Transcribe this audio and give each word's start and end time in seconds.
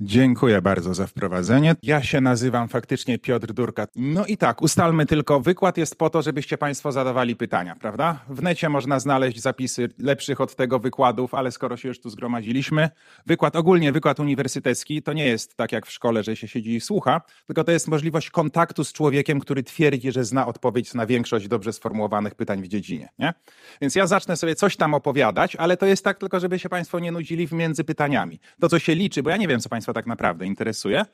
Dziękuję 0.00 0.62
bardzo 0.62 0.94
za 0.94 1.06
wprowadzenie. 1.06 1.74
Ja 1.82 2.02
się 2.02 2.20
nazywam 2.20 2.68
faktycznie 2.68 3.18
Piotr 3.18 3.52
Durka. 3.52 3.86
No 3.96 4.26
i 4.26 4.36
tak, 4.36 4.62
ustalmy 4.62 5.06
tylko, 5.06 5.40
wykład 5.40 5.78
jest 5.78 5.98
po 5.98 6.10
to, 6.10 6.22
żebyście 6.22 6.58
Państwo 6.58 6.92
zadawali 6.92 7.36
pytania, 7.36 7.76
prawda? 7.80 8.24
W 8.28 8.42
necie 8.42 8.68
można 8.68 9.00
znaleźć 9.00 9.40
zapisy 9.40 9.88
lepszych 9.98 10.40
od 10.40 10.56
tego 10.56 10.78
wykładów, 10.78 11.34
ale 11.34 11.50
skoro 11.50 11.76
się 11.76 11.88
już 11.88 12.00
tu 12.00 12.10
zgromadziliśmy, 12.10 12.88
wykład 13.26 13.56
ogólnie, 13.56 13.92
wykład 13.92 14.20
uniwersytecki, 14.20 15.02
to 15.02 15.12
nie 15.12 15.26
jest 15.26 15.56
tak 15.56 15.72
jak 15.72 15.86
w 15.86 15.92
szkole, 15.92 16.22
że 16.22 16.36
się 16.36 16.48
siedzi 16.48 16.74
i 16.74 16.80
słucha, 16.80 17.20
tylko 17.46 17.64
to 17.64 17.72
jest 17.72 17.88
możliwość 17.88 18.30
kontaktu 18.30 18.84
z 18.84 18.92
człowiekiem, 18.92 19.40
który 19.40 19.62
twierdzi, 19.62 20.12
że 20.12 20.24
zna 20.24 20.46
odpowiedź 20.46 20.94
na 20.94 21.06
większość 21.06 21.48
dobrze 21.48 21.72
sformułowanych 21.72 22.34
pytań 22.34 22.62
w 22.62 22.68
dziedzinie, 22.68 23.08
nie? 23.18 23.34
Więc 23.80 23.94
ja 23.94 24.06
zacznę 24.06 24.36
sobie 24.36 24.54
coś 24.54 24.76
tam 24.76 24.94
opowiadać, 24.94 25.56
ale 25.56 25.76
to 25.76 25.86
jest 25.86 26.04
tak 26.04 26.18
tylko, 26.18 26.40
żeby 26.40 26.58
się 26.58 26.68
Państwo 26.68 26.98
nie 26.98 27.12
nudzili 27.12 27.48
między 27.52 27.84
pytaniami. 27.84 28.40
To, 28.60 28.68
co 28.68 28.78
się 28.78 28.94
liczy, 28.94 29.22
bo 29.22 29.30
ja 29.30 29.36
nie 29.36 29.48
wiem, 29.48 29.60
co 29.60 29.68
Państwo 29.68 29.87
Państwa 29.88 30.00
tak 30.00 30.06
naprawdę 30.06 30.46
interesuje. 30.46 31.04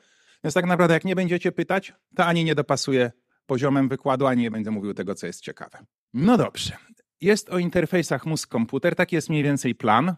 Więc 0.43 0.53
tak 0.53 0.65
naprawdę, 0.65 0.93
jak 0.93 1.05
nie 1.05 1.15
będziecie 1.15 1.51
pytać, 1.51 1.93
to 2.15 2.25
ani 2.25 2.43
nie 2.43 2.55
dopasuje 2.55 3.11
poziomem 3.45 3.89
wykładu, 3.89 4.27
ani 4.27 4.41
nie 4.41 4.51
będę 4.51 4.71
mówił 4.71 4.93
tego, 4.93 5.15
co 5.15 5.27
jest 5.27 5.41
ciekawe. 5.41 5.85
No 6.13 6.37
dobrze. 6.37 6.77
Jest 7.21 7.49
o 7.49 7.57
interfejsach 7.57 8.25
mózg-komputer. 8.25 8.95
Taki 8.95 9.15
jest 9.15 9.29
mniej 9.29 9.43
więcej 9.43 9.75
plan. 9.75 10.15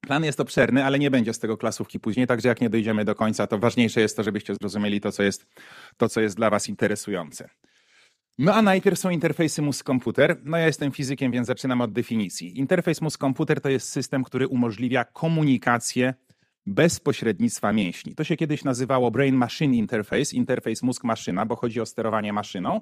Plan 0.00 0.24
jest 0.24 0.40
obszerny, 0.40 0.84
ale 0.84 0.98
nie 0.98 1.10
będzie 1.10 1.32
z 1.32 1.38
tego 1.38 1.56
klasówki 1.56 2.00
później, 2.00 2.26
także 2.26 2.48
jak 2.48 2.60
nie 2.60 2.70
dojdziemy 2.70 3.04
do 3.04 3.14
końca, 3.14 3.46
to 3.46 3.58
ważniejsze 3.58 4.00
jest 4.00 4.16
to, 4.16 4.22
żebyście 4.22 4.54
zrozumieli 4.54 5.00
to, 5.00 5.12
co 5.12 5.22
jest, 5.22 5.46
to, 5.96 6.08
co 6.08 6.20
jest 6.20 6.36
dla 6.36 6.50
Was 6.50 6.68
interesujące. 6.68 7.48
No 8.38 8.54
a 8.54 8.62
najpierw 8.62 8.98
są 8.98 9.10
interfejsy 9.10 9.62
mózg-komputer. 9.62 10.36
No 10.44 10.56
ja 10.56 10.66
jestem 10.66 10.92
fizykiem, 10.92 11.32
więc 11.32 11.46
zaczynam 11.46 11.80
od 11.80 11.92
definicji. 11.92 12.58
Interfejs 12.58 13.00
mózg-komputer 13.00 13.60
to 13.60 13.68
jest 13.68 13.88
system, 13.88 14.24
który 14.24 14.48
umożliwia 14.48 15.04
komunikację 15.04 16.14
bez 16.66 17.00
pośrednictwa 17.00 17.72
mięśni. 17.72 18.14
To 18.14 18.24
się 18.24 18.36
kiedyś 18.36 18.64
nazywało 18.64 19.10
Brain 19.10 19.34
Machine 19.34 19.76
Interface, 19.76 20.36
interfejs 20.36 20.82
mózg-maszyna, 20.82 21.46
bo 21.46 21.56
chodzi 21.56 21.80
o 21.80 21.86
sterowanie 21.86 22.32
maszyną. 22.32 22.80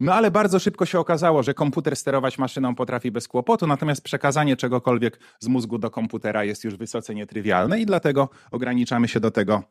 No 0.00 0.14
ale 0.14 0.30
bardzo 0.30 0.58
szybko 0.58 0.86
się 0.86 0.98
okazało, 0.98 1.42
że 1.42 1.54
komputer 1.54 1.96
sterować 1.96 2.38
maszyną 2.38 2.74
potrafi 2.74 3.10
bez 3.10 3.28
kłopotu, 3.28 3.66
natomiast 3.66 4.04
przekazanie 4.04 4.56
czegokolwiek 4.56 5.20
z 5.40 5.48
mózgu 5.48 5.78
do 5.78 5.90
komputera 5.90 6.44
jest 6.44 6.64
już 6.64 6.76
wysoce 6.76 7.14
nietrywialne 7.14 7.80
i 7.80 7.86
dlatego 7.86 8.28
ograniczamy 8.50 9.08
się 9.08 9.20
do 9.20 9.30
tego, 9.30 9.62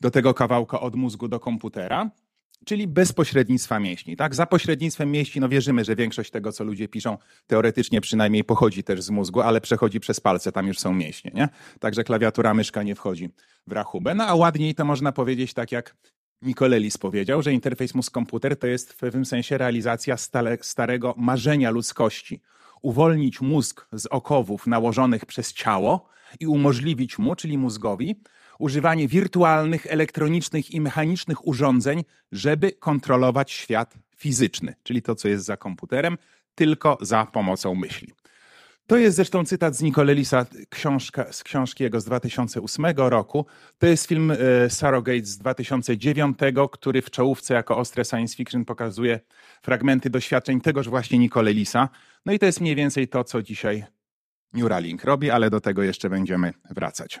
do 0.00 0.10
tego 0.10 0.34
kawałka 0.34 0.80
od 0.80 0.94
mózgu 0.94 1.28
do 1.28 1.40
komputera 1.40 2.10
czyli 2.64 2.86
bez 2.86 3.12
pośrednictwa 3.12 3.80
mięśni. 3.80 4.16
Tak? 4.16 4.34
Za 4.34 4.46
pośrednictwem 4.46 5.10
mięśni 5.10 5.40
no 5.40 5.48
wierzymy, 5.48 5.84
że 5.84 5.96
większość 5.96 6.30
tego, 6.30 6.52
co 6.52 6.64
ludzie 6.64 6.88
piszą, 6.88 7.18
teoretycznie 7.46 8.00
przynajmniej 8.00 8.44
pochodzi 8.44 8.84
też 8.84 9.02
z 9.02 9.10
mózgu, 9.10 9.40
ale 9.40 9.60
przechodzi 9.60 10.00
przez 10.00 10.20
palce, 10.20 10.52
tam 10.52 10.66
już 10.66 10.78
są 10.78 10.94
mięśnie. 10.94 11.30
Nie? 11.34 11.48
Także 11.80 12.04
klawiatura, 12.04 12.54
myszka 12.54 12.82
nie 12.82 12.94
wchodzi 12.94 13.30
w 13.66 13.72
rachubę. 13.72 14.14
No 14.14 14.24
a 14.24 14.34
ładniej 14.34 14.74
to 14.74 14.84
można 14.84 15.12
powiedzieć 15.12 15.54
tak 15.54 15.72
jak 15.72 15.96
Nicolelis 16.42 16.98
powiedział, 16.98 17.42
że 17.42 17.52
interfejs 17.52 17.94
mózg-komputer 17.94 18.56
to 18.56 18.66
jest 18.66 18.92
w 18.92 18.96
pewnym 18.96 19.24
sensie 19.24 19.58
realizacja 19.58 20.16
stale, 20.16 20.58
starego 20.60 21.14
marzenia 21.16 21.70
ludzkości. 21.70 22.40
Uwolnić 22.82 23.40
mózg 23.40 23.86
z 23.92 24.06
okowów 24.06 24.66
nałożonych 24.66 25.26
przez 25.26 25.52
ciało 25.52 26.08
i 26.40 26.46
umożliwić 26.46 27.18
mu, 27.18 27.34
czyli 27.34 27.58
mózgowi, 27.58 28.20
używanie 28.58 29.08
wirtualnych, 29.08 29.86
elektronicznych 29.86 30.70
i 30.70 30.80
mechanicznych 30.80 31.46
urządzeń, 31.46 32.04
żeby 32.32 32.72
kontrolować 32.72 33.52
świat 33.52 33.94
fizyczny, 34.16 34.74
czyli 34.82 35.02
to, 35.02 35.14
co 35.14 35.28
jest 35.28 35.44
za 35.44 35.56
komputerem, 35.56 36.18
tylko 36.54 36.98
za 37.00 37.26
pomocą 37.26 37.74
myśli. 37.74 38.12
To 38.86 38.96
jest 38.96 39.16
zresztą 39.16 39.44
cytat 39.44 39.76
z 39.76 39.82
Nicolelisa 39.82 40.46
książka, 40.68 41.32
z 41.32 41.44
książki 41.44 41.84
jego 41.84 42.00
z 42.00 42.04
2008 42.04 42.86
roku. 42.96 43.46
To 43.78 43.86
jest 43.86 44.06
film 44.06 44.30
e, 44.30 44.36
Surrogate 44.70 45.24
z 45.24 45.38
2009, 45.38 46.38
który 46.72 47.02
w 47.02 47.10
czołówce 47.10 47.54
jako 47.54 47.76
ostre 47.76 48.04
science 48.04 48.36
fiction 48.36 48.64
pokazuje 48.64 49.20
fragmenty 49.62 50.10
doświadczeń 50.10 50.60
tegoż 50.60 50.88
właśnie 50.88 51.18
Nicolelisa. 51.18 51.88
No 52.26 52.32
i 52.32 52.38
to 52.38 52.46
jest 52.46 52.60
mniej 52.60 52.74
więcej 52.74 53.08
to, 53.08 53.24
co 53.24 53.42
dzisiaj 53.42 53.84
Neuralink 54.52 55.04
robi, 55.04 55.30
ale 55.30 55.50
do 55.50 55.60
tego 55.60 55.82
jeszcze 55.82 56.10
będziemy 56.10 56.52
wracać. 56.70 57.20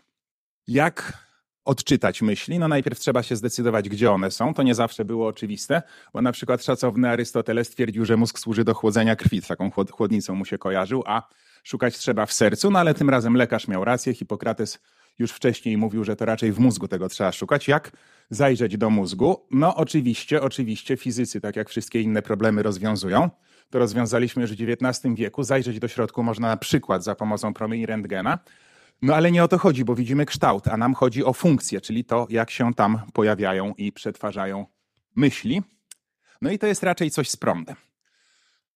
Jak 0.66 1.27
odczytać 1.68 2.22
myśli, 2.22 2.58
no 2.58 2.68
najpierw 2.68 2.98
trzeba 2.98 3.22
się 3.22 3.36
zdecydować, 3.36 3.88
gdzie 3.88 4.10
one 4.12 4.30
są. 4.30 4.54
To 4.54 4.62
nie 4.62 4.74
zawsze 4.74 5.04
było 5.04 5.26
oczywiste, 5.26 5.82
bo 6.12 6.22
na 6.22 6.32
przykład 6.32 6.64
szacowny 6.64 7.10
Arystoteles 7.10 7.68
stwierdził, 7.68 8.04
że 8.04 8.16
mózg 8.16 8.38
służy 8.38 8.64
do 8.64 8.74
chłodzenia 8.74 9.16
krwi, 9.16 9.42
taką 9.42 9.70
chłodnicą 9.70 10.34
mu 10.34 10.44
się 10.44 10.58
kojarzył, 10.58 11.02
a 11.06 11.22
szukać 11.64 11.98
trzeba 11.98 12.26
w 12.26 12.32
sercu, 12.32 12.70
no 12.70 12.78
ale 12.78 12.94
tym 12.94 13.10
razem 13.10 13.34
lekarz 13.34 13.68
miał 13.68 13.84
rację, 13.84 14.14
Hipokrates 14.14 14.78
już 15.18 15.32
wcześniej 15.32 15.76
mówił, 15.76 16.04
że 16.04 16.16
to 16.16 16.24
raczej 16.24 16.52
w 16.52 16.58
mózgu 16.58 16.88
tego 16.88 17.08
trzeba 17.08 17.32
szukać. 17.32 17.68
Jak 17.68 17.90
zajrzeć 18.30 18.76
do 18.76 18.90
mózgu? 18.90 19.46
No 19.50 19.76
oczywiście, 19.76 20.42
oczywiście 20.42 20.96
fizycy, 20.96 21.40
tak 21.40 21.56
jak 21.56 21.68
wszystkie 21.68 22.00
inne 22.00 22.22
problemy 22.22 22.62
rozwiązują. 22.62 23.30
To 23.70 23.78
rozwiązaliśmy 23.78 24.42
już 24.42 24.52
w 24.52 24.62
XIX 24.62 25.14
wieku. 25.14 25.42
Zajrzeć 25.42 25.78
do 25.78 25.88
środku 25.88 26.22
można 26.22 26.48
na 26.48 26.56
przykład 26.56 27.04
za 27.04 27.14
pomocą 27.14 27.54
promieni 27.54 27.86
rentgena, 27.86 28.38
no 29.02 29.14
ale 29.14 29.32
nie 29.32 29.44
o 29.44 29.48
to 29.48 29.58
chodzi, 29.58 29.84
bo 29.84 29.94
widzimy 29.94 30.26
kształt, 30.26 30.68
a 30.68 30.76
nam 30.76 30.94
chodzi 30.94 31.24
o 31.24 31.32
funkcję, 31.32 31.80
czyli 31.80 32.04
to, 32.04 32.26
jak 32.30 32.50
się 32.50 32.74
tam 32.74 33.00
pojawiają 33.12 33.74
i 33.74 33.92
przetwarzają 33.92 34.66
myśli. 35.16 35.62
No 36.42 36.50
i 36.50 36.58
to 36.58 36.66
jest 36.66 36.82
raczej 36.82 37.10
coś 37.10 37.30
z 37.30 37.36
prądem. 37.36 37.76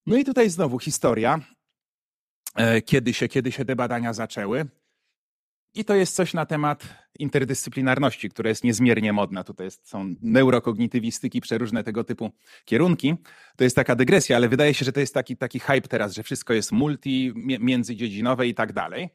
No 0.06 0.16
i 0.16 0.24
tutaj 0.24 0.50
znowu 0.50 0.78
historia, 0.78 1.40
e, 2.54 2.82
kiedy 2.82 3.14
się, 3.14 3.28
kiedy 3.28 3.52
się 3.52 3.64
te 3.64 3.76
badania 3.76 4.12
zaczęły. 4.12 4.66
I 5.74 5.84
to 5.84 5.94
jest 5.94 6.14
coś 6.14 6.34
na 6.34 6.46
temat 6.46 6.84
interdyscyplinarności, 7.18 8.30
która 8.30 8.48
jest 8.48 8.64
niezmiernie 8.64 9.12
modna. 9.12 9.44
Tutaj 9.44 9.66
jest, 9.66 9.88
są 9.88 10.14
neurokognitywistyki, 10.22 11.40
przeróżne 11.40 11.84
tego 11.84 12.04
typu 12.04 12.30
kierunki. 12.64 13.14
To 13.56 13.64
jest 13.64 13.76
taka 13.76 13.96
dygresja, 13.96 14.36
ale 14.36 14.48
wydaje 14.48 14.74
się, 14.74 14.84
że 14.84 14.92
to 14.92 15.00
jest 15.00 15.14
taki, 15.14 15.36
taki 15.36 15.60
hype 15.60 15.88
teraz, 15.88 16.12
że 16.12 16.22
wszystko 16.22 16.52
jest 16.52 16.72
multi, 16.72 17.32
międzydziedzinowe 17.36 18.46
i 18.46 18.54
tak 18.54 18.72
dalej. 18.72 19.08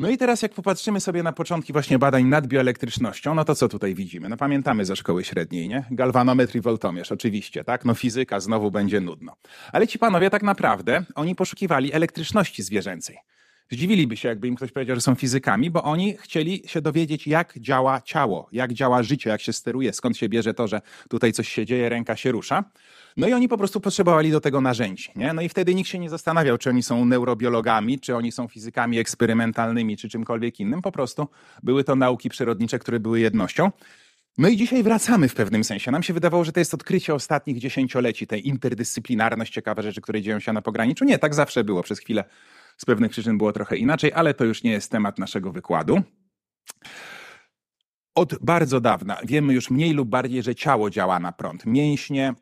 No 0.00 0.10
i 0.10 0.18
teraz 0.18 0.42
jak 0.42 0.52
popatrzymy 0.52 1.00
sobie 1.00 1.22
na 1.22 1.32
początki 1.32 1.72
właśnie 1.72 1.98
badań 1.98 2.24
nad 2.24 2.46
bioelektrycznością, 2.46 3.34
no 3.34 3.44
to 3.44 3.54
co 3.54 3.68
tutaj 3.68 3.94
widzimy? 3.94 4.28
No 4.28 4.36
pamiętamy 4.36 4.84
ze 4.84 4.96
szkoły 4.96 5.24
średniej, 5.24 5.68
nie? 5.68 5.84
Galwanometr 5.90 6.56
i 6.56 6.60
woltomierz, 6.60 7.12
oczywiście, 7.12 7.64
tak? 7.64 7.84
No 7.84 7.94
fizyka 7.94 8.40
znowu 8.40 8.70
będzie 8.70 9.00
nudno. 9.00 9.36
Ale 9.72 9.86
ci 9.86 9.98
panowie 9.98 10.30
tak 10.30 10.42
naprawdę, 10.42 11.04
oni 11.14 11.34
poszukiwali 11.34 11.92
elektryczności 11.92 12.62
zwierzęcej. 12.62 13.18
Zdziwiliby 13.70 14.16
się, 14.16 14.28
jakby 14.28 14.48
im 14.48 14.56
ktoś 14.56 14.72
powiedział, 14.72 14.96
że 14.96 15.02
są 15.02 15.14
fizykami, 15.14 15.70
bo 15.70 15.82
oni 15.82 16.16
chcieli 16.16 16.62
się 16.66 16.80
dowiedzieć, 16.80 17.26
jak 17.26 17.58
działa 17.58 18.00
ciało, 18.00 18.48
jak 18.52 18.72
działa 18.72 19.02
życie, 19.02 19.30
jak 19.30 19.40
się 19.40 19.52
steruje, 19.52 19.92
skąd 19.92 20.16
się 20.16 20.28
bierze 20.28 20.54
to, 20.54 20.68
że 20.68 20.80
tutaj 21.08 21.32
coś 21.32 21.48
się 21.48 21.66
dzieje, 21.66 21.88
ręka 21.88 22.16
się 22.16 22.32
rusza. 22.32 22.64
No 23.16 23.28
i 23.28 23.32
oni 23.32 23.48
po 23.48 23.58
prostu 23.58 23.80
potrzebowali 23.80 24.30
do 24.30 24.40
tego 24.40 24.60
narzędzi. 24.60 25.10
Nie? 25.16 25.32
No 25.32 25.42
i 25.42 25.48
wtedy 25.48 25.74
nikt 25.74 25.90
się 25.90 25.98
nie 25.98 26.10
zastanawiał, 26.10 26.58
czy 26.58 26.70
oni 26.70 26.82
są 26.82 27.04
neurobiologami, 27.04 28.00
czy 28.00 28.16
oni 28.16 28.32
są 28.32 28.48
fizykami 28.48 28.98
eksperymentalnymi, 28.98 29.96
czy 29.96 30.08
czymkolwiek 30.08 30.60
innym. 30.60 30.82
Po 30.82 30.92
prostu 30.92 31.28
były 31.62 31.84
to 31.84 31.96
nauki 31.96 32.28
przyrodnicze, 32.28 32.78
które 32.78 33.00
były 33.00 33.20
jednością. 33.20 33.70
No 34.38 34.48
i 34.48 34.56
dzisiaj 34.56 34.82
wracamy 34.82 35.28
w 35.28 35.34
pewnym 35.34 35.64
sensie. 35.64 35.90
Nam 35.90 36.02
się 36.02 36.12
wydawało, 36.12 36.44
że 36.44 36.52
to 36.52 36.60
jest 36.60 36.74
odkrycie 36.74 37.14
ostatnich 37.14 37.58
dziesięcioleci, 37.58 38.26
tej 38.26 38.48
interdyscyplinarność, 38.48 39.52
ciekawe 39.52 39.82
rzeczy, 39.82 40.00
które 40.00 40.22
dzieją 40.22 40.40
się 40.40 40.52
na 40.52 40.62
pograniczu. 40.62 41.04
Nie, 41.04 41.18
tak 41.18 41.34
zawsze 41.34 41.64
było. 41.64 41.82
Przez 41.82 41.98
chwilę 41.98 42.24
z 42.80 42.84
pewnych 42.84 43.10
przyczyn 43.10 43.38
było 43.38 43.52
trochę 43.52 43.76
inaczej, 43.76 44.12
ale 44.12 44.34
to 44.34 44.44
już 44.44 44.62
nie 44.62 44.70
jest 44.70 44.90
temat 44.90 45.18
naszego 45.18 45.52
wykładu. 45.52 46.02
Od 48.14 48.44
bardzo 48.44 48.80
dawna 48.80 49.18
wiemy 49.24 49.54
już 49.54 49.70
mniej 49.70 49.92
lub 49.92 50.08
bardziej, 50.08 50.42
że 50.42 50.54
ciało 50.54 50.90
działa 50.90 51.18
na 51.18 51.32
prąd. 51.32 51.66
Mięśnie, 51.66 52.34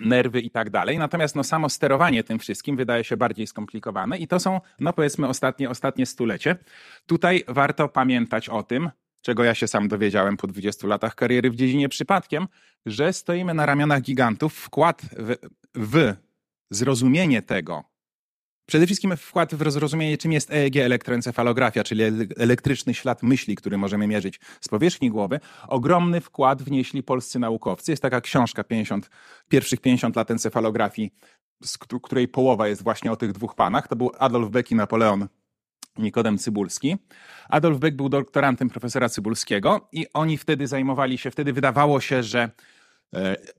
nerwy 0.00 0.40
i 0.40 0.50
tak 0.50 0.70
dalej. 0.70 0.98
Natomiast 0.98 1.36
no, 1.36 1.44
samo 1.44 1.68
sterowanie 1.68 2.24
tym 2.24 2.38
wszystkim 2.38 2.76
wydaje 2.76 3.04
się 3.04 3.16
bardziej 3.16 3.46
skomplikowane 3.46 4.18
i 4.18 4.28
to 4.28 4.40
są, 4.40 4.60
no 4.80 4.92
powiedzmy, 4.92 5.28
ostatnie, 5.28 5.70
ostatnie 5.70 6.06
stulecie. 6.06 6.56
Tutaj 7.06 7.44
warto 7.48 7.88
pamiętać 7.88 8.48
o 8.48 8.62
tym, 8.62 8.90
czego 9.22 9.44
ja 9.44 9.54
się 9.54 9.68
sam 9.68 9.88
dowiedziałem 9.88 10.36
po 10.36 10.46
20 10.46 10.86
latach 10.86 11.14
kariery 11.14 11.50
w 11.50 11.56
dziedzinie 11.56 11.88
przypadkiem, 11.88 12.48
że 12.86 13.12
stoimy 13.12 13.54
na 13.54 13.66
ramionach 13.66 14.02
gigantów. 14.02 14.54
Wkład 14.54 15.02
w, 15.02 15.36
w 15.74 16.14
zrozumienie 16.70 17.42
tego, 17.42 17.95
Przede 18.66 18.86
wszystkim 18.86 19.16
wkład 19.16 19.54
w 19.54 19.70
zrozumienie, 19.70 20.18
czym 20.18 20.32
jest 20.32 20.50
EEG, 20.50 20.76
elektroencefalografia, 20.76 21.84
czyli 21.84 22.02
elektryczny 22.38 22.94
ślad 22.94 23.22
myśli, 23.22 23.56
który 23.56 23.78
możemy 23.78 24.06
mierzyć 24.06 24.40
z 24.60 24.68
powierzchni 24.68 25.10
głowy. 25.10 25.40
Ogromny 25.68 26.20
wkład 26.20 26.62
wnieśli 26.62 27.02
polscy 27.02 27.38
naukowcy. 27.38 27.92
Jest 27.92 28.02
taka 28.02 28.20
książka 28.20 28.64
50, 28.64 29.10
pierwszych 29.48 29.80
50 29.80 30.16
lat 30.16 30.30
encefalografii, 30.30 31.10
z 31.64 31.78
której 31.78 32.28
połowa 32.28 32.68
jest 32.68 32.82
właśnie 32.82 33.12
o 33.12 33.16
tych 33.16 33.32
dwóch 33.32 33.54
panach. 33.54 33.88
To 33.88 33.96
był 33.96 34.12
Adolf 34.18 34.50
Beck 34.50 34.70
i 34.70 34.74
Napoleon 34.74 35.28
Nikodem 35.98 36.38
Cybulski. 36.38 36.96
Adolf 37.48 37.78
Beck 37.78 37.96
był 37.96 38.08
doktorantem 38.08 38.70
profesora 38.70 39.08
Cybulskiego 39.08 39.88
i 39.92 40.06
oni 40.14 40.38
wtedy 40.38 40.66
zajmowali 40.66 41.18
się, 41.18 41.30
wtedy 41.30 41.52
wydawało 41.52 42.00
się, 42.00 42.22
że 42.22 42.50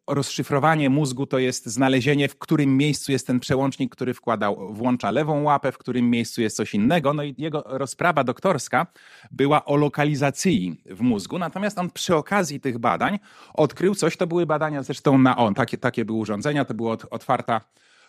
rozszyfrowanie 0.08 0.90
mózgu 0.90 1.26
to 1.26 1.40
jest 1.40 1.66
znalezienie, 1.66 2.28
w 2.28 2.40
którym 2.40 2.78
miejscu 2.78 3.12
jest 3.12 3.28
ten 3.28 3.40
przełącznik, 3.40 3.92
który 3.96 4.14
wkładał, 4.14 4.74
włącza 4.74 5.12
lewą 5.12 5.44
łapę, 5.44 5.72
w 5.72 5.78
którym 5.78 6.10
miejscu 6.10 6.42
jest 6.42 6.56
coś 6.56 6.74
innego. 6.74 7.14
No 7.14 7.24
i 7.24 7.36
jego 7.38 7.64
rozprawa 7.66 8.24
doktorska 8.24 8.88
była 9.32 9.66
o 9.66 9.76
lokalizacji 9.76 10.82
w 10.86 11.02
mózgu. 11.02 11.40
Natomiast 11.40 11.80
on 11.80 11.90
przy 11.90 12.16
okazji 12.16 12.60
tych 12.60 12.78
badań 12.78 13.20
odkrył 13.54 13.96
coś, 13.96 14.18
to 14.18 14.28
były 14.28 14.46
badania 14.46 14.84
zresztą 14.84 15.18
na 15.18 15.38
on, 15.38 15.54
takie, 15.54 15.78
takie 15.78 16.06
były 16.06 16.20
urządzenia, 16.20 16.66
to 16.66 16.74
była 16.74 16.98
otwarta 17.12 17.62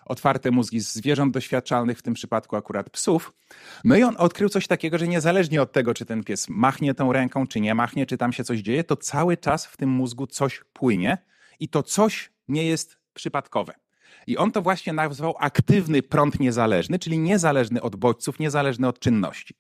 otwarte 0.08 0.50
mózgi 0.50 0.81
zwierząt 0.81 1.34
doświadczalnych, 1.34 1.99
w 1.99 2.02
tym 2.02 2.14
przypadku 2.14 2.56
akurat 2.56 2.90
psów. 2.90 3.32
No 3.84 3.96
i 3.96 4.02
on 4.02 4.14
odkrył 4.19 4.49
coś 4.49 4.66
takiego, 4.66 4.99
że 4.99 5.08
niezależnie 5.08 5.62
od 5.62 5.72
tego, 5.72 5.94
czy 5.94 6.05
ten 6.05 6.25
pies 6.25 6.49
machnie 6.49 6.94
tą 6.94 7.12
ręką, 7.12 7.46
czy 7.46 7.60
nie 7.60 7.75
machnie, 7.75 8.06
czy 8.06 8.19
tam 8.19 8.32
się 8.32 8.44
coś 8.44 8.58
dzieje, 8.58 8.84
to 8.84 8.96
cały 8.96 9.37
czas 9.37 9.66
w 9.66 9.76
tym 9.76 9.90
mózgu 9.90 10.26
coś 10.26 10.60
płynie 10.72 11.19
i 11.60 11.69
to 11.69 11.82
coś 11.82 12.31
nie 12.49 12.66
jest 12.66 12.99
przypadkowe. 13.14 13.75
I 14.26 14.37
on 14.37 14.52
to 14.52 14.62
właśnie 14.62 14.93
nazwał 14.93 15.34
aktywny 15.38 16.02
prąd 16.02 16.40
niezależny, 16.40 16.99
czyli 16.99 17.19
niezależny 17.19 17.82
od 17.82 17.96
bodźców, 17.96 18.38
niezależny 18.38 18.88
od 18.88 18.99
czynności. 18.99 19.55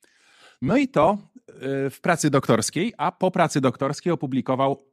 No 0.62 0.76
i 0.76 0.88
to 0.88 1.18
e, 1.48 1.90
w 1.90 2.00
pracy 2.00 2.30
doktorskiej, 2.30 2.94
a 2.98 3.12
po 3.12 3.30
pracy 3.30 3.60
doktorskiej 3.60 4.12
opublikował 4.12 4.84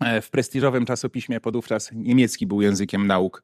e, 0.00 0.20
w 0.20 0.30
prestiżowym 0.30 0.86
czasopiśmie, 0.86 1.40
podówczas 1.40 1.90
niemiecki 1.92 2.46
był 2.46 2.62
językiem 2.62 3.06
nauk 3.06 3.42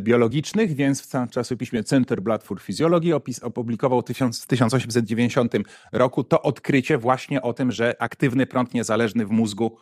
biologicznych, 0.00 0.74
więc 0.74 1.02
w 1.02 1.30
czasopiśmie 1.30 1.84
Centerblatt 1.84 2.44
für 2.44 2.60
Physiology 2.60 3.14
opublikował 3.42 4.02
w 4.02 4.46
1890 4.46 5.54
roku 5.92 6.24
to 6.24 6.42
odkrycie 6.42 6.98
właśnie 6.98 7.42
o 7.42 7.52
tym, 7.52 7.72
że 7.72 8.02
aktywny 8.02 8.46
prąd 8.46 8.74
niezależny 8.74 9.26
w 9.26 9.30
mózgu 9.30 9.76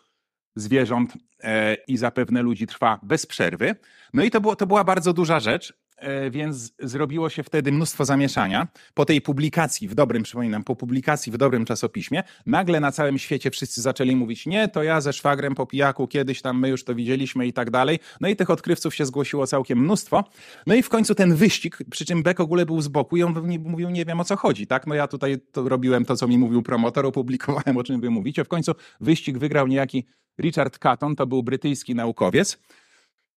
zwierząt 0.57 1.13
e, 1.43 1.75
i 1.75 1.97
zapewne 1.97 2.43
ludzi 2.43 2.67
trwa 2.67 3.01
bez 3.03 3.27
przerwy. 3.27 3.75
No 4.15 4.25
i 4.25 4.31
to, 4.31 4.41
było, 4.41 4.57
to 4.57 4.67
była 4.67 4.85
bardzo 4.85 5.13
duża 5.13 5.41
rzecz. 5.41 5.75
E, 5.99 6.31
więc 6.31 6.73
zrobiło 6.79 7.29
się 7.29 7.43
wtedy 7.43 7.73
mnóstwo 7.73 8.05
zamieszania. 8.05 8.69
Po 8.95 9.05
tej 9.05 9.21
publikacji, 9.21 9.89
w 9.89 9.95
dobrym, 9.95 10.23
przypominam, 10.23 10.65
po 10.65 10.77
publikacji 10.77 11.33
w 11.33 11.37
dobrym 11.37 11.65
czasopiśmie, 11.65 12.23
nagle 12.47 12.81
na 12.81 12.93
całym 12.93 13.19
świecie 13.19 13.51
wszyscy 13.51 13.83
zaczęli 13.83 14.17
mówić, 14.17 14.47
nie, 14.47 14.69
to 14.69 14.83
ja 14.83 15.01
ze 15.01 15.13
szwagrem 15.13 15.55
po 15.55 15.67
pijaku, 15.67 16.09
kiedyś 16.09 16.43
tam 16.43 16.61
my 16.61 16.69
już 16.69 16.85
to 16.85 16.95
widzieliśmy 16.95 17.47
i 17.47 17.53
tak 17.53 17.71
dalej. 17.71 17.99
No 18.21 18.29
i 18.29 18.37
tych 18.37 18.51
odkrywców 18.51 18.95
się 18.95 19.07
zgłosiło 19.07 19.47
całkiem 19.47 19.79
mnóstwo. 19.79 20.25
No 20.67 20.75
i 20.75 20.83
w 20.83 20.89
końcu 20.89 21.15
ten 21.15 21.35
wyścig, 21.35 21.79
przy 21.91 22.05
czym 22.05 22.23
Beck 22.23 22.41
ogóle 22.41 22.67
był 22.67 22.81
z 22.81 22.89
boku 22.89 23.17
i 23.17 23.23
on 23.23 23.59
mówił, 23.65 23.91
nie 23.91 24.05
wiem 24.05 24.21
o 24.21 24.25
co 24.25 24.37
chodzi, 24.37 24.67
tak? 24.67 24.87
No 24.87 24.95
ja 24.95 25.09
tutaj 25.09 25.39
to 25.53 25.69
robiłem 25.69 26.05
to, 26.05 26.17
co 26.17 26.29
mi 26.29 26.39
mówił 26.39 26.63
promotor, 26.63 27.07
opublikowałem, 27.07 27.77
o 27.77 27.85
czym 27.85 28.01
wy 28.01 28.11
mówicie. 28.11 28.45
W 28.45 28.49
końcu 28.49 28.73
wyścig 29.01 29.39
wygrał 29.39 29.67
niejaki 29.67 30.07
Richard 30.41 30.79
Catton, 30.79 31.17
to 31.17 31.27
był 31.27 31.43
brytyjski 31.43 31.95
naukowiec, 31.95 32.59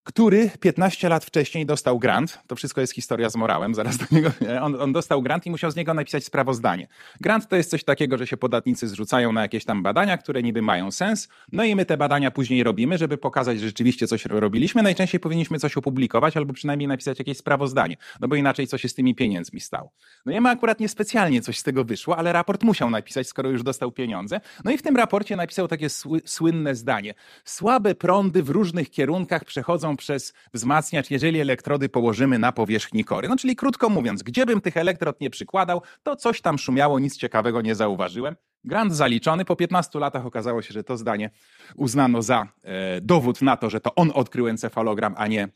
który 0.04 0.50
15 0.60 1.10
lat 1.10 1.26
wcześniej 1.26 1.66
dostał 1.66 2.00
grant. 2.00 2.40
To 2.48 2.56
wszystko 2.56 2.82
jest 2.82 2.94
historia 2.94 3.30
z 3.30 3.36
morałem, 3.36 3.76
zaraz 3.76 3.98
do 3.98 4.06
niego. 4.12 4.32
On, 4.62 4.82
on, 4.82 4.94
dostał 4.94 5.22
grant 5.22 5.46
i 5.46 5.52
musiał 5.52 5.72
z 5.72 5.76
niego 5.76 5.94
napisać 5.94 6.26
sprawozdanie. 6.26 6.88
Grant 7.20 7.48
to 7.48 7.56
jest 7.56 7.70
coś 7.70 7.84
takiego, 7.84 8.18
że 8.18 8.28
się 8.28 8.38
podatnicy 8.38 8.88
zrzucają 8.88 9.32
na 9.32 9.42
jakieś 9.42 9.66
tam 9.66 9.84
badania, 9.84 10.18
które 10.18 10.44
niby 10.44 10.62
mają 10.62 10.92
sens, 10.92 11.30
no 11.52 11.64
i 11.64 11.76
my 11.76 11.86
te 11.86 11.98
badania 11.98 12.32
później 12.32 12.64
robimy, 12.64 12.98
żeby 12.98 13.18
pokazać, 13.18 13.60
że 13.60 13.66
rzeczywiście 13.66 14.08
coś 14.08 14.26
robiliśmy. 14.26 14.84
Najczęściej 14.84 15.20
powinniśmy 15.20 15.60
coś 15.60 15.78
opublikować 15.78 16.38
albo 16.38 16.54
przynajmniej 16.54 16.88
napisać 16.88 17.20
jakieś 17.20 17.38
sprawozdanie, 17.38 17.98
no 18.20 18.28
bo 18.28 18.36
inaczej 18.36 18.68
co 18.68 18.78
się 18.78 18.90
z 18.90 18.94
tymi 18.94 19.16
pieniędzmi 19.16 19.60
stało. 19.60 19.92
No 20.26 20.32
ja 20.32 20.42
ma 20.42 20.50
akurat 20.50 20.80
niespecjalnie 20.80 21.42
coś 21.42 21.60
z 21.60 21.64
tego 21.64 21.84
wyszło, 21.84 22.18
ale 22.18 22.34
raport 22.34 22.64
musiał 22.64 22.90
napisać, 22.90 23.28
skoro 23.28 23.50
już 23.50 23.64
dostał 23.64 23.92
pieniądze. 23.92 24.42
No 24.66 24.72
i 24.72 24.78
w 24.78 24.82
tym 24.82 24.96
raporcie 24.96 25.36
napisał 25.36 25.68
takie 25.68 25.90
sły, 25.90 26.22
słynne 26.26 26.76
zdanie. 26.76 27.14
Słabe 27.46 27.96
prądy 27.96 28.44
w 28.44 28.50
różnych 28.50 28.90
kierunkach 28.90 29.46
przechodzą 29.46 29.91
przez 29.98 30.34
wzmacniacz, 30.54 31.12
jeżeli 31.12 31.40
elektrody 31.40 31.90
położymy 31.90 32.40
na 32.40 32.52
powierzchni 32.52 33.04
kory. 33.04 33.28
No 33.28 33.36
czyli 33.36 33.56
krótko 33.56 33.90
mówiąc, 33.90 34.24
gdzie 34.24 34.46
bym 34.46 34.62
tych 34.62 34.78
elektrod 34.78 35.22
nie 35.22 35.30
przykładał, 35.30 35.82
to 36.04 36.16
coś 36.16 36.42
tam 36.42 36.58
szumiało, 36.58 37.00
nic 37.00 37.18
ciekawego 37.18 37.62
nie 37.62 37.76
zauważyłem. 37.76 38.36
Grant 38.64 38.96
zaliczony. 38.96 39.46
Po 39.46 39.56
15 39.56 40.00
latach 40.00 40.26
okazało 40.26 40.62
się, 40.62 40.74
że 40.74 40.84
to 40.84 40.98
zdanie 40.98 41.30
uznano 41.76 42.22
za 42.22 42.48
e, 42.64 43.02
dowód 43.02 43.42
na 43.42 43.58
to, 43.58 43.70
że 43.70 43.80
to 43.80 43.96
on 43.96 44.12
odkrył 44.14 44.48
encefalogram, 44.48 45.14
a 45.18 45.28
nie, 45.28 45.48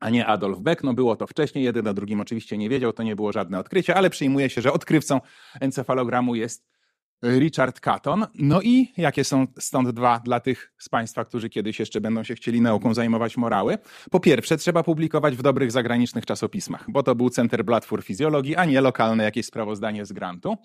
a 0.00 0.10
nie 0.10 0.26
Adolf 0.26 0.58
Beck. 0.60 0.84
No 0.84 0.94
było 0.94 1.16
to 1.16 1.26
wcześniej, 1.26 1.64
jeden 1.64 1.88
o 1.88 1.94
drugim 1.94 2.20
oczywiście 2.20 2.58
nie 2.58 2.68
wiedział, 2.68 2.92
to 2.92 3.02
nie 3.02 3.16
było 3.16 3.32
żadne 3.32 3.58
odkrycie, 3.58 3.94
ale 3.94 4.10
przyjmuje 4.10 4.50
się, 4.50 4.60
że 4.60 4.72
odkrywcą 4.72 5.20
encefalogramu 5.60 6.34
jest 6.34 6.77
Richard 7.22 7.80
Catton. 7.80 8.26
No 8.34 8.62
i 8.62 8.92
jakie 8.96 9.24
są 9.24 9.46
stąd 9.58 9.90
dwa 9.90 10.20
dla 10.20 10.40
tych 10.40 10.72
z 10.78 10.88
Państwa, 10.88 11.24
którzy 11.24 11.48
kiedyś 11.48 11.78
jeszcze 11.78 12.00
będą 12.00 12.24
się 12.24 12.34
chcieli 12.34 12.60
nauką 12.60 12.94
zajmować 12.94 13.36
morały? 13.36 13.78
Po 14.10 14.20
pierwsze, 14.20 14.56
trzeba 14.56 14.82
publikować 14.82 15.36
w 15.36 15.42
dobrych 15.42 15.72
zagranicznych 15.72 16.26
czasopismach, 16.26 16.84
bo 16.88 17.02
to 17.02 17.14
był 17.14 17.30
Centerblatt 17.30 17.86
für 17.86 18.02
Fizjologii, 18.02 18.56
a 18.56 18.64
nie 18.64 18.80
lokalne 18.80 19.24
jakieś 19.24 19.46
sprawozdanie 19.46 20.06
z 20.06 20.12
grantu. 20.12 20.56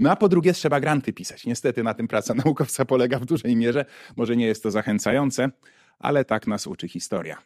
No 0.00 0.10
a 0.10 0.16
po 0.16 0.28
drugie, 0.28 0.52
trzeba 0.52 0.80
granty 0.80 1.12
pisać. 1.12 1.46
Niestety 1.46 1.82
na 1.82 1.94
tym 1.94 2.08
praca 2.08 2.34
naukowca 2.44 2.84
polega 2.84 3.18
w 3.18 3.24
dużej 3.24 3.56
mierze. 3.56 3.84
Może 4.16 4.36
nie 4.36 4.46
jest 4.46 4.62
to 4.62 4.70
zachęcające, 4.70 5.50
ale 5.98 6.24
tak 6.24 6.46
nas 6.46 6.66
uczy 6.66 6.88
historia. 6.88 7.42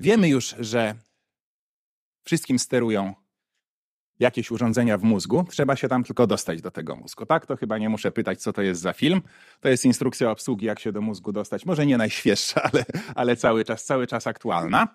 Wiemy 0.00 0.28
już, 0.28 0.54
że 0.58 0.94
wszystkim 2.24 2.58
sterują 2.58 3.14
jakieś 4.20 4.50
urządzenia 4.50 4.98
w 4.98 5.02
mózgu, 5.02 5.44
trzeba 5.50 5.76
się 5.76 5.88
tam 5.88 6.04
tylko 6.04 6.26
dostać 6.26 6.62
do 6.62 6.70
tego 6.70 6.96
mózgu. 6.96 7.26
Tak, 7.26 7.46
to 7.46 7.56
chyba 7.56 7.78
nie 7.78 7.88
muszę 7.88 8.12
pytać, 8.12 8.42
co 8.42 8.52
to 8.52 8.62
jest 8.62 8.80
za 8.80 8.92
film. 8.92 9.22
To 9.60 9.68
jest 9.68 9.84
instrukcja 9.84 10.30
obsługi, 10.30 10.66
jak 10.66 10.80
się 10.80 10.92
do 10.92 11.00
mózgu 11.00 11.32
dostać. 11.32 11.66
Może 11.66 11.86
nie 11.86 11.98
najświeższa, 11.98 12.62
ale, 12.72 12.84
ale 13.14 13.36
cały 13.36 13.64
czas, 13.64 13.84
cały 13.84 14.06
czas 14.06 14.26
aktualna. 14.26 14.88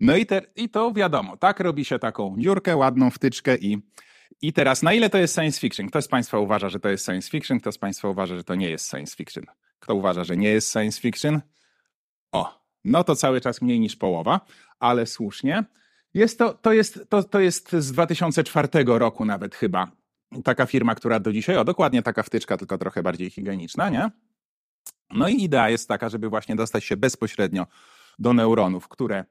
No 0.00 0.16
i, 0.16 0.26
te, 0.26 0.42
i 0.56 0.68
to 0.68 0.92
wiadomo, 0.92 1.36
tak 1.36 1.60
robi 1.60 1.84
się 1.84 1.98
taką 1.98 2.36
dziurkę, 2.38 2.76
ładną 2.76 3.10
wtyczkę 3.10 3.56
i, 3.56 3.78
i 4.42 4.52
teraz 4.52 4.82
na 4.82 4.92
ile 4.92 5.10
to 5.10 5.18
jest 5.18 5.34
science 5.34 5.60
fiction? 5.60 5.88
Kto 5.88 6.02
z 6.02 6.08
Państwa 6.08 6.38
uważa, 6.38 6.68
że 6.68 6.80
to 6.80 6.88
jest 6.88 7.04
science 7.04 7.30
fiction? 7.30 7.60
Kto 7.60 7.72
z 7.72 7.78
Państwa 7.78 8.08
uważa, 8.08 8.36
że 8.36 8.44
to 8.44 8.54
nie 8.54 8.70
jest 8.70 8.90
science 8.90 9.16
fiction? 9.16 9.44
Kto 9.80 9.94
uważa, 9.94 10.24
że 10.24 10.36
nie 10.36 10.48
jest 10.48 10.72
science 10.72 11.00
fiction? 11.00 11.40
O, 12.32 12.60
no 12.84 13.04
to 13.04 13.16
cały 13.16 13.40
czas 13.40 13.62
mniej 13.62 13.80
niż 13.80 13.96
połowa, 13.96 14.40
ale 14.78 15.06
słusznie. 15.06 15.64
Jest 16.14 16.38
to, 16.38 16.54
to, 16.54 16.72
jest, 16.72 17.06
to, 17.08 17.22
to 17.22 17.40
jest 17.40 17.72
z 17.72 17.92
2004 17.92 18.68
roku 18.86 19.24
nawet 19.24 19.54
chyba. 19.54 19.90
Taka 20.44 20.66
firma, 20.66 20.94
która 20.94 21.20
do 21.20 21.32
dzisiaj, 21.32 21.56
o 21.56 21.64
dokładnie 21.64 22.02
taka 22.02 22.22
wtyczka, 22.22 22.56
tylko 22.56 22.78
trochę 22.78 23.02
bardziej 23.02 23.30
higieniczna, 23.30 23.88
nie? 23.88 24.10
No 25.10 25.28
i 25.28 25.42
idea 25.42 25.70
jest 25.70 25.88
taka, 25.88 26.08
żeby 26.08 26.28
właśnie 26.28 26.56
dostać 26.56 26.84
się 26.84 26.96
bezpośrednio 26.96 27.66
do 28.18 28.32
neuronów, 28.32 28.88
które, 28.88 29.24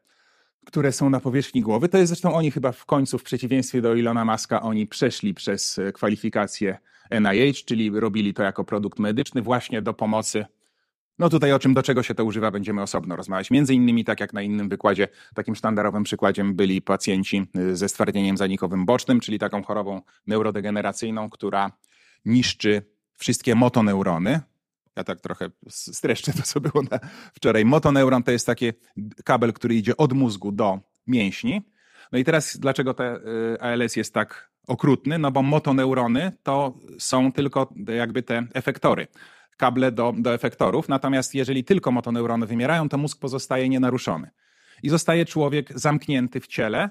które 0.66 0.92
są 0.92 1.10
na 1.10 1.20
powierzchni 1.20 1.62
głowy. 1.62 1.90
To 1.90 1.98
jest 1.98 2.08
zresztą 2.10 2.34
oni 2.34 2.52
chyba 2.52 2.72
w 2.72 2.86
końcu, 2.86 3.18
w 3.18 3.24
przeciwieństwie 3.24 3.82
do 3.82 3.96
Ilona 3.96 4.26
Maska, 4.26 4.62
oni 4.62 4.88
przeszli 4.88 5.34
przez 5.34 5.80
kwalifikację 5.94 6.78
NIH, 7.12 7.66
czyli 7.66 8.00
robili 8.00 8.34
to 8.34 8.44
jako 8.44 8.64
produkt 8.64 9.00
medyczny 9.00 9.42
właśnie 9.42 9.82
do 9.82 9.94
pomocy 9.94 10.46
no 11.20 11.30
tutaj 11.30 11.54
o 11.54 11.60
czym, 11.60 11.74
do 11.74 11.84
czego 11.84 12.04
się 12.04 12.16
to 12.16 12.26
używa, 12.26 12.52
będziemy 12.52 12.82
osobno 12.82 13.16
rozmawiać. 13.16 13.52
Między 13.52 13.74
innymi, 13.74 14.06
tak 14.06 14.20
jak 14.20 14.34
na 14.34 14.42
innym 14.42 14.70
wykładzie, 14.70 15.08
takim 15.36 15.56
sztandarowym 15.56 16.04
przykładem 16.04 16.56
byli 16.56 16.82
pacjenci 16.82 17.46
y, 17.58 17.76
ze 17.76 17.90
stwardnieniem 17.90 18.38
zanikowym 18.38 18.86
bocznym, 18.86 19.20
czyli 19.20 19.40
taką 19.40 19.64
chorobą 19.64 20.02
neurodegeneracyjną, 20.28 21.30
która 21.30 21.72
niszczy 22.26 22.82
wszystkie 23.18 23.56
motoneurony. 23.56 24.40
Ja 24.96 25.04
tak 25.04 25.22
trochę 25.22 25.50
streszczę 25.70 26.34
to, 26.34 26.42
co 26.44 26.62
było 26.62 26.84
na 26.92 27.00
wczoraj. 27.34 27.66
Motoneuron 27.66 28.24
to 28.24 28.32
jest 28.32 28.46
taki 28.46 28.72
kabel, 29.24 29.54
który 29.54 29.76
idzie 29.76 29.98
od 29.98 30.14
mózgu 30.14 30.52
do 30.52 30.80
mięśni. 31.08 31.62
No 32.12 32.20
i 32.20 32.24
teraz 32.24 32.58
dlaczego 32.58 32.94
te 32.94 33.16
y, 33.16 33.62
ALS 33.62 33.96
jest 33.96 34.14
tak 34.14 34.50
okrutny? 34.68 35.20
No 35.20 35.32
bo 35.32 35.42
motoneurony 35.42 36.32
to 36.44 36.78
są 37.00 37.32
tylko 37.32 37.74
jakby 37.88 38.24
te 38.24 38.48
efektory 38.54 39.08
kable 39.60 39.92
do, 39.92 40.14
do 40.18 40.34
efektorów. 40.34 40.90
Natomiast 40.90 41.36
jeżeli 41.36 41.64
tylko 41.64 41.92
motoneurony 41.92 42.46
wymierają, 42.46 42.90
to 42.90 42.98
mózg 42.98 43.20
pozostaje 43.20 43.70
nienaruszony. 43.70 44.30
I 44.84 44.90
zostaje 44.90 45.26
człowiek 45.26 45.80
zamknięty 45.80 46.40
w 46.40 46.48
ciele, 46.48 46.90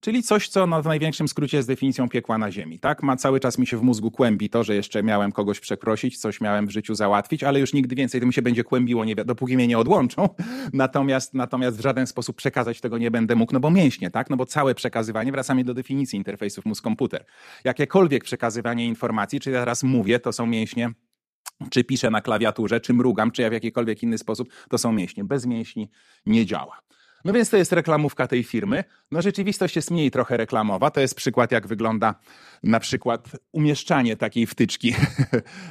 czyli 0.00 0.22
coś, 0.22 0.48
co 0.48 0.66
no, 0.66 0.82
w 0.82 0.86
największym 0.86 1.28
skrócie 1.28 1.56
jest 1.56 1.68
definicją 1.68 2.08
piekła 2.08 2.38
na 2.38 2.52
ziemi. 2.52 2.78
Tak? 2.78 3.02
Ma 3.02 3.16
cały 3.16 3.40
czas 3.40 3.58
mi 3.58 3.66
się 3.66 3.76
w 3.76 3.82
mózgu 3.82 4.10
kłębi 4.10 4.50
to, 4.50 4.64
że 4.64 4.74
jeszcze 4.74 5.02
miałem 5.02 5.32
kogoś 5.32 5.60
przeprosić, 5.60 6.18
coś 6.18 6.40
miałem 6.40 6.66
w 6.66 6.70
życiu 6.70 6.94
załatwić, 6.94 7.44
ale 7.44 7.60
już 7.60 7.72
nigdy 7.72 7.96
więcej 7.96 8.20
to 8.20 8.26
mi 8.26 8.32
się 8.32 8.42
będzie 8.42 8.64
kłębiło, 8.64 9.04
nie, 9.04 9.14
dopóki 9.14 9.56
mnie 9.56 9.66
nie 9.66 9.78
odłączą. 9.78 10.28
Natomiast, 10.72 11.34
natomiast 11.34 11.78
w 11.78 11.80
żaden 11.80 12.06
sposób 12.06 12.36
przekazać 12.36 12.80
tego 12.80 12.98
nie 12.98 13.10
będę 13.10 13.34
mógł, 13.34 13.52
no 13.52 13.60
bo 13.60 13.70
mięśnie, 13.70 14.10
tak? 14.10 14.30
No 14.30 14.36
bo 14.36 14.46
całe 14.46 14.74
przekazywanie, 14.74 15.32
wracamy 15.32 15.64
do 15.64 15.74
definicji 15.74 16.16
interfejsów 16.16 16.64
mózg-komputer. 16.64 17.24
Jakiekolwiek 17.64 18.24
przekazywanie 18.24 18.86
informacji, 18.86 19.40
czy 19.40 19.50
ja 19.50 19.60
teraz 19.60 19.82
mówię, 19.82 20.18
to 20.18 20.32
są 20.32 20.46
mięśnie 20.46 20.90
czy 21.70 21.84
piszę 21.84 22.10
na 22.10 22.20
klawiaturze, 22.20 22.80
czy 22.80 22.94
mrugam, 22.94 23.30
czy 23.30 23.42
ja 23.42 23.50
w 23.50 23.52
jakikolwiek 23.52 24.02
inny 24.02 24.18
sposób, 24.18 24.48
to 24.70 24.78
są 24.78 24.92
mięśnie. 24.92 25.24
Bez 25.24 25.46
mięśni 25.46 25.90
nie 26.26 26.46
działa. 26.46 26.80
No 27.24 27.32
więc 27.32 27.50
to 27.50 27.56
jest 27.56 27.72
reklamówka 27.72 28.26
tej 28.26 28.44
firmy. 28.44 28.84
No 29.10 29.22
rzeczywistość 29.22 29.76
jest 29.76 29.90
mniej 29.90 30.10
trochę 30.10 30.36
reklamowa. 30.36 30.90
To 30.90 31.00
jest 31.00 31.14
przykład, 31.14 31.52
jak 31.52 31.66
wygląda 31.66 32.14
na 32.62 32.80
przykład 32.80 33.28
umieszczanie 33.52 34.16
takiej 34.16 34.46
wtyczki. 34.46 34.94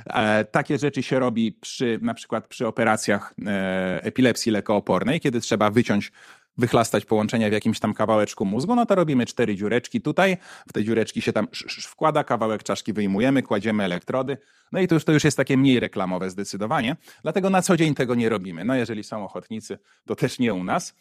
E, 0.06 0.46
takie 0.46 0.78
rzeczy 0.78 1.04
się 1.04 1.20
robi 1.20 1.52
przy, 1.52 2.00
na 2.02 2.14
przykład 2.14 2.48
przy 2.48 2.68
operacjach 2.68 3.34
e, 3.46 4.04
epilepsji 4.04 4.52
lekoopornej, 4.52 5.20
kiedy 5.20 5.42
trzeba 5.42 5.72
wyciąć 5.72 6.12
wychlastać 6.58 7.06
połączenia 7.06 7.50
w 7.50 7.52
jakimś 7.52 7.80
tam 7.80 7.94
kawałeczku 7.94 8.46
mózgu, 8.46 8.76
no 8.76 8.86
to 8.86 8.96
robimy 8.96 9.26
cztery 9.26 9.56
dziureczki 9.56 10.02
tutaj, 10.02 10.38
w 10.68 10.74
te 10.74 10.84
dziureczki 10.84 11.22
się 11.22 11.34
tam 11.34 11.48
wkłada, 11.82 12.24
kawałek 12.24 12.64
czaszki 12.64 12.94
wyjmujemy, 12.94 13.44
kładziemy 13.44 13.84
elektrody, 13.84 14.38
no 14.72 14.80
i 14.80 14.88
to 14.88 14.96
już, 14.96 15.06
to 15.06 15.12
już 15.12 15.24
jest 15.24 15.38
takie 15.38 15.58
mniej 15.58 15.80
reklamowe 15.80 16.30
zdecydowanie, 16.30 16.96
dlatego 17.24 17.50
na 17.50 17.62
co 17.62 17.78
dzień 17.78 17.96
tego 17.96 18.16
nie 18.16 18.30
robimy. 18.30 18.66
No 18.66 18.76
jeżeli 18.76 19.04
są 19.04 19.26
ochotnicy, 19.26 19.80
to 20.06 20.16
też 20.16 20.40
nie 20.40 20.54
u 20.54 20.64
nas. 20.64 20.96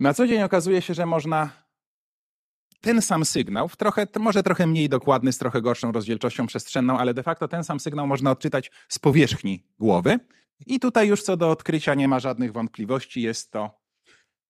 Na 0.00 0.14
co 0.14 0.26
dzień 0.26 0.42
okazuje 0.42 0.82
się, 0.82 0.94
że 0.94 1.06
można 1.06 1.50
ten 2.80 3.02
sam 3.02 3.24
sygnał, 3.24 3.68
w 3.68 3.76
trochę, 3.76 4.06
może 4.18 4.42
trochę 4.42 4.66
mniej 4.66 4.88
dokładny, 4.88 5.32
z 5.32 5.38
trochę 5.38 5.62
gorszą 5.62 5.92
rozdzielczością 5.92 6.46
przestrzenną, 6.46 6.98
ale 6.98 7.14
de 7.14 7.22
facto 7.22 7.48
ten 7.48 7.64
sam 7.64 7.80
sygnał 7.80 8.06
można 8.06 8.30
odczytać 8.30 8.70
z 8.88 8.98
powierzchni 8.98 9.64
głowy. 9.78 10.18
I 10.66 10.80
tutaj 10.80 11.08
już 11.08 11.22
co 11.22 11.36
do 11.36 11.50
odkrycia 11.50 11.94
nie 11.94 12.08
ma 12.08 12.20
żadnych 12.20 12.52
wątpliwości. 12.52 13.22
Jest 13.22 13.50
to 13.50 13.79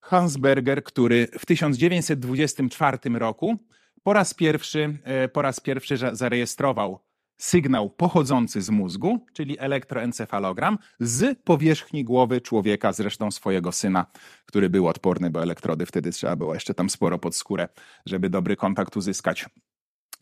Hans 0.01 0.37
Berger, 0.37 0.85
który 0.85 1.29
w 1.39 1.47
1924 1.47 2.99
roku 3.19 3.57
po 4.03 4.13
raz 4.13 4.35
pierwszy, 4.35 4.99
e, 5.05 5.29
po 5.29 5.43
raz 5.43 5.61
pierwszy 5.61 5.97
zarejestrował 6.13 7.01
sygnał 7.41 7.91
pochodzący 7.91 8.63
z 8.63 8.71
mózgu, 8.71 9.27
czyli 9.33 9.59
elektroencefalogram, 9.59 10.79
z 11.01 11.39
powierzchni 11.45 12.05
głowy 12.05 12.41
człowieka, 12.41 12.93
zresztą 12.93 13.31
swojego 13.31 13.73
syna, 13.73 14.07
który 14.47 14.71
był 14.71 14.89
odporny, 14.89 15.31
bo 15.31 15.43
elektrody 15.43 15.87
wtedy 15.87 16.11
trzeba 16.13 16.37
było 16.37 16.55
jeszcze 16.55 16.75
tam 16.75 16.91
sporo 16.91 17.19
pod 17.19 17.37
skórę, 17.37 17.69
żeby 18.07 18.31
dobry 18.31 18.57
kontakt 18.57 18.97
uzyskać, 18.97 19.47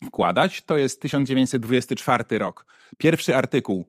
wkładać. 0.05 0.61
To 0.61 0.77
jest 0.77 1.01
1924 1.01 2.39
rok. 2.39 2.65
Pierwszy 2.97 3.35
artykuł 3.35 3.85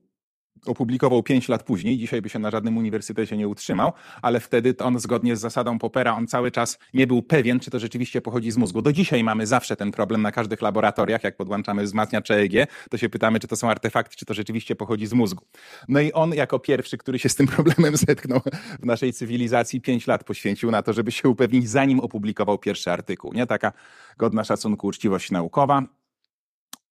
opublikował 0.66 1.22
pięć 1.22 1.48
lat 1.48 1.62
później, 1.62 1.98
dzisiaj 1.98 2.22
by 2.22 2.28
się 2.28 2.38
na 2.38 2.50
żadnym 2.50 2.76
uniwersytecie 2.76 3.36
nie 3.36 3.48
utrzymał, 3.48 3.92
ale 4.22 4.40
wtedy 4.40 4.74
on 4.78 4.98
zgodnie 4.98 5.36
z 5.36 5.40
zasadą 5.40 5.78
Popera, 5.78 6.16
on 6.16 6.26
cały 6.26 6.50
czas 6.50 6.78
nie 6.94 7.06
był 7.06 7.22
pewien, 7.22 7.60
czy 7.60 7.70
to 7.70 7.78
rzeczywiście 7.78 8.20
pochodzi 8.20 8.50
z 8.50 8.56
mózgu. 8.56 8.82
Do 8.82 8.92
dzisiaj 8.92 9.24
mamy 9.24 9.46
zawsze 9.46 9.76
ten 9.76 9.92
problem 9.92 10.22
na 10.22 10.32
każdych 10.32 10.62
laboratoriach, 10.62 11.24
jak 11.24 11.36
podłączamy 11.36 11.82
wzmacniacz 11.82 12.30
EEG, 12.30 12.68
to 12.90 12.98
się 12.98 13.08
pytamy, 13.08 13.40
czy 13.40 13.48
to 13.48 13.56
są 13.56 13.70
artefakty, 13.70 14.16
czy 14.16 14.24
to 14.24 14.34
rzeczywiście 14.34 14.76
pochodzi 14.76 15.06
z 15.06 15.12
mózgu. 15.12 15.44
No 15.88 16.00
i 16.00 16.12
on 16.12 16.34
jako 16.34 16.58
pierwszy, 16.58 16.98
który 16.98 17.18
się 17.18 17.28
z 17.28 17.34
tym 17.34 17.46
problemem 17.46 17.96
zetknął 18.06 18.40
w 18.80 18.86
naszej 18.86 19.12
cywilizacji, 19.12 19.80
pięć 19.80 20.06
lat 20.06 20.24
poświęcił 20.24 20.70
na 20.70 20.82
to, 20.82 20.92
żeby 20.92 21.12
się 21.12 21.28
upewnić, 21.28 21.68
zanim 21.68 22.00
opublikował 22.00 22.58
pierwszy 22.58 22.90
artykuł. 22.90 23.32
Nie 23.32 23.46
taka 23.46 23.72
godna 24.18 24.44
szacunku 24.44 24.86
uczciwość 24.86 25.30
naukowa. 25.30 26.00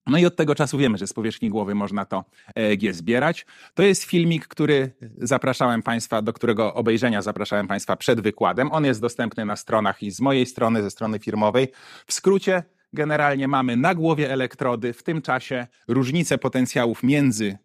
No 0.10 0.18
i 0.18 0.26
od 0.26 0.36
tego 0.36 0.56
czasu 0.56 0.78
wiemy, 0.78 0.98
że 0.98 1.08
z 1.08 1.14
powierzchni 1.14 1.50
głowy 1.50 1.76
można 1.76 2.06
to 2.06 2.26
EEG 2.56 2.94
zbierać. 2.94 3.46
To 3.74 3.84
jest 3.84 4.04
filmik, 4.04 4.48
który 4.48 4.92
zapraszałem 5.18 5.84
Państwa, 5.84 6.22
do 6.22 6.34
którego 6.34 6.74
obejrzenia 6.74 7.22
zapraszałem 7.22 7.68
Państwa 7.68 7.96
przed 7.96 8.22
wykładem. 8.22 8.72
On 8.72 8.86
jest 8.86 9.02
dostępny 9.02 9.46
na 9.46 9.56
stronach 9.56 10.04
i 10.04 10.12
z 10.12 10.22
mojej 10.22 10.46
strony, 10.46 10.84
ze 10.84 10.92
strony 10.92 11.20
firmowej. 11.20 11.68
W 12.08 12.14
skrócie, 12.14 12.64
generalnie 12.94 13.48
mamy 13.48 13.78
na 13.78 13.96
głowie 13.96 14.32
elektrody, 14.32 14.94
w 14.94 15.04
tym 15.04 15.22
czasie 15.22 15.68
różnice 15.88 16.38
potencjałów 16.38 17.04
między 17.04 17.58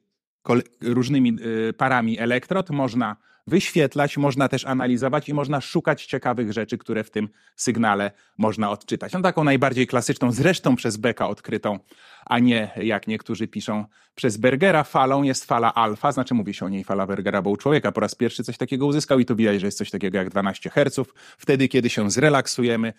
różnymi 0.81 1.37
y, 1.69 1.73
parami 1.73 2.19
elektrod 2.19 2.71
można 2.71 3.17
wyświetlać, 3.47 4.17
można 4.17 4.49
też 4.49 4.65
analizować 4.65 5.29
i 5.29 5.35
można 5.35 5.61
szukać 5.61 6.07
ciekawych 6.07 6.53
rzeczy, 6.53 6.79
które 6.79 7.05
w 7.05 7.11
tym 7.11 7.29
sygnale 7.57 8.11
można 8.39 8.71
odczytać. 8.71 9.13
No 9.13 9.21
taką 9.21 9.45
najbardziej 9.45 9.87
klasyczną, 9.87 10.33
zresztą 10.33 10.77
przez 10.77 10.97
Becka 10.97 11.29
odkrytą, 11.29 11.79
a 12.27 12.39
nie 12.39 12.71
jak 12.77 13.07
niektórzy 13.07 13.49
piszą 13.49 13.85
przez 14.15 14.37
Bergera 14.37 14.85
falą 14.85 15.23
jest 15.23 15.45
fala 15.45 15.75
alfa, 15.75 16.13
znaczy 16.13 16.35
mówi 16.35 16.55
się 16.55 16.67
o 16.67 16.69
niej 16.69 16.85
fala 16.85 17.07
Bergera, 17.07 17.43
bo 17.43 17.51
u 17.51 17.57
człowieka 17.57 17.93
po 17.93 18.01
raz 18.01 18.15
pierwszy 18.15 18.45
coś 18.45 18.57
takiego 18.59 18.87
uzyskał 18.87 19.19
i 19.19 19.25
tu 19.25 19.37
widać, 19.37 19.61
że 19.61 19.67
jest 19.67 19.79
coś 19.79 19.91
takiego 19.91 20.19
jak 20.19 20.31
12 20.31 20.71
Hz. 20.71 21.13
Wtedy, 21.39 21.69
kiedy 21.69 21.91
się 21.91 22.11
zrelaksujemy, 22.11 22.93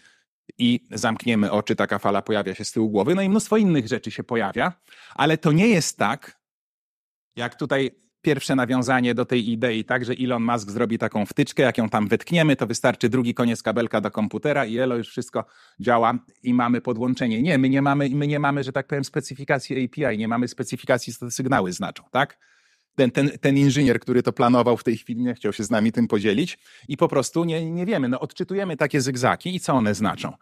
i 0.57 0.79
zamkniemy 0.91 1.51
oczy, 1.51 1.75
taka 1.75 1.99
fala 1.99 2.21
pojawia 2.21 2.55
się 2.55 2.65
z 2.65 2.71
tyłu 2.71 2.89
głowy. 2.89 3.15
No 3.15 3.21
i 3.21 3.29
mnóstwo 3.29 3.57
innych 3.57 3.87
rzeczy 3.87 4.11
się 4.11 4.23
pojawia, 4.23 4.73
ale 5.15 5.37
to 5.37 5.51
nie 5.51 5.67
jest 5.67 5.97
tak, 5.97 6.39
jak 7.35 7.55
tutaj 7.55 7.91
pierwsze 8.25 8.55
nawiązanie 8.55 9.15
do 9.15 9.25
tej 9.25 9.49
idei, 9.49 9.83
tak, 9.83 10.05
że 10.05 10.13
Elon 10.19 10.43
Musk 10.43 10.69
zrobi 10.69 10.97
taką 10.97 11.25
wtyczkę, 11.25 11.63
jak 11.63 11.77
ją 11.77 11.89
tam 11.89 12.07
wetkniemy, 12.07 12.55
to 12.55 12.67
wystarczy 12.67 13.09
drugi 13.09 13.33
koniec 13.33 13.63
kabelka 13.63 14.01
do 14.01 14.11
komputera 14.11 14.65
i 14.65 14.77
elo 14.77 14.95
już 14.95 15.09
wszystko 15.09 15.45
działa 15.79 16.19
i 16.43 16.53
mamy 16.53 16.81
podłączenie. 16.81 17.41
Nie, 17.41 17.57
my 17.57 17.69
nie 17.69 17.81
mamy, 17.81 18.09
my 18.09 18.27
nie 18.27 18.39
mamy, 18.39 18.63
że 18.63 18.71
tak 18.71 18.87
powiem, 18.87 19.03
specyfikacji 19.03 19.85
API, 19.85 20.17
nie 20.17 20.27
mamy 20.27 20.47
specyfikacji, 20.47 21.13
co 21.13 21.25
te 21.25 21.31
sygnały 21.31 21.73
znaczą, 21.73 22.03
tak? 22.11 22.37
Ten, 22.95 23.11
ten, 23.11 23.29
ten 23.41 23.57
inżynier, 23.57 23.99
który 23.99 24.23
to 24.23 24.33
planował 24.33 24.77
w 24.77 24.83
tej 24.83 24.97
chwili, 24.97 25.21
nie 25.21 25.33
chciał 25.33 25.53
się 25.53 25.63
z 25.63 25.69
nami 25.69 25.91
tym 25.91 26.07
podzielić 26.07 26.59
i 26.87 26.97
po 26.97 27.07
prostu 27.07 27.43
nie, 27.43 27.71
nie 27.71 27.85
wiemy. 27.85 28.09
No, 28.09 28.19
odczytujemy 28.19 28.77
takie 28.77 29.01
zygzaki 29.01 29.55
i 29.55 29.59
co 29.59 29.73
one 29.73 29.95
znaczą. 29.95 30.33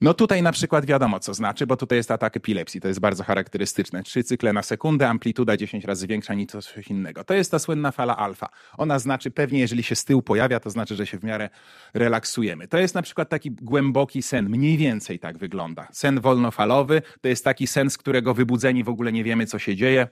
No 0.00 0.14
tutaj 0.14 0.42
na 0.42 0.52
przykład 0.52 0.86
wiadomo, 0.86 1.20
co 1.20 1.34
znaczy, 1.34 1.66
bo 1.66 1.76
tutaj 1.76 1.98
jest 1.98 2.10
atak 2.10 2.36
epilepsji, 2.36 2.80
to 2.80 2.88
jest 2.88 3.00
bardzo 3.00 3.24
charakterystyczne. 3.24 4.02
Trzy 4.02 4.24
cykle 4.24 4.52
na 4.52 4.62
sekundę, 4.62 5.08
amplituda 5.08 5.56
10 5.56 5.84
razy 5.84 6.06
większa 6.06 6.34
niż 6.34 6.46
coś 6.46 6.88
innego. 6.90 7.24
To 7.24 7.34
jest 7.34 7.50
ta 7.50 7.58
słynna 7.58 7.90
fala 7.90 8.16
alfa. 8.16 8.48
Ona 8.78 8.98
znaczy 8.98 9.30
pewnie, 9.30 9.58
jeżeli 9.58 9.82
się 9.82 9.94
z 9.94 10.04
tyłu 10.04 10.22
pojawia, 10.22 10.60
to 10.60 10.70
znaczy, 10.70 10.96
że 10.96 11.06
się 11.06 11.18
w 11.18 11.24
miarę 11.24 11.48
relaksujemy. 11.94 12.68
To 12.68 12.78
jest 12.78 12.94
na 12.94 13.02
przykład 13.02 13.28
taki 13.28 13.50
głęboki 13.50 14.22
sen, 14.22 14.48
mniej 14.48 14.76
więcej 14.76 15.18
tak 15.18 15.38
wygląda. 15.38 15.88
Sen 15.92 16.20
wolnofalowy 16.20 17.02
to 17.20 17.28
jest 17.28 17.44
taki 17.44 17.66
sen, 17.66 17.90
z 17.90 17.98
którego 17.98 18.34
wybudzeni 18.34 18.84
w 18.84 18.88
ogóle 18.88 19.12
nie 19.12 19.24
wiemy, 19.24 19.46
co 19.46 19.58
się 19.58 19.76
dzieje. 19.76 20.08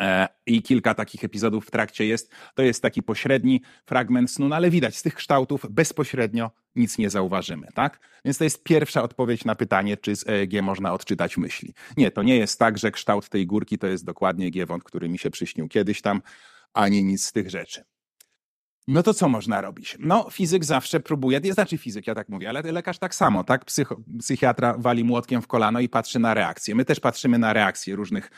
E, 0.00 0.28
I 0.46 0.62
kilka 0.62 0.94
takich 0.94 1.24
epizodów 1.24 1.66
w 1.66 1.70
trakcie 1.70 2.06
jest. 2.06 2.32
To 2.54 2.62
jest 2.62 2.82
taki 2.82 3.02
pośredni 3.02 3.62
fragment 3.84 4.30
snu, 4.30 4.48
no 4.48 4.56
ale 4.56 4.70
widać, 4.70 4.96
z 4.96 5.02
tych 5.02 5.14
kształtów 5.14 5.66
bezpośrednio 5.70 6.50
nic 6.76 6.98
nie 6.98 7.10
zauważymy, 7.10 7.66
tak? 7.74 8.00
Więc 8.24 8.38
to 8.38 8.44
jest 8.44 8.62
pierwsza 8.62 9.02
odpowiedź 9.02 9.44
na 9.44 9.54
pytanie, 9.54 9.96
czy 9.96 10.16
z 10.16 10.28
EEG 10.28 10.62
można 10.62 10.92
odczytać 10.92 11.36
myśli. 11.36 11.74
Nie, 11.96 12.10
to 12.10 12.22
nie 12.22 12.36
jest 12.36 12.58
tak, 12.58 12.78
że 12.78 12.90
kształt 12.90 13.28
tej 13.28 13.46
górki 13.46 13.78
to 13.78 13.86
jest 13.86 14.04
dokładnie 14.04 14.50
giewont, 14.50 14.84
który 14.84 15.08
mi 15.08 15.18
się 15.18 15.30
przyśnił 15.30 15.68
kiedyś 15.68 16.02
tam, 16.02 16.22
ani 16.74 17.04
nic 17.04 17.24
z 17.24 17.32
tych 17.32 17.50
rzeczy. 17.50 17.84
No 18.88 19.02
to 19.02 19.14
co 19.14 19.28
można 19.28 19.60
robić? 19.60 19.96
No, 20.00 20.30
fizyk 20.30 20.64
zawsze 20.64 21.00
próbuje, 21.00 21.40
nie 21.40 21.52
znaczy 21.52 21.78
fizyk, 21.78 22.06
ja 22.06 22.14
tak 22.14 22.28
mówię, 22.28 22.48
ale 22.48 22.62
lekarz 22.62 22.98
tak 22.98 23.14
samo, 23.14 23.44
tak? 23.44 23.64
Psycho, 23.64 23.96
psychiatra 24.18 24.74
wali 24.78 25.04
młotkiem 25.04 25.42
w 25.42 25.46
kolano 25.46 25.80
i 25.80 25.88
patrzy 25.88 26.18
na 26.18 26.34
reakcję. 26.34 26.74
My 26.74 26.84
też 26.84 27.00
patrzymy 27.00 27.38
na 27.38 27.52
reakcje 27.52 27.96
różnych 27.96 28.30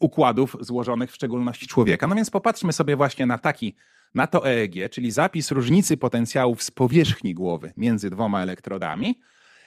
układów 0.00 0.56
złożonych 0.60 1.10
w 1.10 1.14
szczególności 1.14 1.66
człowieka. 1.66 2.06
No 2.06 2.14
więc 2.14 2.30
popatrzmy 2.30 2.72
sobie 2.72 2.96
właśnie 2.96 3.26
na 3.26 3.38
taki, 3.38 3.76
na 4.14 4.26
to 4.26 4.48
EEG, 4.48 4.90
czyli 4.90 5.10
zapis 5.10 5.50
różnicy 5.50 5.96
potencjałów 5.96 6.62
z 6.62 6.70
powierzchni 6.70 7.34
głowy 7.34 7.72
między 7.76 8.10
dwoma 8.10 8.42
elektrodami 8.42 9.20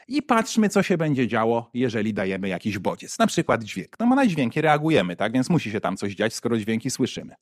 i 0.08 0.22
patrzmy, 0.22 0.70
co 0.70 0.84
się 0.84 0.98
będzie 0.98 1.28
działo, 1.28 1.70
jeżeli 1.74 2.14
dajemy 2.14 2.48
jakiś 2.48 2.80
bodziec, 2.80 3.20
na 3.20 3.28
przykład 3.28 3.64
dźwięk. 3.64 4.00
No 4.00 4.08
bo 4.08 4.16
na 4.16 4.28
dźwięki 4.28 4.62
reagujemy, 4.62 5.16
tak? 5.16 5.34
Więc 5.34 5.50
musi 5.50 5.72
się 5.72 5.82
tam 5.82 5.98
coś 5.98 6.16
dziać, 6.16 6.34
skoro 6.34 6.58
dźwięki 6.58 6.90
słyszymy. 6.90 7.36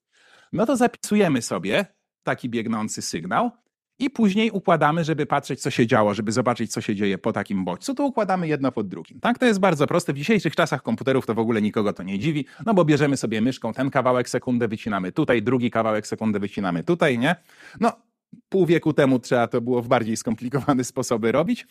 No 0.53 0.65
to 0.65 0.77
zapisujemy 0.77 1.41
sobie 1.41 1.85
taki 2.23 2.49
biegnący 2.49 3.01
sygnał 3.01 3.51
i 3.99 4.09
później 4.09 4.51
układamy, 4.51 5.03
żeby 5.03 5.25
patrzeć, 5.25 5.61
co 5.61 5.69
się 5.71 5.87
działo, 5.87 6.13
żeby 6.13 6.31
zobaczyć, 6.31 6.71
co 6.71 6.81
się 6.81 6.95
dzieje 6.95 7.17
po 7.17 7.33
takim 7.33 7.65
bodźcu, 7.65 7.95
to 7.95 8.05
układamy 8.05 8.47
jedno 8.47 8.71
pod 8.71 8.87
drugim. 8.87 9.19
Tak, 9.19 9.39
to 9.39 9.45
jest 9.45 9.59
bardzo 9.59 9.87
proste. 9.87 10.13
W 10.13 10.17
dzisiejszych 10.17 10.55
czasach 10.55 10.83
komputerów 10.83 11.25
to 11.25 11.33
w 11.33 11.39
ogóle 11.39 11.61
nikogo 11.61 11.93
to 11.93 12.03
nie 12.03 12.19
dziwi, 12.19 12.45
no 12.65 12.73
bo 12.73 12.85
bierzemy 12.85 13.17
sobie 13.17 13.41
myszką, 13.41 13.73
ten 13.73 13.89
kawałek 13.89 14.29
sekundę 14.29 14.67
wycinamy 14.67 15.11
tutaj, 15.11 15.41
drugi 15.41 15.71
kawałek 15.71 16.07
sekundę 16.07 16.39
wycinamy 16.39 16.83
tutaj, 16.83 17.19
nie? 17.19 17.35
No, 17.79 17.91
pół 18.49 18.65
wieku 18.65 18.93
temu 18.93 19.19
trzeba 19.19 19.47
to 19.47 19.61
było 19.61 19.81
w 19.81 19.87
bardziej 19.87 20.17
skomplikowane 20.17 20.83
sposoby 20.93 21.31
robić, 21.31 21.67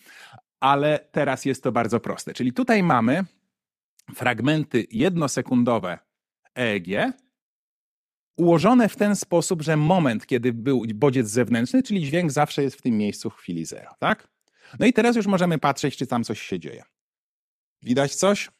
ale 0.60 1.08
teraz 1.12 1.44
jest 1.44 1.62
to 1.62 1.72
bardzo 1.72 2.00
proste. 2.00 2.32
Czyli 2.34 2.52
tutaj 2.52 2.82
mamy 2.82 3.24
fragmenty 4.14 4.86
jednosekundowe 4.90 5.98
EEG, 6.54 6.88
ułożone 8.36 8.88
w 8.88 8.96
ten 8.96 9.16
sposób, 9.16 9.62
że 9.62 9.76
moment, 9.76 10.26
kiedy 10.26 10.52
był 10.52 10.82
bodziec 10.94 11.28
zewnętrzny, 11.28 11.82
czyli 11.82 12.02
dźwięk 12.02 12.32
zawsze 12.32 12.62
jest 12.62 12.76
w 12.76 12.82
tym 12.82 12.98
miejscu 12.98 13.30
w 13.30 13.36
chwili 13.36 13.64
zero, 13.64 13.94
tak? 13.98 14.28
No 14.78 14.86
i 14.86 14.92
teraz 14.92 15.16
już 15.16 15.26
możemy 15.26 15.58
patrzeć, 15.58 15.96
czy 15.96 16.06
tam 16.06 16.24
coś 16.24 16.42
się 16.42 16.60
dzieje. 16.60 16.84
Widać 17.82 18.14
coś? 18.14 18.50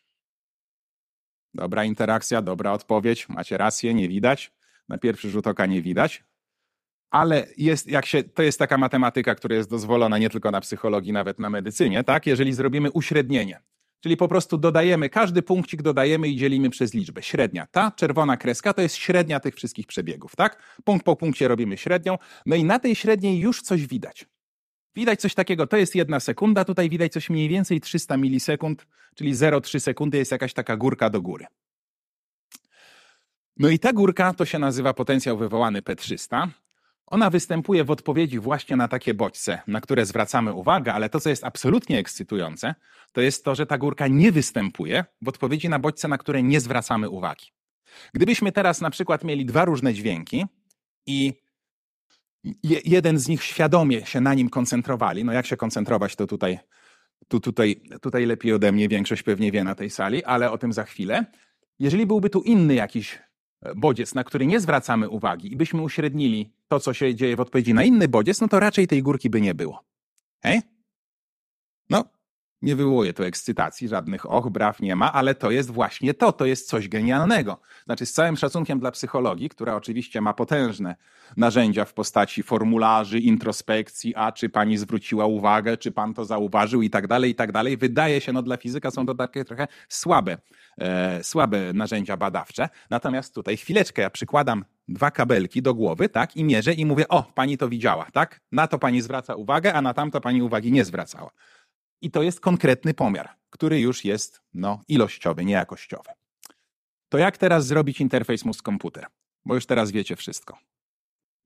Dobra 1.54 1.84
interakcja, 1.84 2.42
dobra 2.42 2.72
odpowiedź, 2.72 3.28
macie 3.28 3.58
rację, 3.58 3.94
nie 3.94 4.08
widać. 4.08 4.52
Na 4.88 4.98
pierwszy 4.98 5.30
rzut 5.30 5.46
oka 5.46 5.66
nie 5.66 5.82
widać. 5.82 6.24
Ale 7.10 7.46
jest, 7.56 7.86
jak 7.86 8.06
się, 8.06 8.22
to 8.22 8.42
jest 8.42 8.58
taka 8.58 8.78
matematyka, 8.78 9.34
która 9.34 9.56
jest 9.56 9.70
dozwolona 9.70 10.18
nie 10.18 10.30
tylko 10.30 10.50
na 10.50 10.60
psychologii, 10.60 11.12
nawet 11.12 11.38
na 11.38 11.50
medycynie, 11.50 12.04
tak? 12.04 12.26
Jeżeli 12.26 12.52
zrobimy 12.52 12.90
uśrednienie, 12.90 13.60
Czyli 14.04 14.16
po 14.16 14.28
prostu 14.28 14.58
dodajemy, 14.58 15.08
każdy 15.08 15.42
punkcik 15.42 15.82
dodajemy 15.82 16.28
i 16.28 16.36
dzielimy 16.36 16.70
przez 16.70 16.94
liczbę. 16.94 17.22
Średnia. 17.22 17.66
Ta 17.66 17.90
czerwona 17.90 18.36
kreska 18.36 18.72
to 18.72 18.82
jest 18.82 18.96
średnia 18.96 19.40
tych 19.40 19.54
wszystkich 19.54 19.86
przebiegów, 19.86 20.36
tak? 20.36 20.62
Punkt 20.84 21.04
po 21.04 21.16
punkcie 21.16 21.48
robimy 21.48 21.76
średnią, 21.76 22.18
no 22.46 22.56
i 22.56 22.64
na 22.64 22.78
tej 22.78 22.94
średniej 22.94 23.38
już 23.38 23.62
coś 23.62 23.86
widać. 23.86 24.26
Widać 24.94 25.20
coś 25.20 25.34
takiego, 25.34 25.66
to 25.66 25.76
jest 25.76 25.94
jedna 25.94 26.20
sekunda, 26.20 26.64
tutaj 26.64 26.90
widać 26.90 27.12
coś 27.12 27.30
mniej 27.30 27.48
więcej 27.48 27.80
300 27.80 28.16
milisekund, 28.16 28.86
czyli 29.14 29.34
0,3 29.34 29.80
sekundy 29.80 30.18
jest 30.18 30.32
jakaś 30.32 30.54
taka 30.54 30.76
górka 30.76 31.10
do 31.10 31.22
góry. 31.22 31.46
No 33.56 33.68
i 33.68 33.78
ta 33.78 33.92
górka 33.92 34.34
to 34.34 34.44
się 34.44 34.58
nazywa 34.58 34.94
potencjał 34.94 35.38
wywołany 35.38 35.82
P300. 35.82 36.48
Ona 37.06 37.30
występuje 37.30 37.84
w 37.84 37.90
odpowiedzi 37.90 38.38
właśnie 38.38 38.76
na 38.76 38.88
takie 38.88 39.14
bodźce, 39.14 39.62
na 39.66 39.80
które 39.80 40.06
zwracamy 40.06 40.52
uwagę, 40.52 40.94
ale 40.94 41.08
to, 41.08 41.20
co 41.20 41.28
jest 41.30 41.44
absolutnie 41.44 41.98
ekscytujące, 41.98 42.74
to 43.12 43.20
jest 43.20 43.44
to, 43.44 43.54
że 43.54 43.66
ta 43.66 43.78
górka 43.78 44.08
nie 44.08 44.32
występuje 44.32 45.04
w 45.22 45.28
odpowiedzi 45.28 45.68
na 45.68 45.78
bodźce, 45.78 46.08
na 46.08 46.18
które 46.18 46.42
nie 46.42 46.60
zwracamy 46.60 47.10
uwagi. 47.10 47.46
Gdybyśmy 48.12 48.52
teraz 48.52 48.80
na 48.80 48.90
przykład 48.90 49.24
mieli 49.24 49.46
dwa 49.46 49.64
różne 49.64 49.94
dźwięki 49.94 50.46
i 51.06 51.32
jeden 52.84 53.18
z 53.18 53.28
nich 53.28 53.42
świadomie 53.42 54.06
się 54.06 54.20
na 54.20 54.34
nim 54.34 54.50
koncentrowali, 54.50 55.24
no 55.24 55.32
jak 55.32 55.46
się 55.46 55.56
koncentrować, 55.56 56.16
to 56.16 56.26
tutaj, 56.26 56.58
tu, 57.28 57.40
tutaj, 57.40 57.82
tutaj 58.02 58.26
lepiej 58.26 58.52
ode 58.52 58.72
mnie 58.72 58.88
większość 58.88 59.22
pewnie 59.22 59.52
wie 59.52 59.64
na 59.64 59.74
tej 59.74 59.90
sali, 59.90 60.24
ale 60.24 60.50
o 60.50 60.58
tym 60.58 60.72
za 60.72 60.84
chwilę. 60.84 61.24
Jeżeli 61.78 62.06
byłby 62.06 62.30
tu 62.30 62.42
inny 62.42 62.74
jakiś 62.74 63.18
bodziec, 63.76 64.14
na 64.14 64.24
który 64.24 64.46
nie 64.46 64.60
zwracamy 64.60 65.08
uwagi 65.08 65.52
i 65.52 65.56
byśmy 65.56 65.82
uśrednili 65.82 66.52
to, 66.68 66.80
co 66.80 66.94
się 66.94 67.14
dzieje 67.14 67.36
w 67.36 67.40
odpowiedzi 67.40 67.74
na 67.74 67.84
inny 67.84 68.08
bodziec, 68.08 68.40
no 68.40 68.48
to 68.48 68.60
raczej 68.60 68.86
tej 68.86 69.02
górki 69.02 69.30
by 69.30 69.40
nie 69.40 69.54
było. 69.54 69.84
Hej? 70.42 70.62
No, 71.90 72.04
nie 72.64 72.76
wywołuje 72.76 73.12
to 73.12 73.26
ekscytacji, 73.26 73.88
żadnych 73.88 74.30
och, 74.30 74.50
braw 74.50 74.80
nie 74.80 74.96
ma, 74.96 75.12
ale 75.12 75.34
to 75.34 75.50
jest 75.50 75.70
właśnie 75.70 76.14
to, 76.14 76.32
to 76.32 76.46
jest 76.46 76.68
coś 76.68 76.88
genialnego. 76.88 77.60
Znaczy, 77.84 78.06
z 78.06 78.12
całym 78.12 78.36
szacunkiem 78.36 78.80
dla 78.80 78.90
psychologii, 78.90 79.48
która 79.48 79.74
oczywiście 79.74 80.20
ma 80.20 80.34
potężne 80.34 80.96
narzędzia 81.36 81.84
w 81.84 81.94
postaci 81.94 82.42
formularzy, 82.42 83.18
introspekcji, 83.18 84.14
a 84.14 84.32
czy 84.32 84.48
pani 84.48 84.78
zwróciła 84.78 85.26
uwagę, 85.26 85.76
czy 85.76 85.92
pan 85.92 86.14
to 86.14 86.24
zauważył 86.24 86.82
i 86.82 86.90
tak 86.90 87.06
dalej, 87.06 87.30
i 87.30 87.34
tak 87.34 87.52
dalej. 87.52 87.76
Wydaje 87.76 88.20
się, 88.20 88.32
no 88.32 88.42
dla 88.42 88.56
fizyka 88.56 88.90
są 88.90 89.06
to 89.06 89.14
takie 89.14 89.44
trochę 89.44 89.68
słabe, 89.88 90.38
e, 90.78 91.24
słabe 91.24 91.72
narzędzia 91.72 92.16
badawcze. 92.16 92.68
Natomiast 92.90 93.34
tutaj 93.34 93.56
chwileczkę, 93.56 94.02
ja 94.02 94.10
przykładam 94.10 94.64
dwa 94.88 95.10
kabelki 95.10 95.62
do 95.62 95.74
głowy, 95.74 96.08
tak, 96.08 96.36
i 96.36 96.44
mierzę 96.44 96.72
i 96.72 96.86
mówię, 96.86 97.08
o, 97.08 97.22
pani 97.22 97.58
to 97.58 97.68
widziała, 97.68 98.06
tak? 98.12 98.40
Na 98.52 98.66
to 98.66 98.78
pani 98.78 99.02
zwraca 99.02 99.34
uwagę, 99.34 99.74
a 99.74 99.82
na 99.82 99.94
tamto 99.94 100.20
pani 100.20 100.42
uwagi 100.42 100.72
nie 100.72 100.84
zwracała. 100.84 101.30
I 102.04 102.10
to 102.10 102.22
jest 102.22 102.40
konkretny 102.40 102.94
pomiar, 102.94 103.28
który 103.50 103.80
już 103.80 104.04
jest 104.04 104.42
no, 104.54 104.80
ilościowy, 104.88 105.44
nie 105.44 105.52
jakościowy. 105.52 106.10
To 107.08 107.18
jak 107.18 107.38
teraz 107.38 107.66
zrobić 107.66 108.00
interfejs 108.00 108.44
mózg-komputer? 108.44 109.06
Bo 109.44 109.54
już 109.54 109.66
teraz 109.66 109.90
wiecie 109.90 110.16
wszystko. 110.16 110.58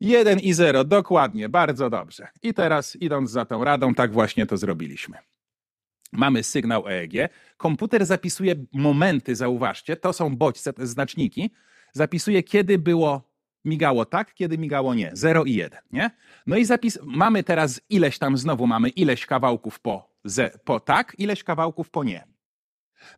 1 0.01 0.39
i 0.39 0.53
0, 0.53 0.85
dokładnie, 0.85 1.49
bardzo 1.49 1.91
dobrze. 1.91 2.29
I 2.43 2.55
teraz, 2.55 2.97
idąc 2.97 3.31
za 3.31 3.45
tą 3.45 3.65
radą, 3.65 3.95
tak 3.95 4.13
właśnie 4.13 4.47
to 4.47 4.57
zrobiliśmy. 4.57 5.19
Mamy 6.13 6.43
sygnał 6.43 6.89
EEG. 6.89 7.13
Komputer 7.57 8.07
zapisuje 8.07 8.55
momenty, 8.73 9.37
zauważcie, 9.37 9.97
to 9.97 10.13
są 10.13 10.37
bodźce, 10.37 10.73
to 10.73 10.87
znaczniki. 10.87 11.51
Zapisuje, 11.93 12.43
kiedy 12.43 12.79
było 12.79 13.29
migało 13.65 14.05
tak, 14.05 14.35
kiedy 14.35 14.59
migało 14.59 14.95
nie. 14.95 15.11
0 15.13 15.45
i 15.45 15.55
1, 15.55 15.81
nie? 15.91 16.11
No 16.47 16.57
i 16.57 16.65
zapis, 16.65 16.99
mamy 17.03 17.45
teraz 17.45 17.81
ileś 17.89 18.19
tam, 18.19 18.37
znowu 18.37 18.67
mamy 18.67 18.89
ileś 18.89 19.27
kawałków 19.27 19.81
po, 19.81 20.08
ze, 20.25 20.51
po 20.65 20.81
tak, 20.81 21.15
ileś 21.19 21.45
kawałków 21.45 21.91
po 21.91 22.05
nie. 22.05 22.25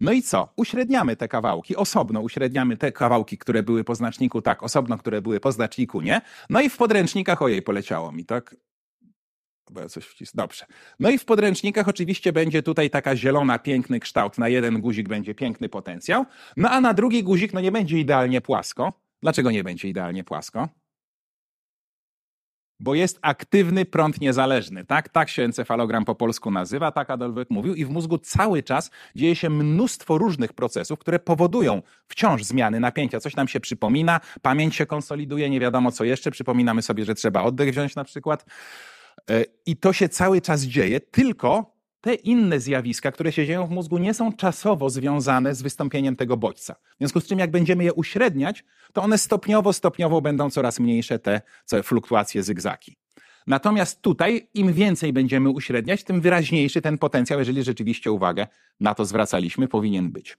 No 0.00 0.12
i 0.12 0.22
co? 0.22 0.52
Uśredniamy 0.56 1.16
te 1.16 1.28
kawałki, 1.28 1.76
osobno 1.76 2.20
uśredniamy 2.20 2.76
te 2.76 2.92
kawałki, 2.92 3.38
które 3.38 3.62
były 3.62 3.84
po 3.84 3.94
znaczniku 3.94 4.42
tak, 4.42 4.62
osobno, 4.62 4.98
które 4.98 5.22
były 5.22 5.40
po 5.40 5.52
znaczniku 5.52 6.00
nie. 6.00 6.20
No 6.50 6.60
i 6.60 6.68
w 6.68 6.76
podręcznikach, 6.76 7.42
ojej, 7.42 7.62
poleciało 7.62 8.12
mi, 8.12 8.24
tak? 8.24 8.56
Bo 9.70 9.80
ja 9.80 9.88
coś 9.88 10.04
wcis... 10.04 10.32
Dobrze. 10.34 10.66
No 11.00 11.10
i 11.10 11.18
w 11.18 11.24
podręcznikach 11.24 11.88
oczywiście 11.88 12.32
będzie 12.32 12.62
tutaj 12.62 12.90
taka 12.90 13.16
zielona, 13.16 13.58
piękny 13.58 14.00
kształt. 14.00 14.38
Na 14.38 14.48
jeden 14.48 14.80
guzik 14.80 15.08
będzie 15.08 15.34
piękny 15.34 15.68
potencjał, 15.68 16.26
no 16.56 16.70
a 16.70 16.80
na 16.80 16.94
drugi 16.94 17.22
guzik 17.22 17.52
no 17.52 17.60
nie 17.60 17.72
będzie 17.72 17.98
idealnie 17.98 18.40
płasko. 18.40 18.92
Dlaczego 19.22 19.50
nie 19.50 19.64
będzie 19.64 19.88
idealnie 19.88 20.24
płasko? 20.24 20.68
Bo 22.80 22.94
jest 22.94 23.18
aktywny 23.22 23.84
prąd 23.84 24.20
niezależny, 24.20 24.84
tak? 24.84 25.08
Tak 25.08 25.28
się 25.28 25.42
encefalogram 25.42 26.04
po 26.04 26.14
polsku 26.14 26.50
nazywa, 26.50 26.92
tak 26.92 27.10
Adolfek 27.10 27.50
mówił, 27.50 27.74
i 27.74 27.84
w 27.84 27.90
mózgu 27.90 28.18
cały 28.18 28.62
czas 28.62 28.90
dzieje 29.16 29.36
się 29.36 29.50
mnóstwo 29.50 30.18
różnych 30.18 30.52
procesów, 30.52 30.98
które 30.98 31.18
powodują 31.18 31.82
wciąż 32.08 32.44
zmiany 32.44 32.80
napięcia. 32.80 33.20
Coś 33.20 33.36
nam 33.36 33.48
się 33.48 33.60
przypomina, 33.60 34.20
pamięć 34.42 34.76
się 34.76 34.86
konsoliduje, 34.86 35.50
nie 35.50 35.60
wiadomo 35.60 35.92
co 35.92 36.04
jeszcze, 36.04 36.30
przypominamy 36.30 36.82
sobie, 36.82 37.04
że 37.04 37.14
trzeba 37.14 37.42
oddech 37.42 37.70
wziąć 37.70 37.94
na 37.94 38.04
przykład. 38.04 38.44
E, 39.30 39.44
I 39.66 39.76
to 39.76 39.92
się 39.92 40.08
cały 40.08 40.40
czas 40.40 40.62
dzieje, 40.62 41.00
tylko 41.00 41.79
te 42.00 42.14
inne 42.14 42.60
zjawiska, 42.60 43.12
które 43.12 43.32
się 43.32 43.46
dzieją 43.46 43.66
w 43.66 43.70
mózgu, 43.70 43.98
nie 43.98 44.14
są 44.14 44.32
czasowo 44.32 44.90
związane 44.90 45.54
z 45.54 45.62
wystąpieniem 45.62 46.16
tego 46.16 46.36
bodźca. 46.36 46.74
W 46.74 46.98
związku 46.98 47.20
z 47.20 47.26
czym, 47.26 47.38
jak 47.38 47.50
będziemy 47.50 47.84
je 47.84 47.92
uśredniać, 47.92 48.64
to 48.92 49.02
one 49.02 49.18
stopniowo, 49.18 49.72
stopniowo 49.72 50.20
będą 50.20 50.50
coraz 50.50 50.80
mniejsze 50.80 51.18
te 51.18 51.40
fluktuacje 51.82 52.42
zygzaki. 52.42 52.96
Natomiast 53.46 54.02
tutaj, 54.02 54.48
im 54.54 54.72
więcej 54.72 55.12
będziemy 55.12 55.50
uśredniać, 55.50 56.04
tym 56.04 56.20
wyraźniejszy 56.20 56.82
ten 56.82 56.98
potencjał, 56.98 57.38
jeżeli 57.38 57.62
rzeczywiście 57.62 58.12
uwagę 58.12 58.46
na 58.80 58.94
to 58.94 59.04
zwracaliśmy, 59.04 59.68
powinien 59.68 60.10
być. 60.12 60.36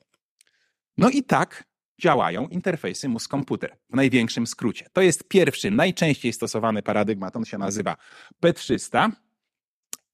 No 0.98 1.10
i 1.10 1.24
tak 1.24 1.64
działają 2.02 2.48
interfejsy 2.48 3.10
mózg-komputer 3.10 3.70
w 3.90 3.96
największym 3.96 4.48
skrócie. 4.48 4.90
To 4.94 5.02
jest 5.02 5.28
pierwszy, 5.28 5.72
najczęściej 5.72 6.34
stosowany 6.34 6.82
paradygmat, 6.82 7.36
on 7.36 7.46
się 7.46 7.58
nazywa 7.58 7.98
P300. 8.44 9.12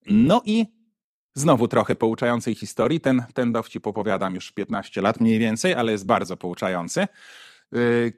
No 0.10 0.42
i 0.46 0.77
Znowu 1.38 1.68
trochę 1.68 1.96
pouczającej 1.96 2.56
historii. 2.56 3.00
Ten, 3.00 3.24
ten 3.34 3.52
dowcip 3.52 3.88
opowiadam 3.88 4.36
już 4.36 4.52
15 4.52 5.02
lat 5.02 5.22
mniej 5.22 5.40
więcej, 5.40 5.74
ale 5.74 5.92
jest 5.92 6.06
bardzo 6.06 6.38
pouczający. 6.38 7.08
Yy, 7.72 8.14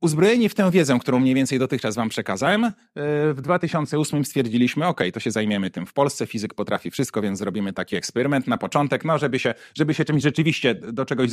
uzbrojeni 0.00 0.48
w 0.48 0.54
tę 0.54 0.70
wiedzę, 0.70 0.98
którą 1.00 1.20
mniej 1.20 1.34
więcej 1.34 1.58
dotychczas 1.58 1.96
wam 1.96 2.08
przekazałem, 2.08 2.62
yy, 2.62 2.72
w 3.34 3.40
2008 3.40 4.24
stwierdziliśmy, 4.24 4.86
ok, 4.86 5.00
to 5.12 5.20
się 5.20 5.30
zajmiemy 5.30 5.70
tym 5.70 5.86
w 5.86 5.92
Polsce, 5.92 6.26
fizyk 6.26 6.54
potrafi 6.54 6.90
wszystko, 6.90 7.22
więc 7.22 7.38
zrobimy 7.38 7.72
taki 7.72 7.96
eksperyment 7.96 8.46
na 8.46 8.58
początek, 8.58 9.04
no 9.04 9.18
żeby 9.18 9.38
się, 9.38 9.54
żeby 9.74 9.94
się 9.94 10.04
czymś 10.04 10.22
rzeczywiście 10.22 10.74
do 10.74 11.04
czegoś, 11.04 11.30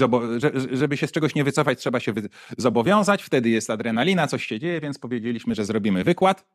żeby 0.71 0.97
się 0.97 1.07
z 1.07 1.11
czegoś 1.11 1.35
nie 1.35 1.43
wycofać, 1.43 1.79
trzeba 1.79 1.99
się 1.99 2.13
zobowiązać, 2.57 3.23
wtedy 3.23 3.49
jest 3.49 3.69
adrenalina, 3.69 4.27
coś 4.27 4.45
się 4.45 4.59
dzieje, 4.59 4.81
więc 4.81 4.99
powiedzieliśmy, 4.99 5.55
że 5.55 5.65
zrobimy 5.65 6.03
wykład 6.03 6.45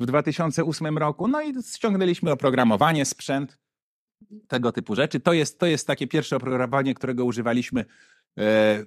w 0.00 0.06
2008 0.06 0.98
roku, 0.98 1.28
no 1.28 1.42
i 1.42 1.54
ściągnęliśmy 1.74 2.32
oprogramowanie, 2.32 3.04
sprzęt, 3.04 3.58
tego 4.48 4.72
typu 4.72 4.94
rzeczy. 4.94 5.20
To 5.20 5.32
jest, 5.32 5.58
to 5.58 5.66
jest 5.66 5.86
takie 5.86 6.06
pierwsze 6.06 6.36
oprogramowanie, 6.36 6.94
którego 6.94 7.24
używaliśmy, 7.24 7.80
e, 7.80 7.84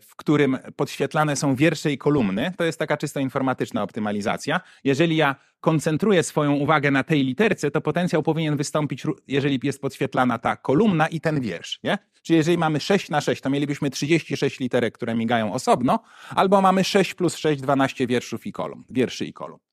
w 0.02 0.16
którym 0.16 0.58
podświetlane 0.76 1.36
są 1.36 1.56
wiersze 1.56 1.92
i 1.92 1.98
kolumny. 1.98 2.54
To 2.58 2.64
jest 2.64 2.80
taka 2.80 2.98
czysto 2.98 3.20
informatyczna 3.20 3.84
optymalizacja. 3.84 4.62
Jeżeli 4.84 5.16
ja 5.16 5.36
koncentruję 5.60 6.24
swoją 6.24 6.54
uwagę 6.54 6.92
na 6.92 7.04
tej 7.04 7.24
literce, 7.24 7.72
to 7.72 7.82
potencjał 7.82 8.24
powinien 8.24 8.58
wystąpić, 8.58 9.04
jeżeli 9.28 9.60
jest 9.64 9.82
podświetlana 9.82 10.40
ta 10.40 10.56
kolumna 10.56 11.08
i 11.08 11.22
ten 11.22 11.42
wiersz. 11.42 11.80
Nie? 11.84 11.98
Czyli 12.22 12.38
jeżeli 12.38 12.58
mamy 12.58 12.80
6 12.80 13.10
na 13.10 13.22
6, 13.22 13.42
to 13.42 13.50
mielibyśmy 13.50 13.90
36 13.90 14.60
literek, 14.60 14.94
które 14.94 15.16
migają 15.16 15.54
osobno, 15.54 16.00
albo 16.30 16.62
mamy 16.62 16.84
6 16.84 17.14
plus 17.14 17.36
6, 17.36 17.62
12 17.62 18.08
wierszów 18.08 18.46
i 18.46 18.52
kolumn, 18.52 18.84
wierszy 18.90 19.26
i 19.26 19.34
kolumn. 19.34 19.71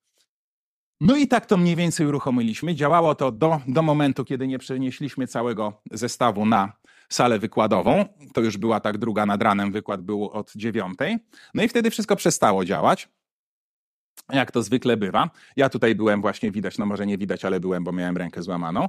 No 1.01 1.17
i 1.17 1.29
tak 1.29 1.47
to 1.47 1.57
mniej 1.57 1.77
więcej 1.77 2.07
uruchomiliśmy. 2.07 2.75
Działało 2.75 3.15
to 3.15 3.33
do, 3.33 3.61
do 3.69 3.83
momentu, 3.83 4.25
kiedy 4.25 4.49
nie 4.49 4.59
przenieśliśmy 4.59 5.27
całego 5.27 5.73
zestawu 5.91 6.47
na 6.47 6.73
salę 7.09 7.39
wykładową. 7.39 8.05
To 8.35 8.41
już 8.41 8.57
była 8.57 8.81
tak 8.81 8.99
druga 8.99 9.27
nad 9.27 9.43
ranem, 9.43 9.73
wykład 9.73 10.03
był 10.03 10.31
od 10.31 10.53
dziewiątej. 10.57 11.19
No 11.55 11.63
i 11.63 11.69
wtedy 11.69 11.91
wszystko 11.91 12.17
przestało 12.17 12.65
działać. 12.65 13.09
Jak 14.33 14.53
to 14.53 14.63
zwykle 14.63 14.97
bywa. 14.97 15.31
Ja 15.57 15.69
tutaj 15.69 15.95
byłem 15.95 16.21
właśnie 16.21 16.51
widać, 16.51 16.79
no 16.79 16.87
może 16.87 17.07
nie 17.07 17.19
widać, 17.19 17.45
ale 17.45 17.61
byłem, 17.61 17.85
bo 17.85 17.93
miałem 17.93 18.17
rękę 18.17 18.43
złamaną. 18.43 18.89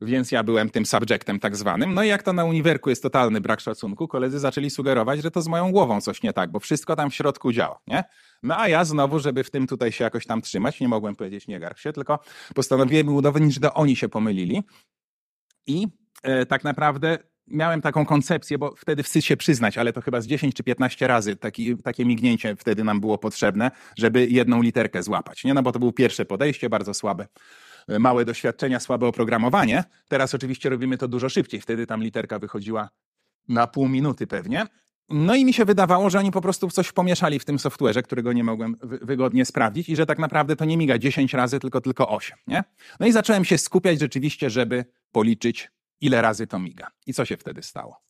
Więc 0.00 0.32
ja 0.32 0.42
byłem 0.42 0.70
tym 0.70 0.86
subjectem 0.86 1.40
tak 1.40 1.56
zwanym. 1.56 1.94
No 1.94 2.02
i 2.02 2.08
jak 2.08 2.22
to 2.22 2.32
na 2.32 2.44
uniwerku 2.44 2.90
jest 2.90 3.02
totalny 3.02 3.40
brak 3.40 3.60
szacunku, 3.60 4.08
koledzy 4.08 4.38
zaczęli 4.38 4.70
sugerować, 4.70 5.22
że 5.22 5.30
to 5.30 5.42
z 5.42 5.48
moją 5.48 5.72
głową 5.72 6.00
coś 6.00 6.22
nie 6.22 6.32
tak, 6.32 6.50
bo 6.50 6.60
wszystko 6.60 6.96
tam 6.96 7.10
w 7.10 7.14
środku 7.14 7.52
działa, 7.52 7.78
nie? 7.86 8.04
No 8.42 8.58
a 8.58 8.68
ja 8.68 8.84
znowu, 8.84 9.18
żeby 9.18 9.44
w 9.44 9.50
tym 9.50 9.66
tutaj 9.66 9.92
się 9.92 10.04
jakoś 10.04 10.26
tam 10.26 10.42
trzymać, 10.42 10.80
nie 10.80 10.88
mogłem 10.88 11.16
powiedzieć 11.16 11.46
nie 11.46 11.60
garb 11.60 11.78
się, 11.78 11.92
tylko 11.92 12.18
postanowiłem 12.54 13.08
udowodnić, 13.08 13.54
że 13.54 13.60
to 13.60 13.74
oni 13.74 13.96
się 13.96 14.08
pomylili. 14.08 14.62
I 15.66 15.88
e, 16.22 16.46
tak 16.46 16.64
naprawdę 16.64 17.18
miałem 17.46 17.80
taką 17.80 18.06
koncepcję, 18.06 18.58
bo 18.58 18.74
wtedy 18.76 19.02
wstyd 19.02 19.24
się 19.24 19.36
przyznać, 19.36 19.78
ale 19.78 19.92
to 19.92 20.00
chyba 20.00 20.20
z 20.20 20.26
10 20.26 20.54
czy 20.54 20.62
15 20.62 21.06
razy 21.06 21.36
taki, 21.36 21.76
takie 21.76 22.04
mignięcie 22.04 22.56
wtedy 22.56 22.84
nam 22.84 23.00
było 23.00 23.18
potrzebne, 23.18 23.70
żeby 23.98 24.26
jedną 24.26 24.62
literkę 24.62 25.02
złapać. 25.02 25.44
Nie? 25.44 25.54
No 25.54 25.62
bo 25.62 25.72
to 25.72 25.78
było 25.78 25.92
pierwsze 25.92 26.24
podejście, 26.24 26.70
bardzo 26.70 26.94
słabe 26.94 27.26
e, 27.88 27.98
małe 27.98 28.24
doświadczenia, 28.24 28.80
słabe 28.80 29.06
oprogramowanie. 29.06 29.84
Teraz 30.08 30.34
oczywiście 30.34 30.70
robimy 30.70 30.98
to 30.98 31.08
dużo 31.08 31.28
szybciej. 31.28 31.60
Wtedy 31.60 31.86
tam 31.86 32.02
literka 32.02 32.38
wychodziła 32.38 32.88
na 33.48 33.66
pół 33.66 33.88
minuty 33.88 34.26
pewnie. 34.26 34.66
No 35.10 35.34
i 35.34 35.44
mi 35.44 35.52
się 35.52 35.64
wydawało, 35.64 36.10
że 36.10 36.18
oni 36.18 36.30
po 36.30 36.40
prostu 36.40 36.70
coś 36.70 36.92
pomieszali 36.92 37.38
w 37.38 37.44
tym 37.44 37.56
software'ze, 37.56 38.02
którego 38.02 38.32
nie 38.32 38.44
mogłem 38.44 38.76
wygodnie 38.82 39.44
sprawdzić 39.44 39.88
i 39.88 39.96
że 39.96 40.06
tak 40.06 40.18
naprawdę 40.18 40.56
to 40.56 40.64
nie 40.64 40.76
miga 40.76 40.98
10 40.98 41.34
razy, 41.34 41.60
tylko 41.60 41.80
tylko 41.80 42.08
8, 42.08 42.38
nie? 42.46 42.64
No 43.00 43.06
i 43.06 43.12
zacząłem 43.12 43.44
się 43.44 43.58
skupiać 43.58 44.00
rzeczywiście, 44.00 44.50
żeby 44.50 44.84
policzyć, 45.12 45.70
ile 46.00 46.22
razy 46.22 46.46
to 46.46 46.58
miga. 46.58 46.90
I 47.06 47.14
co 47.14 47.24
się 47.24 47.36
wtedy 47.36 47.62
stało? 47.62 48.02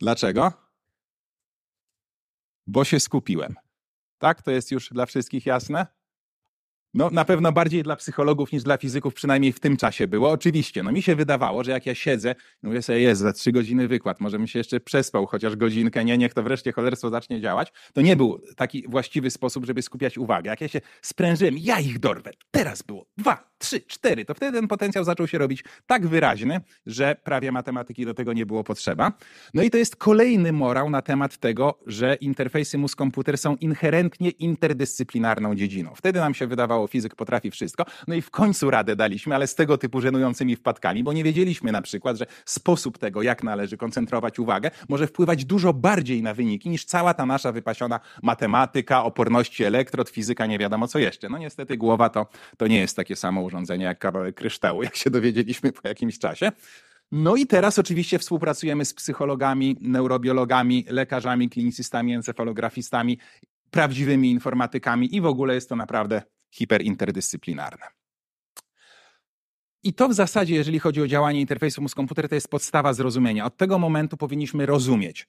Dlaczego? 0.00 0.52
Bo 2.66 2.84
się 2.84 3.00
skupiłem. 3.00 3.54
Tak? 4.18 4.42
To 4.42 4.50
jest 4.50 4.70
już 4.70 4.88
dla 4.88 5.06
wszystkich 5.06 5.46
jasne? 5.46 5.86
No, 6.94 7.10
na 7.10 7.24
pewno 7.24 7.52
bardziej 7.52 7.82
dla 7.82 7.96
psychologów 7.96 8.52
niż 8.52 8.62
dla 8.62 8.76
fizyków, 8.76 9.14
przynajmniej 9.14 9.52
w 9.52 9.60
tym 9.60 9.76
czasie 9.76 10.06
było. 10.06 10.30
Oczywiście, 10.30 10.82
no 10.82 10.92
mi 10.92 11.02
się 11.02 11.16
wydawało, 11.16 11.64
że 11.64 11.70
jak 11.70 11.86
ja 11.86 11.94
siedzę, 11.94 12.34
mówię 12.62 12.82
sobie, 12.82 13.00
jest 13.00 13.20
za 13.20 13.32
trzy 13.32 13.52
godziny 13.52 13.88
wykład, 13.88 14.20
może 14.20 14.38
mi 14.38 14.48
się 14.48 14.58
jeszcze 14.58 14.80
przespał 14.80 15.26
chociaż 15.26 15.56
godzinkę, 15.56 16.04
nie, 16.04 16.18
niech 16.18 16.34
to 16.34 16.42
wreszcie 16.42 16.72
cholerstwo 16.72 17.10
zacznie 17.10 17.40
działać. 17.40 17.72
To 17.92 18.00
nie 18.00 18.16
był 18.16 18.40
taki 18.56 18.84
właściwy 18.88 19.30
sposób, 19.30 19.66
żeby 19.66 19.82
skupiać 19.82 20.18
uwagę. 20.18 20.50
Jak 20.50 20.60
ja 20.60 20.68
się 20.68 20.80
sprężyłem, 21.02 21.54
ja 21.58 21.80
ich 21.80 21.98
dorwę, 21.98 22.30
teraz 22.50 22.82
było 22.82 23.06
dwa, 23.16 23.50
trzy, 23.58 23.80
cztery, 23.80 24.24
to 24.24 24.34
wtedy 24.34 24.58
ten 24.58 24.68
potencjał 24.68 25.04
zaczął 25.04 25.26
się 25.26 25.38
robić 25.38 25.64
tak 25.86 26.06
wyraźny, 26.06 26.60
że 26.86 27.16
prawie 27.24 27.52
matematyki 27.52 28.04
do 28.04 28.14
tego 28.14 28.32
nie 28.32 28.46
było 28.46 28.64
potrzeba. 28.64 29.12
No 29.54 29.62
i 29.62 29.70
to 29.70 29.78
jest 29.78 29.96
kolejny 29.96 30.52
morał 30.52 30.90
na 30.90 31.02
temat 31.02 31.36
tego, 31.36 31.78
że 31.86 32.14
interfejsy 32.14 32.78
mózg-komputer 32.78 33.38
są 33.38 33.56
inherentnie 33.56 34.30
interdyscyplinarną 34.30 35.54
dziedziną. 35.54 35.92
Wtedy 35.94 36.20
nam 36.20 36.34
się 36.34 36.46
wydawało, 36.46 36.77
fizyk 36.86 37.14
potrafi 37.14 37.50
wszystko. 37.50 37.84
No 38.08 38.14
i 38.14 38.22
w 38.22 38.30
końcu 38.30 38.70
radę 38.70 38.96
daliśmy, 38.96 39.34
ale 39.34 39.46
z 39.46 39.54
tego 39.54 39.78
typu 39.78 40.00
żenującymi 40.00 40.56
wpadkami, 40.56 41.04
bo 41.04 41.12
nie 41.12 41.24
wiedzieliśmy 41.24 41.72
na 41.72 41.82
przykład, 41.82 42.16
że 42.16 42.26
sposób 42.44 42.98
tego, 42.98 43.22
jak 43.22 43.42
należy 43.42 43.76
koncentrować 43.76 44.38
uwagę, 44.38 44.70
może 44.88 45.06
wpływać 45.06 45.44
dużo 45.44 45.72
bardziej 45.72 46.22
na 46.22 46.34
wyniki 46.34 46.70
niż 46.70 46.84
cała 46.84 47.14
ta 47.14 47.26
nasza 47.26 47.52
wypasiona 47.52 48.00
matematyka, 48.22 49.04
oporności 49.04 49.64
elektrod, 49.64 50.08
fizyka, 50.08 50.46
nie 50.46 50.58
wiadomo 50.58 50.88
co 50.88 50.98
jeszcze. 50.98 51.28
No 51.28 51.38
niestety 51.38 51.76
głowa 51.76 52.08
to, 52.08 52.26
to 52.56 52.66
nie 52.66 52.78
jest 52.78 52.96
takie 52.96 53.16
samo 53.16 53.42
urządzenie 53.42 53.84
jak 53.84 53.98
kawałek 53.98 54.34
kryształu, 54.34 54.82
jak 54.82 54.96
się 54.96 55.10
dowiedzieliśmy 55.10 55.72
po 55.72 55.88
jakimś 55.88 56.18
czasie. 56.18 56.52
No 57.12 57.36
i 57.36 57.46
teraz 57.46 57.78
oczywiście 57.78 58.18
współpracujemy 58.18 58.84
z 58.84 58.94
psychologami, 58.94 59.76
neurobiologami, 59.80 60.84
lekarzami, 60.88 61.48
klinicystami, 61.48 62.14
encefalografistami, 62.14 63.18
prawdziwymi 63.70 64.30
informatykami 64.30 65.14
i 65.16 65.20
w 65.20 65.26
ogóle 65.26 65.54
jest 65.54 65.68
to 65.68 65.76
naprawdę 65.76 66.22
hiperinterdyscyplinarne. 66.50 67.86
I 69.82 69.94
to 69.94 70.08
w 70.08 70.14
zasadzie, 70.14 70.54
jeżeli 70.54 70.78
chodzi 70.78 71.02
o 71.02 71.06
działanie 71.06 71.40
interfejsu 71.40 71.82
mózg-komputer, 71.82 72.28
to 72.28 72.34
jest 72.34 72.48
podstawa 72.48 72.92
zrozumienia. 72.92 73.44
Od 73.44 73.56
tego 73.56 73.78
momentu 73.78 74.16
powinniśmy 74.16 74.66
rozumieć. 74.66 75.28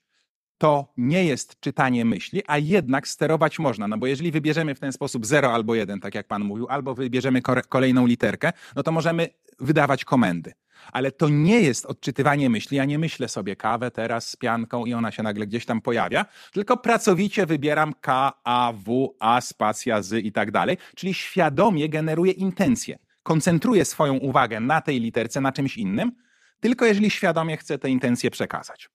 To 0.60 0.94
nie 0.98 1.24
jest 1.24 1.60
czytanie 1.60 2.06
myśli, 2.06 2.42
a 2.48 2.58
jednak 2.58 3.08
sterować 3.08 3.60
można. 3.60 3.88
No 3.88 3.98
bo 3.98 4.08
jeżeli 4.08 4.32
wybierzemy 4.32 4.76
w 4.76 4.80
ten 4.80 4.92
sposób 4.92 5.26
0 5.26 5.54
albo 5.54 5.76
1, 5.76 6.00
tak 6.00 6.16
jak 6.16 6.28
pan 6.28 6.44
mówił, 6.44 6.68
albo 6.70 6.96
wybierzemy 6.96 7.42
kolejną 7.70 8.06
literkę, 8.06 8.54
no 8.76 8.84
to 8.84 8.92
możemy 8.92 9.30
wydawać 9.60 10.06
komendy. 10.06 10.54
Ale 10.92 11.12
to 11.12 11.30
nie 11.30 11.62
jest 11.62 11.86
odczytywanie 11.86 12.50
myśli. 12.50 12.78
Ja 12.78 12.86
nie 12.86 13.00
myślę 13.00 13.28
sobie 13.28 13.56
kawę 13.56 13.92
teraz 13.92 14.30
z 14.30 14.36
pianką 14.36 14.86
i 14.86 14.94
ona 14.94 15.12
się 15.12 15.24
nagle 15.24 15.48
gdzieś 15.48 15.66
tam 15.66 15.82
pojawia, 15.82 16.26
tylko 16.54 16.78
pracowicie 16.78 17.46
wybieram 17.46 17.94
K, 18.02 18.34
A, 18.44 18.74
W, 18.86 19.16
A, 19.20 19.42
spacja, 19.42 20.02
Z 20.02 20.26
i 20.26 20.32
tak 20.32 20.52
dalej, 20.52 20.78
czyli 20.96 21.14
świadomie 21.14 21.90
generuję 21.90 22.32
intencję. 22.32 23.00
Koncentruję 23.24 23.86
swoją 23.86 24.14
uwagę 24.14 24.60
na 24.60 24.82
tej 24.82 25.00
literce, 25.00 25.42
na 25.42 25.52
czymś 25.52 25.78
innym, 25.78 26.12
tylko 26.60 26.86
jeżeli 26.86 27.10
świadomie 27.10 27.58
chcę 27.58 27.78
tę 27.78 27.90
intencję 27.90 28.32
przekazać. 28.32 28.90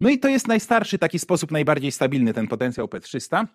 No 0.00 0.08
i 0.08 0.18
to 0.18 0.28
jest 0.28 0.48
najstarszy 0.48 0.98
taki 0.98 1.18
sposób, 1.18 1.50
najbardziej 1.50 1.92
stabilny, 1.92 2.34
ten 2.34 2.48
potencjał 2.48 2.86
P300. 2.86 3.46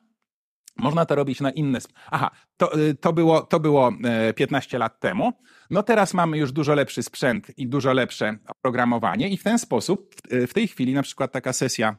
Można 0.77 1.05
to 1.05 1.15
robić 1.15 1.41
na 1.41 1.51
inne. 1.51 1.79
Aha, 2.11 2.31
to, 2.57 2.79
y, 2.79 2.95
to, 2.95 3.13
było, 3.13 3.41
to 3.41 3.59
było 3.59 3.91
15 4.35 4.77
e, 4.77 4.79
lat 4.79 4.99
temu. 4.99 5.33
No 5.69 5.83
teraz 5.83 6.13
mamy 6.13 6.37
już 6.37 6.51
dużo 6.51 6.73
lepszy 6.73 7.03
sprzęt 7.03 7.57
i 7.57 7.67
dużo 7.67 7.93
lepsze 7.93 8.37
oprogramowanie, 8.47 9.29
i 9.29 9.37
w 9.37 9.43
ten 9.43 9.59
sposób 9.59 10.15
w 10.47 10.53
tej 10.53 10.67
chwili 10.67 10.93
na 10.93 11.03
przykład 11.03 11.31
taka 11.31 11.53
sesja 11.53 11.95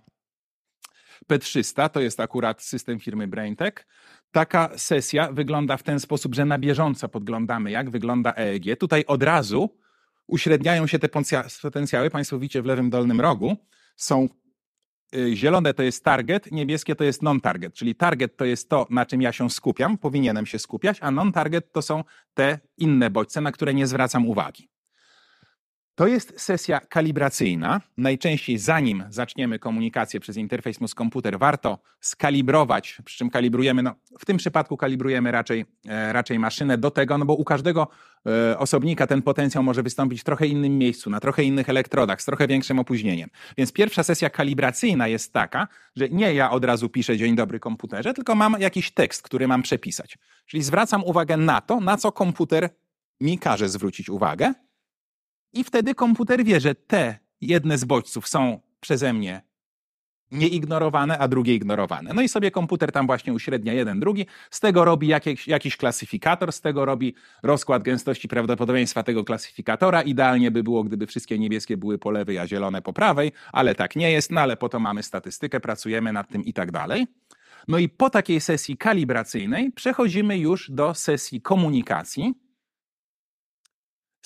P300, 1.29 1.89
to 1.89 2.01
jest 2.01 2.21
akurat 2.21 2.63
system 2.63 3.01
firmy 3.01 3.29
BrainTech. 3.29 3.87
Taka 4.33 4.71
sesja 4.77 5.33
wygląda 5.33 5.77
w 5.77 5.83
ten 5.83 6.01
sposób, 6.01 6.35
że 6.35 6.45
na 6.45 6.59
bieżąco 6.59 7.09
podglądamy, 7.09 7.71
jak 7.71 7.91
wygląda 7.91 8.35
EEG. 8.37 8.79
Tutaj 8.79 9.05
od 9.07 9.23
razu 9.23 9.77
uśredniają 10.27 10.87
się 10.87 10.99
te 10.99 11.09
potencjały. 11.63 12.11
Państwo 12.11 12.39
widzicie 12.39 12.63
w 12.63 12.67
lewym 12.67 12.91
dolnym 12.91 13.21
rogu. 13.21 13.57
Są 13.97 14.29
Y, 15.15 15.37
zielone 15.37 15.75
to 15.75 15.83
jest 15.83 16.05
target, 16.05 16.53
niebieskie 16.53 16.97
to 16.97 17.05
jest 17.05 17.23
non-target, 17.23 17.75
czyli 17.75 17.95
target 17.95 18.37
to 18.37 18.45
jest 18.45 18.69
to, 18.69 18.87
na 18.91 19.07
czym 19.07 19.23
ja 19.23 19.33
się 19.33 19.51
skupiam, 19.51 19.99
powinienem 19.99 20.47
się 20.47 20.59
skupiać, 20.59 20.99
a 21.01 21.11
non-target 21.11 21.73
to 21.73 21.83
są 21.83 22.05
te 22.35 22.59
inne 22.79 23.11
bodźce, 23.11 23.41
na 23.41 23.53
które 23.53 23.75
nie 23.75 23.87
zwracam 23.87 24.29
uwagi. 24.29 24.69
To 25.97 26.07
jest 26.07 26.41
sesja 26.41 26.81
kalibracyjna. 26.81 27.81
Najczęściej 27.97 28.59
zanim 28.59 29.05
zaczniemy 29.09 29.59
komunikację 29.59 30.21
przez 30.21 30.37
interfejs 30.37 30.81
mózg-komputer, 30.81 31.39
warto 31.39 31.79
skalibrować, 32.01 32.99
przy 33.05 33.19
czym 33.19 33.31
kalibrujemy, 33.31 33.83
no, 33.83 33.95
w 34.19 34.25
tym 34.25 34.37
przypadku 34.37 34.77
kalibrujemy 34.77 35.31
raczej, 35.31 35.65
e, 35.89 36.13
raczej 36.13 36.39
maszynę 36.39 36.79
do 36.79 36.91
tego, 36.91 37.19
no 37.19 37.25
bo 37.25 37.35
u 37.35 37.45
każdego 37.45 37.89
e, 38.27 38.59
osobnika 38.59 39.07
ten 39.07 39.23
potencjał 39.23 39.63
może 39.63 39.83
wystąpić 39.83 40.21
w 40.21 40.25
trochę 40.25 40.47
innym 40.47 40.79
miejscu, 40.79 41.11
na 41.11 41.21
trochę 41.21 41.43
innych 41.43 41.69
elektrodach, 41.69 42.23
z 42.23 42.25
trochę 42.25 42.47
większym 42.47 42.79
opóźnieniem. 42.79 43.31
Więc 43.59 43.73
pierwsza 43.73 44.03
sesja 44.03 44.31
kalibracyjna 44.31 45.09
jest 45.09 45.33
taka, 45.33 45.69
że 45.97 46.09
nie 46.09 46.35
ja 46.35 46.51
od 46.51 46.65
razu 46.65 46.89
piszę 46.89 47.17
dzień 47.17 47.37
dobry 47.37 47.61
komputerze, 47.61 48.15
tylko 48.15 48.35
mam 48.35 48.57
jakiś 48.59 48.91
tekst, 48.91 49.23
który 49.23 49.49
mam 49.49 49.63
przepisać. 49.63 50.19
Czyli 50.47 50.63
zwracam 50.63 51.05
uwagę 51.05 51.37
na 51.37 51.61
to, 51.61 51.81
na 51.81 51.97
co 51.97 52.13
komputer 52.13 52.69
mi 53.21 53.39
każe 53.39 53.69
zwrócić 53.69 54.09
uwagę, 54.09 54.53
i 55.57 55.65
wtedy 55.65 55.95
komputer 55.95 56.45
wie, 56.45 56.61
że 56.61 56.75
te 56.75 57.19
jedne 57.41 57.79
z 57.79 57.85
bodźców 57.85 58.29
są 58.29 58.61
przeze 58.81 59.13
mnie 59.13 59.43
nieignorowane, 60.31 61.19
a 61.19 61.29
drugie 61.29 61.55
ignorowane. 61.55 62.15
No 62.15 62.23
i 62.23 62.29
sobie 62.29 62.51
komputer 62.51 62.93
tam 62.93 63.07
właśnie 63.07 63.33
uśrednia 63.33 63.73
jeden, 63.73 64.01
drugi, 64.01 64.27
z 64.51 64.61
tego 64.61 64.85
robi 64.85 65.09
jakiś, 65.09 65.49
jakiś 65.49 65.77
klasyfikator, 65.77 66.53
z 66.53 66.61
tego 66.61 66.85
robi 66.85 67.15
rozkład 67.43 67.83
gęstości 67.83 68.29
prawdopodobieństwa 68.29 69.03
tego 69.03 69.25
klasyfikatora. 69.25 70.03
Idealnie 70.03 70.51
by 70.51 70.63
było, 70.63 70.85
gdyby 70.85 71.07
wszystkie 71.07 71.39
niebieskie 71.39 71.77
były 71.77 71.99
po 71.99 72.11
lewej, 72.11 72.39
a 72.39 72.47
zielone 72.47 72.83
po 72.83 72.93
prawej, 72.93 73.33
ale 73.53 73.75
tak 73.75 73.97
nie 73.97 74.13
jest, 74.13 74.31
no 74.31 74.41
ale 74.41 74.57
po 74.57 74.69
to 74.69 74.81
mamy 74.81 75.03
statystykę, 75.03 75.61
pracujemy 75.61 76.13
nad 76.13 76.29
tym 76.29 76.45
i 76.45 76.53
tak 76.53 76.73
dalej. 76.73 77.07
No 77.69 77.79
i 77.79 77.89
po 77.89 78.11
takiej 78.11 78.41
sesji 78.41 78.77
kalibracyjnej 78.77 79.73
przechodzimy 79.73 80.39
już 80.39 80.71
do 80.71 80.95
sesji 80.95 81.41
komunikacji, 81.41 82.35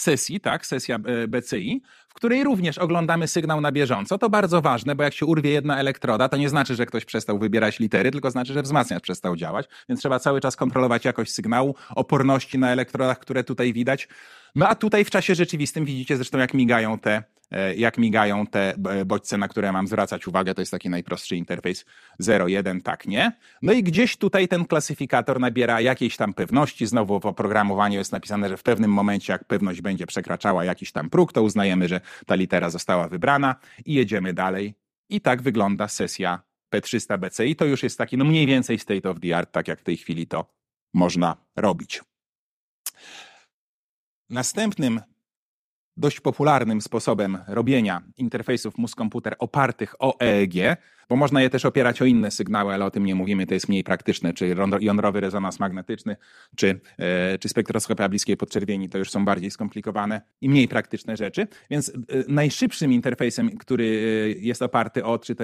sesji, 0.01 0.41
tak, 0.41 0.67
sesja 0.67 0.97
e, 0.97 1.29
BCI, 1.29 1.83
w 2.09 2.15
której 2.15 2.45
również 2.45 2.79
oglądamy 2.79 3.29
sygnał 3.29 3.61
na 3.61 3.73
bieżąco. 3.73 4.19
To 4.19 4.31
bardzo 4.31 4.61
ważne, 4.61 4.95
bo 4.95 5.03
jak 5.03 5.15
się 5.15 5.27
urwie 5.27 5.51
jedna 5.51 5.79
elektroda, 5.79 6.29
to 6.29 6.37
nie 6.37 6.49
znaczy, 6.49 6.75
że 6.75 6.87
ktoś 6.87 7.05
przestał 7.05 7.39
wybierać 7.39 7.79
litery, 7.79 8.11
tylko 8.11 8.31
znaczy, 8.31 8.53
że 8.53 8.63
wzmacniacz 8.63 9.03
przestał 9.03 9.37
działać, 9.37 9.69
więc 9.89 10.01
trzeba 10.01 10.19
cały 10.19 10.41
czas 10.41 10.57
kontrolować 10.57 11.05
jakość 11.05 11.33
sygnału, 11.33 11.75
oporności 11.97 12.59
na 12.59 12.73
elektrodach, 12.73 13.19
które 13.19 13.45
tutaj 13.45 13.73
widać. 13.73 14.09
No 14.55 14.69
a 14.69 14.75
tutaj 14.75 15.05
w 15.05 15.11
czasie 15.11 15.35
rzeczywistym 15.35 15.85
widzicie 15.85 16.17
zresztą, 16.17 16.39
jak 16.39 16.55
migają 16.55 16.99
te 16.99 17.23
jak 17.77 17.99
migają 17.99 18.47
te 18.47 18.75
e, 18.75 19.05
bodźce, 19.05 19.39
na 19.39 19.49
które 19.49 19.73
mam 19.73 19.87
zwracać 19.87 20.27
uwagę. 20.27 20.55
To 20.55 20.63
jest 20.63 20.71
taki 20.73 20.91
najprostszy 20.91 21.37
interfejs 21.37 21.85
0, 22.19 22.49
1, 22.49 22.81
tak, 22.81 23.07
nie. 23.07 23.33
No 23.63 23.73
i 23.73 23.83
gdzieś 23.83 24.17
tutaj 24.17 24.49
ten 24.49 24.65
klasyfikator 24.65 25.41
nabiera 25.41 25.81
jakiejś 25.81 26.17
tam 26.17 26.35
pewności. 26.35 26.87
Znowu 26.87 27.21
w 27.21 27.27
oprogramowaniu 27.27 27.99
jest 27.99 28.13
napisane, 28.13 28.49
że 28.49 28.57
w 28.57 28.63
pewnym 28.63 28.93
momencie, 28.93 29.33
jak 29.33 29.45
pewność 29.45 29.81
będzie 29.81 30.07
przekraczała 30.07 30.65
jakiś 30.65 30.93
tam 30.93 31.11
próg, 31.11 31.33
to 31.33 31.43
uznajemy, 31.43 31.89
że 31.89 32.01
ta 32.27 32.35
litera 32.35 32.71
została 32.71 33.09
wybrana 33.09 33.55
i 33.85 33.95
jedziemy 33.95 34.35
dalej. 34.35 34.75
I 35.09 35.21
tak 35.21 35.43
wygląda 35.43 35.89
sesja 35.89 36.43
P300 36.75 37.19
BCI. 37.19 37.57
To 37.57 37.65
już 37.65 37.83
jest 37.83 37.99
taki, 37.99 38.17
no 38.17 38.25
mniej 38.25 38.47
więcej 38.47 38.79
state 38.79 39.11
of 39.11 39.21
the 39.21 39.37
art, 39.37 39.53
tak 39.53 39.69
jak 39.69 39.81
w 39.81 39.85
tej 39.85 39.97
chwili 39.97 40.27
to 40.27 40.55
można 40.95 41.37
robić. 41.57 42.03
Następnym 44.31 45.01
dość 45.97 46.21
popularnym 46.21 46.81
sposobem 46.81 47.39
robienia 47.49 48.03
interfejsów 48.17 48.79
mózg-komputer 48.79 49.35
opartych 49.39 49.95
o 49.99 50.21
EEG, 50.21 50.77
bo 51.09 51.17
można 51.17 51.43
je 51.43 51.51
też 51.51 51.65
opierać 51.65 52.03
o 52.03 52.05
inne 52.05 52.31
sygnały, 52.31 52.75
ale 52.75 52.85
o 52.85 52.91
tym 52.91 53.07
nie 53.07 53.15
mówimy, 53.15 53.47
to 53.47 53.55
jest 53.55 53.69
mniej 53.69 53.85
praktyczne, 53.85 54.33
czy 54.33 54.57
jądrowy 54.81 55.21
rezonans 55.21 55.61
magnetyczny, 55.61 56.17
czy, 56.57 56.81
e, 56.99 57.39
czy 57.39 57.49
spektroskopia 57.49 58.09
bliskiej 58.09 58.37
podczerwieni, 58.37 58.89
to 58.89 58.99
już 58.99 59.11
są 59.11 59.25
bardziej 59.25 59.51
skomplikowane 59.51 60.21
i 60.41 60.49
mniej 60.49 60.69
praktyczne 60.69 61.17
rzeczy. 61.17 61.47
Więc 61.71 61.89
e, 61.89 61.93
najszybszym 62.29 62.93
interfejsem, 62.93 63.59
który 63.59 63.85
e, 63.85 64.41
jest 64.41 64.63
oparty 64.63 65.05
o 65.05 65.13
odczyt 65.13 65.39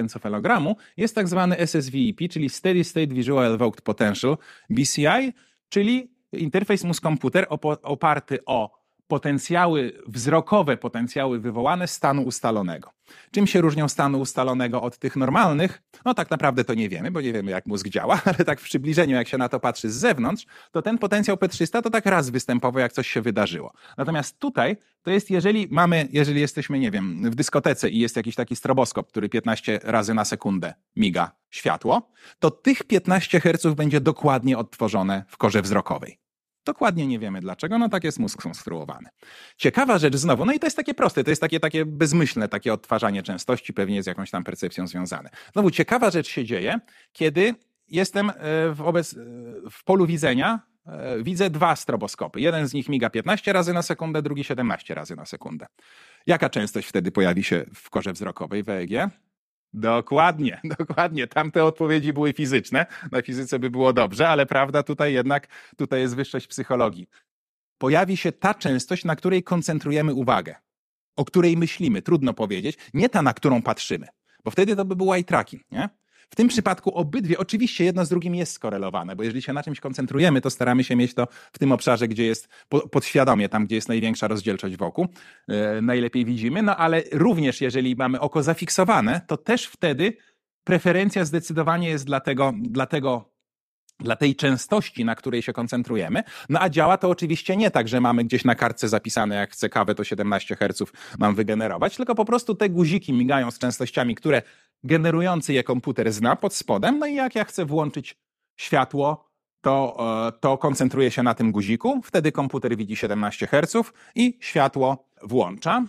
jest 0.96 1.14
tak 1.14 1.28
zwany 1.28 1.56
SSVEP, 1.66 2.28
czyli 2.30 2.48
Steady 2.48 2.85
State 2.85 3.06
Visual 3.06 3.54
Evoked 3.54 3.80
Potential, 3.80 4.37
BCI, 4.70 5.32
czyli 5.68 6.11
interfejs 6.32 6.85
mózg-komputer 6.85 7.46
oparty 7.82 8.38
o 8.46 8.86
potencjały 9.09 9.92
wzrokowe, 10.07 10.77
potencjały 10.77 11.40
wywołane 11.40 11.88
stanu 11.88 12.23
ustalonego. 12.23 12.90
Czym 13.31 13.47
się 13.47 13.61
różnią 13.61 13.88
stanu 13.88 14.21
ustalonego 14.21 14.83
od 14.83 14.99
tych 14.99 15.16
normalnych? 15.16 15.83
No 16.05 16.14
tak 16.14 16.31
naprawdę 16.31 16.64
to 16.64 16.75
nie 16.75 16.88
wiemy, 16.88 17.11
bo 17.11 17.21
nie 17.21 17.33
wiemy 17.33 17.51
jak 17.51 17.66
mózg 17.66 17.88
działa, 17.88 18.21
ale 18.25 18.35
tak 18.35 18.61
w 18.61 18.64
przybliżeniu, 18.64 19.16
jak 19.16 19.29
się 19.29 19.38
na 19.38 19.49
to 19.49 19.61
patrzy 19.61 19.90
z 19.90 19.95
zewnątrz, 19.95 20.47
to 20.73 20.83
ten 20.83 20.99
potencjał 20.99 21.37
P300 21.37 21.83
to 21.83 21.90
tak 21.90 22.07
raz 22.07 22.31
występował, 22.31 22.81
jak 22.81 22.92
coś 22.92 23.09
się 23.09 23.23
wydarzyło. 23.23 23.73
Natomiast 23.99 24.38
tutaj 24.38 24.77
to 25.03 25.11
jest, 25.11 25.31
jeżeli 25.31 25.69
mamy, 25.71 26.09
jeżeli 26.12 26.40
jesteśmy, 26.40 26.79
nie 26.79 26.90
wiem, 26.90 27.31
w 27.31 27.35
dyskotece 27.35 27.90
i 27.90 27.99
jest 27.99 28.16
jakiś 28.16 28.35
taki 28.35 28.57
stroboskop, 28.57 29.09
który 29.09 29.29
15 29.29 29.81
razy 29.83 30.14
na 30.14 30.25
sekundę 30.25 30.75
miga 30.97 31.31
światło, 31.51 32.11
to 32.38 32.51
tych 32.51 32.85
15 32.85 33.40
Hz 33.40 33.75
będzie 33.75 34.01
dokładnie 34.01 34.59
odtworzone 34.59 35.25
w 35.29 35.37
korze 35.37 35.62
wzrokowej. 35.62 36.25
Dokładnie 36.66 37.07
nie 37.07 37.18
wiemy 37.18 37.40
dlaczego, 37.40 37.79
no 37.79 37.88
tak 37.88 38.05
jest 38.05 38.18
mózg 38.18 38.40
skonstruowany. 38.40 39.09
Ciekawa 39.57 39.98
rzecz 39.98 40.16
znowu, 40.16 40.44
no 40.44 40.52
i 40.52 40.59
to 40.59 40.66
jest 40.66 40.76
takie 40.76 40.94
proste, 40.94 41.24
to 41.24 41.31
jest 41.31 41.40
takie, 41.40 41.61
takie 41.61 41.85
bezmyślne, 41.85 42.48
takie 42.48 42.72
odtwarzanie 42.72 43.22
częstości, 43.22 43.72
pewnie 43.72 44.02
z 44.02 44.07
jakąś 44.07 44.31
tam 44.31 44.44
percepcją 44.44 44.87
związane. 44.87 45.31
Znowu 45.52 45.70
ciekawa 45.70 46.11
rzecz 46.11 46.29
się 46.29 46.44
dzieje, 46.44 46.81
kiedy 47.12 47.55
jestem 47.88 48.31
e, 48.31 48.35
wobec, 48.72 49.12
e, 49.12 49.16
w 49.70 49.85
polu 49.85 50.07
widzenia, 50.07 50.61
e, 50.87 51.22
widzę 51.22 51.50
dwa 51.50 51.76
stroboskopy. 51.76 52.40
Jeden 52.40 52.68
z 52.68 52.74
nich 52.74 52.88
miga 52.88 53.11
15 53.11 53.52
razy 53.52 53.72
na 53.72 53.83
sekundę, 53.83 54.22
drugi 54.22 54.44
17 54.44 54.94
razy 54.94 55.16
na 55.16 55.24
sekundę. 55.24 55.66
Jaka 56.26 56.50
częstość 56.50 56.88
wtedy 56.88 57.12
pojawi 57.12 57.44
się 57.44 57.64
w 57.74 57.90
korze 57.90 58.12
wzrokowej 58.12 58.62
w 58.62 58.68
EEG? 58.68 59.11
Dokładnie, 59.74 60.61
dokładnie. 60.79 61.26
Tamte 61.26 61.64
odpowiedzi 61.64 62.12
były 62.12 62.33
fizyczne. 62.33 62.87
Na 63.12 63.22
fizyce 63.22 63.59
by 63.59 63.70
było 63.70 63.92
dobrze, 63.92 64.29
ale 64.29 64.46
prawda 64.46 64.83
tutaj 64.83 65.12
jednak, 65.12 65.48
tutaj 65.76 66.00
jest 66.00 66.16
wyższość 66.16 66.46
psychologii. 66.46 67.09
Pojawi 67.79 68.16
się 68.16 68.33
ta 68.33 68.55
częstość, 68.55 69.05
na 69.05 69.16
której 69.16 69.42
koncentrujemy 69.42 70.14
uwagę, 70.14 70.55
o 71.16 71.24
której 71.24 71.57
myślimy, 71.57 72.02
trudno 72.02 72.35
powiedzieć, 72.35 72.79
nie 72.94 73.09
ta, 73.09 73.22
na 73.22 73.35
którą 73.35 73.62
patrzymy, 73.62 74.07
bo 74.44 74.50
wtedy 74.50 74.76
to 74.76 74.85
by 74.85 74.96
był 74.96 75.14
eye 75.14 75.24
tracking, 75.24 75.62
nie? 75.70 75.88
W 76.30 76.36
tym 76.36 76.48
przypadku 76.48 76.90
obydwie, 76.94 77.38
oczywiście 77.38 77.84
jedno 77.84 78.04
z 78.04 78.08
drugim 78.08 78.34
jest 78.34 78.52
skorelowane, 78.52 79.16
bo 79.16 79.22
jeżeli 79.22 79.42
się 79.42 79.52
na 79.52 79.62
czymś 79.62 79.80
koncentrujemy, 79.80 80.40
to 80.40 80.50
staramy 80.50 80.84
się 80.84 80.96
mieć 80.96 81.14
to 81.14 81.28
w 81.52 81.58
tym 81.58 81.72
obszarze, 81.72 82.08
gdzie 82.08 82.26
jest 82.26 82.48
podświadomie, 82.90 83.48
tam 83.48 83.66
gdzie 83.66 83.76
jest 83.76 83.88
największa 83.88 84.28
rozdzielczość 84.28 84.76
wokół, 84.76 85.06
yy, 85.48 85.56
najlepiej 85.82 86.24
widzimy, 86.24 86.62
no 86.62 86.76
ale 86.76 87.02
również 87.12 87.60
jeżeli 87.60 87.96
mamy 87.96 88.20
oko 88.20 88.42
zafiksowane, 88.42 89.20
to 89.26 89.36
też 89.36 89.66
wtedy 89.66 90.16
preferencja 90.64 91.24
zdecydowanie 91.24 91.88
jest 91.88 92.06
dla 92.06 92.20
tego, 92.20 92.52
dla 92.62 92.86
tego 92.86 93.36
dla 94.00 94.16
tej 94.16 94.37
częstości, 94.37 95.04
na 95.04 95.14
której 95.14 95.42
się 95.42 95.52
koncentrujemy. 95.52 96.22
No 96.48 96.61
a 96.61 96.68
działa 96.68 96.98
to 96.98 97.11
oczywiście 97.11 97.56
nie 97.56 97.70
tak, 97.70 97.88
że 97.88 98.00
mamy 98.00 98.24
gdzieś 98.24 98.44
na 98.44 98.54
kartce 98.54 98.88
zapisane, 98.88 99.35
jak 99.35 99.50
chcę 99.50 99.68
kawę, 99.68 99.94
to 99.94 100.04
17 100.04 100.56
Hz 100.56 100.92
mam 101.18 101.35
wygenerować, 101.35 101.96
tylko 101.96 102.14
po 102.14 102.24
prostu 102.24 102.54
te 102.54 102.70
guziki 102.70 103.12
migają 103.12 103.50
z 103.50 103.59
częstościami, 103.59 104.14
które 104.14 104.42
generujący 104.85 105.52
je 105.52 105.64
komputer 105.64 106.12
zna 106.12 106.37
pod 106.37 106.54
spodem, 106.54 106.98
no 106.98 107.06
i 107.06 107.14
jak 107.14 107.35
ja 107.35 107.44
chcę 107.44 107.64
włączyć 107.64 108.16
światło, 108.56 109.26
to, 109.61 109.96
e, 110.28 110.32
to 110.40 110.59
koncentruję 110.59 111.11
się 111.11 111.22
na 111.22 111.35
tym 111.35 111.52
guziku, 111.52 112.00
wtedy 112.04 112.32
komputer 112.32 112.76
widzi 112.76 112.96
17 112.96 113.46
Hz 113.46 113.92
i 114.14 114.38
światło 114.40 115.09
włącza. 115.22 115.85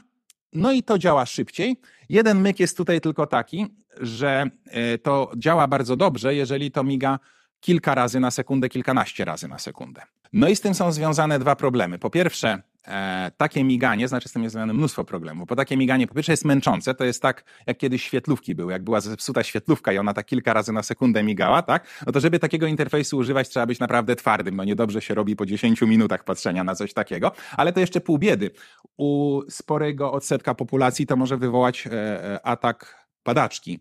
No 0.53 0.71
i 0.71 0.83
to 0.83 0.97
działa 0.97 1.25
szybciej. 1.25 1.75
Jeden 2.09 2.41
myk 2.41 2.59
jest 2.59 2.77
tutaj 2.77 3.01
tylko 3.01 3.27
taki, 3.27 3.65
że 4.01 4.49
e, 4.65 4.97
to 4.97 5.31
działa 5.37 5.67
bardzo 5.67 5.95
dobrze, 5.95 6.35
jeżeli 6.35 6.71
to 6.71 6.83
miga 6.83 7.19
kilka 7.67 7.95
razy 7.95 8.19
na 8.19 8.31
sekundę, 8.31 8.69
kilkanaście 8.69 9.25
razy 9.25 9.47
na 9.47 9.59
sekundę. 9.59 10.01
No 10.33 10.47
i 10.47 10.55
z 10.55 10.61
tym 10.61 10.73
są 10.73 10.91
związane 10.91 11.39
dwa 11.39 11.55
problemy. 11.55 11.99
Po 11.99 12.09
pierwsze, 12.09 12.61
e, 12.87 13.31
takie 13.37 13.63
miganie, 13.63 14.07
znaczy 14.07 14.29
z 14.29 14.31
tym 14.31 14.43
jest 14.43 14.53
związane 14.53 14.73
mnóstwo 14.73 15.03
problemów, 15.03 15.47
bo 15.47 15.55
takie 15.55 15.77
miganie 15.77 16.07
po 16.07 16.15
pierwsze 16.15 16.33
jest 16.33 16.45
męczące, 16.45 16.95
to 16.95 17.05
jest 17.05 17.21
tak, 17.21 17.43
jak 17.65 17.77
kiedyś 17.77 18.03
świetlówki 18.03 18.55
były, 18.55 18.71
jak 18.71 18.83
była 18.83 19.01
zepsuta 19.01 19.43
świetlówka 19.43 19.93
i 19.93 19.97
ona 19.97 20.13
tak 20.13 20.25
kilka 20.25 20.53
razy 20.53 20.73
na 20.73 20.83
sekundę 20.83 21.23
migała, 21.23 21.61
tak? 21.61 21.87
No 22.05 22.11
to 22.11 22.19
żeby 22.19 22.39
takiego 22.39 22.67
interfejsu 22.67 23.17
używać, 23.17 23.49
trzeba 23.49 23.65
być 23.65 23.79
naprawdę 23.79 24.15
twardym, 24.15 24.55
no 24.55 24.63
niedobrze 24.63 25.01
się 25.01 25.13
robi 25.13 25.35
po 25.35 25.45
10 25.45 25.81
minutach 25.81 26.23
patrzenia 26.23 26.63
na 26.63 26.75
coś 26.75 26.93
takiego, 26.93 27.31
ale 27.57 27.73
to 27.73 27.79
jeszcze 27.79 28.01
pół 28.01 28.17
biedy. 28.17 28.51
U 28.97 29.41
sporego 29.49 30.11
odsetka 30.11 30.55
populacji 30.55 31.05
to 31.07 31.15
może 31.15 31.37
wywołać 31.37 31.87
e, 31.87 31.91
e 31.91 32.45
atak 32.45 33.07
padaczki. 33.23 33.79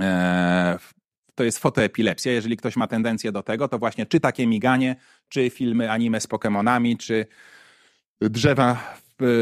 E, 0.00 0.78
to 1.36 1.44
jest 1.44 1.58
fotoepilepsja. 1.58 2.32
Jeżeli 2.32 2.56
ktoś 2.56 2.76
ma 2.76 2.86
tendencję 2.86 3.32
do 3.32 3.42
tego, 3.42 3.68
to 3.68 3.78
właśnie 3.78 4.06
czy 4.06 4.20
takie 4.20 4.46
miganie, 4.46 4.96
czy 5.28 5.50
filmy 5.50 5.90
anime 5.90 6.20
z 6.20 6.28
Pokémonami, 6.28 6.96
czy 6.96 7.26
drzewa 8.20 8.96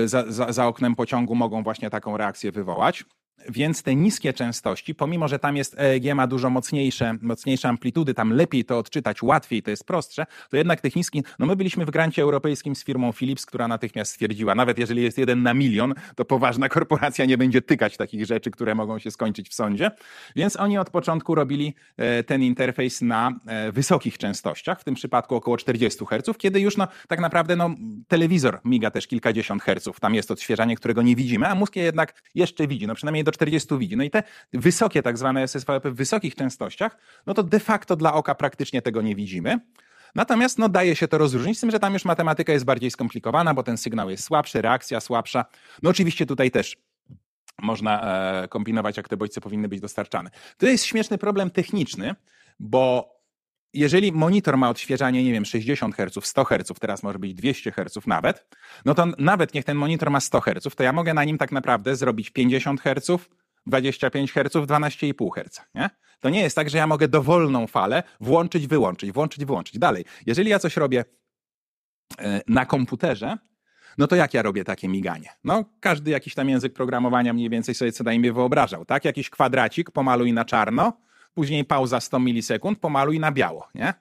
za, 0.05 0.33
za, 0.33 0.53
za 0.53 0.67
oknem 0.67 0.95
pociągu 0.95 1.35
mogą 1.35 1.63
właśnie 1.63 1.91
taką 1.91 2.17
reakcję 2.17 2.53
wywołać. 2.53 3.05
Więc 3.49 3.83
te 3.83 3.95
niskie 3.95 4.33
częstości, 4.33 4.95
pomimo 4.95 5.29
że 5.29 5.39
tam 5.39 5.57
jest 5.57 5.79
EEG 5.79 6.15
ma 6.15 6.27
dużo 6.27 6.51
mocniejsze, 6.51 7.15
mocniejsze 7.21 7.69
amplitudy, 7.69 8.15
tam 8.15 8.33
lepiej 8.33 8.65
to 8.65 8.79
odczytać, 8.79 9.23
łatwiej, 9.23 9.63
to 9.63 9.71
jest 9.71 9.85
prostsze, 9.87 10.27
to 10.51 10.57
jednak 10.57 10.81
tych 10.81 10.97
niskich, 10.97 11.23
no 11.39 11.47
my 11.47 11.57
byliśmy 11.57 11.87
w 11.87 11.91
grancie 11.91 12.23
europejskim 12.23 12.77
z 12.77 12.85
firmą 12.85 13.13
Philips, 13.13 13.47
która 13.47 13.69
natychmiast 13.69 14.13
stwierdziła, 14.13 14.55
nawet 14.55 14.79
jeżeli 14.79 15.03
jest 15.03 15.19
jeden 15.19 15.43
na 15.43 15.55
milion, 15.55 15.95
to 16.17 16.25
poważna 16.25 16.69
korporacja 16.75 17.25
nie 17.25 17.39
będzie 17.39 17.63
tykać 17.63 17.97
takich 17.97 18.27
rzeczy, 18.27 18.51
które 18.51 18.75
mogą 18.75 18.99
się 18.99 19.11
skończyć 19.11 19.49
w 19.49 19.55
sądzie. 19.55 19.91
Więc 20.37 20.57
oni 20.57 20.79
od 20.79 20.91
początku 20.91 21.35
robili 21.35 21.75
e, 21.97 22.23
ten 22.23 22.43
interfejs 22.43 23.03
na 23.03 23.41
e, 23.47 23.73
wysokich 23.73 24.19
częstościach, 24.19 24.81
w 24.81 24.85
tym 24.85 24.95
przypadku 24.95 25.35
około 25.35 25.57
40 25.57 26.05
Hz, 26.07 26.39
kiedy 26.39 26.61
już 26.61 26.77
no, 26.77 26.89
tak 27.09 27.21
naprawdę 27.21 27.57
no, 27.57 27.71
telewizor 28.09 28.61
miga 28.65 28.91
też 28.91 29.07
kilkadziesiąt 29.07 29.63
herców, 29.63 30.01
tam 30.01 30.15
jest 30.15 30.31
odświeżanie, 30.31 30.77
którego 30.77 31.03
nie 31.03 31.17
widzimy, 31.17 31.49
a 31.49 31.55
mózg 31.55 31.77
je 31.77 31.83
jednak 31.83 32.23
jeszcze 32.35 32.67
widzi, 32.67 32.87
no 32.87 32.95
przynajmniej 32.95 33.24
do 33.25 33.33
40 33.33 33.79
widzi. 33.79 33.97
No 33.97 34.05
i 34.05 34.11
te 34.11 34.23
wysokie 34.53 35.03
tak 35.03 35.19
zwane 35.19 35.43
SSVP 35.43 35.91
w 35.91 35.95
wysokich 35.95 36.35
częstościach, 36.35 36.97
no 37.27 37.35
to 37.35 37.43
de 37.43 37.61
facto 37.61 37.97
dla 37.97 38.15
oka 38.15 38.35
praktycznie 38.35 38.83
tego 38.83 39.03
nie 39.03 39.15
widzimy. 39.15 39.61
Natomiast 40.15 40.59
no, 40.59 40.69
daje 40.69 40.97
się 40.97 41.09
to 41.09 41.19
rozróżnić, 41.19 41.59
z 41.59 41.61
tym, 41.61 41.71
że 41.71 41.79
tam 41.79 41.93
już 41.93 42.05
matematyka 42.05 42.53
jest 42.53 42.65
bardziej 42.65 42.91
skomplikowana, 42.91 43.55
bo 43.55 43.63
ten 43.63 43.77
sygnał 43.77 44.11
jest 44.11 44.25
słabszy, 44.25 44.63
reakcja 44.63 45.01
słabsza. 45.01 45.45
No 45.83 45.91
oczywiście 45.91 46.27
tutaj 46.27 46.51
też 46.51 46.77
można 47.63 48.03
e, 48.43 48.49
kombinować, 48.49 48.97
jak 48.97 49.09
te 49.09 49.17
bodźce 49.17 49.41
powinny 49.41 49.69
być 49.69 49.81
dostarczane. 49.81 50.31
To 50.59 50.67
jest 50.67 50.85
śmieszny 50.85 51.19
problem 51.19 51.51
techniczny, 51.51 52.15
bo 52.61 53.14
jeżeli 53.75 54.13
monitor 54.13 54.57
ma 54.57 54.71
odświeżanie, 54.71 55.25
nie 55.25 55.33
wiem, 55.33 55.45
60 55.45 55.97
Hz, 55.97 56.27
100 56.27 56.45
Hz, 56.45 56.81
teraz 56.81 57.03
może 57.03 57.19
być 57.19 57.35
200 57.35 57.73
Hz 57.73 58.07
nawet, 58.07 58.47
no 58.85 58.95
to 58.95 59.07
nawet 59.19 59.55
niech 59.55 59.65
ten 59.65 59.77
monitor 59.77 60.11
ma 60.11 60.21
100 60.21 60.41
Hz, 60.41 60.75
to 60.77 60.83
ja 60.83 60.93
mogę 60.93 61.15
na 61.15 61.25
nim 61.25 61.39
tak 61.39 61.53
naprawdę 61.53 61.97
zrobić 61.97 62.31
50 62.31 62.81
Hz, 62.81 63.11
25 63.67 64.33
Hz, 64.33 64.55
12,5 64.55 65.29
Hz. 65.35 65.61
Nie? 65.75 65.91
To 66.21 66.31
nie 66.31 66.41
jest 66.41 66.57
tak, 66.57 66.71
że 66.71 66.79
ja 66.79 66.87
mogę 66.87 67.09
dowolną 67.09 67.67
falę 67.67 68.03
włączyć, 68.21 68.67
wyłączyć, 68.67 69.13
włączyć, 69.13 69.45
wyłączyć. 69.45 69.79
Dalej, 69.79 70.05
jeżeli 70.27 70.51
ja 70.51 70.59
coś 70.59 70.77
robię 70.77 71.05
e, 72.19 72.41
na 72.49 72.67
komputerze, 72.67 73.39
no 73.99 74.07
to 74.07 74.17
jak 74.17 74.35
ja 74.35 74.43
robię 74.43 74.65
takie 74.65 74.89
miganie? 74.89 75.31
No, 75.45 75.65
każdy 75.81 76.11
jakiś 76.11 76.35
tam 76.35 76.49
język 76.49 76.73
programowania 76.73 77.33
mniej 77.33 77.51
więcej 77.51 77.75
sobie 77.75 77.93
co 77.93 78.05
najmniej 78.05 78.33
wyobrażał, 78.33 78.85
tak? 78.85 79.05
Jakiś 79.05 79.31
kwadracik 79.31 79.91
pomaluj 79.91 80.33
na 80.33 80.45
czarno, 80.45 80.93
później 81.35 81.65
pauza 81.65 82.01
100 82.01 82.21
milisekund, 82.21 82.79
pomaluj 82.79 83.21
na 83.21 83.33
biało, 83.33 83.69
nie? 83.75 83.95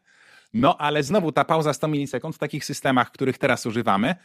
No 0.54 0.78
ale 0.78 1.04
znowu 1.04 1.32
ta 1.32 1.46
pauza 1.46 1.74
100 1.74 1.88
milisekund 1.88 2.36
w 2.36 2.40
takich 2.40 2.66
systemach, 2.66 3.12
których 3.12 3.38
teraz 3.38 3.66
używamy, 3.66 4.16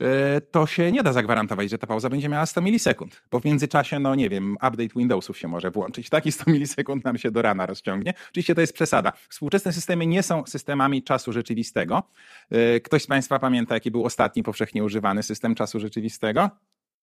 e, 0.00 0.40
to 0.40 0.66
się 0.66 0.92
nie 0.92 1.02
da 1.02 1.12
zagwarantować, 1.12 1.70
że 1.70 1.78
ta 1.78 1.86
pauza 1.86 2.10
będzie 2.10 2.28
miała 2.28 2.46
100 2.46 2.60
milisekund. 2.60 3.22
Bo 3.30 3.40
w 3.40 3.44
międzyczasie, 3.44 3.98
no 3.98 4.14
nie 4.14 4.28
wiem, 4.28 4.52
update 4.54 4.88
Windowsów 4.96 5.38
się 5.38 5.48
może 5.48 5.70
włączyć. 5.70 6.08
Taki 6.10 6.32
100 6.32 6.50
milisekund 6.50 7.04
nam 7.04 7.18
się 7.18 7.30
do 7.30 7.42
rana 7.42 7.66
rozciągnie. 7.66 8.14
Oczywiście 8.30 8.54
to 8.54 8.60
jest 8.60 8.72
przesada. 8.72 9.12
Współczesne 9.28 9.72
systemy 9.72 10.06
nie 10.06 10.22
są 10.22 10.46
systemami 10.46 11.02
czasu 11.02 11.32
rzeczywistego. 11.32 12.02
E, 12.50 12.80
ktoś 12.80 13.02
z 13.02 13.06
Państwa 13.06 13.38
pamięta, 13.38 13.74
jaki 13.74 13.90
był 13.90 14.04
ostatni 14.04 14.42
powszechnie 14.42 14.84
używany 14.84 15.22
system 15.22 15.54
czasu 15.54 15.80
rzeczywistego? 15.80 16.50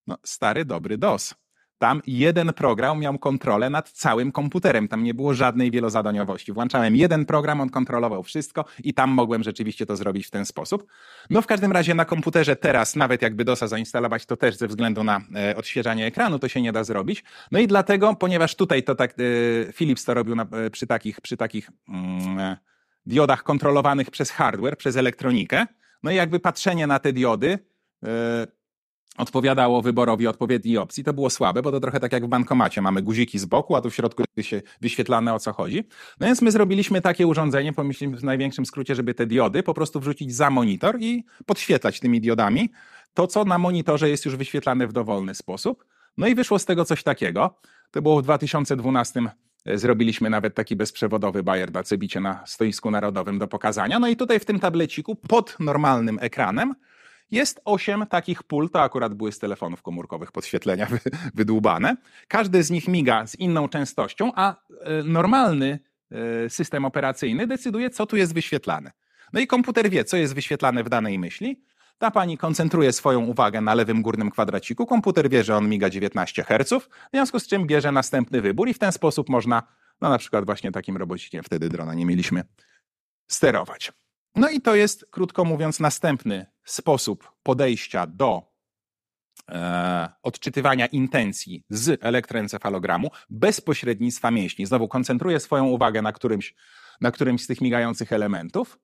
No, 0.07 0.17
stary, 0.23 0.65
dobry 0.65 0.97
DOS. 0.97 1.35
Tam 1.79 2.01
jeden 2.07 2.53
program 2.53 2.99
miał 2.99 3.19
kontrolę 3.19 3.69
nad 3.69 3.89
całym 3.89 4.31
komputerem. 4.31 4.87
Tam 4.87 5.03
nie 5.03 5.13
było 5.13 5.33
żadnej 5.33 5.71
wielozadaniowości. 5.71 6.51
Włączałem 6.51 6.95
jeden 6.95 7.25
program, 7.25 7.61
on 7.61 7.69
kontrolował 7.69 8.23
wszystko 8.23 8.65
i 8.83 8.93
tam 8.93 9.09
mogłem 9.09 9.43
rzeczywiście 9.43 9.85
to 9.85 9.95
zrobić 9.95 10.27
w 10.27 10.31
ten 10.31 10.45
sposób. 10.45 10.87
No 11.29 11.41
w 11.41 11.47
każdym 11.47 11.71
razie 11.71 11.93
na 11.93 12.05
komputerze 12.05 12.55
teraz, 12.55 12.95
nawet 12.95 13.21
jakby 13.21 13.45
DOSa 13.45 13.67
zainstalować, 13.67 14.25
to 14.25 14.37
też 14.37 14.55
ze 14.55 14.67
względu 14.67 15.03
na 15.03 15.21
e, 15.35 15.55
odświeżanie 15.55 16.05
ekranu 16.05 16.39
to 16.39 16.47
się 16.47 16.61
nie 16.61 16.71
da 16.71 16.83
zrobić. 16.83 17.23
No 17.51 17.59
i 17.59 17.67
dlatego, 17.67 18.15
ponieważ 18.15 18.55
tutaj 18.55 18.83
to 18.83 18.95
tak, 18.95 19.11
e, 19.11 19.73
Philips 19.73 20.05
to 20.05 20.13
robił 20.13 20.35
na, 20.35 20.43
e, 20.51 20.69
przy 20.69 20.87
takich, 20.87 21.21
przy 21.21 21.37
takich 21.37 21.69
mm, 21.89 22.39
e, 22.39 22.57
diodach 23.05 23.43
kontrolowanych 23.43 24.11
przez 24.11 24.31
hardware, 24.31 24.77
przez 24.77 24.95
elektronikę, 24.97 25.65
no 26.03 26.11
i 26.11 26.15
jakby 26.15 26.39
patrzenie 26.39 26.87
na 26.87 26.99
te 26.99 27.13
diody, 27.13 27.59
e, 28.03 28.47
odpowiadało 29.17 29.81
wyborowi 29.81 30.27
odpowiedniej 30.27 30.77
opcji, 30.77 31.03
to 31.03 31.13
było 31.13 31.29
słabe, 31.29 31.61
bo 31.61 31.71
to 31.71 31.79
trochę 31.79 31.99
tak 31.99 32.11
jak 32.11 32.25
w 32.25 32.27
bankomacie. 32.27 32.81
Mamy 32.81 33.01
guziki 33.01 33.39
z 33.39 33.45
boku, 33.45 33.75
a 33.75 33.81
tu 33.81 33.89
w 33.89 33.95
środku 33.95 34.23
się 34.41 34.61
wyświetlane 34.81 35.33
o 35.33 35.39
co 35.39 35.53
chodzi. 35.53 35.83
No 36.19 36.27
więc 36.27 36.41
my 36.41 36.51
zrobiliśmy 36.51 37.01
takie 37.01 37.27
urządzenie, 37.27 37.73
pomyślimy 37.73 38.17
w 38.17 38.23
największym 38.23 38.65
skrócie, 38.65 38.95
żeby 38.95 39.13
te 39.13 39.25
diody 39.25 39.63
po 39.63 39.73
prostu 39.73 39.99
wrzucić 39.99 40.35
za 40.35 40.49
monitor 40.49 40.97
i 40.99 41.23
podświetlać 41.45 41.99
tymi 41.99 42.21
diodami 42.21 42.69
to, 43.13 43.27
co 43.27 43.45
na 43.45 43.57
monitorze 43.57 44.09
jest 44.09 44.25
już 44.25 44.35
wyświetlane 44.35 44.87
w 44.87 44.93
dowolny 44.93 45.35
sposób. 45.35 45.85
No 46.17 46.27
i 46.27 46.35
wyszło 46.35 46.59
z 46.59 46.65
tego 46.65 46.85
coś 46.85 47.03
takiego. 47.03 47.55
To 47.91 48.01
było 48.01 48.19
w 48.19 48.23
2012 48.23 49.21
e, 49.65 49.77
Zrobiliśmy 49.77 50.29
nawet 50.29 50.55
taki 50.55 50.75
bezprzewodowy 50.75 51.43
bajer 51.43 51.71
na 51.71 51.83
Cebicie 51.83 52.19
na 52.19 52.43
stoisku 52.45 52.91
narodowym 52.91 53.39
do 53.39 53.47
pokazania. 53.47 53.99
No 53.99 54.07
i 54.07 54.15
tutaj 54.15 54.39
w 54.39 54.45
tym 54.45 54.59
tableciku 54.59 55.15
pod 55.15 55.57
normalnym 55.59 56.17
ekranem 56.21 56.75
jest 57.31 57.61
osiem 57.65 58.05
takich 58.09 58.43
pól, 58.43 58.69
to 58.69 58.81
akurat 58.81 59.13
były 59.13 59.31
z 59.31 59.39
telefonów 59.39 59.81
komórkowych 59.81 60.31
podświetlenia 60.31 60.87
wydłubane. 61.35 61.95
Każdy 62.27 62.63
z 62.63 62.71
nich 62.71 62.87
miga 62.87 63.27
z 63.27 63.35
inną 63.35 63.69
częstością, 63.69 64.31
a 64.35 64.55
e, 64.55 65.03
normalny 65.03 65.79
e, 66.11 66.49
system 66.49 66.85
operacyjny 66.85 67.47
decyduje, 67.47 67.89
co 67.89 68.05
tu 68.05 68.17
jest 68.17 68.33
wyświetlane. 68.33 68.91
No 69.33 69.39
i 69.39 69.47
komputer 69.47 69.89
wie, 69.89 70.03
co 70.03 70.17
jest 70.17 70.35
wyświetlane 70.35 70.83
w 70.83 70.89
danej 70.89 71.19
myśli. 71.19 71.63
Ta 71.97 72.11
pani 72.11 72.37
koncentruje 72.37 72.93
swoją 72.93 73.25
uwagę 73.25 73.61
na 73.61 73.73
lewym 73.73 74.01
górnym 74.01 74.31
kwadraciku. 74.31 74.85
Komputer 74.85 75.29
wie, 75.29 75.43
że 75.43 75.57
on 75.57 75.69
miga 75.69 75.89
19 75.89 76.43
Hz, 76.43 76.83
w 76.83 76.89
związku 77.13 77.39
z 77.39 77.47
czym 77.47 77.67
bierze 77.67 77.91
następny 77.91 78.41
wybór 78.41 78.69
i 78.69 78.73
w 78.73 78.79
ten 78.79 78.91
sposób 78.91 79.29
można, 79.29 79.63
no 80.01 80.09
na 80.09 80.17
przykład 80.17 80.45
właśnie 80.45 80.71
takim 80.71 80.97
robocikiem, 80.97 81.43
wtedy 81.43 81.69
drona 81.69 81.93
nie 81.93 82.05
mieliśmy, 82.05 82.43
sterować. 83.27 83.91
No 84.35 84.49
i 84.49 84.61
to 84.61 84.75
jest, 84.75 85.05
krótko 85.11 85.45
mówiąc, 85.45 85.79
następny 85.79 86.45
sposób 86.63 87.31
podejścia 87.43 88.07
do 88.07 88.41
e, 89.49 90.09
odczytywania 90.23 90.85
intencji 90.85 91.63
z 91.69 92.03
elektroencefalogramu 92.03 93.09
bez 93.29 93.61
pośrednictwa 93.61 94.31
mięśni. 94.31 94.65
Znowu 94.65 94.87
koncentruję 94.87 95.39
swoją 95.39 95.65
uwagę 95.65 96.01
na 96.01 96.11
którymś, 96.13 96.55
na 97.01 97.11
którymś 97.11 97.43
z 97.43 97.47
tych 97.47 97.61
migających 97.61 98.13
elementów 98.13 98.79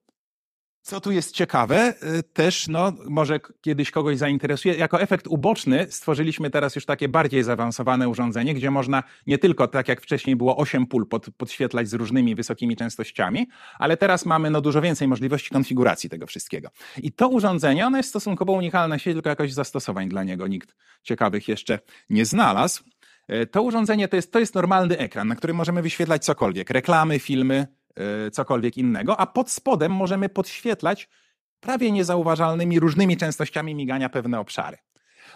co 0.86 1.00
tu 1.00 1.12
jest 1.12 1.34
ciekawe, 1.34 1.94
y, 2.18 2.22
też 2.22 2.68
no, 2.68 2.92
może 3.08 3.40
kiedyś 3.60 3.90
kogoś 3.90 4.18
zainteresuje, 4.18 4.74
jako 4.74 5.00
efekt 5.00 5.26
uboczny 5.26 5.86
stworzyliśmy 5.90 6.50
teraz 6.50 6.74
już 6.74 6.86
takie 6.86 7.08
bardziej 7.08 7.42
zaawansowane 7.42 8.08
urządzenie, 8.08 8.54
gdzie 8.54 8.70
można 8.70 9.02
nie 9.26 9.38
tylko, 9.38 9.68
tak 9.68 9.88
jak 9.88 10.00
wcześniej 10.00 10.36
było, 10.36 10.56
8 10.56 10.86
pól 10.86 11.08
pod, 11.08 11.26
podświetlać 11.36 11.88
z 11.88 11.94
różnymi 11.94 12.34
wysokimi 12.34 12.76
częstościami, 12.76 13.46
ale 13.78 13.96
teraz 13.96 14.26
mamy 14.26 14.50
no, 14.50 14.60
dużo 14.60 14.80
więcej 14.82 15.08
możliwości 15.08 15.50
konfiguracji 15.50 16.10
tego 16.10 16.26
wszystkiego. 16.26 16.68
I 17.02 17.12
to 17.12 17.28
urządzenie, 17.28 17.86
ono 17.86 17.96
jest 17.96 18.08
stosunkowo 18.08 18.52
unikalne 18.52 18.98
świecie, 18.98 19.14
tylko 19.14 19.28
jakoś 19.28 19.52
zastosowań 19.52 20.08
dla 20.08 20.24
niego 20.24 20.46
nikt 20.46 20.74
ciekawych 21.02 21.48
jeszcze 21.48 21.78
nie 22.10 22.24
znalazł. 22.24 22.84
Y, 23.32 23.46
to 23.46 23.62
urządzenie 23.62 24.08
to 24.08 24.16
jest, 24.16 24.32
to 24.32 24.38
jest 24.38 24.54
normalny 24.54 24.98
ekran, 24.98 25.28
na 25.28 25.36
którym 25.36 25.56
możemy 25.56 25.82
wyświetlać 25.82 26.24
cokolwiek, 26.24 26.70
reklamy, 26.70 27.18
filmy, 27.18 27.66
cokolwiek 28.32 28.78
innego, 28.78 29.20
a 29.20 29.26
pod 29.26 29.50
spodem 29.50 29.92
możemy 29.92 30.28
podświetlać 30.28 31.08
prawie 31.60 31.92
niezauważalnymi 31.92 32.80
różnymi 32.80 33.16
częstościami 33.16 33.74
migania 33.74 34.08
pewne 34.08 34.40
obszary. 34.40 34.76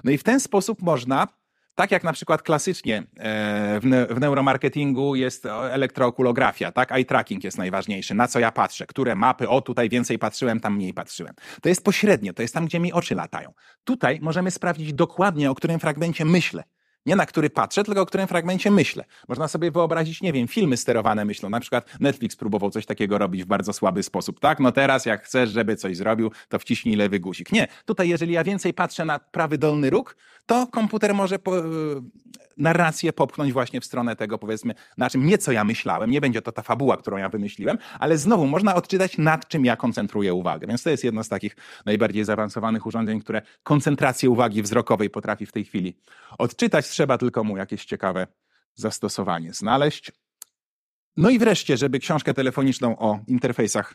No 0.05 0.11
i 0.11 0.19
w 0.19 0.23
ten 0.23 0.41
sposób 0.41 0.83
można 0.83 1.29
tak 1.75 1.91
jak 1.91 2.05
na 2.05 2.13
przykład 2.13 2.43
klasycznie 2.43 2.99
e, 2.99 3.81
w 4.11 4.21
neuromarketingu 4.21 5.15
jest 5.15 5.47
elektrookulografia, 5.47 6.73
tak? 6.73 6.93
Eye 6.93 7.05
tracking 7.05 7.45
jest 7.45 7.59
najważniejszy. 7.59 8.15
Na 8.15 8.29
co 8.29 8.39
ja 8.39 8.53
patrzę? 8.53 8.87
Które 8.87 9.15
mapy? 9.15 9.49
O, 9.49 9.61
tutaj 9.61 9.89
więcej 9.89 10.19
patrzyłem, 10.19 10.61
tam 10.61 10.75
mniej 10.75 10.95
patrzyłem. 10.95 11.35
To 11.63 11.69
jest 11.69 11.85
pośrednio, 11.85 12.33
to 12.33 12.43
jest 12.43 12.55
tam, 12.55 12.67
gdzie 12.67 12.81
mi 12.81 12.93
oczy 12.93 13.15
latają. 13.15 13.53
Tutaj 13.85 14.19
możemy 14.23 14.51
sprawdzić 14.51 14.93
dokładnie, 14.93 15.51
o 15.51 15.55
którym 15.55 15.81
fragmencie 15.81 16.25
myślę. 16.25 16.65
Nie 17.07 17.17
na 17.17 17.27
który 17.27 17.51
patrzę, 17.51 17.85
tylko 17.85 18.01
o 18.01 18.07
którym 18.07 18.27
fragmencie 18.27 18.71
myślę. 18.71 19.05
Można 19.29 19.49
sobie 19.49 19.71
wyobrazić, 19.71 20.23
nie 20.23 20.33
wiem, 20.33 20.49
filmy 20.49 20.77
sterowane 20.77 21.25
myślą. 21.25 21.51
Na 21.51 21.61
przykład 21.61 21.87
Netflix 22.01 22.37
próbował 22.37 22.71
coś 22.71 22.87
takiego 22.87 23.19
robić 23.19 23.45
w 23.45 23.47
bardzo 23.47 23.73
słaby 23.73 24.03
sposób. 24.03 24.41
Tak, 24.41 24.61
no 24.61 24.73
teraz 24.73 25.07
jak 25.07 25.25
chcesz, 25.25 25.51
żeby 25.51 25.77
coś 25.77 25.97
zrobił, 25.97 26.31
to 26.49 26.59
wciśnij 26.59 26.97
lewy 26.97 27.21
guzik. 27.21 27.53
Nie, 27.53 27.69
tutaj 27.85 28.09
jeżeli 28.09 28.33
ja 28.33 28.45
więcej 28.45 28.75
patrzę 28.75 29.05
na 29.05 29.19
prawy 29.19 29.59
dolny 29.59 29.91
róg, 29.91 30.17
to 30.47 30.67
komputer 30.67 31.15
może 31.15 31.39
po, 31.39 31.59
e, 31.59 31.63
narrację 32.61 33.13
popchnąć 33.13 33.53
właśnie 33.53 33.81
w 33.81 33.85
stronę 33.85 34.17
tego, 34.17 34.39
powiedzmy, 34.39 34.75
na 34.99 35.11
czym 35.11 35.27
nieco 35.27 35.53
ja 35.53 35.65
myślałem. 35.65 36.11
Nie 36.11 36.21
będzie 36.21 36.43
to 36.43 36.53
ta 36.53 36.63
fabuła, 36.63 36.97
którą 36.97 37.17
ja 37.17 37.29
wymyśliłem, 37.29 37.79
ale 37.99 38.19
znowu 38.19 38.47
można 38.47 38.75
odczytać, 38.75 39.19
nad 39.19 39.49
czym 39.49 39.65
ja 39.65 39.77
koncentruję 39.77 40.35
uwagę. 40.35 40.67
Więc 40.67 40.83
to 40.83 40.91
jest 40.91 41.05
jedno 41.05 41.25
z 41.25 41.29
takich 41.29 41.57
najbardziej 41.87 42.25
zaawansowanych 42.25 42.87
urządzeń, 42.87 43.21
które 43.21 43.43
koncentrację 43.63 44.31
uwagi 44.31 44.63
wzrokowej 44.63 45.11
potrafi 45.11 45.47
w 45.47 45.53
tej 45.53 45.65
chwili 45.65 45.97
odczytać. 46.39 46.87
Trzeba 47.01 47.19
tylko 47.19 47.45
mu 47.45 47.57
jakieś 47.57 47.85
ciekawe 47.85 48.27
zastosowanie 48.75 49.53
znaleźć. 49.53 50.13
No 51.17 51.31
i 51.31 51.39
wreszcie, 51.39 51.77
żeby 51.77 51.99
książkę 51.99 52.35
telefoniczną 52.35 52.99
o 52.99 53.21
interfejsach 53.27 53.95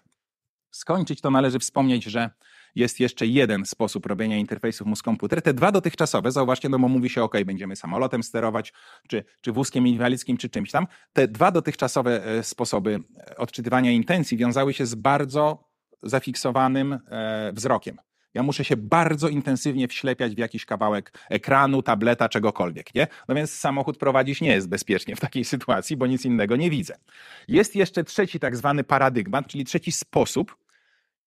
skończyć, 0.72 1.22
to 1.22 1.32
należy 1.32 1.60
wspomnieć, 1.60 2.04
że 2.04 2.30
jest 2.76 3.00
jeszcze 3.00 3.28
jeden 3.28 3.66
sposób 3.66 4.06
robienia 4.06 4.38
interfejsów 4.38 4.88
mózg-komputer. 4.88 5.42
Te 5.42 5.54
dwa 5.54 5.72
dotychczasowe, 5.72 6.32
zauważcie, 6.32 6.70
no 6.70 6.80
bo 6.80 6.88
mówi 6.88 7.10
się, 7.10 7.24
ok, 7.24 7.36
będziemy 7.46 7.76
samolotem 7.76 8.24
sterować, 8.24 8.74
czy, 9.10 9.24
czy 9.42 9.52
wózkiem 9.52 9.88
inwalidzkim, 9.88 10.38
czy 10.38 10.50
czymś 10.50 10.72
tam. 10.72 10.88
Te 11.14 11.28
dwa 11.28 11.52
dotychczasowe 11.52 12.26
e, 12.26 12.44
sposoby 12.44 13.00
e, 13.18 13.38
odczytywania 13.38 13.92
intencji 13.92 14.38
wiązały 14.38 14.74
się 14.74 14.86
z 14.86 14.96
bardzo 14.96 15.70
zafiksowanym 16.04 16.94
e, 16.94 17.52
wzrokiem. 17.54 17.98
Ja 18.36 18.44
muszę 18.44 18.66
się 18.66 18.78
bardzo 18.78 19.30
intensywnie 19.30 19.88
wślepiać 19.88 20.36
w 20.36 20.38
jakiś 20.38 20.66
kawałek 20.66 21.12
ekranu, 21.30 21.82
tableta, 21.82 22.30
czegokolwiek, 22.30 22.96
nie? 22.96 23.08
No 23.28 23.36
więc 23.36 23.54
samochód 23.54 23.98
prowadzić 23.98 24.42
nie 24.42 24.52
jest 24.52 24.70
bezpiecznie 24.70 25.16
w 25.16 25.20
takiej 25.20 25.46
sytuacji, 25.56 25.98
bo 25.98 26.08
nic 26.08 26.26
innego 26.26 26.56
nie 26.56 26.70
widzę. 26.70 26.98
Jest 27.48 27.76
jeszcze 27.76 28.04
trzeci 28.04 28.40
tak 28.40 28.58
zwany 28.58 28.84
paradygmat, 28.84 29.48
czyli 29.48 29.66
trzeci 29.66 29.92
sposób, 29.92 30.56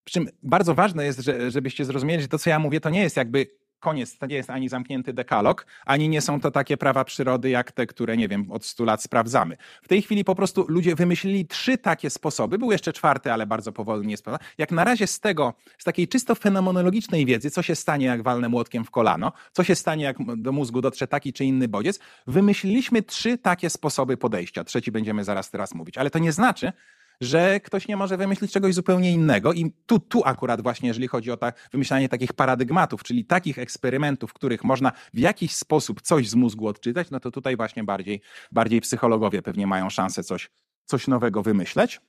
przy 0.05 0.13
czym 0.13 0.29
bardzo 0.43 0.75
ważne 0.75 1.05
jest, 1.05 1.21
że, 1.21 1.51
żebyście 1.51 1.85
zrozumieli, 1.85 2.23
że 2.23 2.29
to, 2.29 2.39
co 2.39 2.51
ja 2.51 2.59
mówię, 2.59 2.81
to 2.81 2.91
nie 2.91 3.03
jest 3.03 3.17
jakby 3.17 3.47
koniec, 3.81 4.19
to 4.19 4.27
nie 4.27 4.37
jest 4.37 4.51
ani 4.51 4.69
zamknięty 4.69 5.13
dekalog, 5.13 5.67
ani 5.87 6.09
nie 6.09 6.21
są 6.21 6.41
to 6.41 6.51
takie 6.51 6.77
prawa 6.77 7.05
przyrody, 7.05 7.51
jak 7.51 7.73
te, 7.73 7.87
które, 7.87 8.17
nie 8.17 8.29
wiem, 8.29 8.53
od 8.53 8.65
100 8.65 8.85
lat 8.85 9.03
sprawdzamy. 9.03 9.57
W 9.83 9.89
tej 9.89 10.03
chwili 10.03 10.25
po 10.25 10.35
prostu 10.35 10.65
ludzie 10.69 10.95
wymyślili 10.95 11.47
trzy 11.47 11.79
takie 11.79 12.11
sposoby, 12.11 12.59
był 12.59 12.73
jeszcze 12.73 12.93
czwarty, 12.93 13.33
ale 13.33 13.47
bardzo 13.47 13.73
powolnie 13.73 14.11
jest 14.11 14.27
Jak 14.59 14.73
na 14.73 14.85
razie 14.85 15.07
z 15.07 15.21
tego, 15.21 15.55
z 15.79 15.85
takiej 15.85 16.09
czysto 16.09 16.35
fenomenologicznej 16.35 17.27
wiedzy, 17.27 17.51
co 17.51 17.63
się 17.63 17.75
stanie, 17.75 18.07
jak 18.07 18.23
walnę 18.23 18.49
młotkiem 18.49 18.85
w 18.85 18.91
kolano, 18.91 19.33
co 19.53 19.65
się 19.65 19.75
stanie, 19.75 20.05
jak 20.05 20.17
do 20.37 20.53
mózgu 20.53 20.81
dotrze 20.81 21.07
taki 21.07 21.33
czy 21.33 21.45
inny 21.45 21.69
bodziec, 21.69 21.99
wymyśliliśmy 22.27 23.03
trzy 23.03 23.39
takie 23.39 23.71
sposoby 23.71 24.17
podejścia. 24.17 24.65
Trzeci 24.65 24.93
będziemy 24.93 25.25
zaraz 25.25 25.51
teraz 25.51 25.75
mówić, 25.75 25.99
ale 25.99 26.11
to 26.11 26.19
nie 26.19 26.33
znaczy, 26.33 26.73
że 27.21 27.61
ktoś 27.61 27.89
nie 27.89 27.97
może 27.97 28.17
wymyślić 28.17 28.53
czegoś 28.53 28.75
zupełnie 28.75 29.13
innego. 29.13 29.53
I 29.53 29.73
tu, 29.87 29.99
tu 29.99 30.23
akurat 30.25 30.61
właśnie, 30.61 30.89
jeżeli 30.89 31.09
chodzi 31.09 31.31
o 31.31 31.37
ta, 31.37 31.53
wymyślanie 31.73 32.09
takich 32.09 32.33
paradygmatów, 32.33 33.03
czyli 33.03 33.25
takich 33.25 33.59
eksperymentów, 33.59 34.31
w 34.31 34.33
których 34.33 34.65
można 34.65 34.93
w 35.15 35.19
jakiś 35.19 35.55
sposób 35.55 36.03
coś 36.03 36.29
z 36.29 36.35
mózgu 36.35 36.67
odczytać, 36.67 37.11
no 37.11 37.21
to 37.21 37.31
tutaj 37.31 37.57
właśnie 37.57 37.85
bardziej, 37.85 38.21
bardziej 38.53 38.81
psychologowie 38.81 39.43
pewnie 39.43 39.67
mają 39.67 39.91
szansę 39.91 40.25
coś, 40.25 40.51
coś 40.85 41.07
nowego 41.07 41.43
wymyśleć. 41.43 42.01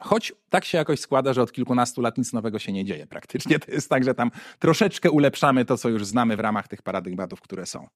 Choć 0.00 0.32
tak 0.50 0.64
się 0.64 0.78
jakoś 0.78 1.00
składa, 1.00 1.32
że 1.32 1.42
od 1.42 1.52
kilkunastu 1.52 2.00
lat 2.00 2.18
nic 2.18 2.32
nowego 2.32 2.58
się 2.58 2.72
nie 2.72 2.84
dzieje 2.84 3.06
praktycznie. 3.06 3.58
To 3.58 3.72
jest 3.72 3.90
tak, 3.90 4.04
że 4.04 4.14
tam 4.14 4.30
troszeczkę 4.58 5.10
ulepszamy 5.10 5.64
to, 5.64 5.78
co 5.78 5.88
już 5.88 6.04
znamy 6.06 6.36
w 6.36 6.40
ramach 6.40 6.68
tych 6.68 6.82
paradygmatów, 6.82 7.40
które 7.40 7.66
są. 7.66 7.88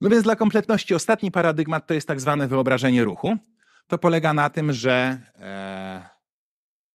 No 0.00 0.10
więc 0.10 0.22
dla 0.22 0.36
kompletności 0.36 0.94
ostatni 0.94 1.30
paradygmat 1.30 1.86
to 1.86 1.94
jest 1.94 2.08
tak 2.08 2.20
zwane 2.20 2.48
wyobrażenie 2.48 3.04
ruchu 3.04 3.36
to 3.92 3.98
polega 3.98 4.32
na 4.32 4.50
tym, 4.50 4.72
że 4.72 5.20
e, 5.38 6.08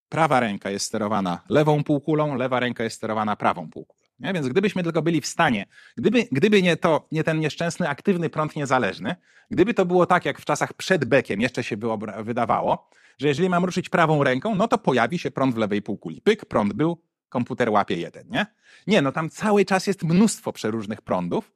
prawa 0.10 0.40
ręka 0.40 0.70
jest 0.70 0.86
sterowana 0.86 1.44
lewą 1.50 1.84
półkulą, 1.84 2.36
lewa 2.36 2.60
ręka 2.60 2.84
jest 2.84 2.96
sterowana 2.96 3.36
prawą 3.36 3.70
półkulą. 3.70 4.08
Nie? 4.20 4.34
Więc 4.34 4.48
gdybyśmy 4.48 4.84
tylko 4.84 5.02
byli 5.02 5.22
w 5.22 5.28
stanie, 5.28 5.66
gdyby, 5.98 6.28
gdyby 6.32 6.62
nie, 6.62 6.78
to, 6.78 7.08
nie 7.12 7.24
ten 7.24 7.40
nieszczęsny 7.40 7.90
aktywny 7.90 8.30
prąd 8.30 8.56
niezależny, 8.56 9.16
gdyby 9.52 9.74
to 9.74 9.86
było 9.86 10.06
tak 10.06 10.26
jak 10.26 10.40
w 10.40 10.46
czasach 10.46 10.74
przed 10.74 11.06
bekiem 11.06 11.42
jeszcze 11.42 11.64
się 11.64 11.78
wydawało, 12.24 12.90
że 13.18 13.28
jeżeli 13.28 13.50
mam 13.50 13.66
ruszyć 13.66 13.90
prawą 13.90 14.24
ręką, 14.24 14.56
no 14.56 14.68
to 14.68 14.78
pojawi 14.78 15.20
się 15.20 15.32
prąd 15.32 15.56
w 15.56 15.58
lewej 15.58 15.82
półkuli. 15.82 16.22
Pyk, 16.22 16.46
prąd 16.46 16.74
był, 16.74 17.02
komputer 17.30 17.70
łapie 17.70 17.96
jeden, 17.96 18.30
nie? 18.30 18.46
Nie, 18.88 19.02
no 19.02 19.12
tam 19.12 19.30
cały 19.30 19.66
czas 19.66 19.88
jest 19.88 20.04
mnóstwo 20.04 20.54
przeróżnych 20.54 21.02
prądów 21.02 21.52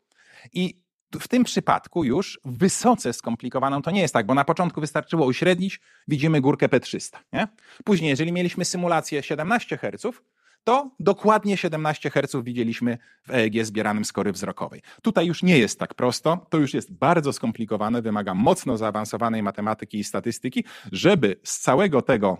i 0.53 0.81
w 1.19 1.27
tym 1.27 1.43
przypadku 1.43 2.03
już 2.03 2.39
wysoce 2.45 3.13
skomplikowaną 3.13 3.81
to 3.81 3.91
nie 3.91 4.01
jest 4.01 4.13
tak, 4.13 4.25
bo 4.25 4.33
na 4.33 4.45
początku 4.45 4.81
wystarczyło 4.81 5.25
uśrednić, 5.25 5.79
widzimy 6.07 6.41
górkę 6.41 6.67
P300. 6.67 7.17
Nie? 7.33 7.47
Później, 7.83 8.09
jeżeli 8.09 8.31
mieliśmy 8.31 8.65
symulację 8.65 9.23
17 9.23 9.77
Hz, 9.77 10.21
to 10.63 10.91
dokładnie 10.99 11.57
17 11.57 12.09
Hz 12.09 12.43
widzieliśmy 12.43 12.97
w 13.27 13.31
EEG 13.31 13.65
zbieranym 13.65 14.05
z 14.05 14.11
kory 14.11 14.31
wzrokowej. 14.31 14.81
Tutaj 15.01 15.27
już 15.27 15.43
nie 15.43 15.57
jest 15.57 15.79
tak 15.79 15.93
prosto, 15.93 16.45
to 16.49 16.57
już 16.57 16.73
jest 16.73 16.93
bardzo 16.93 17.33
skomplikowane, 17.33 18.01
wymaga 18.01 18.33
mocno 18.33 18.77
zaawansowanej 18.77 19.43
matematyki 19.43 19.99
i 19.99 20.03
statystyki, 20.03 20.63
żeby 20.91 21.39
z 21.43 21.59
całego 21.59 22.01
tego 22.01 22.37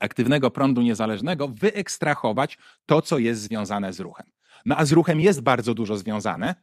aktywnego 0.00 0.50
prądu 0.50 0.82
niezależnego 0.82 1.48
wyekstrahować 1.48 2.58
to, 2.86 3.02
co 3.02 3.18
jest 3.18 3.40
związane 3.40 3.92
z 3.92 4.00
ruchem. 4.00 4.26
No 4.66 4.76
a 4.76 4.84
z 4.84 4.92
ruchem 4.92 5.20
jest 5.20 5.40
bardzo 5.40 5.74
dużo 5.74 5.96
związane, 5.96 6.54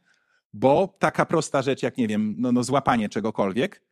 bo 0.54 0.94
taka 0.98 1.26
prosta 1.26 1.62
rzecz 1.62 1.82
jak, 1.82 1.96
nie 1.96 2.08
wiem, 2.08 2.34
no, 2.38 2.52
no 2.52 2.64
złapanie 2.64 3.08
czegokolwiek, 3.08 3.82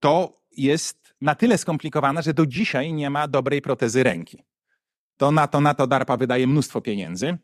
to 0.00 0.42
jest 0.56 1.14
na 1.20 1.34
tyle 1.34 1.58
skomplikowane, 1.58 2.22
że 2.22 2.34
do 2.34 2.46
dzisiaj 2.46 2.92
nie 2.92 3.10
ma 3.10 3.28
dobrej 3.28 3.62
protezy 3.62 4.02
ręki. 4.02 4.44
To 5.16 5.30
na 5.30 5.46
to, 5.46 5.60
na 5.60 5.74
to 5.74 5.86
DARPA 5.86 6.16
wydaje 6.16 6.46
mnóstwo 6.46 6.80
pieniędzy. 6.80 7.38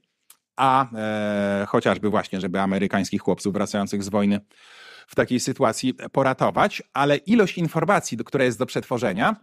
a 0.57 0.87
e, 0.95 1.66
chociażby 1.68 2.11
właśnie, 2.11 2.41
żeby 2.41 2.61
amerykańskich 2.61 3.22
chłopców 3.22 3.53
wracających 3.53 4.03
z 4.03 4.09
wojny 4.09 4.41
w 5.07 5.14
takiej 5.14 5.41
sytuacji 5.41 5.95
poratować, 6.12 6.83
ale 6.93 7.16
ilość 7.16 7.59
informacji, 7.59 8.18
która 8.18 8.45
jest 8.45 8.59
do 8.59 8.66
przetworzenia, 8.66 9.37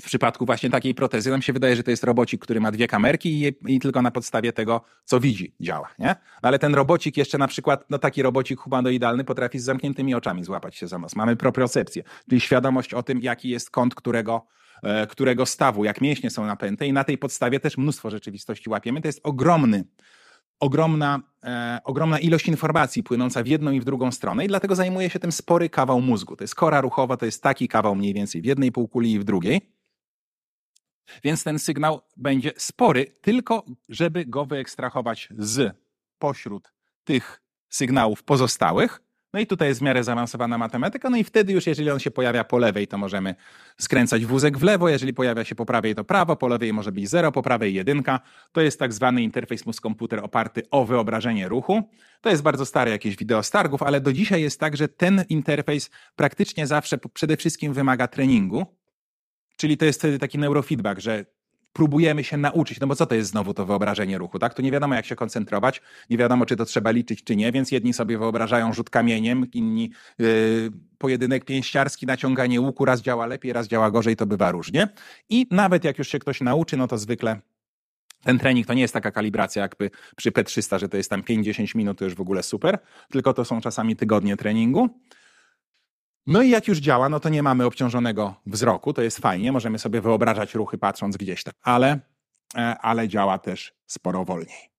w 0.00 0.04
przypadku 0.04 0.46
właśnie 0.46 0.70
takiej 0.70 0.94
protezy 0.94 1.30
nam 1.30 1.42
się 1.42 1.52
wydaje, 1.52 1.76
że 1.76 1.82
to 1.82 1.90
jest 1.90 2.04
robocik, 2.04 2.42
który 2.42 2.60
ma 2.60 2.72
dwie 2.72 2.88
kamerki 2.88 3.42
i, 3.42 3.74
i 3.74 3.80
tylko 3.80 4.02
na 4.02 4.10
podstawie 4.10 4.52
tego, 4.52 4.80
co 5.04 5.20
widzi, 5.20 5.54
działa. 5.60 5.88
Nie? 5.98 6.06
No 6.42 6.48
ale 6.48 6.58
ten 6.58 6.74
robocik 6.74 7.16
jeszcze 7.16 7.38
na 7.38 7.48
przykład, 7.48 7.84
no 7.90 7.98
taki 7.98 8.22
robocik 8.22 8.60
humanoidalny 8.60 9.24
potrafi 9.24 9.58
z 9.58 9.64
zamkniętymi 9.64 10.14
oczami 10.14 10.44
złapać 10.44 10.76
się 10.76 10.88
za 10.88 10.98
nos. 10.98 11.16
Mamy 11.16 11.36
propriocepcję, 11.36 12.02
czyli 12.28 12.40
świadomość 12.40 12.94
o 12.94 13.02
tym, 13.02 13.20
jaki 13.20 13.48
jest 13.48 13.70
kąt 13.70 13.94
którego, 13.94 14.46
e, 14.82 15.06
którego 15.06 15.46
stawu, 15.46 15.84
jak 15.84 16.00
mięśnie 16.00 16.30
są 16.30 16.46
napęte 16.46 16.86
i 16.86 16.92
na 16.92 17.04
tej 17.04 17.18
podstawie 17.18 17.60
też 17.60 17.78
mnóstwo 17.78 18.10
rzeczywistości 18.10 18.70
łapiemy. 18.70 19.00
To 19.00 19.08
jest 19.08 19.20
ogromny 19.22 19.84
ogromna, 20.60 21.20
e, 21.44 21.80
ogromna 21.84 22.18
ilość 22.18 22.48
informacji 22.48 23.02
płynąca 23.02 23.42
w 23.42 23.46
jedną 23.46 23.70
i 23.70 23.80
w 23.80 23.84
drugą 23.84 24.12
stronę 24.12 24.44
i 24.44 24.48
dlatego 24.48 24.74
zajmuje 24.74 25.10
się 25.10 25.18
tym 25.18 25.32
spory 25.32 25.68
kawał 25.68 26.00
mózgu. 26.00 26.36
To 26.36 26.44
jest 26.44 26.54
kora 26.54 26.80
ruchowa, 26.80 27.16
to 27.16 27.26
jest 27.26 27.42
taki 27.42 27.68
kawał 27.68 27.94
mniej 27.94 28.14
więcej 28.14 28.42
w 28.42 28.44
jednej 28.44 28.72
półkuli 28.72 29.12
i 29.12 29.18
w 29.18 29.24
drugiej. 29.24 29.60
Więc 31.24 31.44
ten 31.44 31.58
sygnał 31.58 32.00
będzie 32.16 32.52
spory, 32.56 33.06
tylko 33.20 33.64
żeby 33.88 34.24
go 34.24 34.44
wyekstrahować 34.44 35.28
z 35.38 35.76
pośród 36.18 36.72
tych 37.04 37.42
sygnałów 37.68 38.22
pozostałych. 38.22 39.00
No 39.32 39.40
i 39.40 39.46
tutaj 39.46 39.68
jest 39.68 39.80
w 39.80 39.82
miarę 39.82 40.04
zaawansowana 40.04 40.58
matematyka, 40.58 41.10
no 41.10 41.16
i 41.16 41.24
wtedy 41.24 41.52
już 41.52 41.66
jeżeli 41.66 41.90
on 41.90 41.98
się 41.98 42.10
pojawia 42.10 42.44
po 42.44 42.58
lewej, 42.58 42.88
to 42.88 42.98
możemy 42.98 43.34
skręcać 43.80 44.26
wózek 44.26 44.58
w 44.58 44.62
lewo, 44.62 44.88
jeżeli 44.88 45.14
pojawia 45.14 45.44
się 45.44 45.54
po 45.54 45.66
prawej, 45.66 45.94
to 45.94 46.04
prawo, 46.04 46.36
po 46.36 46.48
lewej 46.48 46.72
może 46.72 46.92
być 46.92 47.08
zero, 47.08 47.32
po 47.32 47.42
prawej 47.42 47.74
jedynka. 47.74 48.20
To 48.52 48.60
jest 48.60 48.78
tak 48.78 48.92
zwany 48.92 49.22
interfejs 49.22 49.66
mózg-komputer 49.66 50.20
oparty 50.22 50.62
o 50.70 50.84
wyobrażenie 50.84 51.48
ruchu. 51.48 51.82
To 52.20 52.30
jest 52.30 52.42
bardzo 52.42 52.66
stare 52.66 52.90
jakieś 52.90 53.16
wideo 53.16 53.42
stargów, 53.42 53.82
ale 53.82 54.00
do 54.00 54.12
dzisiaj 54.12 54.42
jest 54.42 54.60
tak, 54.60 54.76
że 54.76 54.88
ten 54.88 55.24
interfejs 55.28 55.90
praktycznie 56.16 56.66
zawsze 56.66 56.98
przede 56.98 57.36
wszystkim 57.36 57.72
wymaga 57.72 58.08
treningu, 58.08 58.66
Czyli 59.62 59.76
to 59.76 59.84
jest 59.84 59.98
wtedy 59.98 60.18
taki 60.18 60.38
neurofeedback, 60.38 61.00
że 61.00 61.24
próbujemy 61.72 62.24
się 62.24 62.36
nauczyć, 62.36 62.80
no 62.80 62.86
bo 62.86 62.96
co 62.96 63.06
to 63.06 63.14
jest 63.14 63.30
znowu 63.30 63.54
to 63.54 63.66
wyobrażenie 63.66 64.18
ruchu, 64.18 64.38
tak? 64.38 64.54
Tu 64.54 64.62
nie 64.62 64.70
wiadomo, 64.70 64.94
jak 64.94 65.06
się 65.06 65.16
koncentrować, 65.16 65.82
nie 66.10 66.18
wiadomo, 66.18 66.46
czy 66.46 66.56
to 66.56 66.64
trzeba 66.64 66.90
liczyć, 66.90 67.24
czy 67.24 67.36
nie, 67.36 67.52
więc 67.52 67.72
jedni 67.72 67.92
sobie 67.92 68.18
wyobrażają 68.18 68.72
rzut 68.72 68.90
kamieniem, 68.90 69.46
inni 69.52 69.90
yy, 70.18 70.70
pojedynek 70.98 71.44
pięściarski, 71.44 72.06
naciąganie 72.06 72.60
łuku, 72.60 72.84
raz 72.84 73.02
działa 73.02 73.26
lepiej, 73.26 73.52
raz 73.52 73.68
działa 73.68 73.90
gorzej, 73.90 74.16
to 74.16 74.26
bywa 74.26 74.50
różnie. 74.50 74.88
I 75.28 75.46
nawet 75.50 75.84
jak 75.84 75.98
już 75.98 76.08
się 76.08 76.18
ktoś 76.18 76.40
nauczy, 76.40 76.76
no 76.76 76.88
to 76.88 76.98
zwykle 76.98 77.40
ten 78.24 78.38
trening 78.38 78.66
to 78.66 78.74
nie 78.74 78.82
jest 78.82 78.94
taka 78.94 79.10
kalibracja 79.10 79.62
jakby 79.62 79.90
przy 80.16 80.30
P300, 80.30 80.78
że 80.78 80.88
to 80.88 80.96
jest 80.96 81.10
tam 81.10 81.22
5-10 81.22 81.76
minut, 81.76 81.98
to 81.98 82.04
już 82.04 82.14
w 82.14 82.20
ogóle 82.20 82.42
super, 82.42 82.78
tylko 83.10 83.32
to 83.32 83.44
są 83.44 83.60
czasami 83.60 83.96
tygodnie 83.96 84.36
treningu. 84.36 84.88
No 86.26 86.42
i 86.42 86.50
jak 86.50 86.68
już 86.68 86.78
działa, 86.78 87.08
no 87.08 87.20
to 87.20 87.28
nie 87.28 87.42
mamy 87.42 87.64
obciążonego 87.64 88.34
wzroku, 88.46 88.92
to 88.92 89.02
jest 89.02 89.18
fajnie, 89.18 89.52
możemy 89.52 89.78
sobie 89.78 90.00
wyobrażać 90.00 90.54
ruchy 90.54 90.78
patrząc 90.78 91.16
gdzieś 91.16 91.44
tam, 91.44 91.54
ale, 91.62 92.00
e, 92.54 92.78
ale 92.78 93.08
działa 93.08 93.38
też 93.38 93.74
sporo 93.86 94.24
wolniej. 94.24 94.72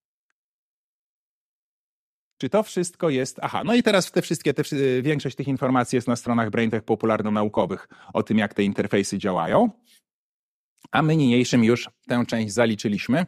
Czy 2.37 2.49
to 2.49 2.63
wszystko 2.63 3.09
jest. 3.09 3.39
Aha, 3.41 3.61
no 3.65 3.75
i 3.75 3.83
teraz 3.83 4.11
te 4.11 4.21
wszystkie, 4.21 4.53
te, 4.53 4.63
większość 5.01 5.35
tych 5.35 5.47
informacji 5.47 5.95
jest 5.95 6.07
na 6.07 6.15
stronach 6.15 6.49
BrainTech 6.49 6.83
popularno-naukowych 6.83 7.87
o 8.13 8.23
tym, 8.23 8.37
jak 8.37 8.53
te 8.53 8.63
interfejsy 8.63 9.17
działają. 9.17 9.69
A 10.91 11.01
my 11.01 11.15
niniejszym 11.15 11.63
już 11.63 11.89
tę 12.07 12.23
część 12.27 12.53
zaliczyliśmy. 12.53 13.25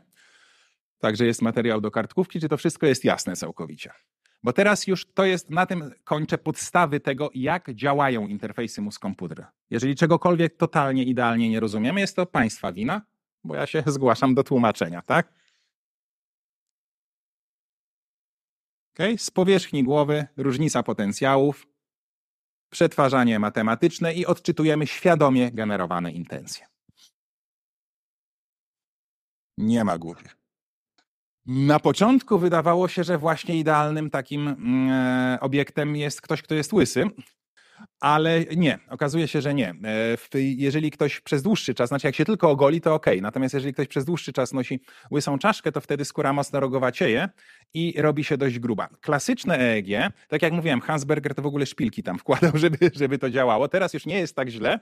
Także 0.99 1.25
jest 1.25 1.41
materiał 1.41 1.81
do 1.81 1.91
kartkówki. 1.91 2.39
Czy 2.39 2.49
to 2.49 2.57
wszystko 2.57 2.85
jest 2.85 3.03
jasne 3.03 3.35
całkowicie? 3.35 3.91
Bo 4.43 4.53
teraz 4.53 4.87
już 4.87 5.05
to 5.05 5.25
jest, 5.25 5.49
na 5.49 5.65
tym 5.65 5.91
kończę 6.03 6.37
podstawy 6.37 6.99
tego, 6.99 7.29
jak 7.33 7.73
działają 7.73 8.27
interfejsy 8.27 8.81
mózg-komputer. 8.81 9.45
Jeżeli 9.69 9.95
czegokolwiek 9.95 10.57
totalnie 10.57 11.03
idealnie 11.03 11.49
nie 11.49 11.59
rozumiemy, 11.59 11.99
jest 11.99 12.15
to 12.15 12.25
państwa 12.25 12.73
wina, 12.73 13.01
bo 13.43 13.55
ja 13.55 13.67
się 13.67 13.83
zgłaszam 13.95 14.35
do 14.35 14.43
tłumaczenia, 14.43 15.01
tak? 15.01 15.33
Okay? 18.93 19.17
Z 19.17 19.31
powierzchni 19.31 19.83
głowy 19.83 20.27
różnica 20.37 20.83
potencjałów, 20.83 21.67
przetwarzanie 22.69 23.39
matematyczne 23.39 24.13
i 24.13 24.25
odczytujemy 24.25 24.87
świadomie 24.87 25.51
generowane 25.51 26.11
intencje. 26.11 26.67
Nie 29.57 29.83
ma 29.83 29.97
głupich. 29.97 30.44
Na 31.45 31.79
początku 31.79 32.39
wydawało 32.39 32.87
się, 32.87 33.03
że 33.03 33.17
właśnie 33.17 33.59
idealnym 33.59 34.09
takim 34.09 34.47
mm, 34.47 34.89
e, 34.89 35.39
obiektem 35.39 35.95
jest 35.95 36.21
ktoś, 36.21 36.41
kto 36.41 36.55
jest 36.55 36.73
łysy, 36.73 37.03
ale 37.99 38.45
nie, 38.55 38.79
okazuje 38.89 39.27
się, 39.27 39.41
że 39.41 39.53
nie. 39.53 39.69
E, 39.69 40.39
jeżeli 40.41 40.91
ktoś 40.91 41.21
przez 41.21 41.43
dłuższy 41.43 41.73
czas, 41.73 41.89
znaczy 41.89 42.07
jak 42.07 42.15
się 42.15 42.25
tylko 42.25 42.49
ogoli, 42.49 42.81
to 42.81 42.93
ok. 42.93 43.05
Natomiast 43.21 43.53
jeżeli 43.53 43.73
ktoś 43.73 43.87
przez 43.87 44.05
dłuższy 44.05 44.33
czas 44.33 44.53
nosi 44.53 44.79
łysą 45.11 45.39
czaszkę, 45.39 45.71
to 45.71 45.81
wtedy 45.81 46.05
skóra 46.05 46.33
mocno 46.33 46.59
rogowacieje 46.59 47.29
i 47.73 47.93
robi 47.97 48.23
się 48.23 48.37
dość 48.37 48.59
gruba. 48.59 48.89
Klasyczne 49.01 49.59
EEG, 49.59 50.13
tak 50.27 50.41
jak 50.41 50.53
mówiłem, 50.53 50.81
Hansberger 50.81 51.35
to 51.35 51.41
w 51.41 51.45
ogóle 51.45 51.65
szpilki 51.65 52.03
tam 52.03 52.19
wkładał, 52.19 52.51
żeby, 52.63 52.77
żeby 52.95 53.17
to 53.17 53.29
działało. 53.29 53.67
Teraz 53.67 53.93
już 53.93 54.05
nie 54.05 54.19
jest 54.19 54.35
tak 54.35 54.49
źle. 54.49 54.79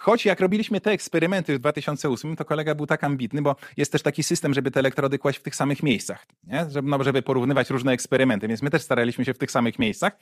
Choć 0.00 0.24
jak 0.24 0.40
robiliśmy 0.40 0.80
te 0.80 0.90
eksperymenty 0.90 1.54
w 1.54 1.58
2008, 1.58 2.36
to 2.36 2.44
kolega 2.44 2.74
był 2.74 2.86
tak 2.86 3.04
ambitny, 3.04 3.42
bo 3.42 3.56
jest 3.76 3.92
też 3.92 4.02
taki 4.02 4.22
system, 4.22 4.54
żeby 4.54 4.70
te 4.70 4.80
elektrody 4.80 5.18
kłaść 5.18 5.38
w 5.38 5.42
tych 5.42 5.56
samych 5.56 5.82
miejscach, 5.82 6.26
nie? 6.44 6.70
Żeby, 6.70 6.88
no, 6.88 7.04
żeby 7.04 7.22
porównywać 7.22 7.70
różne 7.70 7.92
eksperymenty, 7.92 8.48
więc 8.48 8.62
my 8.62 8.70
też 8.70 8.82
staraliśmy 8.82 9.24
się 9.24 9.34
w 9.34 9.38
tych 9.38 9.50
samych 9.50 9.78
miejscach. 9.78 10.12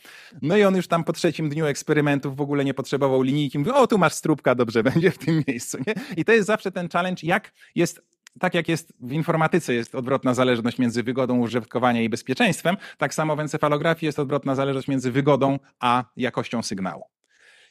No 0.43 0.57
i 0.57 0.65
on 0.65 0.77
już 0.77 0.89
tam 0.89 1.05
po 1.05 1.13
trzecim 1.13 1.49
dniu 1.49 1.67
eksperymentów 1.67 2.37
w 2.37 2.41
ogóle 2.41 2.65
nie 2.65 2.75
potrzebował 2.75 3.23
linijki. 3.23 3.59
Mówił, 3.59 3.75
o 3.75 3.87
tu 3.87 3.99
masz 3.99 4.13
strubka, 4.13 4.55
dobrze 4.55 4.83
będzie 4.93 5.11
w 5.11 5.19
tym 5.19 5.45
miejscu. 5.49 5.79
Nie? 5.87 5.95
I 6.17 6.25
to 6.25 6.33
jest 6.33 6.47
zawsze 6.47 6.73
ten 6.73 6.89
challenge, 6.89 7.27
jak 7.27 7.53
jest 7.75 8.01
tak 8.41 8.55
jak 8.55 8.69
jest 8.69 8.93
w 9.01 9.13
informatyce 9.13 9.75
jest 9.75 9.95
odwrotna 9.95 10.35
zależność 10.35 10.79
między 10.79 11.03
wygodą 11.03 11.39
użytkowania 11.39 12.03
i 12.03 12.09
bezpieczeństwem, 12.09 12.77
tak 12.99 13.15
samo 13.15 13.37
w 13.37 13.41
encefalografii 13.41 14.07
jest 14.07 14.19
odwrotna 14.19 14.55
zależność 14.55 14.89
między 14.89 15.13
wygodą 15.13 15.59
a 15.81 16.05
jakością 16.17 16.63
sygnału. 16.63 17.05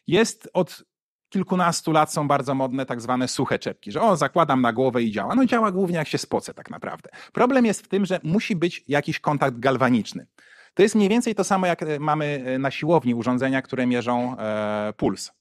Jest 0.08 0.50
od 0.54 0.84
kilkunastu 1.30 1.92
lat 1.92 2.14
są 2.14 2.28
bardzo 2.28 2.56
modne 2.56 2.86
tak 2.86 3.02
zwane 3.02 3.28
suche 3.28 3.60
czepki, 3.60 3.92
że 3.92 4.02
o, 4.02 4.16
zakładam 4.16 4.62
na 4.62 4.74
głowę 4.74 5.04
i 5.04 5.12
działa. 5.12 5.36
No 5.36 5.46
działa 5.46 5.72
głównie 5.72 5.98
jak 5.98 6.08
się 6.08 6.18
spocę 6.18 6.54
tak 6.54 6.70
naprawdę. 6.70 7.10
Problem 7.34 7.66
jest 7.66 7.82
w 7.82 7.88
tym, 7.88 8.06
że 8.06 8.20
musi 8.24 8.56
być 8.56 8.84
jakiś 8.88 9.20
kontakt 9.20 9.60
galwaniczny. 9.60 10.28
To 10.74 10.84
jest 10.84 10.96
mniej 10.96 11.10
więcej 11.10 11.36
to 11.36 11.44
samo, 11.44 11.68
jak 11.68 11.84
e, 11.84 12.00
mamy 12.00 12.44
e, 12.46 12.60
na 12.60 12.72
siłowni 12.72 13.16
urządzenia, 13.16 13.62
które 13.62 13.88
mierzą 13.88 14.38
e, 14.38 14.94
puls. 14.98 15.32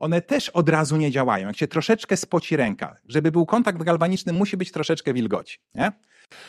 One 0.00 0.22
też 0.22 0.48
od 0.48 0.68
razu 0.68 0.96
nie 0.96 1.10
działają. 1.10 1.46
Jak 1.46 1.56
się 1.56 1.68
troszeczkę 1.68 2.16
spoci 2.16 2.56
ręka, 2.56 2.96
żeby 3.08 3.32
był 3.32 3.46
kontakt 3.46 3.82
galwaniczny, 3.82 4.32
musi 4.32 4.56
być 4.56 4.72
troszeczkę 4.72 5.14
wilgoci. 5.14 5.58
Nie? 5.74 5.92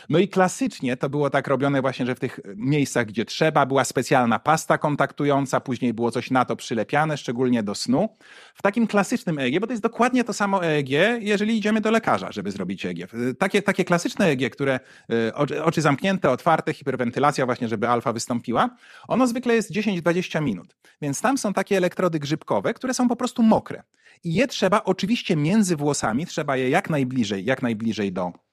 No 0.09 0.19
i 0.19 0.27
klasycznie 0.27 0.97
to 0.97 1.09
było 1.09 1.29
tak 1.29 1.47
robione 1.47 1.81
właśnie, 1.81 2.05
że 2.05 2.15
w 2.15 2.19
tych 2.19 2.39
miejscach, 2.55 3.05
gdzie 3.05 3.25
trzeba, 3.25 3.65
była 3.65 3.83
specjalna 3.83 4.39
pasta 4.39 4.77
kontaktująca, 4.77 5.59
później 5.59 5.93
było 5.93 6.11
coś 6.11 6.31
na 6.31 6.45
to 6.45 6.55
przylepiane, 6.55 7.17
szczególnie 7.17 7.63
do 7.63 7.75
snu. 7.75 8.09
W 8.55 8.61
takim 8.61 8.87
klasycznym 8.87 9.39
EEG, 9.39 9.59
bo 9.59 9.67
to 9.67 9.73
jest 9.73 9.83
dokładnie 9.83 10.23
to 10.23 10.33
samo 10.33 10.65
EEG, 10.65 10.89
jeżeli 11.19 11.57
idziemy 11.57 11.81
do 11.81 11.91
lekarza, 11.91 12.31
żeby 12.31 12.51
zrobić 12.51 12.85
EEG. 12.85 13.07
Takie, 13.39 13.61
takie 13.61 13.85
klasyczne 13.85 14.25
EEG, 14.25 14.49
które 14.49 14.79
e, 15.09 15.35
oczy, 15.35 15.63
oczy 15.63 15.81
zamknięte, 15.81 16.31
otwarte, 16.31 16.73
hiperwentylacja 16.73 17.45
właśnie, 17.45 17.67
żeby 17.67 17.87
alfa 17.87 18.13
wystąpiła, 18.13 18.69
ono 19.07 19.27
zwykle 19.27 19.55
jest 19.55 19.71
10-20 19.71 20.41
minut. 20.41 20.75
Więc 21.01 21.21
tam 21.21 21.37
są 21.37 21.53
takie 21.53 21.77
elektrody 21.77 22.19
grzybkowe, 22.19 22.73
które 22.73 22.93
są 22.93 23.07
po 23.07 23.15
prostu 23.15 23.43
mokre. 23.43 23.83
I 24.23 24.33
je 24.33 24.47
trzeba 24.47 24.83
oczywiście 24.83 25.35
między 25.35 25.75
włosami, 25.75 26.25
trzeba 26.25 26.57
je 26.57 26.69
jak 26.69 26.89
najbliżej, 26.89 27.45
jak 27.45 27.61
najbliżej 27.61 28.13
do 28.13 28.44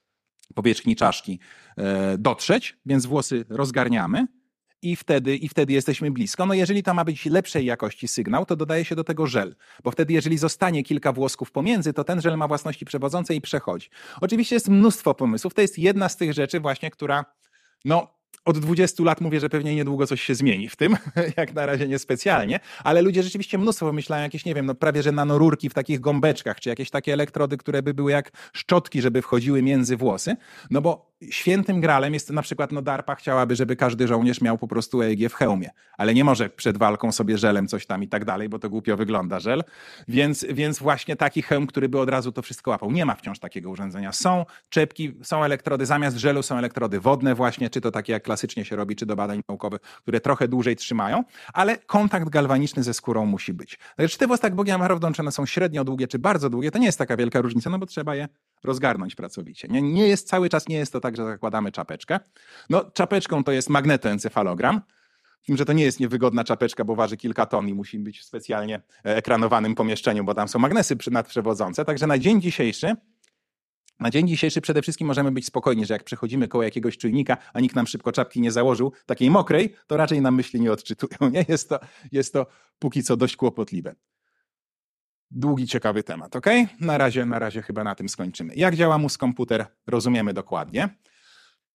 powierzchni 0.55 0.97
czaszki 0.97 1.39
e, 1.77 2.19
dotrzeć, 2.19 2.77
więc 2.87 3.07
włosy 3.07 3.45
rozgarniamy 3.49 4.27
i 4.83 4.97
wtedy, 4.97 5.37
i 5.37 5.49
wtedy 5.49 5.73
jesteśmy 5.73 6.11
blisko. 6.11 6.47
No 6.47 6.55
jeżeli 6.55 6.83
to 6.83 6.95
ma 6.95 7.05
być 7.05 7.27
lepszej 7.27 7.67
jakości 7.67 8.09
sygnał, 8.09 8.47
to 8.47 8.57
dodaje 8.57 8.85
się 8.85 8.95
do 8.95 9.05
tego 9.05 9.27
żel, 9.27 9.57
bo 9.85 9.91
wtedy 9.91 10.13
jeżeli 10.13 10.39
zostanie 10.39 10.83
kilka 10.83 11.13
włosków 11.13 11.51
pomiędzy, 11.51 11.93
to 11.93 12.05
ten 12.05 12.21
żel 12.21 12.37
ma 12.37 12.49
własności 12.49 12.85
przewodzące 12.85 13.35
i 13.35 13.41
przechodzi. 13.41 13.89
Oczywiście 14.21 14.57
jest 14.57 14.69
mnóstwo 14.69 15.15
pomysłów, 15.15 15.55
to 15.55 15.61
jest 15.61 15.79
jedna 15.79 16.09
z 16.09 16.17
tych 16.17 16.33
rzeczy 16.33 16.61
właśnie, 16.61 16.91
która 16.91 17.25
no 17.85 18.22
od 18.45 18.59
20 18.59 19.05
lat 19.05 19.21
mówię, 19.21 19.41
że 19.41 19.49
pewnie 19.49 19.75
niedługo 19.75 20.07
coś 20.07 20.23
się 20.23 20.35
zmieni 20.35 20.69
w 20.69 20.77
tym, 20.77 20.97
jak 21.37 21.55
na 21.55 21.67
razie 21.67 21.89
niespecjalnie, 21.89 22.61
ale 22.85 23.03
ludzie 23.03 23.23
rzeczywiście 23.23 23.59
mnóstwo 23.59 23.87
wymyślają 23.87 24.23
jakieś, 24.23 24.45
nie 24.45 24.55
wiem, 24.55 24.67
no 24.67 24.75
prawie 24.75 25.03
że 25.03 25.13
nanorurki 25.13 25.69
w 25.69 25.75
takich 25.75 26.01
gąbeczkach, 26.01 26.61
czy 26.61 26.69
jakieś 26.69 26.91
takie 26.91 27.13
elektrody, 27.13 27.57
które 27.57 27.83
by 27.83 27.95
były 27.95 28.13
jak 28.13 28.31
szczotki, 28.53 29.03
żeby 29.03 29.23
wchodziły 29.23 29.63
między 29.63 29.97
włosy, 29.97 30.37
no 30.71 30.81
bo 30.81 31.12
świętym 31.31 31.81
gralem 31.81 32.15
jest 32.15 32.31
na 32.31 32.43
przykład, 32.43 32.73
no 32.73 32.83
DARPA 32.83 33.15
chciałaby, 33.15 33.57
żeby 33.57 33.77
każdy 33.77 34.09
żołnierz 34.09 34.41
miał 34.41 34.59
po 34.59 34.69
prostu 34.69 35.03
EEG 35.03 35.29
w 35.29 35.35
hełmie, 35.35 35.71
ale 35.99 36.15
nie 36.15 36.25
może 36.25 36.51
przed 36.51 36.79
walką 36.79 37.13
sobie 37.13 37.39
żelem 37.39 37.69
coś 37.69 37.87
tam 37.87 38.03
i 38.03 38.09
tak 38.09 38.25
dalej, 38.25 38.49
bo 38.49 38.59
to 38.59 38.71
głupio 38.71 38.97
wygląda 38.97 39.41
żel, 39.41 39.65
więc, 40.09 40.47
więc 40.51 40.79
właśnie 40.79 41.17
taki 41.17 41.43
hełm, 41.43 41.67
który 41.67 41.89
by 41.89 42.01
od 42.01 42.09
razu 42.09 42.33
to 42.33 42.43
wszystko 42.43 42.71
łapał. 42.71 42.91
Nie 42.91 43.05
ma 43.05 43.15
wciąż 43.15 43.39
takiego 43.39 43.71
urządzenia. 43.71 44.13
Są 44.13 44.45
czepki, 44.69 45.15
są 45.23 45.45
elektrody, 45.45 45.87
zamiast 45.87 46.17
żelu 46.17 46.43
są 46.43 46.57
elektrody 46.57 47.01
wodne 47.01 47.35
właśnie, 47.35 47.71
czy 47.71 47.81
to 47.81 47.91
takie 47.91 48.13
jak 48.13 48.23
klasycznie 48.23 48.65
się 48.65 48.77
robi, 48.77 48.97
czy 48.97 49.07
do 49.07 49.17
badań 49.17 49.43
naukowych, 49.49 49.81
które 49.81 50.21
trochę 50.21 50.49
dłużej 50.49 50.77
trzymają, 50.77 51.25
ale 51.53 51.79
kontakt 51.79 52.29
galwaniczny 52.29 52.83
ze 52.83 52.95
skórą 52.95 53.27
musi 53.27 53.53
być. 53.53 53.79
Czy 54.11 54.19
te 54.19 54.27
włosy 54.27 54.43
tak 54.43 54.55
Bogiem 54.55 54.83
one 55.19 55.33
są 55.33 55.47
średnio 55.47 55.85
długie, 55.85 56.09
czy 56.09 56.19
bardzo 56.19 56.51
długie, 56.51 56.71
to 56.71 56.79
nie 56.79 56.87
jest 56.87 56.99
taka 56.99 57.17
wielka 57.17 57.41
różnica, 57.41 57.71
no 57.71 57.79
bo 57.79 57.87
trzeba 57.87 58.15
je 58.15 58.29
rozgarnąć 58.65 59.15
pracowicie. 59.15 59.69
Nie, 59.69 59.83
nie 59.83 60.09
jest 60.09 60.29
cały 60.29 60.49
czas, 60.49 60.69
nie 60.69 60.77
jest 60.77 60.93
to 60.93 61.01
tak, 61.01 61.17
że 61.17 61.25
zakładamy 61.25 61.73
czapeczkę. 61.73 62.21
No, 62.71 62.91
czapeczką 62.91 63.45
to 63.45 63.53
jest 63.53 63.71
magnetoencefalogram, 63.71 64.81
tym, 65.47 65.57
że 65.57 65.65
to 65.65 65.73
nie 65.73 65.85
jest 65.85 66.01
niewygodna 66.01 66.45
czapeczka, 66.45 66.85
bo 66.85 66.95
waży 66.95 67.17
kilka 67.17 67.47
ton 67.47 67.69
i 67.69 67.75
musi 67.75 67.99
być 67.99 68.21
w 68.21 68.25
specjalnie 68.25 68.77
e, 68.77 69.17
ekranowanym 69.17 69.75
pomieszczeniu, 69.75 70.25
bo 70.25 70.35
tam 70.35 70.49
są 70.49 70.59
magnesy 70.59 70.97
nadprzewodzące. 71.11 71.85
Także 71.85 72.07
na 72.07 72.19
dzień 72.19 72.41
dzisiejszy 72.41 72.97
na 74.01 74.11
dzień 74.11 74.29
dzisiejszy 74.29 74.61
przede 74.61 74.83
wszystkim 74.83 75.07
możemy 75.07 75.33
być 75.33 75.47
spokojni, 75.47 75.87
że 75.87 75.95
jak 75.95 76.05
przechodzimy 76.05 76.49
koło 76.49 76.65
jakiegoś 76.65 76.99
czujnika, 76.99 77.37
a 77.53 77.61
nikt 77.61 77.77
nam 77.77 77.87
szybko 77.87 78.13
czapki 78.13 78.41
nie 78.41 78.53
założył, 78.53 78.93
takiej 79.07 79.31
mokrej, 79.31 79.75
to 79.87 79.97
raczej 79.97 80.21
nam 80.21 80.35
myśli 80.35 80.61
nie 80.61 80.73
odczytują. 80.73 81.31
Nie? 81.33 81.45
Jest, 81.49 81.69
to, 81.69 81.81
jest 82.13 82.33
to 82.33 82.47
póki 82.79 83.03
co 83.03 83.17
dość 83.17 83.37
kłopotliwe. 83.37 83.95
Długi, 85.35 85.67
ciekawy 85.67 86.03
temat, 86.03 86.37
ok? 86.37 86.47
Na 86.81 86.99
razie, 86.99 87.27
na 87.27 87.39
razie 87.39 87.63
chyba 87.63 87.85
na 87.85 87.95
tym 87.95 88.09
skończymy. 88.09 88.55
Jak 88.57 88.77
działa 88.77 88.99
mózg 88.99 89.21
komputer, 89.21 89.67
rozumiemy 89.87 90.33
dokładnie. 90.33 90.89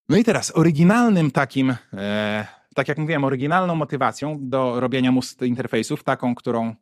No 0.08 0.16
i 0.16 0.24
teraz 0.24 0.56
oryginalnym 0.56 1.30
takim, 1.30 1.74
e, 1.92 2.46
tak 2.74 2.88
jak 2.88 2.98
mówiłem, 2.98 3.24
oryginalną 3.24 3.74
motywacją 3.74 4.36
do 4.40 4.80
robienia 4.80 5.12
mózg 5.12 5.42
interfejsów, 5.42 6.04
taką, 6.04 6.34
którą 6.34 6.74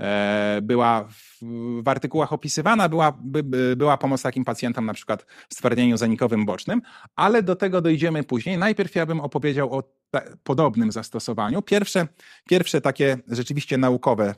e, 0.00 0.58
była 0.62 1.04
w, 1.04 1.38
w, 1.82 1.88
artykułach 1.88 2.32
opisywana, 2.32 2.88
była, 2.88 3.18
by, 3.22 3.76
była 3.76 3.96
pomoc 3.96 4.22
takim 4.22 4.44
pacjentom 4.44 4.86
na 4.86 4.94
przykład 4.94 5.26
w 5.48 5.54
stwardnieniu 5.54 5.96
zanikowym 5.96 6.46
bocznym, 6.46 6.82
ale 7.16 7.42
do 7.42 7.56
tego 7.56 7.80
dojdziemy 7.80 8.24
później. 8.24 8.58
Najpierw 8.58 8.94
ja 8.94 9.06
bym 9.06 9.20
opowiedział 9.20 9.74
o 9.74 9.82
podobnym 10.42 10.92
zastosowaniu. 10.92 11.62
Pierwsze, 11.62 12.06
pierwsze 12.48 12.80
takie 12.80 13.18
rzeczywiście 13.28 13.78
naukowe 13.78 14.34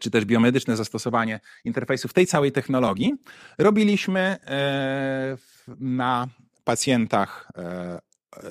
czy 0.00 0.10
też 0.10 0.24
biomedyczne 0.24 0.76
zastosowanie 0.76 1.40
interfejsów 1.64 2.12
tej 2.12 2.26
całej 2.26 2.52
technologii 2.52 3.14
robiliśmy 3.58 4.20
e, 4.20 5.36
na 5.80 6.28
pacjentach 6.64 7.48
e, 7.56 7.98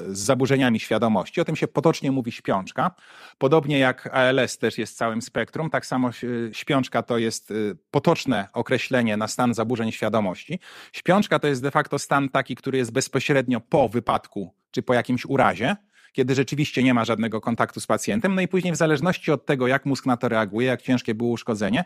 z 0.08 0.20
zaburzeniami 0.20 0.80
świadomości. 0.80 1.42
O 1.42 1.46
tym 1.46 1.56
się 1.56 1.68
potocznie 1.68 2.12
mówi 2.12 2.32
śpiączka. 2.32 2.92
Podobnie 3.38 3.80
jak 3.80 4.08
ALS 4.08 4.58
też 4.58 4.78
jest 4.78 4.98
całym 4.98 5.22
spektrum, 5.22 5.70
tak 5.70 5.86
samo 5.86 6.10
śpiączka 6.52 7.04
to 7.04 7.18
jest 7.18 7.54
potoczne 7.92 8.48
określenie 8.54 9.18
na 9.18 9.28
stan 9.28 9.54
zaburzeń 9.54 9.92
świadomości. 9.92 10.60
Śpiączka 10.94 11.40
to 11.40 11.48
jest 11.48 11.62
de 11.62 11.72
facto 11.72 12.00
stan 12.00 12.30
taki, 12.30 12.56
który 12.56 12.78
jest 12.78 12.92
bezpośrednio 12.92 13.62
po 13.62 13.90
wypadku 13.90 14.54
czy 14.72 14.82
po 14.82 14.94
jakimś 14.94 15.26
urazie 15.26 15.76
kiedy 16.18 16.36
rzeczywiście 16.36 16.84
nie 16.84 16.94
ma 16.94 17.06
żadnego 17.06 17.42
kontaktu 17.42 17.80
z 17.80 17.88
pacjentem. 17.88 18.36
No 18.36 18.42
i 18.42 18.48
później, 18.48 18.74
w 18.74 18.76
zależności 18.76 19.32
od 19.32 19.46
tego, 19.46 19.68
jak 19.68 19.86
mózg 19.86 20.06
na 20.06 20.18
to 20.18 20.30
reaguje, 20.30 20.68
jak 20.68 20.82
ciężkie 20.82 21.16
było 21.16 21.30
uszkodzenie, 21.30 21.86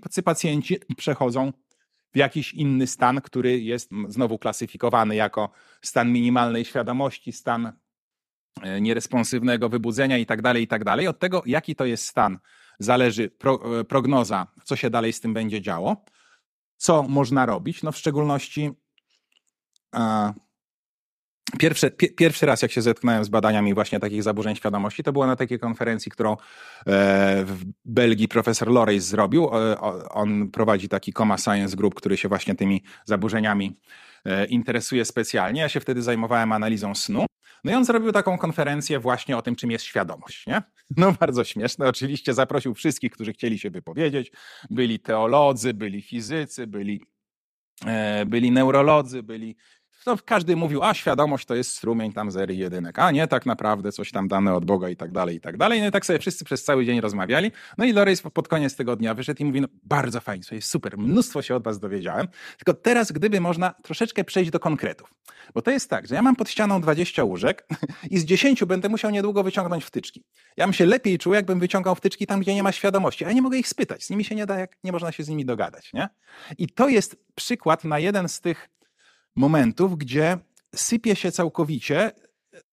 tacy 0.00 0.22
pacjenci 0.24 0.78
przechodzą 0.96 1.52
w 2.14 2.16
jakiś 2.16 2.54
inny 2.54 2.86
stan, 2.86 3.20
który 3.20 3.60
jest 3.60 3.90
znowu 4.08 4.38
klasyfikowany 4.38 5.14
jako 5.14 5.50
stan 5.82 6.12
minimalnej 6.12 6.64
świadomości, 6.64 7.32
stan 7.32 7.72
e, 8.62 8.80
nieresponsywnego 8.80 9.68
wybudzenia 9.68 10.18
i 10.18 10.26
tak 10.26 10.42
dalej, 10.42 10.62
i 10.62 10.68
tak 10.68 10.84
dalej. 10.84 11.08
Od 11.08 11.18
tego, 11.18 11.42
jaki 11.46 11.74
to 11.76 11.84
jest 11.84 12.06
stan, 12.06 12.38
zależy 12.78 13.30
pro, 13.30 13.80
e, 13.80 13.84
prognoza, 13.84 14.46
co 14.64 14.76
się 14.76 14.90
dalej 14.90 15.12
z 15.12 15.20
tym 15.20 15.34
będzie 15.34 15.62
działo, 15.62 16.04
co 16.76 17.02
można 17.02 17.46
robić. 17.46 17.82
No 17.82 17.92
w 17.92 17.96
szczególności 17.96 18.70
Pierwszy, 21.58 21.90
pierwszy 21.90 22.46
raz, 22.46 22.62
jak 22.62 22.72
się 22.72 22.82
zetknąłem 22.82 23.24
z 23.24 23.28
badaniami 23.28 23.74
właśnie 23.74 24.00
takich 24.00 24.22
zaburzeń 24.22 24.56
świadomości, 24.56 25.02
to 25.02 25.12
było 25.12 25.26
na 25.26 25.36
takiej 25.36 25.58
konferencji, 25.58 26.10
którą 26.12 26.32
e, 26.32 26.36
w 27.44 27.64
Belgii 27.84 28.28
profesor 28.28 28.68
Loreis 28.68 29.04
zrobił. 29.04 29.48
On 30.10 30.50
prowadzi 30.50 30.88
taki 30.88 31.12
Coma 31.12 31.38
Science 31.38 31.76
Group, 31.76 31.94
który 31.94 32.16
się 32.16 32.28
właśnie 32.28 32.54
tymi 32.54 32.82
zaburzeniami 33.04 33.78
e, 34.24 34.44
interesuje 34.46 35.04
specjalnie. 35.04 35.60
Ja 35.60 35.68
się 35.68 35.80
wtedy 35.80 36.02
zajmowałem 36.02 36.52
analizą 36.52 36.94
snu. 36.94 37.26
No 37.64 37.72
i 37.72 37.74
on 37.74 37.84
zrobił 37.84 38.12
taką 38.12 38.38
konferencję 38.38 38.98
właśnie 38.98 39.36
o 39.36 39.42
tym, 39.42 39.56
czym 39.56 39.70
jest 39.70 39.84
świadomość. 39.84 40.46
Nie? 40.46 40.62
No 40.96 41.12
bardzo 41.20 41.44
śmieszne. 41.44 41.88
Oczywiście 41.88 42.34
zaprosił 42.34 42.74
wszystkich, 42.74 43.12
którzy 43.12 43.32
chcieli 43.32 43.58
się 43.58 43.70
wypowiedzieć. 43.70 44.32
Byli 44.70 45.00
teolodzy, 45.00 45.74
byli 45.74 46.02
fizycy, 46.02 46.66
byli 46.66 47.02
e, 47.86 48.26
byli 48.26 48.50
neurolodzy, 48.50 49.22
byli 49.22 49.56
no, 50.08 50.16
każdy 50.24 50.56
mówił, 50.56 50.82
a 50.82 50.94
świadomość 50.94 51.46
to 51.46 51.54
jest 51.54 51.70
strumień 51.70 52.12
tam 52.12 52.30
zery 52.30 52.54
jedynek, 52.54 52.98
a 52.98 53.10
nie 53.10 53.26
tak 53.26 53.46
naprawdę 53.46 53.92
coś 53.92 54.12
tam 54.12 54.28
dane 54.28 54.54
od 54.54 54.64
Boga 54.64 54.88
i 54.88 54.96
tak 54.96 55.12
dalej, 55.12 55.36
i 55.36 55.40
tak 55.40 55.56
dalej. 55.56 55.80
No 55.80 55.86
i 55.86 55.90
tak 55.90 56.06
sobie 56.06 56.18
wszyscy 56.18 56.44
przez 56.44 56.64
cały 56.64 56.86
dzień 56.86 57.00
rozmawiali. 57.00 57.52
No 57.78 57.84
i 57.84 57.92
Loris 57.92 58.22
pod 58.22 58.48
koniec 58.48 58.76
tego 58.76 58.96
dnia 58.96 59.14
wyszedł 59.14 59.42
i 59.42 59.44
mówi, 59.44 59.60
no 59.60 59.68
bardzo 59.82 60.20
fajnie, 60.20 60.44
to 60.44 60.54
jest 60.54 60.70
super, 60.70 60.98
mnóstwo 60.98 61.42
się 61.42 61.54
od 61.54 61.64
was 61.64 61.78
dowiedziałem, 61.78 62.28
tylko 62.58 62.80
teraz 62.80 63.12
gdyby 63.12 63.40
można 63.40 63.74
troszeczkę 63.82 64.24
przejść 64.24 64.50
do 64.50 64.60
konkretów. 64.60 65.14
Bo 65.54 65.62
to 65.62 65.70
jest 65.70 65.90
tak, 65.90 66.06
że 66.06 66.14
ja 66.14 66.22
mam 66.22 66.36
pod 66.36 66.50
ścianą 66.50 66.80
20 66.80 67.24
łóżek 67.24 67.66
i 68.10 68.18
z 68.18 68.24
10 68.24 68.64
będę 68.64 68.88
musiał 68.88 69.10
niedługo 69.10 69.42
wyciągnąć 69.42 69.84
wtyczki. 69.84 70.24
Ja 70.56 70.64
bym 70.64 70.72
się 70.72 70.86
lepiej 70.86 71.18
czuł, 71.18 71.34
jakbym 71.34 71.60
wyciągał 71.60 71.94
wtyczki 71.94 72.26
tam, 72.26 72.40
gdzie 72.40 72.54
nie 72.54 72.62
ma 72.62 72.72
świadomości, 72.72 73.24
a 73.24 73.32
nie 73.32 73.42
mogę 73.42 73.58
ich 73.58 73.68
spytać. 73.68 74.04
Z 74.04 74.10
nimi 74.10 74.24
się 74.24 74.34
nie 74.34 74.46
da, 74.46 74.58
jak 74.58 74.76
nie 74.84 74.92
można 74.92 75.12
się 75.12 75.22
z 75.22 75.28
nimi 75.28 75.44
dogadać, 75.44 75.92
nie? 75.92 76.08
I 76.58 76.68
to 76.68 76.88
jest 76.88 77.16
przykład 77.34 77.84
na 77.84 77.98
jeden 77.98 78.28
z 78.28 78.40
tych 78.40 78.68
momentów, 79.38 79.98
gdzie 79.98 80.38
sypie 80.74 81.16
się 81.16 81.32
całkowicie 81.32 82.12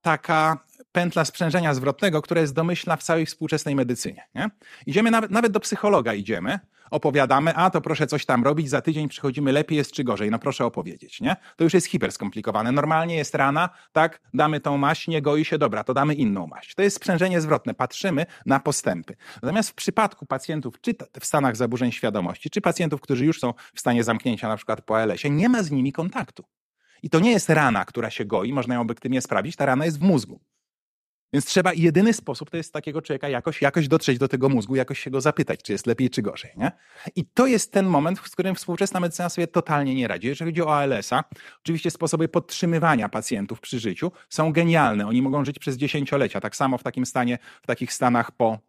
taka 0.01 0.65
pętla 0.91 1.25
sprzężenia 1.25 1.73
zwrotnego, 1.73 2.21
która 2.21 2.41
jest 2.41 2.53
domyślna 2.53 2.95
w 2.97 3.03
całej 3.03 3.25
współczesnej 3.25 3.75
medycynie. 3.75 4.27
Nie? 4.35 4.49
Idziemy 4.85 5.11
nawet, 5.11 5.31
nawet 5.31 5.51
do 5.51 5.59
psychologa 5.59 6.13
idziemy, 6.13 6.59
opowiadamy, 6.91 7.55
a 7.55 7.69
to 7.69 7.81
proszę 7.81 8.07
coś 8.07 8.25
tam 8.25 8.43
robić, 8.43 8.69
za 8.69 8.81
tydzień 8.81 9.09
przychodzimy 9.09 9.51
lepiej 9.51 9.77
jest 9.77 9.91
czy 9.91 10.03
gorzej, 10.03 10.31
no 10.31 10.39
proszę 10.39 10.65
opowiedzieć, 10.65 11.21
nie? 11.21 11.35
To 11.55 11.63
już 11.63 11.73
jest 11.73 11.87
hiper 11.87 12.11
skomplikowane. 12.11 12.71
Normalnie 12.71 13.15
jest 13.15 13.35
rana, 13.35 13.69
tak, 13.91 14.21
damy 14.33 14.59
tą 14.59 14.77
maść, 14.77 15.07
nie 15.07 15.21
goi 15.21 15.45
się, 15.45 15.57
dobra, 15.57 15.83
to 15.83 15.93
damy 15.93 16.13
inną 16.13 16.47
maść. 16.47 16.75
To 16.75 16.81
jest 16.81 16.95
sprzężenie 16.95 17.41
zwrotne, 17.41 17.73
patrzymy 17.73 18.25
na 18.45 18.59
postępy. 18.59 19.15
Natomiast 19.41 19.69
w 19.69 19.73
przypadku 19.73 20.25
pacjentów, 20.25 20.81
czy 20.81 20.95
w 21.19 21.25
stanach 21.25 21.55
zaburzeń 21.55 21.91
świadomości, 21.91 22.49
czy 22.49 22.61
pacjentów, 22.61 23.01
którzy 23.01 23.25
już 23.25 23.39
są 23.39 23.53
w 23.73 23.79
stanie 23.79 24.03
zamknięcia, 24.03 24.47
na 24.47 24.57
przykład 24.57 24.81
po 24.81 24.97
ALS-ie, 24.97 25.33
nie 25.33 25.49
ma 25.49 25.63
z 25.63 25.71
nimi 25.71 25.91
kontaktu. 25.91 26.43
I 27.05 27.09
to 27.09 27.19
nie 27.19 27.31
jest 27.31 27.49
rana, 27.49 27.85
która 27.85 28.09
się 28.09 28.25
goi, 28.25 28.53
można 28.53 28.75
ją 28.75 28.81
obiektywnie 28.81 29.21
sprawdzić, 29.21 29.55
ta 29.55 29.65
rana 29.65 29.85
jest 29.85 29.99
w 29.99 30.01
mózgu. 30.01 30.39
Więc 31.33 31.45
trzeba, 31.45 31.73
jedyny 31.73 32.13
sposób 32.13 32.49
to 32.49 32.57
jest 32.57 32.73
takiego 32.73 33.01
człowieka 33.01 33.29
jakoś, 33.29 33.61
jakoś 33.61 33.87
dotrzeć 33.87 34.17
do 34.17 34.27
tego 34.27 34.49
mózgu, 34.49 34.75
jakoś 34.75 34.99
się 34.99 35.11
go 35.11 35.21
zapytać, 35.21 35.63
czy 35.63 35.71
jest 35.71 35.87
lepiej, 35.87 36.09
czy 36.09 36.21
gorzej. 36.21 36.51
Nie? 36.57 36.71
I 37.15 37.25
to 37.25 37.47
jest 37.47 37.71
ten 37.71 37.85
moment, 37.85 38.19
w 38.19 38.31
którym 38.31 38.55
współczesna 38.55 38.99
medycyna 38.99 39.29
sobie 39.29 39.47
totalnie 39.47 39.95
nie 39.95 40.07
radzi. 40.07 40.27
Jeżeli 40.27 40.51
chodzi 40.51 40.61
o 40.61 40.77
ALS-a, 40.77 41.23
oczywiście 41.59 41.91
sposoby 41.91 42.27
podtrzymywania 42.27 43.09
pacjentów 43.09 43.59
przy 43.59 43.79
życiu 43.79 44.11
są 44.29 44.53
genialne. 44.53 45.07
Oni 45.07 45.21
mogą 45.21 45.45
żyć 45.45 45.59
przez 45.59 45.77
dziesięciolecia. 45.77 46.41
Tak 46.41 46.55
samo 46.55 46.77
w 46.77 46.83
takim 46.83 47.05
stanie, 47.05 47.37
w 47.63 47.67
takich 47.67 47.93
stanach 47.93 48.31
po 48.31 48.59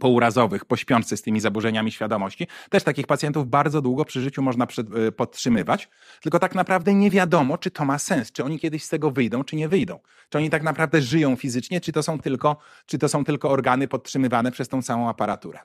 pourazowych, 0.00 0.64
po 0.64 0.76
śpiący 0.76 1.16
z 1.16 1.22
tymi 1.22 1.40
zaburzeniami 1.40 1.92
świadomości. 1.92 2.46
Też 2.70 2.82
takich 2.82 3.06
pacjentów 3.06 3.48
bardzo 3.48 3.82
długo 3.82 4.04
przy 4.04 4.20
życiu 4.20 4.42
można 4.42 4.66
y, 5.08 5.12
podtrzymywać, 5.12 5.88
tylko 6.22 6.38
tak 6.38 6.54
naprawdę 6.54 6.94
nie 6.94 7.10
wiadomo, 7.10 7.58
czy 7.58 7.70
to 7.70 7.84
ma 7.84 7.98
sens, 7.98 8.32
czy 8.32 8.44
oni 8.44 8.58
kiedyś 8.58 8.84
z 8.84 8.88
tego 8.88 9.10
wyjdą, 9.10 9.44
czy 9.44 9.56
nie 9.56 9.68
wyjdą. 9.68 9.98
Czy 10.28 10.38
oni 10.38 10.50
tak 10.50 10.62
naprawdę 10.62 11.02
żyją 11.02 11.36
fizycznie, 11.36 11.80
czy 11.80 11.92
to 11.92 12.02
są 12.02 12.18
tylko, 12.18 12.56
czy 12.86 12.98
to 12.98 13.08
są 13.08 13.24
tylko 13.24 13.50
organy 13.50 13.88
podtrzymywane 13.88 14.52
przez 14.52 14.68
tą 14.68 14.82
całą 14.82 15.08
aparaturę. 15.08 15.58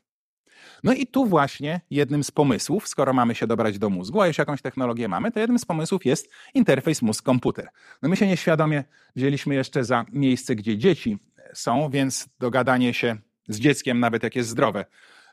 No 0.84 0.94
i 0.94 1.08
tu 1.08 1.26
właśnie 1.26 1.82
jednym 1.90 2.24
z 2.24 2.32
pomysłów, 2.32 2.88
skoro 2.88 3.14
mamy 3.14 3.36
się 3.36 3.48
dobrać 3.48 3.80
do 3.80 3.90
mózgu, 3.90 4.22
a 4.22 4.28
już 4.28 4.38
jakąś 4.38 4.62
technologię 4.62 5.08
mamy, 5.08 5.32
to 5.32 5.40
jednym 5.40 5.60
z 5.60 5.66
pomysłów 5.66 6.06
jest 6.06 6.30
interfejs 6.54 7.02
mózg-komputer. 7.02 7.68
No 8.02 8.10
my 8.10 8.16
się 8.16 8.28
nieświadomie 8.28 8.84
wzięliśmy 9.16 9.56
jeszcze 9.56 9.84
za 9.84 10.06
miejsce, 10.12 10.56
gdzie 10.56 10.78
dzieci 10.78 11.18
są, 11.54 11.90
więc 11.90 12.30
dogadanie 12.40 12.94
się 12.94 13.18
z 13.50 13.60
dzieckiem, 13.60 14.00
nawet 14.00 14.24
jak 14.24 14.36
jest 14.36 14.50
zdrowe. 14.50 14.86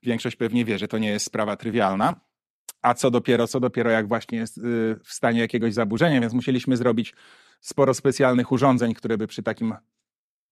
Większość 0.02 0.36
pewnie 0.36 0.64
wie, 0.64 0.78
że 0.78 0.88
to 0.88 0.98
nie 0.98 1.08
jest 1.08 1.26
sprawa 1.26 1.56
trywialna. 1.56 2.20
A 2.82 2.94
co 2.94 3.10
dopiero, 3.10 3.46
co 3.46 3.60
dopiero 3.60 3.90
jak 3.90 4.08
właśnie 4.08 4.38
jest 4.38 4.58
y, 4.58 4.62
w 5.04 5.12
stanie 5.12 5.40
jakiegoś 5.40 5.74
zaburzenia, 5.74 6.20
więc 6.20 6.32
musieliśmy 6.32 6.76
zrobić 6.76 7.14
sporo 7.60 7.94
specjalnych 7.94 8.52
urządzeń, 8.52 8.94
które 8.94 9.18
by 9.18 9.26
przy 9.26 9.42
takim 9.42 9.74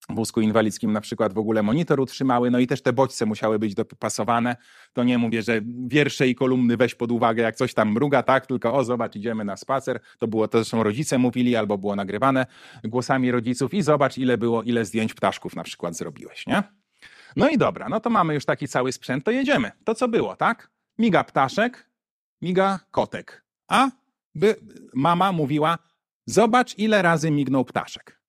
wózku 0.09 0.41
inwalidzkim 0.41 0.93
na 0.93 1.01
przykład 1.01 1.33
w 1.33 1.37
ogóle 1.37 1.63
monitor 1.63 1.99
utrzymały, 1.99 2.51
no 2.51 2.59
i 2.59 2.67
też 2.67 2.81
te 2.81 2.93
bodźce 2.93 3.25
musiały 3.25 3.59
być 3.59 3.75
dopasowane. 3.75 4.55
To 4.93 5.03
nie 5.03 5.17
mówię, 5.17 5.41
że 5.41 5.61
wiersze 5.87 6.27
i 6.27 6.35
kolumny 6.35 6.77
weź 6.77 6.95
pod 6.95 7.11
uwagę, 7.11 7.43
jak 7.43 7.55
coś 7.55 7.73
tam 7.73 7.91
mruga, 7.91 8.23
tak, 8.23 8.47
tylko 8.47 8.73
o 8.73 8.83
zobacz, 8.83 9.15
idziemy 9.15 9.45
na 9.45 9.57
spacer. 9.57 9.99
To 10.19 10.27
było 10.27 10.47
to, 10.47 10.57
zresztą 10.57 10.83
rodzice 10.83 11.17
mówili, 11.17 11.55
albo 11.55 11.77
było 11.77 11.95
nagrywane 11.95 12.45
głosami 12.83 13.31
rodziców 13.31 13.73
i 13.73 13.81
zobacz, 13.81 14.17
ile 14.17 14.37
było, 14.37 14.63
ile 14.63 14.85
zdjęć 14.85 15.13
ptaszków 15.13 15.55
na 15.55 15.63
przykład 15.63 15.97
zrobiłeś, 15.97 16.47
nie? 16.47 16.63
No 17.35 17.49
i 17.49 17.57
dobra, 17.57 17.89
no 17.89 17.99
to 17.99 18.09
mamy 18.09 18.33
już 18.33 18.45
taki 18.45 18.67
cały 18.67 18.91
sprzęt, 18.91 19.25
to 19.25 19.31
jedziemy. 19.31 19.71
To 19.83 19.95
co 19.95 20.07
było, 20.07 20.35
tak? 20.35 20.69
Miga 20.97 21.23
ptaszek, 21.23 21.89
miga 22.41 22.79
kotek. 22.91 23.45
A 23.67 23.89
by 24.35 24.55
mama 24.93 25.31
mówiła, 25.31 25.77
zobacz, 26.25 26.77
ile 26.77 27.01
razy 27.01 27.31
mignął 27.31 27.65
ptaszek. 27.65 28.21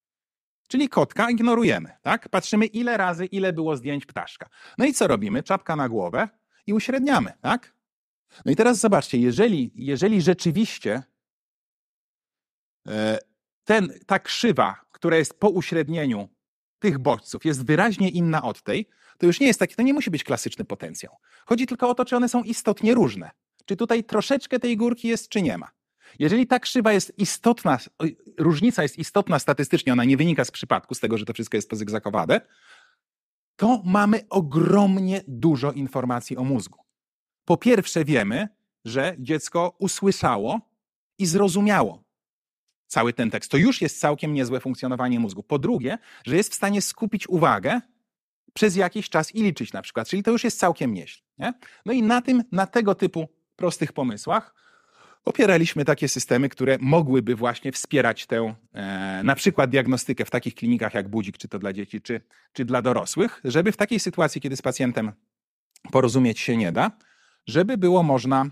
Czyli 0.69 0.89
kotka 0.89 1.31
ignorujemy, 1.31 1.93
tak? 2.03 2.29
Patrzymy, 2.29 2.67
ile 2.67 2.97
razy, 2.97 3.27
ile 3.27 3.53
było 3.53 3.77
zdjęć 3.77 4.07
ptaszka. 4.07 4.49
No 4.79 4.85
i 4.85 4.93
co 4.93 5.07
robimy? 5.07 5.43
Czapka 5.43 5.77
na 5.77 5.89
głowę 5.89 6.29
i 6.67 6.73
uśredniamy, 6.73 7.33
tak? 7.41 7.75
No 8.45 8.53
i 8.53 8.57
teraz 8.57 8.79
zobaczcie, 8.79 9.19
jeżeli, 9.19 9.71
jeżeli 9.75 10.23
rzeczywiście 10.23 11.03
e, 12.89 13.19
ten, 13.65 13.93
ta 14.07 14.19
krzywa, 14.19 14.81
która 14.93 15.17
jest 15.17 15.41
po 15.41 15.49
uśrednieniu 15.49 16.29
tych 16.87 16.99
bodźców, 16.99 17.45
jest 17.45 17.67
wyraźnie 17.67 18.09
inna 18.09 18.43
od 18.43 18.63
tej, 18.63 18.89
to 19.19 19.27
już 19.27 19.41
nie 19.41 19.47
jest 19.47 19.59
taki, 19.59 19.75
to 19.75 19.83
nie 19.83 19.95
musi 19.95 20.11
być 20.11 20.25
klasyczny 20.25 20.65
potencjał. 20.65 21.17
Chodzi 21.47 21.67
tylko 21.67 21.89
o 21.89 21.95
to, 21.95 22.05
czy 22.05 22.17
one 22.17 22.29
są 22.29 22.43
istotnie 22.43 22.95
różne. 22.95 23.31
Czy 23.65 23.77
tutaj 23.77 24.05
troszeczkę 24.05 24.59
tej 24.59 24.77
górki 24.77 25.09
jest, 25.09 25.29
czy 25.29 25.43
nie 25.43 25.59
ma. 25.59 25.71
Jeżeli 26.19 26.47
ta 26.47 26.59
krzywa 26.59 26.93
jest 26.93 27.19
istotna, 27.19 27.79
różnica 28.39 28.83
jest 28.83 28.99
istotna 28.99 29.39
statystycznie, 29.39 29.93
ona 29.93 30.05
nie 30.05 30.17
wynika 30.17 30.45
z 30.45 30.51
przypadku, 30.51 30.95
z 30.95 31.01
tego, 31.01 31.19
że 31.19 31.25
to 31.25 31.33
wszystko 31.33 31.57
jest 31.57 31.71
pozygzakowane, 31.71 32.41
to 33.57 33.83
mamy 33.85 34.21
ogromnie 34.31 35.21
dużo 35.29 35.73
informacji 35.73 36.37
o 36.37 36.45
mózgu. 36.45 36.79
Po 37.45 37.57
pierwsze 37.57 38.05
wiemy, 38.05 38.49
że 38.85 39.17
dziecko 39.19 39.77
usłyszało 39.79 40.61
i 41.19 41.27
zrozumiało 41.27 42.06
cały 42.87 43.13
ten 43.13 43.31
tekst. 43.31 43.51
To 43.51 43.57
już 43.57 43.81
jest 43.81 44.01
całkiem 44.01 44.35
niezłe 44.35 44.61
funkcjonowanie 44.61 45.21
mózgu. 45.21 45.43
Po 45.43 45.59
drugie, 45.59 45.99
że 46.27 46.37
jest 46.37 46.53
w 46.53 46.55
stanie 46.55 46.83
skupić 46.83 47.29
uwagę 47.29 47.81
przez 48.53 48.77
jakiś 48.77 49.09
czas 49.09 49.35
i 49.35 49.43
liczyć 49.43 49.73
na 49.73 49.83
przykład, 49.83 50.09
czyli 50.09 50.23
to 50.23 50.31
już 50.31 50.45
jest 50.45 50.59
całkiem 50.59 50.95
nieźle. 50.95 51.23
Nie? 51.39 51.53
No 51.87 51.93
i 51.93 52.03
na 52.03 52.23
tym, 52.23 52.43
na 52.53 52.67
tego 52.67 52.95
typu 52.95 53.29
prostych 53.57 53.93
pomysłach 53.93 54.55
opieraliśmy 55.25 55.85
takie 55.85 56.09
systemy, 56.09 56.49
które 56.49 56.79
mogłyby 56.81 57.35
właśnie 57.35 57.73
wspierać 57.73 58.27
tę 58.27 58.55
e, 58.73 59.21
na 59.25 59.35
przykład 59.35 59.71
diagnostykę 59.71 60.25
w 60.25 60.31
takich 60.31 60.55
klinikach 60.55 60.95
jak 60.95 61.09
Budzik, 61.09 61.39
czy 61.39 61.49
to 61.49 61.59
dla 61.59 61.73
dzieci, 61.73 62.01
czy, 62.01 62.21
czy 62.53 62.65
dla 62.65 62.83
dorosłych, 62.83 63.41
żeby 63.45 63.73
w 63.73 63.77
takiej 63.77 64.01
sytuacji, 64.01 64.41
kiedy 64.41 64.57
z 64.57 64.63
pacjentem 64.63 65.13
porozumieć 65.93 66.41
się 66.41 66.57
nie 66.57 66.73
da, 66.73 66.91
żeby 67.47 67.79
było 67.79 68.03
można, 68.03 68.47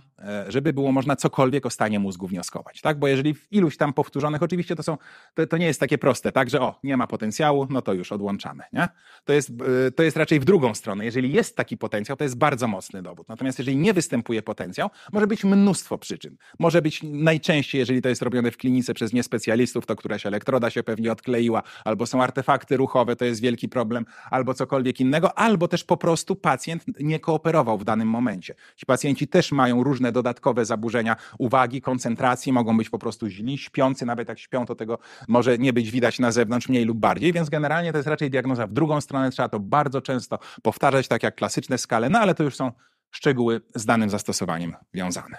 żeby 0.48 0.72
było 0.72 0.92
można 0.92 1.16
cokolwiek 1.16 1.66
o 1.66 1.70
stanie 1.70 1.98
mózgu 1.98 2.28
wnioskować. 2.28 2.80
Tak? 2.80 2.98
Bo 2.98 3.08
jeżeli 3.08 3.34
w 3.34 3.52
iluś 3.52 3.76
tam 3.76 3.92
powtórzonych, 3.92 4.42
oczywiście 4.42 4.76
to, 4.76 4.82
są, 4.82 4.98
to, 5.34 5.46
to 5.46 5.56
nie 5.56 5.66
jest 5.66 5.80
takie 5.80 5.98
proste, 5.98 6.32
tak, 6.32 6.50
że 6.50 6.60
o, 6.60 6.78
nie 6.84 6.96
ma 6.96 7.06
potencjału, 7.06 7.66
no 7.70 7.82
to 7.82 7.92
już 7.92 8.12
odłączamy. 8.12 8.64
Nie? 8.72 8.88
To, 9.24 9.32
jest, 9.32 9.50
e, 9.86 9.90
to 9.90 10.02
jest 10.02 10.16
raczej 10.16 10.40
w 10.40 10.44
drugą 10.44 10.74
stronę. 10.74 11.04
Jeżeli 11.04 11.32
jest 11.32 11.56
taki 11.56 11.76
potencjał, 11.76 12.16
to 12.16 12.24
jest 12.24 12.38
bardzo 12.38 12.68
mocny 12.68 13.02
dowód. 13.02 13.28
Natomiast 13.28 13.58
jeżeli 13.58 13.76
nie 13.76 13.94
występuje 13.94 14.42
potencjał, 14.42 14.90
może 15.12 15.26
być 15.26 15.44
mnóstwo 15.44 15.98
przyczyn. 15.98 16.36
Może 16.58 16.82
być 16.82 17.00
najczęściej, 17.02 17.78
jeżeli 17.78 18.02
to 18.02 18.08
jest 18.08 18.22
robione 18.22 18.50
w 18.50 18.56
klinice 18.56 18.94
przez 18.94 19.12
niespecjalistów, 19.12 19.86
to 19.86 19.96
któraś 19.96 20.26
elektroda 20.26 20.70
się 20.70 20.82
pewnie 20.82 21.12
odkleiła, 21.12 21.62
albo 21.84 22.06
są 22.06 22.22
artefakty 22.22 22.76
ruchowe, 22.76 23.16
to 23.16 23.24
jest 23.24 23.40
wielki 23.40 23.68
problem, 23.68 24.06
albo 24.30 24.54
cokolwiek 24.54 25.00
innego, 25.00 25.38
albo 25.38 25.68
też 25.68 25.84
po 25.84 25.96
prostu 25.96 26.36
pacjent 26.36 26.84
nie 27.00 27.20
kooperował 27.20 27.78
w 27.78 27.84
danym 27.84 28.08
momencie. 28.08 28.54
Ci 28.76 28.86
pacjenci 28.86 29.28
też 29.28 29.52
mają 29.52 29.84
różne 29.84 30.12
dodatkowe 30.14 30.64
zaburzenia 30.64 31.16
uwagi, 31.38 31.80
koncentracji, 31.80 32.52
mogą 32.52 32.76
być 32.76 32.90
po 32.90 32.98
prostu 32.98 33.28
źli, 33.28 33.58
śpiący, 33.58 34.06
nawet 34.06 34.28
jak 34.28 34.38
śpią, 34.38 34.66
to 34.66 34.74
tego 34.74 34.98
może 35.28 35.58
nie 35.58 35.72
być 35.72 35.90
widać 35.90 36.18
na 36.18 36.32
zewnątrz 36.32 36.68
mniej 36.68 36.84
lub 36.84 36.98
bardziej, 36.98 37.32
więc 37.32 37.50
generalnie 37.50 37.92
to 37.92 37.98
jest 37.98 38.08
raczej 38.08 38.30
diagnoza 38.30 38.66
w 38.66 38.72
drugą 38.72 39.00
stronę, 39.00 39.30
trzeba 39.30 39.48
to 39.48 39.60
bardzo 39.60 40.00
często 40.00 40.38
powtarzać, 40.62 41.08
tak 41.08 41.22
jak 41.22 41.34
klasyczne 41.34 41.78
skale, 41.78 42.10
no 42.10 42.18
ale 42.18 42.34
to 42.34 42.42
już 42.42 42.56
są 42.56 42.72
szczegóły 43.10 43.60
z 43.74 43.84
danym 43.84 44.10
zastosowaniem 44.10 44.76
wiązane. 44.94 45.38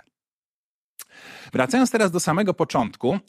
Wracając 1.53 1.91
teraz 1.91 2.11
do 2.11 2.19
samego 2.19 2.53
początku, 2.53 3.19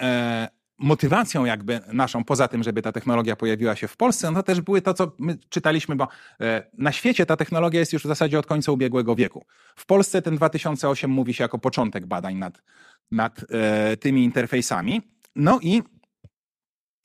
e, 0.00 0.48
motywacją 0.78 1.44
jakby 1.44 1.80
naszą, 1.92 2.24
poza 2.24 2.48
tym, 2.48 2.62
żeby 2.62 2.82
ta 2.82 2.92
technologia 2.92 3.36
pojawiła 3.36 3.76
się 3.76 3.88
w 3.88 3.96
Polsce, 3.96 4.30
no 4.30 4.36
to 4.36 4.42
też 4.42 4.60
były 4.60 4.82
to, 4.82 4.94
co 4.94 5.12
my 5.18 5.38
czytaliśmy, 5.48 5.96
bo 5.96 6.08
e, 6.40 6.70
na 6.78 6.92
świecie 6.92 7.26
ta 7.26 7.36
technologia 7.36 7.80
jest 7.80 7.92
już 7.92 8.02
w 8.02 8.06
zasadzie 8.06 8.38
od 8.38 8.46
końca 8.46 8.72
ubiegłego 8.72 9.14
wieku. 9.14 9.44
W 9.76 9.86
Polsce 9.86 10.22
ten 10.22 10.36
2008 10.36 11.10
mówi 11.10 11.34
się 11.34 11.44
jako 11.44 11.58
początek 11.58 12.06
badań 12.06 12.36
nad, 12.36 12.62
nad 13.10 13.40
e, 13.50 13.96
tymi 13.96 14.24
interfejsami. 14.24 15.02
No 15.36 15.58
i 15.62 15.82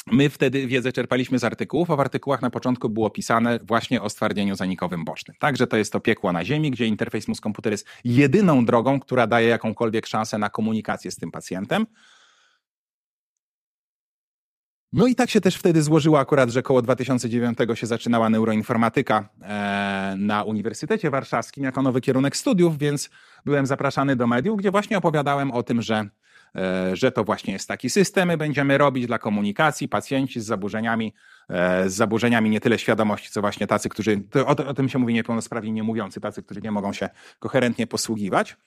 My 0.07 0.29
wtedy 0.29 0.67
wiedzę 0.67 0.91
czerpaliśmy 0.91 1.39
z 1.39 1.43
artykułów, 1.43 1.91
a 1.91 1.95
w 1.95 1.99
artykułach 1.99 2.41
na 2.41 2.49
początku 2.49 2.89
było 2.89 3.09
pisane 3.09 3.59
właśnie 3.63 4.01
o 4.01 4.09
stwardnieniu 4.09 4.55
zanikowym 4.55 5.05
bocznym. 5.05 5.37
Także 5.39 5.67
to 5.67 5.77
jest 5.77 5.93
to 5.93 5.99
piekło 5.99 6.31
na 6.31 6.45
ziemi, 6.45 6.71
gdzie 6.71 6.87
interfejs 6.87 7.27
mózg-komputer 7.27 7.71
jest 7.71 7.87
jedyną 8.03 8.65
drogą, 8.65 8.99
która 8.99 9.27
daje 9.27 9.47
jakąkolwiek 9.47 10.07
szansę 10.07 10.37
na 10.37 10.49
komunikację 10.49 11.11
z 11.11 11.15
tym 11.15 11.31
pacjentem. 11.31 11.85
No 14.93 15.07
i 15.07 15.15
tak 15.15 15.29
się 15.29 15.41
też 15.41 15.55
wtedy 15.55 15.81
złożyło 15.81 16.19
akurat, 16.19 16.49
że 16.49 16.63
koło 16.63 16.81
2009 16.81 17.57
się 17.73 17.87
zaczynała 17.87 18.29
neuroinformatyka 18.29 19.29
e, 19.41 20.15
na 20.17 20.43
Uniwersytecie 20.43 21.09
Warszawskim 21.09 21.63
jako 21.63 21.81
nowy 21.81 22.01
kierunek 22.01 22.37
studiów, 22.37 22.77
więc 22.77 23.09
byłem 23.45 23.65
zapraszany 23.65 24.15
do 24.15 24.27
mediów, 24.27 24.57
gdzie 24.57 24.71
właśnie 24.71 24.97
opowiadałem 24.97 25.51
o 25.51 25.63
tym, 25.63 25.81
że, 25.81 26.09
e, 26.55 26.95
że 26.95 27.11
to 27.11 27.23
właśnie 27.23 27.53
jest 27.53 27.67
taki 27.67 27.89
system, 27.89 28.27
my 28.27 28.37
będziemy 28.37 28.77
robić 28.77 29.07
dla 29.07 29.19
komunikacji 29.19 29.87
pacjenci 29.87 30.39
z 30.39 30.45
zaburzeniami, 30.45 31.13
e, 31.49 31.89
z 31.89 31.93
zaburzeniami 31.93 32.49
nie 32.49 32.59
tyle 32.59 32.79
świadomości, 32.79 33.29
co 33.29 33.41
właśnie 33.41 33.67
tacy, 33.67 33.89
którzy, 33.89 34.23
o, 34.45 34.67
o 34.67 34.73
tym 34.73 34.89
się 34.89 34.99
mówi 34.99 35.13
niepełnosprawni 35.13 35.71
nie 35.71 35.83
mówiący, 35.83 36.21
tacy, 36.21 36.43
którzy 36.43 36.61
nie 36.61 36.71
mogą 36.71 36.93
się 36.93 37.09
koherentnie 37.39 37.87
posługiwać. 37.87 38.57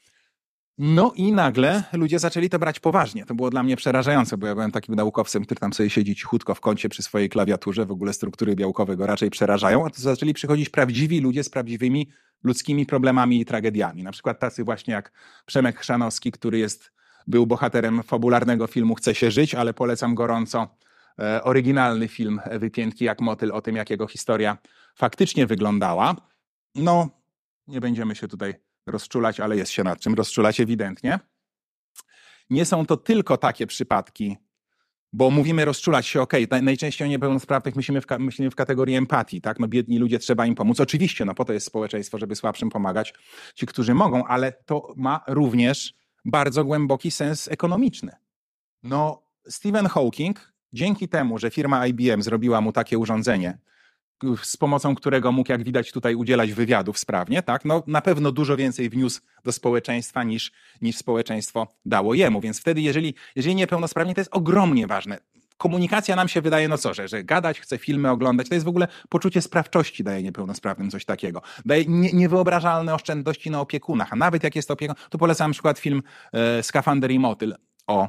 No 0.78 1.12
i 1.16 1.32
nagle 1.32 1.84
ludzie 1.92 2.18
zaczęli 2.18 2.50
to 2.50 2.58
brać 2.58 2.80
poważnie. 2.80 3.26
To 3.26 3.34
było 3.34 3.50
dla 3.50 3.62
mnie 3.62 3.76
przerażające, 3.76 4.36
bo 4.38 4.46
ja 4.46 4.54
byłem 4.54 4.72
takim 4.72 4.94
naukowcem, 4.94 5.44
który 5.44 5.60
tam 5.60 5.72
sobie 5.72 5.90
siedzi 5.90 6.16
cichutko 6.16 6.54
w 6.54 6.60
kącie 6.60 6.88
przy 6.88 7.02
swojej 7.02 7.28
klawiaturze, 7.28 7.86
w 7.86 7.90
ogóle 7.90 8.12
struktury 8.12 8.56
białkowe 8.56 8.96
go 8.96 9.06
raczej 9.06 9.30
przerażają, 9.30 9.86
a 9.86 9.90
to 9.90 10.02
zaczęli 10.02 10.34
przychodzić 10.34 10.68
prawdziwi 10.68 11.20
ludzie 11.20 11.44
z 11.44 11.48
prawdziwymi 11.48 12.10
ludzkimi 12.44 12.86
problemami 12.86 13.40
i 13.40 13.44
tragediami. 13.44 14.02
Na 14.02 14.12
przykład 14.12 14.40
tacy 14.40 14.64
właśnie 14.64 14.94
jak 14.94 15.12
Przemek 15.46 15.78
Chrzanowski, 15.78 16.32
który 16.32 16.58
jest, 16.58 16.92
był 17.26 17.46
bohaterem 17.46 18.02
fabularnego 18.02 18.66
filmu 18.66 18.94
Chce 18.94 19.14
się 19.14 19.30
żyć, 19.30 19.54
ale 19.54 19.74
polecam 19.74 20.14
gorąco 20.14 20.76
e, 21.18 21.44
oryginalny 21.44 22.08
film 22.08 22.40
Wypiętki 22.52 23.04
jak 23.04 23.20
motyl 23.20 23.52
o 23.52 23.60
tym, 23.60 23.76
jak 23.76 23.90
jego 23.90 24.06
historia 24.06 24.58
faktycznie 24.94 25.46
wyglądała. 25.46 26.16
No, 26.74 27.08
nie 27.66 27.80
będziemy 27.80 28.14
się 28.14 28.28
tutaj 28.28 28.54
rozczulać, 28.86 29.40
ale 29.40 29.56
jest 29.56 29.72
się 29.72 29.84
nad 29.84 30.00
czym 30.00 30.14
rozczulać 30.14 30.60
ewidentnie. 30.60 31.18
Nie 32.50 32.64
są 32.64 32.86
to 32.86 32.96
tylko 32.96 33.36
takie 33.36 33.66
przypadki, 33.66 34.36
bo 35.12 35.30
mówimy 35.30 35.64
rozczulać 35.64 36.06
się, 36.06 36.22
ok, 36.22 36.32
najczęściej 36.62 37.08
o 37.08 37.10
niepełnosprawnych 37.10 37.76
myślimy 37.76 38.00
w, 38.00 38.06
myślimy 38.18 38.50
w 38.50 38.54
kategorii 38.54 38.96
empatii, 38.96 39.40
tak, 39.40 39.60
no 39.60 39.68
biedni 39.68 39.98
ludzie, 39.98 40.18
trzeba 40.18 40.46
im 40.46 40.54
pomóc. 40.54 40.80
Oczywiście, 40.80 41.24
no 41.24 41.34
po 41.34 41.44
to 41.44 41.52
jest 41.52 41.66
społeczeństwo, 41.66 42.18
żeby 42.18 42.36
słabszym 42.36 42.70
pomagać, 42.70 43.14
ci, 43.54 43.66
którzy 43.66 43.94
mogą, 43.94 44.24
ale 44.24 44.52
to 44.52 44.92
ma 44.96 45.20
również 45.28 45.94
bardzo 46.24 46.64
głęboki 46.64 47.10
sens 47.10 47.48
ekonomiczny. 47.48 48.12
No, 48.82 49.22
Stephen 49.48 49.86
Hawking, 49.86 50.52
dzięki 50.72 51.08
temu, 51.08 51.38
że 51.38 51.50
firma 51.50 51.86
IBM 51.86 52.22
zrobiła 52.22 52.60
mu 52.60 52.72
takie 52.72 52.98
urządzenie, 52.98 53.58
z 54.42 54.56
pomocą 54.56 54.94
którego 54.94 55.32
mógł, 55.32 55.52
jak 55.52 55.64
widać 55.64 55.92
tutaj, 55.92 56.14
udzielać 56.14 56.52
wywiadów 56.52 56.98
sprawnie, 56.98 57.42
tak? 57.42 57.64
No, 57.64 57.82
na 57.86 58.00
pewno 58.00 58.32
dużo 58.32 58.56
więcej 58.56 58.90
wniósł 58.90 59.20
do 59.44 59.52
społeczeństwa 59.52 60.24
niż, 60.24 60.52
niż 60.82 60.96
społeczeństwo 60.96 61.68
dało 61.84 62.14
jemu. 62.14 62.40
Więc 62.40 62.60
wtedy, 62.60 62.80
jeżeli, 62.80 63.14
jeżeli 63.36 63.54
niepełnosprawnie, 63.54 64.14
to 64.14 64.20
jest 64.20 64.36
ogromnie 64.36 64.86
ważne. 64.86 65.18
Komunikacja 65.56 66.16
nam 66.16 66.28
się 66.28 66.40
wydaje, 66.40 66.68
no 66.68 66.78
co, 66.78 66.94
że, 66.94 67.08
że 67.08 67.24
gadać, 67.24 67.60
chce 67.60 67.78
filmy 67.78 68.10
oglądać, 68.10 68.48
to 68.48 68.54
jest 68.54 68.64
w 68.64 68.68
ogóle 68.68 68.88
poczucie 69.08 69.42
sprawczości 69.42 70.04
daje 70.04 70.22
niepełnosprawnym 70.22 70.90
coś 70.90 71.04
takiego. 71.04 71.42
Daje 71.64 71.84
nie, 71.88 72.12
niewyobrażalne 72.12 72.94
oszczędności 72.94 73.50
na 73.50 73.60
opiekunach, 73.60 74.12
a 74.12 74.16
nawet 74.16 74.44
jak 74.44 74.56
jest 74.56 74.70
opiekun, 74.70 74.96
to 75.10 75.18
polecam 75.18 75.50
na 75.50 75.52
przykład 75.52 75.78
film 75.78 76.02
e, 76.32 76.62
Skafander 76.62 77.10
i 77.10 77.18
Motyl 77.18 77.54
o, 77.86 78.08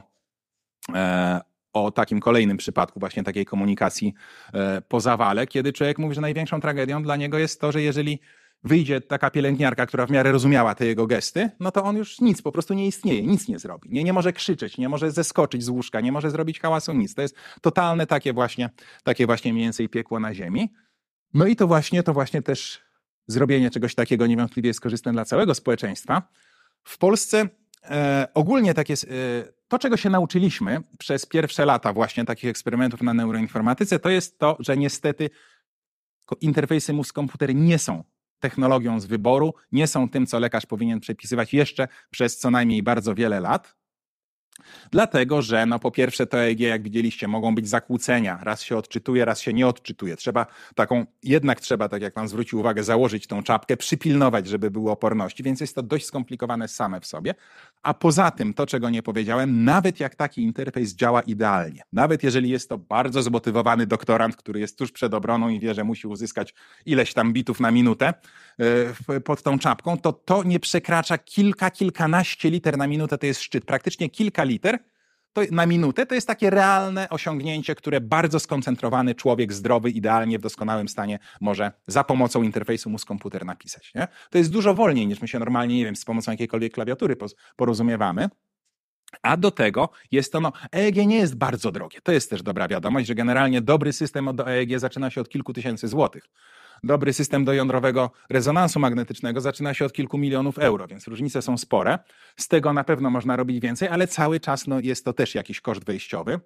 e, 0.94 1.42
o 1.76 1.92
takim 1.92 2.20
kolejnym 2.20 2.58
przypadku 2.58 3.00
właśnie 3.00 3.24
takiej 3.24 3.46
komunikacji 3.46 4.14
e, 4.54 4.82
po 4.82 5.00
zawale, 5.00 5.48
kiedy 5.48 5.74
człowiek 5.74 5.98
mówi, 5.98 6.16
że 6.16 6.22
największą 6.22 6.62
tragedią 6.62 7.04
dla 7.04 7.16
niego 7.16 7.38
jest 7.38 7.62
to, 7.62 7.72
że 7.72 7.82
jeżeli 7.82 8.20
wyjdzie 8.64 9.02
taka 9.02 9.30
pielęgniarka, 9.30 9.86
która 9.86 10.06
w 10.06 10.12
miarę 10.12 10.32
rozumiała 10.32 10.76
te 10.76 10.86
jego 10.86 11.08
gesty, 11.08 11.50
no 11.60 11.72
to 11.72 11.84
on 11.84 11.98
już 11.98 12.22
nic, 12.22 12.42
po 12.42 12.52
prostu 12.52 12.74
nie 12.74 12.88
istnieje, 12.88 13.24
nic 13.24 13.48
nie 13.48 13.60
zrobi. 13.60 13.90
Nie, 13.92 14.04
nie 14.04 14.14
może 14.14 14.34
krzyczeć, 14.34 14.78
nie 14.78 14.90
może 14.90 15.12
zeskoczyć 15.12 15.64
z 15.64 15.70
łóżka, 15.70 16.02
nie 16.02 16.12
może 16.12 16.32
zrobić 16.32 16.60
hałasu, 16.60 16.94
nic. 16.94 17.16
To 17.16 17.22
jest 17.22 17.36
totalne 17.62 18.08
takie 18.08 18.34
właśnie, 18.34 18.70
takie 19.04 19.26
właśnie 19.26 19.54
mniej 19.54 19.66
więcej 19.66 19.90
piekło 19.90 20.20
na 20.20 20.34
ziemi. 20.34 20.70
No 21.34 21.46
i 21.46 21.56
to 21.56 21.68
właśnie, 21.68 22.04
to 22.04 22.14
właśnie 22.14 22.42
też 22.42 22.82
zrobienie 23.28 23.70
czegoś 23.70 23.96
takiego 23.96 24.28
niewątpliwie 24.28 24.68
jest 24.68 24.82
korzystne 24.82 25.12
dla 25.12 25.26
całego 25.26 25.56
społeczeństwa. 25.56 26.22
W 26.84 26.98
Polsce 26.98 27.50
e, 27.84 28.28
ogólnie 28.34 28.74
tak 28.74 28.90
jest, 28.90 29.04
e, 29.04 29.08
to 29.68 29.80
czego 29.80 29.98
się 29.98 30.10
nauczyliśmy 30.10 30.82
przez 31.00 31.26
pierwsze 31.26 31.66
lata 31.66 31.94
właśnie 31.94 32.26
takich 32.26 32.50
eksperymentów 32.50 33.02
na 33.02 33.14
neuroinformatyce, 33.14 34.00
to 34.00 34.10
jest 34.10 34.40
to, 34.40 34.58
że 34.60 34.78
niestety 34.78 35.30
interfejsy 36.42 36.94
mózg-komputer 36.94 37.56
nie 37.56 37.80
są 37.80 38.04
technologią 38.40 39.00
z 39.00 39.06
wyboru, 39.06 39.54
nie 39.72 39.88
są 39.88 40.10
tym, 40.10 40.26
co 40.26 40.40
lekarz 40.40 40.66
powinien 40.66 41.00
przepisywać 41.00 41.54
jeszcze 41.54 41.88
przez 42.10 42.38
co 42.38 42.52
najmniej 42.52 42.84
bardzo 42.84 43.16
wiele 43.16 43.40
lat. 43.40 43.76
Dlatego, 44.92 45.42
że 45.42 45.66
no 45.66 45.80
po 45.80 45.92
pierwsze 45.92 46.28
to 46.28 46.38
EEG, 46.38 46.60
jak 46.60 46.84
widzieliście, 46.84 47.28
mogą 47.28 47.56
być 47.56 47.70
zakłócenia. 47.70 48.40
Raz 48.44 48.62
się 48.62 48.78
odczytuje, 48.78 49.26
raz 49.26 49.42
się 49.42 49.54
nie 49.54 49.68
odczytuje. 49.68 50.16
Trzeba 50.16 50.46
taką, 50.76 51.06
jednak 51.24 51.60
trzeba, 51.60 51.90
tak 51.90 52.02
jak 52.02 52.14
pan 52.14 52.28
zwrócił 52.28 52.60
uwagę, 52.60 52.84
założyć 52.84 53.28
tą 53.28 53.44
czapkę, 53.44 53.78
przypilnować, 53.78 54.48
żeby 54.48 54.72
było 54.72 54.92
oporności, 54.92 55.44
więc 55.44 55.62
jest 55.62 55.76
to 55.76 55.84
dość 55.84 56.06
skomplikowane 56.06 56.68
same 56.68 57.02
w 57.02 57.06
sobie. 57.06 57.36
A 57.84 57.94
poza 57.94 58.32
tym, 58.32 58.54
to 58.54 58.66
czego 58.66 58.90
nie 58.90 59.04
powiedziałem, 59.04 59.64
nawet 59.64 60.00
jak 60.00 60.16
taki 60.16 60.44
interfejs 60.44 60.96
działa 60.96 61.22
idealnie, 61.22 61.82
nawet 61.94 62.24
jeżeli 62.24 62.50
jest 62.50 62.70
to 62.70 62.78
bardzo 62.78 63.24
zmotywowany 63.24 63.88
doktorant, 63.88 64.36
który 64.36 64.60
jest 64.60 64.78
tuż 64.78 64.92
przed 64.92 65.14
obroną 65.14 65.50
i 65.50 65.60
wie, 65.60 65.74
że 65.74 65.84
musi 65.84 66.08
uzyskać 66.08 66.54
ileś 66.86 67.14
tam 67.14 67.34
bitów 67.34 67.60
na 67.60 67.72
minutę 67.72 68.14
yy, 69.10 69.22
pod 69.22 69.44
tą 69.44 69.60
czapką, 69.60 69.98
to 69.98 70.14
to 70.14 70.44
nie 70.44 70.60
przekracza 70.60 71.18
kilka, 71.18 71.72
kilkanaście 71.72 72.50
liter 72.50 72.78
na 72.78 72.88
minutę, 72.88 73.18
to 73.18 73.26
jest 73.26 73.42
szczyt. 73.42 73.66
Praktycznie 73.66 74.10
kilka 74.10 74.45
liter 74.46 74.80
to 75.36 75.42
na 75.52 75.66
minutę 75.66 76.06
to 76.06 76.16
jest 76.16 76.28
takie 76.28 76.50
realne 76.50 77.10
osiągnięcie, 77.10 77.76
które 77.76 78.02
bardzo 78.02 78.40
skoncentrowany 78.40 79.16
człowiek 79.16 79.54
zdrowy, 79.54 79.90
idealnie 79.90 80.40
w 80.40 80.42
doskonałym 80.42 80.88
stanie 80.88 81.20
może 81.42 81.72
za 81.88 82.04
pomocą 82.04 82.44
interfejsu 82.44 82.90
mózg-komputer 82.90 83.46
napisać. 83.46 83.94
Nie? 83.96 84.08
To 84.30 84.38
jest 84.38 84.52
dużo 84.52 84.74
wolniej 84.74 85.08
niż 85.08 85.22
my 85.22 85.28
się 85.28 85.40
normalnie, 85.40 85.78
nie 85.78 85.86
wiem, 85.86 85.96
z 85.96 86.06
pomocą 86.06 86.32
jakiejkolwiek 86.32 86.74
klawiatury 86.74 87.16
porozumiewamy. 87.56 88.30
A 89.22 89.38
do 89.38 89.52
tego 89.52 89.90
jest 90.12 90.32
to, 90.32 90.42
no, 90.42 90.52
EEG 90.76 90.96
nie 90.96 91.18
jest 91.18 91.36
bardzo 91.36 91.72
drogie. 91.72 92.02
To 92.04 92.12
jest 92.12 92.30
też 92.30 92.44
dobra 92.44 92.68
wiadomość, 92.68 93.08
że 93.08 93.16
generalnie 93.16 93.62
dobry 93.62 93.94
system 93.94 94.36
do 94.36 94.52
EEG 94.52 94.80
zaczyna 94.80 95.10
się 95.10 95.22
od 95.22 95.30
kilku 95.30 95.54
tysięcy 95.54 95.88
złotych 95.88 96.24
dobry 96.84 97.14
system 97.14 97.46
do 97.46 97.54
jądrowego 97.54 98.12
rezonansu 98.30 98.80
magnetycznego 98.80 99.42
zaczyna 99.42 99.74
się 99.74 99.86
od 99.86 99.94
kilku 99.94 100.18
milionów 100.18 100.60
euro, 100.60 100.88
więc 100.88 101.08
różnice 101.08 101.42
są 101.42 101.58
spore. 101.58 102.00
Z 102.38 102.48
tego 102.48 102.74
na 102.74 102.84
pewno 102.84 103.10
można 103.10 103.36
robić 103.36 103.60
więcej, 103.60 103.88
ale 103.88 104.08
cały 104.08 104.40
czas 104.40 104.68
no, 104.68 104.80
jest 104.80 105.06
to 105.06 105.14
też 105.14 105.36
jakiś 105.36 105.62
koszt 105.62 105.86
wejściowy. 105.86 106.40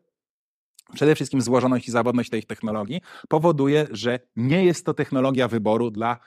Przede 0.94 1.16
wszystkim 1.16 1.42
złożoność 1.42 1.88
i 1.88 1.92
zawodność 1.92 2.30
tej 2.30 2.44
technologii 2.44 3.02
powoduje, 3.28 3.88
że 3.92 4.20
nie 4.36 4.66
jest 4.66 4.86
to 4.86 4.94
technologia 4.94 5.48
wyboru 5.48 5.92
dla 5.92 6.20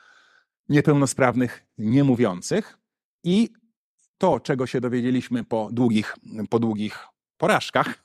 niepełnosprawnych, 0.69 1.65
niemówiących. 1.79 2.79
I 3.25 3.51
to, 4.19 4.41
czego 4.41 4.67
się 4.67 4.81
dowiedzieliśmy 4.81 5.45
po 5.45 5.69
długich, 5.73 6.17
po 6.51 6.59
długich 6.59 7.07
porażkach, 7.37 8.05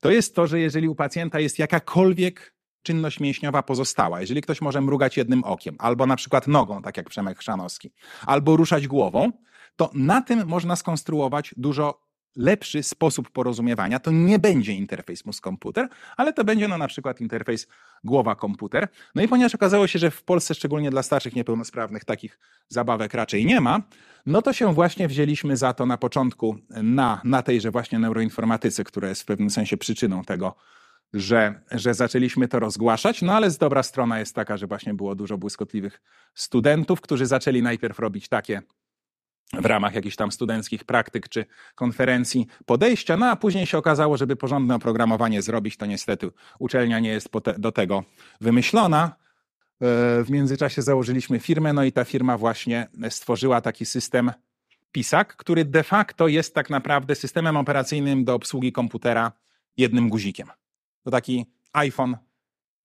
to 0.00 0.10
jest 0.10 0.34
to, 0.34 0.46
że 0.46 0.60
jeżeli 0.60 0.88
u 0.88 0.94
pacjenta 0.94 1.40
jest 1.40 1.58
jakakolwiek 1.58 2.51
czynność 2.82 3.20
mięśniowa 3.20 3.62
pozostała. 3.62 4.20
Jeżeli 4.20 4.42
ktoś 4.42 4.60
może 4.60 4.80
mrugać 4.80 5.16
jednym 5.16 5.44
okiem, 5.44 5.76
albo 5.78 6.06
na 6.06 6.16
przykład 6.16 6.46
nogą, 6.46 6.82
tak 6.82 6.96
jak 6.96 7.08
Przemek 7.08 7.38
Chrzanowski, 7.38 7.92
albo 8.26 8.56
ruszać 8.56 8.88
głową, 8.88 9.32
to 9.76 9.90
na 9.94 10.22
tym 10.22 10.46
można 10.46 10.76
skonstruować 10.76 11.54
dużo 11.56 12.12
lepszy 12.36 12.82
sposób 12.82 13.30
porozumiewania. 13.30 14.00
To 14.00 14.10
nie 14.10 14.38
będzie 14.38 14.72
interfejs 14.72 15.24
mózg-komputer, 15.24 15.88
ale 16.16 16.32
to 16.32 16.44
będzie 16.44 16.68
no, 16.68 16.78
na 16.78 16.88
przykład 16.88 17.20
interfejs 17.20 17.66
głowa-komputer. 18.04 18.88
No 19.14 19.22
i 19.22 19.28
ponieważ 19.28 19.54
okazało 19.54 19.86
się, 19.86 19.98
że 19.98 20.10
w 20.10 20.22
Polsce, 20.22 20.54
szczególnie 20.54 20.90
dla 20.90 21.02
starszych 21.02 21.36
niepełnosprawnych, 21.36 22.04
takich 22.04 22.38
zabawek 22.68 23.14
raczej 23.14 23.46
nie 23.46 23.60
ma, 23.60 23.80
no 24.26 24.42
to 24.42 24.52
się 24.52 24.74
właśnie 24.74 25.08
wzięliśmy 25.08 25.56
za 25.56 25.72
to 25.72 25.86
na 25.86 25.98
początku 25.98 26.56
na, 26.70 27.20
na 27.24 27.42
tejże 27.42 27.70
właśnie 27.70 27.98
neuroinformatyce, 27.98 28.84
która 28.84 29.08
jest 29.08 29.22
w 29.22 29.24
pewnym 29.24 29.50
sensie 29.50 29.76
przyczyną 29.76 30.24
tego, 30.24 30.54
że, 31.12 31.60
że 31.70 31.94
zaczęliśmy 31.94 32.48
to 32.48 32.58
rozgłaszać, 32.58 33.22
no 33.22 33.32
ale 33.32 33.50
z 33.50 33.58
dobra 33.58 33.82
strona 33.82 34.18
jest 34.18 34.34
taka, 34.34 34.56
że 34.56 34.66
właśnie 34.66 34.94
było 34.94 35.14
dużo 35.14 35.38
błyskotliwych 35.38 36.00
studentów, 36.34 37.00
którzy 37.00 37.26
zaczęli 37.26 37.62
najpierw 37.62 37.98
robić 37.98 38.28
takie 38.28 38.62
w 39.52 39.66
ramach 39.66 39.94
jakichś 39.94 40.16
tam 40.16 40.32
studenckich 40.32 40.84
praktyk 40.84 41.28
czy 41.28 41.44
konferencji 41.74 42.46
podejścia, 42.66 43.16
no 43.16 43.26
a 43.26 43.36
później 43.36 43.66
się 43.66 43.78
okazało, 43.78 44.16
żeby 44.16 44.36
porządne 44.36 44.74
oprogramowanie 44.74 45.42
zrobić, 45.42 45.76
to 45.76 45.86
niestety 45.86 46.30
uczelnia 46.58 47.00
nie 47.00 47.08
jest 47.08 47.28
do 47.58 47.72
tego 47.72 48.04
wymyślona. 48.40 49.04
E, 49.04 49.14
w 50.24 50.26
międzyczasie 50.30 50.82
założyliśmy 50.82 51.38
firmę, 51.38 51.72
no 51.72 51.84
i 51.84 51.92
ta 51.92 52.04
firma 52.04 52.38
właśnie 52.38 52.88
stworzyła 53.10 53.60
taki 53.60 53.86
system 53.86 54.32
PISAK, 54.92 55.36
który 55.36 55.64
de 55.64 55.82
facto 55.82 56.28
jest 56.28 56.54
tak 56.54 56.70
naprawdę 56.70 57.14
systemem 57.14 57.56
operacyjnym 57.56 58.24
do 58.24 58.34
obsługi 58.34 58.72
komputera 58.72 59.32
jednym 59.76 60.08
guzikiem. 60.08 60.48
To 61.02 61.10
taki 61.10 61.46
iPhone 61.72 62.16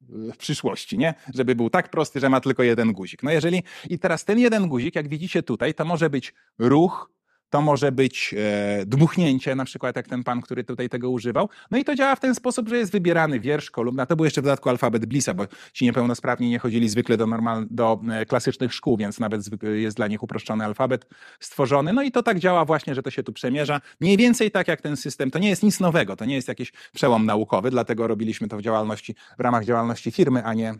w 0.09 0.37
przyszłości, 0.37 0.97
nie? 0.97 1.13
Żeby 1.33 1.55
był 1.55 1.69
tak 1.69 1.89
prosty, 1.89 2.19
że 2.19 2.29
ma 2.29 2.41
tylko 2.41 2.63
jeden 2.63 2.93
guzik. 2.93 3.23
No 3.23 3.31
jeżeli 3.31 3.63
i 3.89 3.99
teraz 3.99 4.25
ten 4.25 4.39
jeden 4.39 4.67
guzik, 4.67 4.95
jak 4.95 5.09
widzicie 5.09 5.43
tutaj, 5.43 5.73
to 5.73 5.85
może 5.85 6.09
być 6.09 6.33
ruch, 6.59 7.11
to 7.49 7.61
może 7.61 7.91
być 7.91 8.35
e, 8.37 8.85
dmuchnięcie, 8.85 9.55
na 9.55 9.65
przykład 9.65 9.95
jak 9.95 10.07
ten 10.07 10.23
pan, 10.23 10.41
który 10.41 10.63
tutaj 10.63 10.89
tego 10.89 11.09
używał. 11.09 11.49
No 11.71 11.77
i 11.77 11.83
to 11.83 11.95
działa 11.95 12.15
w 12.15 12.19
ten 12.19 12.35
sposób, 12.35 12.69
że 12.69 12.77
jest 12.77 12.91
wybierany 12.91 13.39
wiersz, 13.39 13.71
kolumna. 13.71 14.05
To 14.05 14.15
był 14.15 14.25
jeszcze 14.25 14.41
w 14.41 14.43
dodatku 14.43 14.69
alfabet 14.69 15.05
Blissa, 15.05 15.33
bo 15.33 15.43
ci 15.73 15.85
niepełnosprawni 15.85 16.49
nie 16.49 16.59
chodzili 16.59 16.89
zwykle 16.89 17.17
do, 17.17 17.27
normal, 17.27 17.65
do 17.69 18.01
e, 18.11 18.25
klasycznych 18.25 18.73
szkół, 18.73 18.97
więc 18.97 19.19
nawet 19.19 19.41
jest 19.63 19.97
dla 19.97 20.07
nich 20.07 20.23
uproszczony 20.23 20.65
alfabet 20.65 21.05
stworzony. 21.39 21.93
No 21.93 22.03
i 22.03 22.11
to 22.11 22.23
tak 22.23 22.39
działa 22.39 22.65
właśnie, 22.65 22.95
że 22.95 23.03
to 23.03 23.11
się 23.11 23.23
tu 23.23 23.33
przemierza. 23.33 23.81
Mniej 24.01 24.17
więcej 24.17 24.51
tak 24.51 24.67
jak 24.67 24.81
ten 24.81 24.97
system. 24.97 25.31
To 25.31 25.39
nie 25.39 25.49
jest 25.49 25.63
nic 25.63 25.79
nowego, 25.79 26.15
to 26.15 26.25
nie 26.25 26.35
jest 26.35 26.47
jakiś 26.47 26.73
przełom 26.93 27.25
naukowy, 27.25 27.69
dlatego 27.69 28.07
robiliśmy 28.07 28.47
to 28.47 28.57
w 28.57 28.61
działalności, 28.61 29.15
w 29.37 29.41
ramach 29.41 29.65
działalności 29.65 30.11
firmy, 30.11 30.43
a 30.43 30.53
nie 30.53 30.75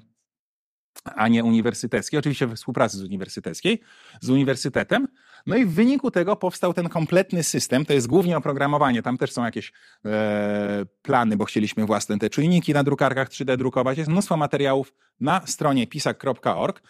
a 1.15 1.27
nie 1.27 1.43
uniwersyteckiej, 1.43 2.19
oczywiście 2.19 2.47
we 2.47 2.55
współpracy 2.55 2.97
z 2.97 3.03
uniwersyteckiej, 3.03 3.81
z 4.21 4.29
uniwersytetem. 4.29 5.07
No 5.45 5.55
i 5.55 5.65
w 5.65 5.73
wyniku 5.73 6.11
tego 6.11 6.35
powstał 6.35 6.73
ten 6.73 6.89
kompletny 6.89 7.43
system, 7.43 7.85
to 7.85 7.93
jest 7.93 8.07
głównie 8.07 8.37
oprogramowanie, 8.37 9.03
tam 9.03 9.17
też 9.17 9.31
są 9.31 9.45
jakieś 9.45 9.71
e, 10.05 10.85
plany, 11.01 11.37
bo 11.37 11.45
chcieliśmy 11.45 11.85
własne 11.85 12.19
te 12.19 12.29
czujniki 12.29 12.73
na 12.73 12.83
drukarkach 12.83 13.29
3D 13.29 13.57
drukować, 13.57 13.97
jest 13.97 14.09
mnóstwo 14.09 14.37
materiałów 14.37 14.93
na 15.19 15.41
stronie 15.45 15.87
pisak.org. 15.87 16.81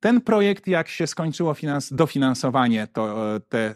Ten 0.00 0.20
projekt, 0.20 0.66
jak 0.66 0.88
się 0.88 1.06
skończyło 1.06 1.54
finans, 1.54 1.92
dofinansowanie, 1.92 2.86
to 2.86 3.34
e, 3.36 3.40
te 3.40 3.74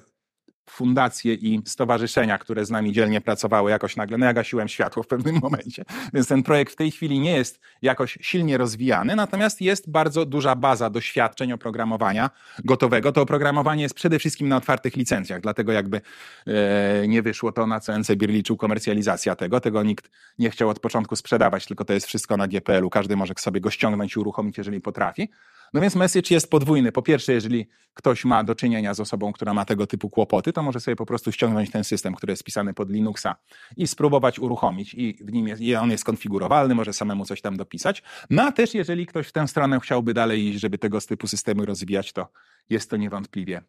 fundacje 0.71 1.35
i 1.35 1.63
stowarzyszenia, 1.65 2.39
które 2.39 2.65
z 2.65 2.71
nami 2.71 2.93
dzielnie 2.93 3.21
pracowały, 3.21 3.71
jakoś 3.71 3.97
nagle, 3.97 4.19
no 4.19 4.27
ja 4.27 4.33
gasiłem 4.33 4.69
światło 4.69 5.03
w 5.03 5.07
pewnym 5.07 5.39
momencie. 5.43 5.85
Więc 6.15 6.29
ten 6.29 6.43
projekt 6.43 6.73
w 6.73 6.77
tej 6.77 6.91
chwili 6.91 7.21
nie 7.21 7.37
jest 7.37 7.61
jakoś 7.83 8.19
silnie 8.21 8.59
rozwijany, 8.59 9.17
natomiast 9.17 9.61
jest 9.61 9.91
bardzo 9.91 10.27
duża 10.27 10.55
baza 10.57 10.91
doświadczeń 10.91 11.53
oprogramowania 11.53 12.31
gotowego. 12.65 13.13
To 13.13 13.23
oprogramowanie 13.23 13.83
jest 13.83 13.95
przede 13.95 14.19
wszystkim 14.19 14.49
na 14.49 14.57
otwartych 14.57 14.97
licencjach, 14.97 15.41
dlatego 15.41 15.73
jakby 15.73 16.01
e, 16.47 17.09
nie 17.09 17.23
wyszło 17.23 17.53
to, 17.53 17.67
na 17.67 17.81
co 17.81 17.99
NCBIR 17.99 18.31
liczył 18.31 18.57
komercjalizacja 18.57 19.37
tego. 19.37 19.61
Tego 19.61 19.83
nikt 19.83 20.11
nie 20.39 20.51
chciał 20.51 20.69
od 20.69 20.81
początku 20.81 21.17
sprzedawać, 21.17 21.67
tylko 21.67 21.85
to 21.85 21.93
jest 21.93 22.07
wszystko 22.07 22.37
na 22.37 22.49
GPL-u. 22.49 22.91
Każdy 22.91 23.17
może 23.17 23.35
sobie 23.39 23.61
go 23.61 23.71
ściągnąć 23.71 24.17
i 24.17 24.19
uruchomić, 24.19 24.59
jeżeli 24.59 24.81
potrafi. 24.81 25.29
No 25.75 25.81
więc 25.81 25.95
message 25.95 26.35
jest 26.35 26.51
podwójny. 26.51 26.93
Po 26.93 27.03
pierwsze, 27.03 27.33
jeżeli 27.33 27.69
ktoś 27.95 28.25
ma 28.25 28.45
do 28.45 28.55
czynienia 28.55 28.95
z 28.95 29.01
osobą, 29.01 29.33
która 29.33 29.55
ma 29.55 29.65
tego 29.65 29.87
typu 29.87 30.11
kłopoty, 30.11 30.53
to 30.53 30.63
może 30.63 30.81
sobie 30.81 30.97
po 30.97 31.07
prostu 31.07 31.33
ściągnąć 31.33 31.71
ten 31.71 31.85
system, 31.85 32.15
który 32.15 32.33
jest 32.33 32.45
pisany 32.45 32.75
pod 32.75 32.91
Linuxa 32.91 33.37
i 33.77 33.87
spróbować 33.87 34.39
uruchomić 34.39 34.95
i 34.95 35.15
w 35.25 35.33
nim 35.33 35.49
jest, 35.49 35.63
i 35.63 35.75
on 35.75 35.91
jest 35.91 36.05
konfigurowalny, 36.05 36.75
może 36.75 36.93
samemu 36.93 37.25
coś 37.25 37.41
tam 37.41 37.57
dopisać. 37.57 38.03
No 38.31 38.43
a 38.43 38.53
też 38.53 38.75
jeżeli 38.75 39.07
ktoś 39.07 39.29
w 39.29 39.33
tę 39.33 39.49
stronę 39.49 39.81
chciałby 39.81 40.15
dalej 40.15 40.47
iść, 40.47 40.61
żeby 40.61 40.79
tego 40.79 41.01
typu 41.01 41.27
systemy 41.27 41.67
rozwijać, 41.67 42.13
to 42.13 42.29
jest 42.71 42.91
to 42.91 42.97
niewątpliwie 42.97 43.63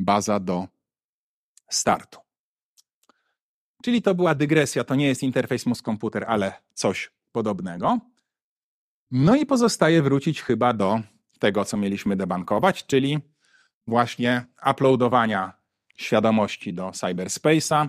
baza 0.00 0.40
do 0.40 0.68
startu. 1.68 2.18
Czyli 3.84 4.02
to 4.02 4.14
była 4.14 4.34
dygresja, 4.34 4.84
to 4.84 4.94
nie 4.94 5.06
jest 5.06 5.22
interfejs 5.22 5.66
mózg-komputer, 5.66 6.24
ale 6.26 6.52
coś 6.74 7.10
podobnego. 7.32 7.98
No 9.10 9.36
i 9.36 9.46
pozostaje 9.46 10.02
wrócić 10.02 10.42
chyba 10.42 10.72
do 10.72 11.00
tego, 11.44 11.64
co 11.64 11.76
mieliśmy 11.76 12.16
debankować, 12.16 12.86
czyli 12.86 13.18
właśnie 13.86 14.44
uploadowania 14.70 15.52
świadomości 15.96 16.74
do 16.74 16.88
cyberspace'a 16.90 17.88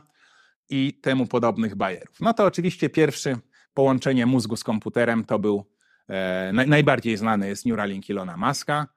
i 0.69 0.93
temu 0.93 1.27
podobnych 1.27 1.75
bajerów. 1.75 2.19
No 2.19 2.33
to 2.33 2.45
oczywiście 2.45 2.89
pierwszy 2.89 3.37
połączenie 3.73 4.25
mózgu 4.25 4.55
z 4.55 4.63
komputerem 4.63 5.25
to 5.25 5.39
był 5.39 5.65
e, 6.09 6.51
najbardziej 6.53 7.17
znany 7.17 7.47
jest 7.47 7.65
Neuralink 7.65 8.09
Ilona 8.09 8.37
Muska. 8.37 8.87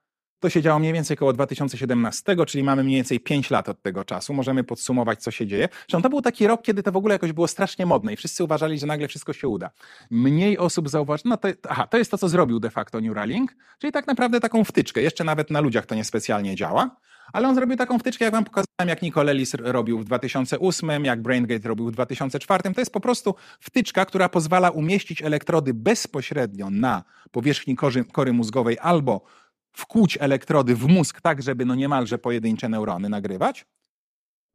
To 0.40 0.50
się 0.50 0.62
działo 0.62 0.78
mniej 0.78 0.92
więcej 0.92 1.16
około 1.16 1.32
2017, 1.32 2.36
czyli 2.46 2.64
mamy 2.64 2.84
mniej 2.84 2.96
więcej 2.96 3.20
5 3.20 3.50
lat 3.50 3.68
od 3.68 3.82
tego 3.82 4.04
czasu. 4.04 4.34
Możemy 4.34 4.64
podsumować, 4.64 5.22
co 5.22 5.30
się 5.30 5.46
dzieje. 5.46 5.68
Zresztą 5.72 6.02
to 6.02 6.08
był 6.08 6.22
taki 6.22 6.46
rok, 6.46 6.62
kiedy 6.62 6.82
to 6.82 6.92
w 6.92 6.96
ogóle 6.96 7.14
jakoś 7.14 7.32
było 7.32 7.48
strasznie 7.48 7.86
modne 7.86 8.12
i 8.12 8.16
wszyscy 8.16 8.44
uważali, 8.44 8.78
że 8.78 8.86
nagle 8.86 9.08
wszystko 9.08 9.32
się 9.32 9.48
uda. 9.48 9.70
Mniej 10.10 10.58
osób 10.58 10.88
zauważyło, 10.88 11.30
no 11.30 11.36
to, 11.36 11.48
aha, 11.68 11.86
to 11.86 11.98
jest 11.98 12.10
to, 12.10 12.18
co 12.18 12.28
zrobił 12.28 12.60
de 12.60 12.70
facto 12.70 13.00
Neuralink, 13.00 13.56
czyli 13.78 13.92
tak 13.92 14.06
naprawdę 14.06 14.40
taką 14.40 14.64
wtyczkę. 14.64 15.02
Jeszcze 15.02 15.24
nawet 15.24 15.50
na 15.50 15.60
ludziach 15.60 15.86
to 15.86 15.94
niespecjalnie 15.94 16.56
działa, 16.56 16.96
ale 17.32 17.48
on 17.48 17.54
zrobił 17.54 17.76
taką 17.76 17.98
wtyczkę, 17.98 18.24
jak 18.24 18.34
wam 18.34 18.44
pokazałem, 18.44 18.88
jak 18.88 19.02
Nicolelis 19.02 19.54
robił 19.54 19.98
w 19.98 20.04
2008, 20.04 21.04
jak 21.04 21.22
BrainGate 21.22 21.68
robił 21.68 21.86
w 21.86 21.92
2004. 21.92 22.74
To 22.74 22.80
jest 22.80 22.92
po 22.92 23.00
prostu 23.00 23.34
wtyczka, 23.60 24.04
która 24.04 24.28
pozwala 24.28 24.70
umieścić 24.70 25.22
elektrody 25.22 25.74
bezpośrednio 25.74 26.70
na 26.70 27.04
powierzchni 27.30 27.76
kory, 27.76 28.04
kory 28.04 28.32
mózgowej 28.32 28.78
albo 28.80 29.24
wkłuć 29.72 30.18
elektrody 30.20 30.74
w 30.74 30.86
mózg 30.86 31.20
tak, 31.20 31.42
żeby 31.42 31.64
no 31.64 31.74
niemalże 31.74 32.18
pojedyncze 32.18 32.68
neurony 32.68 33.08
nagrywać. 33.08 33.66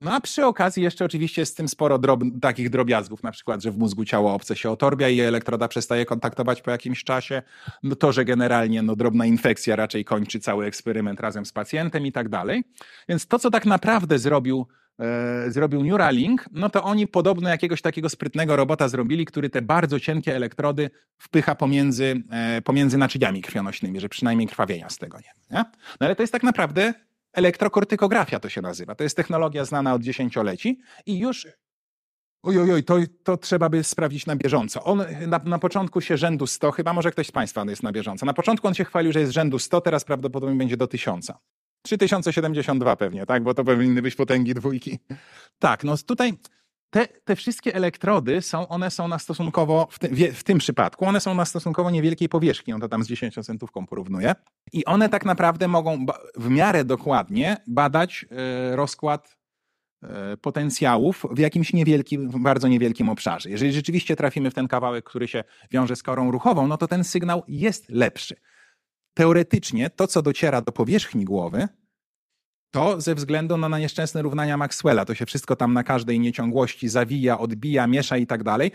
No 0.04 0.14
a 0.14 0.22
przy 0.22 0.46
okazji 0.46 0.84
jeszcze 0.84 1.06
oczywiście 1.06 1.42
jest 1.42 1.52
z 1.52 1.56
tym 1.56 1.68
sporo 1.68 1.98
drob 1.98 2.24
takich 2.42 2.70
drobiazgów, 2.70 3.24
na 3.24 3.32
przykład, 3.32 3.64
że 3.64 3.72
w 3.72 3.78
mózgu 3.78 4.06
ciało 4.06 4.34
obce 4.34 4.56
się 4.56 4.70
otorbia 4.72 5.10
i 5.10 5.20
elektroda 5.20 5.68
przestaje 5.68 6.06
kontaktować 6.06 6.62
po 6.62 6.72
jakimś 6.72 7.04
czasie, 7.04 7.42
no 7.84 7.96
to, 7.96 8.12
że 8.12 8.26
generalnie 8.26 8.82
no, 8.82 8.96
drobna 8.96 9.26
infekcja 9.26 9.76
raczej 9.76 10.06
kończy 10.06 10.40
cały 10.40 10.66
eksperyment 10.66 11.20
razem 11.20 11.46
z 11.46 11.52
pacjentem 11.52 12.06
i 12.06 12.12
tak 12.12 12.30
dalej. 12.30 12.64
Więc 13.10 13.28
to, 13.28 13.40
co 13.40 13.52
tak 13.52 13.66
naprawdę 13.66 14.20
zrobił 14.20 14.68
zrobił 15.48 15.84
Neuralink, 15.84 16.46
no 16.52 16.70
to 16.70 16.84
oni 16.84 17.08
podobno 17.08 17.50
jakiegoś 17.50 17.82
takiego 17.82 18.10
sprytnego 18.10 18.56
robota 18.56 18.88
zrobili, 18.88 19.26
który 19.26 19.50
te 19.50 19.62
bardzo 19.62 20.00
cienkie 20.00 20.36
elektrody 20.36 20.90
wpycha 21.18 21.56
pomiędzy, 21.56 22.24
e, 22.32 22.62
pomiędzy 22.62 22.98
naczyniami 22.98 23.42
krwionośnymi, 23.42 24.00
że 24.00 24.10
przynajmniej 24.10 24.48
krwawienia 24.48 24.90
z 24.90 24.98
tego 24.98 25.18
nie. 25.18 25.58
nie? 25.58 25.64
No 26.00 26.06
ale 26.06 26.16
to 26.16 26.24
jest 26.24 26.34
tak 26.34 26.44
naprawdę 26.44 26.94
elektrokortykografia 27.34 28.40
to 28.40 28.50
się 28.50 28.62
nazywa. 28.62 28.96
To 28.96 29.04
jest 29.04 29.18
technologia 29.18 29.66
znana 29.66 29.94
od 29.94 30.02
dziesięcioleci 30.02 30.80
i 31.06 31.20
już 31.20 31.48
Ojojoj, 32.44 32.72
oj, 32.72 32.84
to, 32.84 32.98
to 33.24 33.38
trzeba 33.38 33.70
by 33.70 33.84
sprawdzić 33.84 34.26
na 34.26 34.36
bieżąco. 34.36 34.84
On 34.84 35.04
na, 35.28 35.42
na, 35.46 35.60
początku 35.60 36.02
się 36.02 36.18
rzędu 36.18 36.48
100, 36.48 36.72
chyba 36.72 36.94
może 36.94 37.12
ktoś 37.12 37.28
z 37.28 37.32
Państwa 37.32 37.66
jest 37.70 37.84
na 37.84 37.92
bieżąco. 37.92 38.26
Na 38.26 38.34
początku 38.34 38.68
on 38.68 38.74
się 38.74 38.86
chwalił, 38.86 39.12
że 39.12 39.20
jest 39.20 39.32
rzędu 39.32 39.60
100, 39.60 39.82
teraz 39.82 40.04
prawdopodobnie 40.04 40.56
będzie 40.56 40.78
do 40.78 40.88
1000. 40.88 41.32
3072 41.84 42.96
pewnie, 42.96 43.26
tak? 43.26 43.44
Bo 43.44 43.54
to 43.54 43.64
powinny 43.64 44.02
być 44.02 44.16
potęgi 44.16 44.54
dwójki. 44.54 45.00
Tak, 45.60 45.84
no 45.84 45.98
tutaj 45.98 46.34
te, 46.94 47.08
te 47.08 47.36
wszystkie 47.36 47.76
elektrody 47.76 48.42
są, 48.42 48.68
one 48.68 48.92
są 48.92 49.08
na 49.08 49.20
stosunkowo, 49.20 49.88
w, 49.92 50.00
w, 50.34 50.44
tym 50.44 50.58
przypadku, 50.58 51.06
one 51.06 51.20
są 51.20 51.36
na 51.36 51.46
stosunkowo 51.46 51.92
niewielkiej 51.92 52.30
powierzchni, 52.30 52.74
on 52.74 52.82
to 52.82 52.90
tam 52.90 53.04
z 53.04 53.08
10 53.08 53.36
centówką 53.46 53.86
porównuje 53.86 54.36
i 54.74 54.86
one 54.86 55.10
tak 55.10 55.26
naprawdę 55.26 55.68
mogą 55.68 56.06
w 56.36 56.50
miarę 56.50 56.86
dokładnie 56.86 57.58
badać 57.68 58.26
e, 58.32 58.76
rozkład 58.76 59.38
e, 60.04 60.38
potencjałów 60.38 61.26
w 61.32 61.40
jakimś 61.40 61.74
niewielkim, 61.74 62.30
bardzo 62.30 62.68
niewielkim 62.68 63.10
obszarze. 63.10 63.50
Jeżeli 63.50 63.74
rzeczywiście 63.74 64.16
trafimy 64.16 64.52
w 64.52 64.54
ten 64.54 64.68
kawałek, 64.68 65.06
który 65.06 65.28
się 65.28 65.44
wiąże 65.72 65.96
z 65.96 66.04
korą 66.04 66.32
ruchową, 66.32 66.68
no 66.68 66.78
to 66.78 66.88
ten 66.88 67.04
sygnał 67.04 67.44
jest 67.48 67.90
lepszy. 67.90 68.36
Teoretycznie 69.14 69.90
to, 69.90 70.08
co 70.08 70.22
dociera 70.22 70.62
do 70.62 70.72
powierzchni 70.72 71.26
głowy, 71.26 71.68
to 72.74 73.02
ze 73.02 73.16
względu 73.16 73.58
na, 73.58 73.80
nieszczęsne 73.80 74.22
równania 74.22 74.58
Maxwella, 74.58 75.06
to 75.06 75.16
się 75.16 75.26
wszystko 75.26 75.56
tam 75.56 75.74
na 75.74 75.84
każdej 75.84 76.20
nieciągłości 76.20 76.90
zawija, 76.90 77.40
odbija, 77.40 77.88
miesza 77.88 78.18
i 78.18 78.28
tak 78.28 78.44
dalej, 78.44 78.72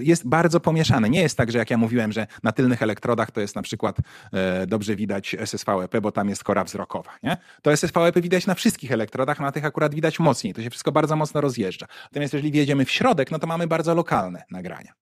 jest 0.00 0.28
bardzo 0.28 0.60
pomieszane. 0.60 1.10
Nie 1.10 1.20
jest 1.20 1.36
tak, 1.36 1.52
że 1.52 1.58
jak 1.58 1.70
ja 1.70 1.76
mówiłem, 1.76 2.12
że 2.12 2.26
na 2.42 2.52
tylnych 2.52 2.82
elektrodach 2.82 3.30
to 3.30 3.40
jest 3.40 3.56
na 3.56 3.62
przykład 3.62 3.96
e, 4.32 4.66
dobrze 4.66 4.96
widać 4.96 5.36
SSVEP, 5.44 6.00
bo 6.00 6.12
tam 6.12 6.28
jest 6.28 6.44
kora 6.44 6.64
wzrokowa. 6.64 7.10
Nie? 7.22 7.36
To 7.62 7.76
SSVEP 7.76 8.20
widać 8.20 8.46
na 8.46 8.54
wszystkich 8.54 8.92
elektrodach, 8.92 9.40
na 9.40 9.52
tych 9.52 9.64
akurat 9.64 9.94
widać 9.94 10.20
mocniej. 10.20 10.54
To 10.54 10.62
się 10.62 10.70
wszystko 10.70 10.92
bardzo 10.92 11.16
mocno 11.16 11.40
rozjeżdża. 11.40 11.86
Natomiast 12.04 12.32
jeżeli 12.34 12.52
wjedziemy 12.52 12.84
w 12.84 12.90
środek, 12.90 13.30
no 13.30 13.38
to 13.38 13.46
mamy 13.46 13.66
bardzo 13.66 13.94
lokalne 13.94 14.42
nagrania. 14.50 14.92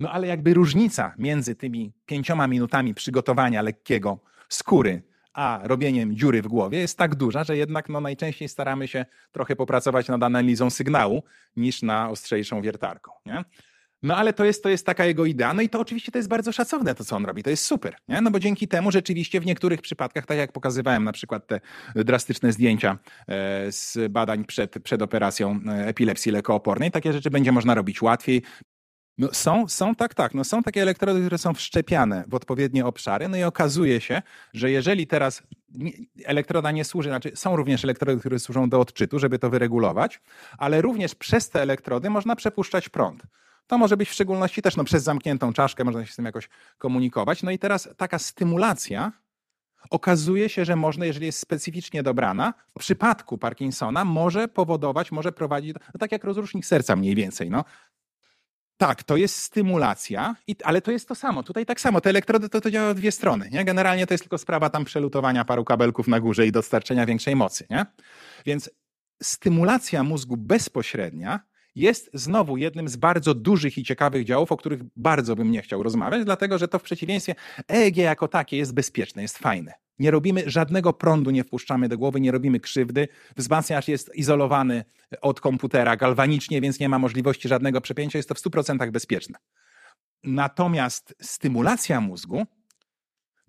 No 0.00 0.10
ale 0.10 0.26
jakby 0.26 0.54
różnica 0.54 1.14
między 1.18 1.54
tymi 1.54 1.92
pięcioma 2.06 2.46
minutami 2.46 2.94
przygotowania 2.94 3.62
lekkiego 3.62 4.18
skóry 4.50 5.02
a 5.32 5.60
robieniem 5.62 6.16
dziury 6.16 6.42
w 6.42 6.48
głowie 6.48 6.78
jest 6.78 6.98
tak 6.98 7.14
duża, 7.14 7.44
że 7.44 7.56
jednak 7.56 7.88
no, 7.88 8.00
najczęściej 8.00 8.48
staramy 8.48 8.88
się 8.88 9.06
trochę 9.32 9.56
popracować 9.56 10.08
nad 10.08 10.22
analizą 10.22 10.70
sygnału 10.70 11.22
niż 11.56 11.82
na 11.82 12.10
ostrzejszą 12.10 12.62
wiertarką. 12.62 13.12
Nie? 13.26 13.44
No 14.02 14.16
ale 14.16 14.32
to 14.32 14.44
jest, 14.44 14.62
to 14.62 14.68
jest 14.68 14.86
taka 14.86 15.04
jego 15.04 15.24
idea. 15.26 15.54
No 15.54 15.62
i 15.62 15.68
to 15.68 15.80
oczywiście 15.80 16.12
to 16.12 16.18
jest 16.18 16.28
bardzo 16.28 16.52
szacowne, 16.52 16.94
to 16.94 17.04
co 17.04 17.16
on 17.16 17.26
robi. 17.26 17.42
To 17.42 17.50
jest 17.50 17.64
super. 17.64 17.96
Nie? 18.08 18.20
No 18.20 18.30
bo 18.30 18.40
dzięki 18.40 18.68
temu 18.68 18.90
rzeczywiście 18.90 19.40
w 19.40 19.46
niektórych 19.46 19.80
przypadkach, 19.80 20.26
tak 20.26 20.38
jak 20.38 20.52
pokazywałem 20.52 21.04
na 21.04 21.12
przykład 21.12 21.46
te 21.46 21.60
drastyczne 21.94 22.52
zdjęcia 22.52 22.98
e, 23.28 23.72
z 23.72 23.98
badań 24.12 24.44
przed, 24.44 24.82
przed 24.82 25.02
operacją 25.02 25.60
e, 25.68 25.86
epilepsji 25.86 26.32
lekoopornej, 26.32 26.90
takie 26.90 27.12
rzeczy 27.12 27.30
będzie 27.30 27.52
można 27.52 27.74
robić 27.74 28.02
łatwiej. 28.02 28.42
No 29.18 29.28
są, 29.32 29.68
są 29.68 29.94
tak, 29.94 30.14
tak. 30.14 30.34
No 30.34 30.44
są 30.44 30.62
takie 30.62 30.82
elektrody, 30.82 31.20
które 31.20 31.38
są 31.38 31.54
wszczepiane 31.54 32.24
w 32.28 32.34
odpowiednie 32.34 32.86
obszary, 32.86 33.28
no 33.28 33.36
i 33.36 33.42
okazuje 33.42 34.00
się, 34.00 34.22
że 34.54 34.70
jeżeli 34.70 35.06
teraz 35.06 35.42
elektroda 36.24 36.70
nie 36.70 36.84
służy, 36.84 37.08
znaczy 37.08 37.32
są 37.34 37.56
również 37.56 37.84
elektrody, 37.84 38.20
które 38.20 38.38
służą 38.38 38.68
do 38.68 38.80
odczytu, 38.80 39.18
żeby 39.18 39.38
to 39.38 39.50
wyregulować, 39.50 40.20
ale 40.58 40.82
również 40.82 41.14
przez 41.14 41.50
te 41.50 41.62
elektrody 41.62 42.10
można 42.10 42.36
przepuszczać 42.36 42.88
prąd. 42.88 43.22
To 43.66 43.78
może 43.78 43.96
być 43.96 44.08
w 44.08 44.12
szczególności 44.12 44.62
też 44.62 44.76
no, 44.76 44.84
przez 44.84 45.02
zamkniętą 45.02 45.52
czaszkę, 45.52 45.84
można 45.84 46.06
się 46.06 46.12
z 46.12 46.16
tym 46.16 46.24
jakoś 46.24 46.48
komunikować. 46.78 47.42
No 47.42 47.50
i 47.50 47.58
teraz 47.58 47.88
taka 47.96 48.18
stymulacja 48.18 49.12
okazuje 49.90 50.48
się, 50.48 50.64
że 50.64 50.76
można, 50.76 51.06
jeżeli 51.06 51.26
jest 51.26 51.38
specyficznie 51.38 52.02
dobrana, 52.02 52.54
w 52.76 52.80
przypadku 52.80 53.38
Parkinsona 53.38 54.04
może 54.04 54.48
powodować, 54.48 55.12
może 55.12 55.32
prowadzić, 55.32 55.74
no 55.74 55.98
tak 55.98 56.12
jak 56.12 56.24
rozrusznik 56.24 56.66
serca 56.66 56.96
mniej 56.96 57.14
więcej, 57.14 57.50
no. 57.50 57.64
Tak, 58.80 59.02
to 59.02 59.16
jest 59.16 59.36
stymulacja, 59.36 60.36
ale 60.64 60.82
to 60.82 60.90
jest 60.90 61.08
to 61.08 61.14
samo. 61.14 61.42
Tutaj 61.42 61.66
tak 61.66 61.80
samo. 61.80 62.00
Te 62.00 62.10
elektrody 62.10 62.48
to, 62.48 62.60
to 62.60 62.70
działa 62.70 62.94
w 62.94 62.96
dwie 62.96 63.12
strony. 63.12 63.48
Nie? 63.52 63.64
Generalnie 63.64 64.06
to 64.06 64.14
jest 64.14 64.24
tylko 64.24 64.38
sprawa 64.38 64.70
tam 64.70 64.84
przelutowania 64.84 65.44
paru 65.44 65.64
kabelków 65.64 66.08
na 66.08 66.20
górze 66.20 66.46
i 66.46 66.52
dostarczenia 66.52 67.06
większej 67.06 67.36
mocy. 67.36 67.66
Nie? 67.70 67.86
Więc 68.46 68.70
stymulacja 69.22 70.02
mózgu 70.02 70.36
bezpośrednia 70.36 71.40
jest 71.74 72.10
znowu 72.14 72.56
jednym 72.56 72.88
z 72.88 72.96
bardzo 72.96 73.34
dużych 73.34 73.78
i 73.78 73.84
ciekawych 73.84 74.24
działów, 74.24 74.52
o 74.52 74.56
których 74.56 74.80
bardzo 74.96 75.36
bym 75.36 75.50
nie 75.50 75.62
chciał 75.62 75.82
rozmawiać, 75.82 76.24
dlatego 76.24 76.58
że 76.58 76.68
to 76.68 76.78
w 76.78 76.82
przeciwieństwie 76.82 77.34
EEG 77.68 77.96
jako 77.96 78.28
takie 78.28 78.56
jest 78.56 78.74
bezpieczne, 78.74 79.22
jest 79.22 79.38
fajne. 79.38 79.74
Nie 80.00 80.10
robimy 80.10 80.42
żadnego 80.46 80.92
prądu, 80.92 81.30
nie 81.30 81.44
wpuszczamy 81.44 81.88
do 81.88 81.98
głowy, 81.98 82.20
nie 82.20 82.32
robimy 82.32 82.60
krzywdy. 82.60 83.08
Wzmacniacz 83.36 83.88
jest 83.88 84.14
izolowany 84.14 84.84
od 85.20 85.40
komputera 85.40 85.96
galwanicznie, 85.96 86.60
więc 86.60 86.80
nie 86.80 86.88
ma 86.88 86.98
możliwości 86.98 87.48
żadnego 87.48 87.80
przepięcia. 87.80 88.18
Jest 88.18 88.28
to 88.28 88.34
w 88.34 88.38
100% 88.38 88.90
bezpieczne. 88.90 89.38
Natomiast 90.24 91.14
stymulacja 91.20 92.00
mózgu 92.00 92.46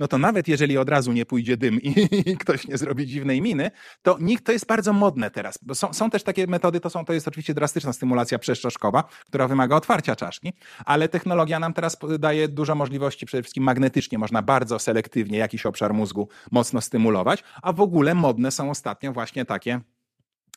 no 0.01 0.07
to 0.07 0.17
nawet 0.17 0.47
jeżeli 0.47 0.77
od 0.77 0.89
razu 0.89 1.11
nie 1.11 1.25
pójdzie 1.25 1.57
dym 1.57 1.81
i, 2.25 2.37
ktoś 2.37 2.67
nie 2.67 2.77
zrobi 2.77 3.07
dziwnej 3.07 3.41
miny, 3.41 3.71
to 4.01 4.17
nikt 4.19 4.45
to 4.45 4.51
jest 4.51 4.65
bardzo 4.65 4.93
modne 4.93 5.31
teraz. 5.31 5.59
Są, 5.73 5.93
są 5.93 6.09
też 6.09 6.23
takie 6.23 6.47
metody, 6.47 6.79
to, 6.79 6.89
są, 6.89 7.05
to 7.05 7.13
jest 7.13 7.27
oczywiście 7.27 7.53
drastyczna 7.53 7.93
stymulacja 7.93 8.39
przeszczaszkowa, 8.39 9.03
która 9.27 9.47
wymaga 9.47 9.75
otwarcia 9.75 10.15
czaszki, 10.15 10.53
ale 10.85 11.09
technologia 11.09 11.59
nam 11.59 11.73
teraz 11.73 11.97
daje 12.19 12.47
dużo 12.47 12.75
możliwości, 12.75 13.25
przede 13.25 13.43
wszystkim 13.43 13.63
magnetycznie 13.63 14.17
można 14.17 14.41
bardzo 14.41 14.79
selektywnie 14.79 15.37
jakiś 15.37 15.65
obszar 15.65 15.93
mózgu 15.93 16.27
mocno 16.51 16.81
stymulować, 16.81 17.43
a 17.61 17.73
w 17.73 17.81
ogóle 17.81 18.15
modne 18.15 18.51
są 18.51 18.69
ostatnio 18.69 19.13
właśnie 19.13 19.45
takie 19.45 19.81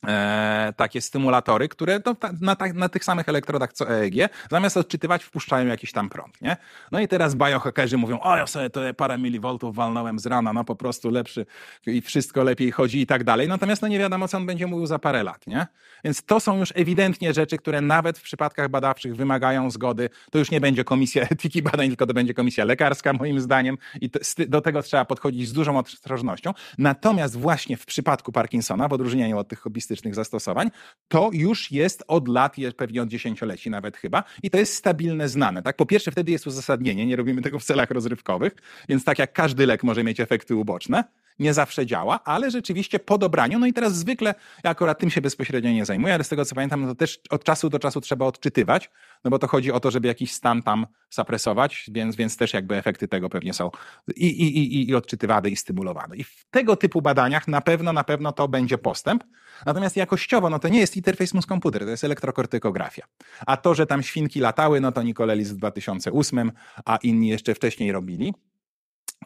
E, 0.09 0.73
takie 0.77 1.01
stymulatory, 1.01 1.69
które 1.69 2.01
no, 2.07 2.17
na, 2.41 2.57
na, 2.75 2.89
tych 2.89 3.05
samych 3.05 3.29
elektrodach 3.29 3.73
co 3.73 3.91
EEG, 3.91 4.15
zamiast 4.51 4.77
odczytywać, 4.77 5.25
wpuszczają 5.25 5.67
jakiś 5.67 5.93
tam 5.93 6.09
prąd. 6.09 6.43
Nie? 6.43 6.57
No 6.93 7.01
i 7.01 7.09
teraz 7.09 7.35
biohackerzy 7.35 7.99
mówią, 7.99 8.21
o 8.21 8.37
ja 8.37 8.47
sobie 8.47 8.71
to 8.71 8.81
parę 8.97 9.19
milivoltów 9.19 9.77
walnąłem 9.77 10.19
z 10.19 10.27
rana, 10.27 10.53
no 10.53 10.65
po 10.65 10.77
prostu 10.77 11.11
lepszy 11.11 11.47
i 11.87 12.01
wszystko 12.01 12.45
lepiej 12.45 12.71
chodzi 12.71 13.01
i 13.01 13.07
tak 13.07 13.25
dalej. 13.25 13.49
Natomiast 13.49 13.83
no 13.83 13.89
nie 13.89 13.99
wiadomo, 13.99 14.29
co 14.29 14.37
on 14.37 14.47
będzie 14.47 14.67
mówił 14.67 14.87
za 14.87 14.99
parę 14.99 15.23
lat. 15.23 15.47
Nie? 15.47 15.67
Więc 16.05 16.23
to 16.23 16.41
są 16.41 16.59
już 16.59 16.73
ewidentnie 16.77 17.33
rzeczy, 17.33 17.59
które 17.59 17.81
nawet 17.81 18.19
w 18.19 18.23
przypadkach 18.23 18.69
badawczych 18.69 19.17
wymagają 19.17 19.71
zgody. 19.71 20.11
To 20.31 20.39
już 20.39 20.51
nie 20.51 20.61
będzie 20.61 20.85
komisja 20.85 21.23
etyki 21.31 21.63
badań, 21.63 21.89
tylko 21.89 22.07
to 22.07 22.15
będzie 22.15 22.35
komisja 22.35 22.65
lekarska 22.65 23.13
moim 23.13 23.41
zdaniem 23.41 23.79
i 24.01 24.11
to, 24.11 24.19
do 24.49 24.61
tego 24.61 24.83
trzeba 24.83 25.05
podchodzić 25.05 25.49
z 25.49 25.53
dużą 25.53 25.79
ostrożnością. 25.79 26.53
Natomiast 26.79 27.39
właśnie 27.39 27.77
w 27.77 27.87
przypadku 27.87 28.33
Parkinsona, 28.33 28.89
w 28.89 28.93
odróżnieniu 28.93 29.39
od 29.39 29.49
tych 29.49 29.61
hobbystycznych 29.61 29.94
zastosowań, 30.13 30.71
to 31.09 31.31
już 31.33 31.71
jest 31.71 32.05
od 32.09 32.29
lat, 32.29 32.57
pewnie 32.77 33.03
od 33.03 33.09
dziesięcioleci 33.09 33.71
nawet 33.71 33.97
chyba, 33.97 34.25
i 34.43 34.51
to 34.51 34.59
jest 34.59 34.75
stabilne, 34.75 35.29
znane. 35.29 35.63
Tak? 35.63 35.77
Po 35.77 35.87
pierwsze, 35.87 36.11
wtedy 36.11 36.33
jest 36.33 36.47
uzasadnienie, 36.47 37.07
nie 37.07 37.17
robimy 37.17 37.43
tego 37.43 37.59
w 37.59 37.65
celach 37.65 37.91
rozrywkowych, 37.91 38.53
więc 38.89 39.05
tak 39.05 39.19
jak 39.19 39.33
każdy 39.33 39.67
lek 39.67 39.83
może 39.83 40.05
mieć 40.05 40.21
efekty 40.21 40.57
uboczne, 40.57 41.05
nie 41.39 41.55
zawsze 41.55 41.87
działa, 41.87 42.25
ale 42.25 42.51
rzeczywiście 42.51 42.99
po 42.99 43.19
dobraniu, 43.19 43.59
no 43.59 43.67
i 43.67 43.73
teraz 43.73 43.97
zwykle, 43.97 44.35
ja 44.65 44.71
akurat 44.71 44.99
tym 44.99 45.11
się 45.11 45.21
bezpośrednio 45.21 45.71
nie 45.71 45.85
zajmuję, 45.85 46.15
ale 46.15 46.25
z 46.25 46.29
tego 46.29 46.45
co 46.45 46.55
pamiętam, 46.55 46.81
no 46.81 46.89
to 46.89 46.95
też 46.95 47.21
od 47.31 47.45
czasu 47.45 47.71
do 47.71 47.79
czasu 47.79 48.01
trzeba 48.01 48.27
odczytywać, 48.27 48.91
no 49.25 49.31
bo 49.31 49.39
to 49.39 49.47
chodzi 49.47 49.73
o 49.73 49.81
to, 49.81 49.91
żeby 49.91 50.09
jakiś 50.09 50.33
stan 50.33 50.63
tam 50.63 50.87
zapresować, 51.11 51.91
więc, 51.93 52.17
więc 52.17 52.37
też 52.37 52.53
jakby 52.53 52.77
efekty 52.77 53.09
tego 53.09 53.29
pewnie 53.29 53.53
są 53.53 53.71
i, 54.17 54.27
i, 54.27 54.59
i, 54.59 54.89
i 54.91 54.95
odczytywane 54.95 55.49
i 55.49 55.57
stymulowane. 55.57 56.17
I 56.17 56.25
w 56.25 56.47
tego 56.51 56.77
typu 56.77 57.03
badaniach 57.03 57.49
na 57.49 57.61
pewno, 57.61 57.93
na 57.93 58.05
pewno 58.05 58.33
to 58.33 58.49
będzie 58.49 58.79
postęp. 58.79 59.25
Natomiast 59.67 59.84
jakościowo, 59.97 60.51
no 60.51 60.59
to 60.59 60.69
nie 60.69 60.81
jest 60.81 60.97
interfejs 60.97 61.35
mózg-komputer, 61.35 61.85
to 61.85 61.91
jest 61.91 62.05
elektrokortykografia. 62.05 63.05
A 63.47 63.57
to, 63.57 63.75
że 63.75 63.87
tam 63.87 64.03
świnki 64.03 64.41
latały, 64.41 64.81
no 64.81 64.93
to 64.93 65.03
Nikolelis 65.03 65.49
w 65.49 65.57
2008, 65.57 66.53
a 66.85 66.97
inni 66.97 67.29
jeszcze 67.29 67.55
wcześniej 67.55 67.93
robili. 67.93 68.35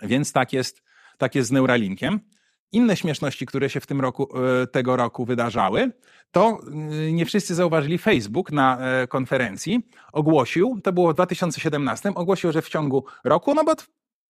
Więc 0.03 0.33
tak 0.33 0.53
jest 0.53 0.83
tak 1.19 1.35
jest 1.35 1.49
z 1.49 1.53
Neuralinkiem. 1.53 2.21
Inne 2.73 2.97
śmieszności, 2.97 3.47
które 3.47 3.71
się 3.71 3.81
w 3.81 3.87
tym 3.87 4.01
roku, 4.01 4.29
e, 4.63 4.67
tego 4.67 4.97
roku 4.97 5.25
wydarzały, 5.25 5.93
to 6.31 6.61
e, 6.71 7.13
nie 7.13 7.27
wszyscy 7.27 7.55
zauważyli, 7.55 7.99
Facebook 7.99 8.53
na 8.53 8.79
e, 8.79 9.07
konferencji 9.07 9.89
ogłosił, 10.13 10.81
to 10.85 10.93
było 10.93 11.13
w 11.13 11.15
2017, 11.15 12.15
ogłosił, 12.15 12.53
że 12.53 12.63
w 12.63 12.69
ciągu 12.69 13.05
roku, 13.25 13.55
no 13.55 13.65
bo 13.65 13.75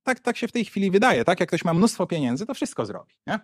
tak, 0.09 0.21
tak 0.21 0.37
się 0.37 0.49
w 0.49 0.53
tej 0.53 0.65
chwili 0.65 0.91
wydaje, 0.91 1.25
tak? 1.25 1.41
Jak 1.41 1.49
ktoś 1.49 1.65
ma 1.65 1.75
mnóstwo 1.75 2.07
pieniędzy, 2.07 2.47
to 2.47 2.55
wszystko 2.55 2.87
zrobi, 2.87 3.15
nie? 3.27 3.39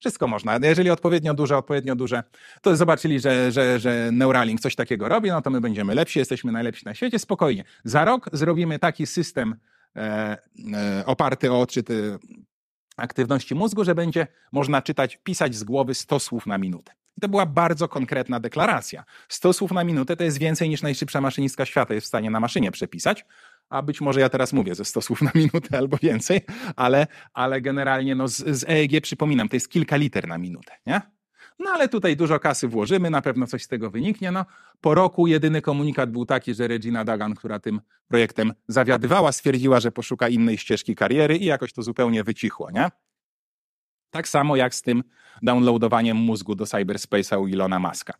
Wszystko 0.00 0.28
można. 0.28 0.58
Jeżeli 0.62 0.90
odpowiednio 0.90 1.34
duże, 1.34 1.56
odpowiednio 1.56 1.96
duże, 1.96 2.22
to 2.62 2.76
zobaczyli, 2.76 3.20
że, 3.20 3.52
że, 3.52 3.78
że 3.78 4.10
Neuralink 4.12 4.60
coś 4.60 4.76
takiego 4.76 5.08
robi, 5.08 5.28
no 5.30 5.42
to 5.42 5.50
my 5.50 5.60
będziemy 5.60 5.94
lepsi, 5.94 6.18
jesteśmy 6.18 6.52
najlepsi 6.52 6.84
na 6.84 6.94
świecie, 6.94 7.18
spokojnie. 7.18 7.64
Za 7.84 8.04
rok 8.04 8.30
zrobimy 8.32 8.78
taki 8.78 9.06
system 9.06 9.56
e, 9.96 10.00
e, 10.74 11.06
oparty 11.06 11.52
o 11.52 11.60
odczyty 11.60 12.18
aktywności 12.96 13.54
mózgu, 13.54 13.84
że 13.84 13.94
będzie 13.94 14.26
można 14.52 14.82
czytać, 14.82 15.18
pisać 15.24 15.54
z 15.54 15.64
głowy 15.64 15.94
100 15.94 16.20
słów 16.20 16.46
na 16.46 16.58
minutę. 16.58 16.92
I 17.16 17.20
to 17.20 17.28
była 17.28 17.46
bardzo 17.46 17.88
konkretna 17.88 18.40
deklaracja. 18.40 19.04
100 19.28 19.52
słów 19.52 19.72
na 19.72 19.84
minutę 19.84 20.16
to 20.16 20.24
jest 20.24 20.38
więcej 20.38 20.68
niż 20.68 20.82
najszybsza 20.82 21.20
maszynistka 21.20 21.66
świata 21.66 21.94
jest 21.94 22.04
w 22.04 22.08
stanie 22.08 22.30
na 22.30 22.40
maszynie 22.40 22.70
przepisać, 22.70 23.24
a 23.68 23.82
być 23.82 24.00
może 24.00 24.20
ja 24.20 24.28
teraz 24.28 24.52
mówię 24.52 24.74
ze 24.74 24.84
100 24.84 25.00
słów 25.00 25.22
na 25.22 25.30
minutę 25.34 25.78
albo 25.78 25.96
więcej, 26.02 26.40
ale, 26.76 27.06
ale 27.32 27.60
generalnie 27.60 28.14
no 28.14 28.28
z, 28.28 28.36
z 28.36 28.64
EEG 28.68 29.00
przypominam, 29.02 29.48
to 29.48 29.56
jest 29.56 29.68
kilka 29.68 29.96
liter 29.96 30.28
na 30.28 30.38
minutę, 30.38 30.72
nie? 30.86 31.00
No 31.58 31.70
ale 31.70 31.88
tutaj 31.88 32.16
dużo 32.16 32.40
kasy 32.40 32.68
włożymy, 32.68 33.10
na 33.10 33.22
pewno 33.22 33.46
coś 33.46 33.62
z 33.62 33.68
tego 33.68 33.90
wyniknie. 33.90 34.30
No, 34.30 34.44
po 34.80 34.94
roku 34.94 35.26
jedyny 35.26 35.62
komunikat 35.62 36.10
był 36.10 36.26
taki, 36.26 36.54
że 36.54 36.68
Regina 36.68 37.04
Dagan, 37.04 37.34
która 37.34 37.58
tym 37.58 37.80
projektem 38.08 38.52
zawiadywała, 38.68 39.32
stwierdziła, 39.32 39.80
że 39.80 39.92
poszuka 39.92 40.28
innej 40.28 40.58
ścieżki 40.58 40.94
kariery 40.94 41.36
i 41.36 41.44
jakoś 41.44 41.72
to 41.72 41.82
zupełnie 41.82 42.24
wycichło, 42.24 42.70
nie? 42.70 42.90
Tak 44.14 44.28
samo 44.28 44.56
jak 44.56 44.74
z 44.74 44.82
tym 44.82 45.02
downloadowaniem 45.42 46.16
mózgu 46.16 46.54
do 46.54 46.64
cyberspace'a 46.64 47.40
u 47.40 47.46
Ilona 47.46 47.78
Maska. 47.78 48.14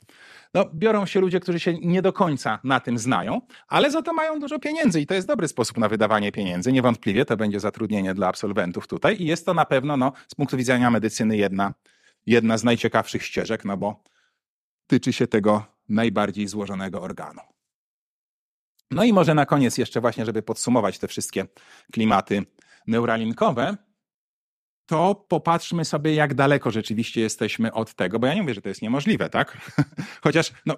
No, 0.54 0.64
biorą 0.74 1.06
się 1.06 1.20
ludzie, 1.20 1.40
którzy 1.40 1.60
się 1.60 1.74
nie 1.74 2.02
do 2.02 2.12
końca 2.12 2.58
na 2.64 2.80
tym 2.80 2.98
znają, 2.98 3.40
ale 3.68 3.90
za 3.90 4.02
to 4.02 4.12
mają 4.12 4.40
dużo 4.40 4.58
pieniędzy 4.58 5.00
i 5.00 5.06
to 5.06 5.14
jest 5.14 5.28
dobry 5.28 5.48
sposób 5.48 5.78
na 5.78 5.88
wydawanie 5.88 6.32
pieniędzy. 6.32 6.72
Niewątpliwie 6.72 7.24
to 7.24 7.36
będzie 7.36 7.60
zatrudnienie 7.60 8.14
dla 8.14 8.28
absolwentów 8.28 8.86
tutaj 8.86 9.16
i 9.22 9.26
jest 9.26 9.46
to 9.46 9.54
na 9.54 9.64
pewno 9.64 9.96
no, 9.96 10.12
z 10.28 10.34
punktu 10.34 10.56
widzenia 10.56 10.90
medycyny 10.90 11.36
jedna 11.36 11.74
jedna 12.26 12.58
z 12.58 12.64
najciekawszych 12.64 13.24
ścieżek, 13.24 13.64
no 13.64 13.76
bo 13.76 14.02
tyczy 14.86 15.12
się 15.12 15.26
tego 15.26 15.64
najbardziej 15.88 16.48
złożonego 16.48 17.02
organu. 17.02 17.40
No 18.90 19.04
i 19.04 19.12
może 19.12 19.34
na 19.34 19.46
koniec 19.46 19.78
jeszcze 19.78 20.00
właśnie, 20.00 20.24
żeby 20.26 20.42
podsumować 20.42 20.98
te 20.98 21.08
wszystkie 21.08 21.46
klimaty 21.92 22.42
neuralinkowe, 22.86 23.76
to 24.86 25.24
popatrzmy 25.28 25.84
sobie, 25.84 26.14
jak 26.14 26.34
daleko 26.34 26.70
rzeczywiście 26.70 27.20
jesteśmy 27.20 27.72
od 27.72 27.94
tego, 27.94 28.18
bo 28.18 28.26
ja 28.26 28.34
nie 28.34 28.42
mówię, 28.42 28.54
że 28.54 28.62
to 28.62 28.68
jest 28.68 28.82
niemożliwe, 28.82 29.30
tak? 29.30 29.72
Chociaż 30.24 30.52
no, 30.66 30.76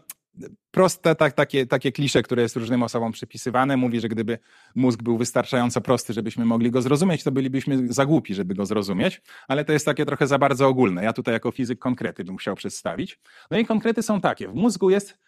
proste, 0.70 1.14
tak, 1.14 1.32
takie, 1.32 1.66
takie 1.66 1.92
klisze, 1.92 2.22
które 2.22 2.42
jest 2.42 2.56
różnym 2.56 2.82
osobom 2.82 3.12
przypisywane, 3.12 3.76
mówi, 3.76 4.00
że 4.00 4.08
gdyby 4.08 4.38
mózg 4.74 5.02
był 5.02 5.18
wystarczająco 5.18 5.80
prosty, 5.80 6.12
żebyśmy 6.12 6.44
mogli 6.44 6.70
go 6.70 6.82
zrozumieć, 6.82 7.24
to 7.24 7.32
bylibyśmy 7.32 7.92
za 7.92 8.06
głupi, 8.06 8.34
żeby 8.34 8.54
go 8.54 8.66
zrozumieć, 8.66 9.22
ale 9.48 9.64
to 9.64 9.72
jest 9.72 9.86
takie 9.86 10.06
trochę 10.06 10.26
za 10.26 10.38
bardzo 10.38 10.68
ogólne. 10.68 11.04
Ja 11.04 11.12
tutaj 11.12 11.34
jako 11.34 11.50
fizyk 11.50 11.78
konkrety 11.78 12.24
bym 12.24 12.36
chciał 12.36 12.54
przedstawić. 12.56 13.20
No 13.50 13.58
i 13.58 13.66
konkrety 13.66 14.02
są 14.02 14.20
takie. 14.20 14.48
W 14.48 14.54
mózgu 14.54 14.90
jest 14.90 15.18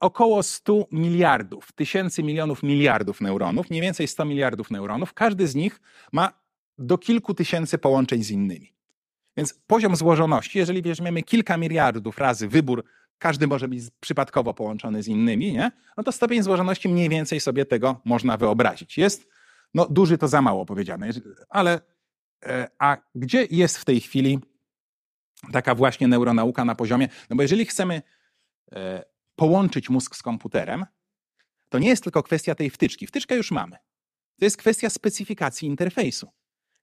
około 0.00 0.42
100 0.42 0.86
miliardów, 0.92 1.72
tysięcy 1.72 2.22
milionów 2.22 2.62
miliardów 2.62 3.20
neuronów, 3.20 3.70
mniej 3.70 3.82
więcej 3.82 4.08
100 4.08 4.24
miliardów 4.24 4.70
neuronów. 4.70 5.14
Każdy 5.14 5.48
z 5.48 5.54
nich 5.54 5.80
ma 6.12 6.39
do 6.80 6.98
kilku 6.98 7.34
tysięcy 7.34 7.78
połączeń 7.78 8.24
z 8.24 8.30
innymi. 8.30 8.72
Więc 9.36 9.54
poziom 9.66 9.96
złożoności, 9.96 10.58
jeżeli 10.58 10.82
weźmiemy 10.82 11.22
kilka 11.22 11.56
miliardów 11.56 12.18
razy 12.18 12.48
wybór 12.48 12.84
każdy 13.18 13.46
może 13.46 13.68
być 13.68 13.84
przypadkowo 14.00 14.54
połączony 14.54 15.02
z 15.02 15.08
innymi, 15.08 15.52
nie? 15.52 15.72
no 15.96 16.02
to 16.02 16.12
stopień 16.12 16.42
złożoności 16.42 16.88
mniej 16.88 17.08
więcej 17.08 17.40
sobie 17.40 17.64
tego 17.64 18.00
można 18.04 18.36
wyobrazić. 18.36 18.98
Jest, 18.98 19.28
no 19.74 19.86
duży 19.86 20.18
to 20.18 20.28
za 20.28 20.42
mało 20.42 20.66
powiedziane, 20.66 21.10
ale 21.48 21.80
e, 22.44 22.68
a 22.78 22.96
gdzie 23.14 23.46
jest 23.50 23.78
w 23.78 23.84
tej 23.84 24.00
chwili 24.00 24.38
taka 25.52 25.74
właśnie 25.74 26.08
neuronauka 26.08 26.64
na 26.64 26.74
poziomie, 26.74 27.08
no 27.30 27.36
bo 27.36 27.42
jeżeli 27.42 27.66
chcemy 27.66 28.02
e, 28.72 29.04
połączyć 29.36 29.90
mózg 29.90 30.16
z 30.16 30.22
komputerem, 30.22 30.86
to 31.68 31.78
nie 31.78 31.88
jest 31.88 32.02
tylko 32.02 32.22
kwestia 32.22 32.54
tej 32.54 32.70
wtyczki. 32.70 33.06
Wtyczkę 33.06 33.36
już 33.36 33.50
mamy. 33.50 33.76
To 34.38 34.44
jest 34.44 34.56
kwestia 34.56 34.90
specyfikacji 34.90 35.68
interfejsu. 35.68 36.30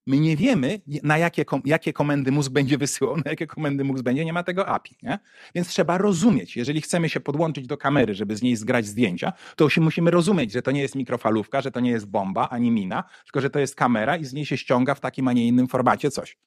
My 0.08 0.20
nie 0.20 0.38
wiemy, 0.38 0.82
na 1.04 1.18
jakie, 1.18 1.46
jakie 1.66 1.94
komendy 1.94 2.32
mózg 2.32 2.52
będzie 2.52 2.78
wysyłał, 2.78 3.18
na 3.18 3.24
jakie 3.26 3.48
komendy 3.48 3.84
mózg 3.84 4.04
będzie, 4.04 4.26
nie 4.26 4.34
ma 4.34 4.44
tego 4.44 4.68
API. 4.68 4.98
Nie? 5.04 5.20
Więc 5.56 5.68
trzeba 5.68 5.98
rozumieć, 5.98 6.58
jeżeli 6.58 6.82
chcemy 6.82 7.10
się 7.10 7.20
podłączyć 7.20 7.68
do 7.68 7.78
kamery, 7.78 8.16
żeby 8.16 8.36
z 8.36 8.42
niej 8.42 8.56
zgrać 8.56 8.86
zdjęcia, 8.86 9.34
to 9.56 9.70
się 9.70 9.82
musimy 9.82 10.12
rozumieć, 10.12 10.52
że 10.52 10.62
to 10.62 10.72
nie 10.72 10.82
jest 10.82 10.96
mikrofalówka, 10.96 11.62
że 11.62 11.72
to 11.72 11.80
nie 11.80 11.92
jest 11.92 12.06
bomba 12.06 12.50
ani 12.50 12.72
mina, 12.72 13.04
tylko 13.24 13.42
że 13.42 13.50
to 13.50 13.60
jest 13.60 13.76
kamera 13.76 14.18
i 14.18 14.26
z 14.26 14.34
niej 14.34 14.46
się 14.46 14.58
ściąga 14.58 14.96
w 14.96 15.00
takim, 15.00 15.28
a 15.28 15.34
nie 15.34 15.48
innym 15.48 15.68
formacie 15.68 16.12
coś. 16.12 16.38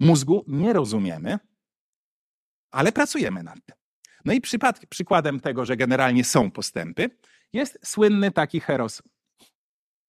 Mózgu 0.00 0.44
nie 0.48 0.72
rozumiemy, 0.72 1.38
ale 2.70 2.92
pracujemy 2.92 3.42
nad 3.42 3.64
tym. 3.64 3.76
No 4.24 4.32
i 4.32 4.40
przykładem 4.88 5.40
tego, 5.40 5.64
że 5.64 5.76
generalnie 5.76 6.24
są 6.24 6.50
postępy, 6.50 7.10
jest 7.52 7.78
słynny 7.82 8.30
taki 8.30 8.60
Heros 8.60 9.02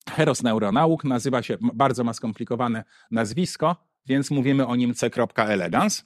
Heros 0.10 0.44
Neuronauk 0.44 1.04
nazywa 1.04 1.44
się, 1.44 1.58
bardzo 1.62 2.04
ma 2.04 2.14
skomplikowane 2.14 2.84
nazwisko, 3.12 3.76
więc 4.06 4.32
mówimy 4.32 4.68
o 4.68 4.76
nim 4.76 4.94
C.elegans. 4.94 6.06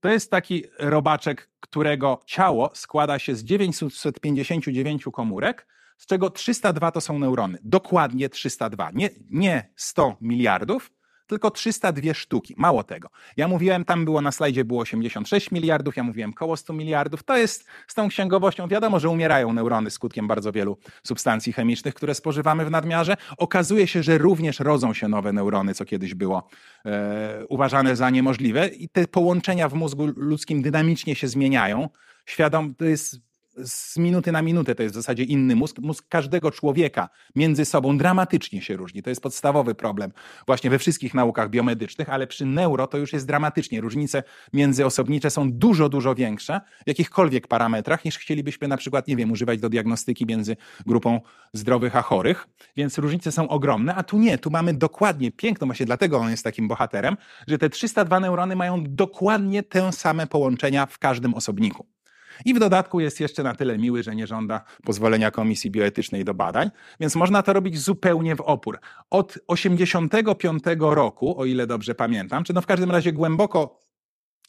To 0.00 0.08
jest 0.08 0.30
taki 0.30 0.64
robaczek, 0.78 1.50
którego 1.60 2.20
ciało 2.26 2.70
składa 2.74 3.18
się 3.18 3.34
z 3.34 3.44
959 3.44 5.04
komórek, 5.12 5.66
z 5.96 6.06
czego 6.06 6.30
302 6.30 6.90
to 6.90 7.00
są 7.00 7.18
neurony. 7.18 7.58
Dokładnie 7.62 8.28
302. 8.28 8.90
Nie, 8.90 9.10
nie 9.30 9.70
100 9.76 10.16
miliardów, 10.20 10.90
tylko 11.28 11.50
302 11.50 12.14
sztuki. 12.14 12.54
Mało 12.56 12.84
tego. 12.84 13.08
Ja 13.36 13.48
mówiłem, 13.48 13.84
tam 13.84 14.04
było 14.04 14.20
na 14.20 14.32
slajdzie 14.32 14.64
było 14.64 14.80
86 14.80 15.50
miliardów, 15.50 15.96
ja 15.96 16.02
mówiłem 16.02 16.32
koło 16.32 16.56
100 16.56 16.72
miliardów. 16.72 17.22
To 17.22 17.36
jest 17.36 17.66
z 17.88 17.94
tą 17.94 18.08
księgowością, 18.08 18.68
wiadomo, 18.68 19.00
że 19.00 19.08
umierają 19.08 19.52
neurony 19.52 19.90
skutkiem 19.90 20.28
bardzo 20.28 20.52
wielu 20.52 20.78
substancji 21.02 21.52
chemicznych, 21.52 21.94
które 21.94 22.14
spożywamy 22.14 22.64
w 22.64 22.70
nadmiarze. 22.70 23.16
Okazuje 23.38 23.86
się, 23.86 24.02
że 24.02 24.18
również 24.18 24.60
rodzą 24.60 24.94
się 24.94 25.08
nowe 25.08 25.32
neurony, 25.32 25.74
co 25.74 25.84
kiedyś 25.84 26.14
było 26.14 26.48
e, 26.86 27.44
uważane 27.48 27.96
za 27.96 28.10
niemożliwe 28.10 28.68
i 28.68 28.88
te 28.88 29.06
połączenia 29.06 29.68
w 29.68 29.74
mózgu 29.74 30.06
ludzkim 30.16 30.62
dynamicznie 30.62 31.14
się 31.14 31.28
zmieniają. 31.28 31.88
Świadom, 32.26 32.74
to 32.74 32.84
jest 32.84 33.27
z 33.64 33.96
minuty 33.96 34.32
na 34.32 34.42
minutę 34.42 34.74
to 34.74 34.82
jest 34.82 34.94
w 34.94 34.98
zasadzie 34.98 35.22
inny 35.22 35.56
mózg. 35.56 35.78
Mózg 35.78 36.04
każdego 36.08 36.50
człowieka 36.50 37.08
między 37.36 37.64
sobą 37.64 37.98
dramatycznie 37.98 38.62
się 38.62 38.76
różni. 38.76 39.02
To 39.02 39.10
jest 39.10 39.22
podstawowy 39.22 39.74
problem 39.74 40.12
właśnie 40.46 40.70
we 40.70 40.78
wszystkich 40.78 41.14
naukach 41.14 41.50
biomedycznych, 41.50 42.08
ale 42.08 42.26
przy 42.26 42.46
neuro 42.46 42.86
to 42.86 42.98
już 42.98 43.12
jest 43.12 43.26
dramatycznie. 43.26 43.80
Różnice 43.80 44.22
międzyosobnicze 44.52 45.30
są 45.30 45.52
dużo, 45.52 45.88
dużo 45.88 46.14
większe 46.14 46.60
w 46.84 46.88
jakichkolwiek 46.88 47.46
parametrach 47.46 48.04
niż 48.04 48.18
chcielibyśmy 48.18 48.68
na 48.68 48.76
przykład, 48.76 49.08
nie 49.08 49.16
wiem, 49.16 49.30
używać 49.30 49.60
do 49.60 49.68
diagnostyki 49.68 50.26
między 50.26 50.56
grupą 50.86 51.20
zdrowych 51.52 51.96
a 51.96 52.02
chorych. 52.02 52.48
Więc 52.76 52.98
różnice 52.98 53.32
są 53.32 53.48
ogromne, 53.48 53.94
a 53.94 54.02
tu 54.02 54.18
nie. 54.18 54.38
Tu 54.38 54.50
mamy 54.50 54.74
dokładnie, 54.74 55.32
piękno 55.32 55.66
właśnie 55.66 55.86
dlatego 55.86 56.18
on 56.18 56.30
jest 56.30 56.44
takim 56.44 56.68
bohaterem, 56.68 57.16
że 57.46 57.58
te 57.58 57.70
302 57.70 58.20
neurony 58.20 58.56
mają 58.56 58.84
dokładnie 58.88 59.62
te 59.62 59.92
same 59.92 60.26
połączenia 60.26 60.86
w 60.86 60.98
każdym 60.98 61.34
osobniku. 61.34 61.97
I 62.44 62.54
w 62.54 62.58
dodatku 62.58 63.00
jest 63.00 63.20
jeszcze 63.20 63.42
na 63.42 63.54
tyle 63.54 63.78
miły, 63.78 64.02
że 64.02 64.16
nie 64.16 64.26
żąda 64.26 64.64
pozwolenia 64.84 65.30
Komisji 65.30 65.70
Bioetycznej 65.70 66.24
do 66.24 66.34
badań, 66.34 66.70
więc 67.00 67.16
można 67.16 67.42
to 67.42 67.52
robić 67.52 67.80
zupełnie 67.80 68.36
w 68.36 68.40
opór. 68.40 68.78
Od 69.10 69.38
85 69.46 70.62
roku, 70.78 71.40
o 71.40 71.44
ile 71.44 71.66
dobrze 71.66 71.94
pamiętam, 71.94 72.44
czy 72.44 72.52
no 72.52 72.62
w 72.62 72.66
każdym 72.66 72.90
razie 72.90 73.12
głęboko 73.12 73.78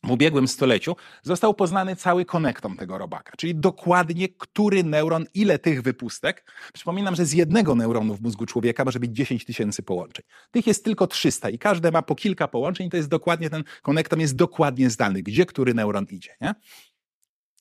w 0.04 0.12
ubiegłym 0.12 0.48
stuleciu 0.48 0.96
został 1.24 1.54
poznany 1.54 1.96
cały 1.96 2.26
konektom 2.26 2.78
tego 2.78 2.98
robaka, 2.98 3.34
czyli 3.38 3.56
dokładnie 3.56 4.30
który 4.30 4.84
neuron, 4.84 5.26
ile 5.34 5.60
tych 5.60 5.82
wypustek. 5.82 6.52
Przypominam, 6.74 7.16
że 7.16 7.26
z 7.26 7.34
jednego 7.34 7.76
neuronu 7.76 8.16
w 8.16 8.22
mózgu 8.22 8.46
człowieka 8.46 8.86
może 8.86 9.00
być 9.00 9.12
10 9.12 9.46
tysięcy 9.46 9.84
połączeń. 9.84 10.26
Tych 10.52 10.68
jest 10.68 10.86
tylko 10.86 11.08
300 11.08 11.50
i 11.50 11.60
każde 11.60 11.92
ma 11.92 12.02
po 12.02 12.16
kilka 12.16 12.48
połączeń 12.48 12.90
to 12.90 12.98
jest 12.98 13.10
dokładnie 13.10 13.50
ten 13.50 13.64
konektom 13.82 14.20
jest 14.20 14.36
dokładnie 14.36 14.90
zdany, 14.90 15.24
gdzie 15.24 15.46
który 15.46 15.74
neuron 15.74 16.06
idzie. 16.10 16.36
Nie? 16.42 16.56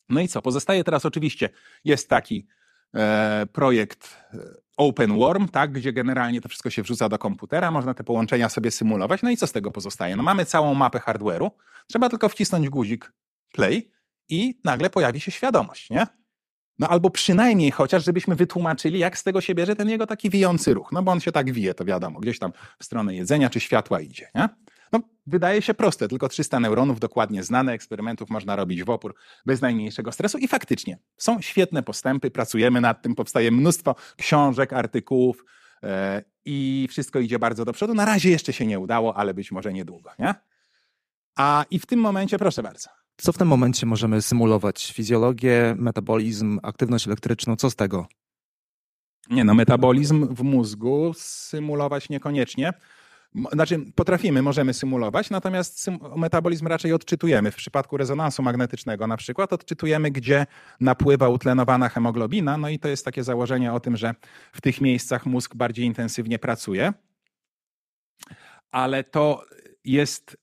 No 0.08 0.20
i 0.20 0.28
co? 0.28 0.42
Pozostaje 0.42 0.84
teraz 0.84 1.06
oczywiście, 1.06 1.48
jest 1.84 2.08
taki 2.08 2.46
e, 2.94 3.46
projekt 3.52 4.16
e, 4.34 4.38
OpenWorm, 4.76 5.48
tak, 5.48 5.72
gdzie 5.72 5.92
generalnie 5.92 6.40
to 6.40 6.48
wszystko 6.48 6.70
się 6.70 6.82
wrzuca 6.82 7.08
do 7.08 7.18
komputera, 7.18 7.70
można 7.70 7.94
te 7.94 8.04
połączenia 8.04 8.48
sobie 8.48 8.70
symulować. 8.70 9.22
No 9.22 9.30
i 9.30 9.36
co 9.36 9.46
z 9.46 9.52
tego 9.52 9.70
pozostaje? 9.70 10.16
No 10.16 10.22
mamy 10.22 10.44
całą 10.44 10.74
mapę 10.74 10.98
hardware'u, 10.98 11.50
trzeba 11.86 12.08
tylko 12.08 12.28
wcisnąć 12.28 12.68
guzik 12.68 13.12
play 13.52 13.90
i 14.28 14.60
nagle 14.64 14.90
pojawi 14.90 15.20
się 15.20 15.30
świadomość, 15.30 15.90
nie? 15.90 16.06
No 16.78 16.88
albo 16.88 17.10
przynajmniej 17.10 17.70
chociaż, 17.70 18.04
żebyśmy 18.04 18.34
wytłumaczyli, 18.36 18.98
jak 18.98 19.18
z 19.18 19.22
tego 19.22 19.40
się 19.40 19.54
bierze 19.54 19.76
ten 19.76 19.88
jego 19.88 20.06
taki 20.06 20.30
wijący 20.30 20.74
ruch. 20.74 20.92
No 20.92 21.02
bo 21.02 21.12
on 21.12 21.20
się 21.20 21.32
tak 21.32 21.52
wije, 21.52 21.74
to 21.74 21.84
wiadomo, 21.84 22.20
gdzieś 22.20 22.38
tam 22.38 22.52
w 22.78 22.84
stronę 22.84 23.14
jedzenia 23.14 23.50
czy 23.50 23.60
światła 23.60 24.00
idzie, 24.00 24.30
nie? 24.34 24.48
No, 24.92 25.00
wydaje 25.26 25.62
się 25.62 25.74
proste, 25.74 26.08
tylko 26.08 26.28
300 26.28 26.60
neuronów 26.60 27.00
dokładnie 27.00 27.42
znane, 27.42 27.72
eksperymentów 27.72 28.30
można 28.30 28.56
robić 28.56 28.84
w 28.84 28.90
opór 28.90 29.14
bez 29.46 29.60
najmniejszego 29.60 30.12
stresu 30.12 30.38
i 30.38 30.48
faktycznie 30.48 30.98
są 31.16 31.40
świetne 31.40 31.82
postępy, 31.82 32.30
pracujemy 32.30 32.80
nad 32.80 33.02
tym, 33.02 33.14
powstaje 33.14 33.50
mnóstwo 33.50 33.94
książek, 34.16 34.72
artykułów 34.72 35.44
yy, 35.82 35.88
i 36.44 36.86
wszystko 36.90 37.18
idzie 37.18 37.38
bardzo 37.38 37.64
do 37.64 37.72
przodu. 37.72 37.94
Na 37.94 38.04
razie 38.04 38.30
jeszcze 38.30 38.52
się 38.52 38.66
nie 38.66 38.78
udało, 38.78 39.16
ale 39.16 39.34
być 39.34 39.52
może 39.52 39.72
niedługo, 39.72 40.10
nie? 40.18 40.34
A 41.36 41.64
i 41.70 41.78
w 41.78 41.86
tym 41.86 42.00
momencie, 42.00 42.38
proszę 42.38 42.62
bardzo. 42.62 42.90
Co 43.16 43.32
w 43.32 43.38
tym 43.38 43.48
momencie 43.48 43.86
możemy 43.86 44.22
symulować? 44.22 44.92
Fizjologię, 44.92 45.74
metabolizm, 45.78 46.60
aktywność 46.62 47.06
elektryczną, 47.06 47.56
co 47.56 47.70
z 47.70 47.76
tego? 47.76 48.06
Nie, 49.30 49.44
no 49.44 49.54
metabolizm 49.54 50.34
w 50.34 50.42
mózgu 50.42 51.12
symulować 51.16 52.08
niekoniecznie. 52.08 52.72
Znaczy, 53.52 53.80
potrafimy, 53.94 54.42
możemy 54.42 54.74
symulować, 54.74 55.30
natomiast 55.30 55.80
sym 55.80 55.98
metabolizm 56.16 56.66
raczej 56.66 56.92
odczytujemy. 56.92 57.50
W 57.50 57.56
przypadku 57.56 57.96
rezonansu 57.96 58.42
magnetycznego 58.42 59.06
na 59.06 59.16
przykład 59.16 59.52
odczytujemy, 59.52 60.10
gdzie 60.10 60.46
napływa 60.80 61.28
utlenowana 61.28 61.88
hemoglobina, 61.88 62.56
no 62.56 62.68
i 62.68 62.78
to 62.78 62.88
jest 62.88 63.04
takie 63.04 63.24
założenie 63.24 63.72
o 63.72 63.80
tym, 63.80 63.96
że 63.96 64.14
w 64.52 64.60
tych 64.60 64.80
miejscach 64.80 65.26
mózg 65.26 65.54
bardziej 65.54 65.86
intensywnie 65.86 66.38
pracuje. 66.38 66.92
Ale 68.70 69.04
to 69.04 69.44
jest 69.84 70.36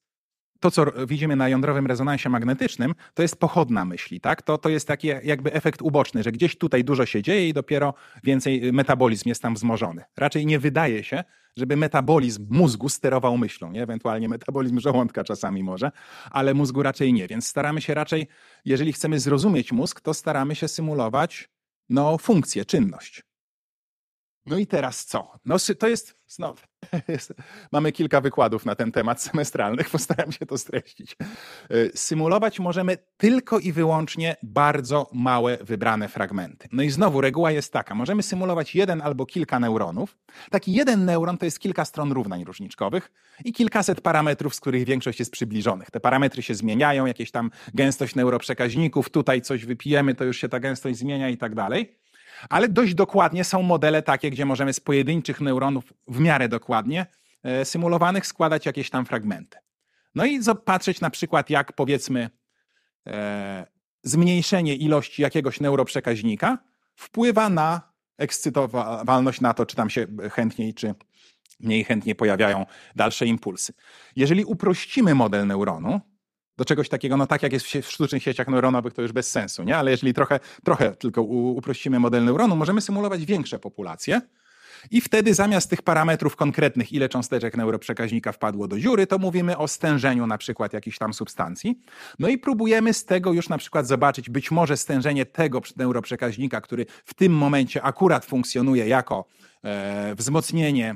to, 0.59 0.71
co 0.71 0.85
widzimy 1.07 1.35
na 1.35 1.49
jądrowym 1.49 1.87
rezonansie 1.87 2.29
magnetycznym, 2.29 2.95
to 3.13 3.21
jest 3.21 3.39
pochodna 3.39 3.85
myśli, 3.85 4.21
tak? 4.21 4.41
To, 4.41 4.57
to 4.57 4.69
jest 4.69 4.87
taki 4.87 5.07
jakby 5.23 5.53
efekt 5.53 5.81
uboczny, 5.81 6.23
że 6.23 6.31
gdzieś 6.31 6.57
tutaj 6.57 6.83
dużo 6.83 7.05
się 7.05 7.21
dzieje 7.21 7.49
i 7.49 7.53
dopiero 7.53 7.93
więcej 8.23 8.73
metabolizm 8.73 9.29
jest 9.29 9.41
tam 9.41 9.53
wzmożony. 9.53 10.03
Raczej 10.17 10.45
nie 10.45 10.59
wydaje 10.59 11.03
się, 11.03 11.23
żeby 11.57 11.75
metabolizm 11.75 12.47
mózgu 12.49 12.89
sterował 12.89 13.37
myślą, 13.37 13.71
nie? 13.71 13.83
ewentualnie 13.83 14.29
metabolizm 14.29 14.79
żołądka 14.79 15.23
czasami 15.23 15.63
może, 15.63 15.91
ale 16.31 16.53
mózgu 16.53 16.83
raczej 16.83 17.13
nie. 17.13 17.27
Więc 17.27 17.47
staramy 17.47 17.81
się 17.81 17.93
raczej, 17.93 18.27
jeżeli 18.65 18.93
chcemy 18.93 19.19
zrozumieć 19.19 19.71
mózg, 19.71 20.01
to 20.01 20.13
staramy 20.13 20.55
się 20.55 20.67
symulować 20.67 21.49
no, 21.89 22.17
funkcję, 22.17 22.65
czynność. 22.65 23.23
No 24.45 24.57
i 24.57 24.67
teraz 24.67 25.05
co? 25.05 25.31
No, 25.45 25.55
to 25.79 25.87
jest 25.87 26.15
znowu. 26.27 26.61
Mamy 27.71 27.91
kilka 27.91 28.21
wykładów 28.21 28.65
na 28.65 28.75
ten 28.75 28.91
temat 28.91 29.21
semestralnych, 29.21 29.89
postaram 29.97 30.31
się 30.31 30.45
to 30.45 30.57
streścić. 30.57 31.17
Y, 31.71 31.91
symulować 31.95 32.59
możemy 32.59 32.97
tylko 33.17 33.59
i 33.59 33.71
wyłącznie 33.71 34.35
bardzo 34.43 35.09
małe, 35.13 35.57
wybrane 35.61 36.07
fragmenty. 36.07 36.67
No 36.71 36.83
i 36.83 36.89
znowu 36.89 37.21
reguła 37.21 37.51
jest 37.51 37.73
taka: 37.73 37.95
możemy 37.95 38.23
symulować 38.23 38.75
jeden 38.75 39.01
albo 39.01 39.25
kilka 39.25 39.59
neuronów. 39.59 40.17
Taki 40.49 40.73
jeden 40.73 41.05
neuron 41.05 41.37
to 41.37 41.45
jest 41.45 41.59
kilka 41.59 41.85
stron 41.85 42.11
równań 42.11 42.43
różniczkowych 42.43 43.11
i 43.45 43.53
kilkaset 43.53 44.01
parametrów, 44.01 44.55
z 44.55 44.59
których 44.59 44.85
większość 44.85 45.19
jest 45.19 45.31
przybliżonych. 45.31 45.91
Te 45.91 45.99
parametry 45.99 46.41
się 46.41 46.55
zmieniają, 46.55 47.05
jakieś 47.05 47.31
tam 47.31 47.51
gęstość 47.73 48.15
neuroprzekaźników, 48.15 49.09
tutaj 49.09 49.41
coś 49.41 49.65
wypijemy, 49.65 50.15
to 50.15 50.23
już 50.23 50.37
się 50.37 50.49
ta 50.49 50.59
gęstość 50.59 50.97
zmienia 50.97 51.29
i 51.29 51.37
tak 51.37 51.55
dalej. 51.55 52.04
Ale 52.49 52.69
dość 52.69 52.93
dokładnie 52.93 53.43
są 53.43 53.61
modele 53.61 54.01
takie, 54.01 54.31
gdzie 54.31 54.45
możemy 54.45 54.73
z 54.73 54.79
pojedynczych 54.79 55.41
neuronów 55.41 55.93
w 56.07 56.19
miarę 56.19 56.49
dokładnie 56.49 57.05
e, 57.43 57.65
symulowanych 57.65 58.27
składać 58.27 58.65
jakieś 58.65 58.89
tam 58.89 59.05
fragmenty. 59.05 59.57
No 60.15 60.25
i 60.25 60.39
patrzeć 60.65 61.01
na 61.01 61.09
przykład, 61.09 61.49
jak 61.49 61.73
powiedzmy 61.73 62.29
e, 63.07 63.65
zmniejszenie 64.03 64.75
ilości 64.75 65.21
jakiegoś 65.21 65.59
neuroprzekaźnika 65.59 66.57
wpływa 66.95 67.49
na 67.49 67.81
ekscytowalność, 68.17 69.41
na 69.41 69.53
to, 69.53 69.65
czy 69.65 69.75
tam 69.75 69.89
się 69.89 70.07
chętniej, 70.31 70.73
czy 70.73 70.95
mniej 71.59 71.83
chętnie 71.83 72.15
pojawiają 72.15 72.65
dalsze 72.95 73.25
impulsy. 73.25 73.73
Jeżeli 74.15 74.45
uprościmy 74.45 75.15
model 75.15 75.47
neuronu, 75.47 76.01
do 76.57 76.65
czegoś 76.65 76.89
takiego, 76.89 77.17
no 77.17 77.27
tak 77.27 77.43
jak 77.43 77.53
jest 77.53 77.65
w, 77.65 77.91
sztucznych 77.91 78.23
sieciach 78.23 78.47
neuronowych, 78.47 78.93
to 78.93 79.01
już 79.01 79.11
bez 79.11 79.31
sensu, 79.31 79.63
nie? 79.63 79.77
Ale 79.77 79.91
jeżeli 79.91 80.13
trochę, 80.13 80.39
trochę 80.63 80.95
tylko 80.95 81.21
uprościmy 81.21 81.99
model 81.99 82.25
neuronu, 82.25 82.55
możemy 82.55 82.81
symulować 82.81 83.25
większe 83.25 83.59
populacje 83.59 84.21
i 84.91 85.01
wtedy 85.01 85.33
zamiast 85.33 85.69
tych 85.69 85.81
parametrów 85.81 86.35
konkretnych, 86.35 86.93
ile 86.93 87.09
cząsteczek 87.09 87.57
neuroprzekaźnika 87.57 88.31
wpadło 88.31 88.67
do 88.67 88.79
dziury, 88.79 89.07
to 89.07 89.17
mówimy 89.17 89.57
o 89.57 89.67
stężeniu 89.67 90.27
na 90.27 90.37
przykład 90.37 90.73
jakichś 90.73 90.97
tam 90.97 91.13
substancji. 91.13 91.79
No 92.19 92.27
i 92.27 92.37
próbujemy 92.37 92.93
z 92.93 93.05
tego 93.05 93.33
już 93.33 93.49
na 93.49 93.57
przykład 93.57 93.87
zobaczyć 93.87 94.29
być 94.29 94.51
może 94.51 94.77
stężenie 94.77 95.25
tego 95.25 95.61
neuroprzekaźnika, 95.77 96.61
który 96.61 96.85
w 97.05 97.13
tym 97.13 97.33
momencie 97.33 97.83
akurat 97.83 98.25
funkcjonuje 98.25 98.87
jako 98.87 99.25
e, 99.63 100.15
wzmocnienie 100.15 100.95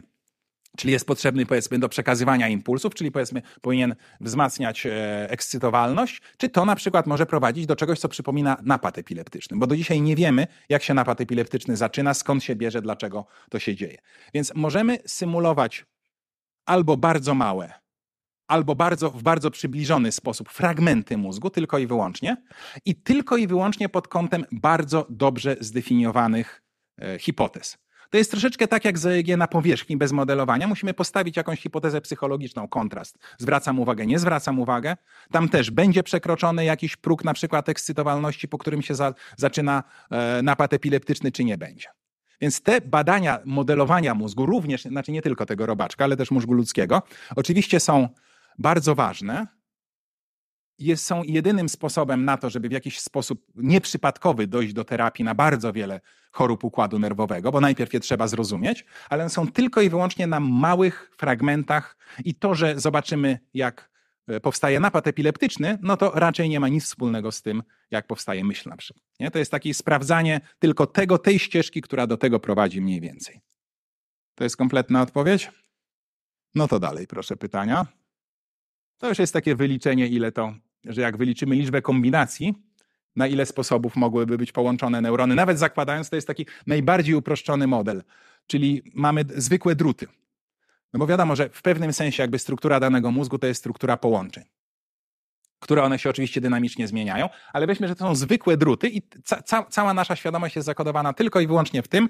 czyli 0.78 0.94
jest 0.94 1.08
potrzebny 1.08 1.46
powiedzmy 1.46 1.80
do 1.80 1.90
przekazywania 1.90 2.48
impulsów, 2.48 2.96
czyli 2.96 3.12
powiedzmy 3.12 3.42
powinien 3.62 3.96
wzmacniać 4.22 4.86
e, 4.86 5.30
ekscytowalność, 5.30 6.22
czy 6.38 6.50
to 6.50 6.66
na 6.66 6.76
przykład 6.76 7.08
może 7.08 7.26
prowadzić 7.26 7.66
do 7.66 7.76
czegoś, 7.76 8.00
co 8.00 8.10
przypomina 8.10 8.58
napad 8.64 8.98
epileptyczny, 8.98 9.58
bo 9.58 9.68
do 9.68 9.76
dzisiaj 9.76 10.02
nie 10.02 10.16
wiemy, 10.16 10.48
jak 10.70 10.84
się 10.84 10.94
napad 10.94 11.22
epileptyczny 11.22 11.78
zaczyna, 11.78 12.14
skąd 12.14 12.44
się 12.44 12.56
bierze, 12.56 12.82
dlaczego 12.82 13.26
to 13.50 13.60
się 13.60 13.76
dzieje. 13.76 13.98
Więc 14.34 14.52
możemy 14.56 14.98
symulować 15.06 15.86
albo 16.66 16.98
bardzo 16.98 17.36
małe, 17.36 17.74
albo 18.48 18.76
bardzo, 18.76 19.12
w 19.12 19.24
bardzo 19.24 19.52
przybliżony 19.52 20.12
sposób 20.12 20.50
fragmenty 20.50 21.18
mózgu, 21.18 21.50
tylko 21.50 21.78
i 21.78 21.88
wyłącznie, 21.88 22.38
i 22.86 22.96
tylko 22.96 23.38
i 23.38 23.48
wyłącznie 23.48 23.90
pod 23.90 24.08
kątem 24.08 24.46
bardzo 24.52 25.08
dobrze 25.10 25.56
zdefiniowanych 25.60 26.62
e, 27.02 27.20
hipotez. 27.20 27.78
To 28.10 28.18
jest 28.18 28.32
troszeczkę 28.32 28.68
tak 28.68 28.86
jak 28.86 28.98
z 29.00 29.06
EEG 29.06 29.38
na 29.38 29.48
powierzchni 29.48 29.98
bez 29.98 30.12
modelowania. 30.12 30.68
Musimy 30.68 30.94
postawić 30.94 31.38
jakąś 31.38 31.62
hipotezę 31.62 32.02
psychologiczną, 32.02 32.68
kontrast. 32.68 33.18
Zwracam 33.38 33.80
uwagę, 33.80 34.06
nie 34.06 34.20
zwracam 34.20 34.60
uwagę. 34.60 34.98
Tam 35.32 35.50
też 35.50 35.72
będzie 35.72 36.04
przekroczony 36.04 36.66
jakiś 36.66 36.96
próg 36.96 37.24
na 37.24 37.34
przykład 37.34 37.70
ekscytowalności, 37.70 38.48
po 38.48 38.58
którym 38.58 38.82
się 38.82 38.96
za, 38.96 39.14
zaczyna 39.38 39.84
e, 40.12 40.42
napad 40.42 40.74
epileptyczny, 40.74 41.32
czy 41.32 41.44
nie 41.44 41.58
będzie. 41.58 41.88
Więc 42.42 42.62
te 42.62 42.82
badania 42.82 43.40
modelowania 43.46 44.16
mózgu, 44.16 44.46
również, 44.46 44.84
znaczy 44.84 45.12
nie 45.12 45.22
tylko 45.22 45.46
tego 45.46 45.66
robaczka, 45.66 46.04
ale 46.04 46.18
też 46.18 46.32
mózgu 46.32 46.54
ludzkiego, 46.54 47.02
oczywiście 47.36 47.80
są 47.80 48.10
bardzo 48.60 48.96
ważne, 48.96 49.48
jest, 50.80 51.06
są 51.06 51.24
jedynym 51.24 51.70
sposobem 51.70 52.26
na 52.26 52.38
to, 52.38 52.50
żeby 52.50 52.70
w 52.70 52.72
jakiś 52.72 53.00
sposób 53.00 53.46
nieprzypadkowy 53.56 54.48
dojść 54.48 54.74
do 54.74 54.84
terapii 54.84 55.26
na 55.26 55.36
bardzo 55.36 55.74
wiele 55.74 56.02
chorób 56.32 56.64
układu 56.64 57.00
nerwowego, 57.00 57.52
bo 57.52 57.62
najpierw 57.62 57.94
je 57.94 58.00
trzeba 58.00 58.28
zrozumieć, 58.28 58.86
ale 59.10 59.30
są 59.30 59.48
tylko 59.48 59.82
i 59.82 59.90
wyłącznie 59.90 60.28
na 60.28 60.40
małych 60.40 61.12
fragmentach 61.18 61.98
i 62.26 62.36
to, 62.36 62.56
że 62.56 62.80
zobaczymy, 62.80 63.40
jak 63.54 63.92
e, 64.28 64.40
powstaje 64.40 64.80
napad 64.80 65.08
epileptyczny, 65.08 65.78
no 65.82 65.98
to 65.98 66.12
raczej 66.16 66.50
nie 66.50 66.60
ma 66.60 66.68
nic 66.68 66.84
wspólnego 66.84 67.32
z 67.32 67.42
tym, 67.42 67.64
jak 67.92 68.08
powstaje 68.08 68.44
myśl 68.44 68.70
na 68.70 68.78
przykład. 68.78 69.06
Nie? 69.20 69.32
To 69.32 69.40
jest 69.40 69.52
takie 69.52 69.74
sprawdzanie 69.74 70.42
tylko 70.60 70.86
tego, 70.86 71.18
tej 71.18 71.40
ścieżki, 71.40 71.82
która 71.82 72.08
do 72.08 72.18
tego 72.18 72.40
prowadzi 72.40 72.82
mniej 72.82 73.02
więcej. 73.02 73.42
To 74.36 74.44
jest 74.44 74.58
kompletna 74.58 75.02
odpowiedź? 75.02 75.52
No 76.56 76.68
to 76.68 76.80
dalej, 76.80 77.08
proszę 77.08 77.36
pytania. 77.36 77.86
To 78.98 79.10
już 79.10 79.20
jest 79.20 79.34
takie 79.34 79.56
wyliczenie, 79.56 80.08
ile 80.08 80.32
to 80.32 80.54
że 80.86 81.02
jak 81.02 81.18
wyliczymy 81.18 81.56
liczbę 81.56 81.82
kombinacji, 81.82 82.54
na 83.16 83.28
ile 83.28 83.46
sposobów 83.46 83.96
mogłyby 83.96 84.38
być 84.38 84.52
połączone 84.52 85.02
neurony, 85.02 85.36
nawet 85.36 85.60
zakładając, 85.60 86.10
to 86.10 86.16
jest 86.16 86.28
taki 86.28 86.46
najbardziej 86.68 87.16
uproszczony 87.16 87.68
model, 87.68 88.04
czyli 88.48 88.84
mamy 88.94 89.26
zwykłe 89.36 89.76
druty. 89.76 90.08
No 90.94 91.00
bo 91.00 91.08
wiadomo, 91.08 91.36
że 91.36 91.50
w 91.50 91.62
pewnym 91.62 91.94
sensie 91.94 92.24
jakby 92.24 92.40
struktura 92.40 92.80
danego 92.80 93.12
mózgu 93.12 93.40
to 93.40 93.48
jest 93.48 93.60
struktura 93.60 93.98
połączeń, 93.98 94.44
które 95.60 95.84
one 95.84 96.00
się 96.00 96.10
oczywiście 96.10 96.42
dynamicznie 96.42 96.88
zmieniają, 96.88 97.30
ale 97.54 97.68
weźmy, 97.68 97.88
że 97.88 97.96
to 97.96 98.06
są 98.06 98.16
zwykłe 98.16 98.58
druty 98.58 98.90
i 98.90 99.02
ca 99.24 99.42
ca 99.42 99.64
cała 99.64 99.94
nasza 99.94 100.16
świadomość 100.16 100.56
jest 100.56 100.66
zakodowana 100.66 101.14
tylko 101.14 101.40
i 101.40 101.48
wyłącznie 101.48 101.82
w 101.82 101.88
tym, 101.88 102.10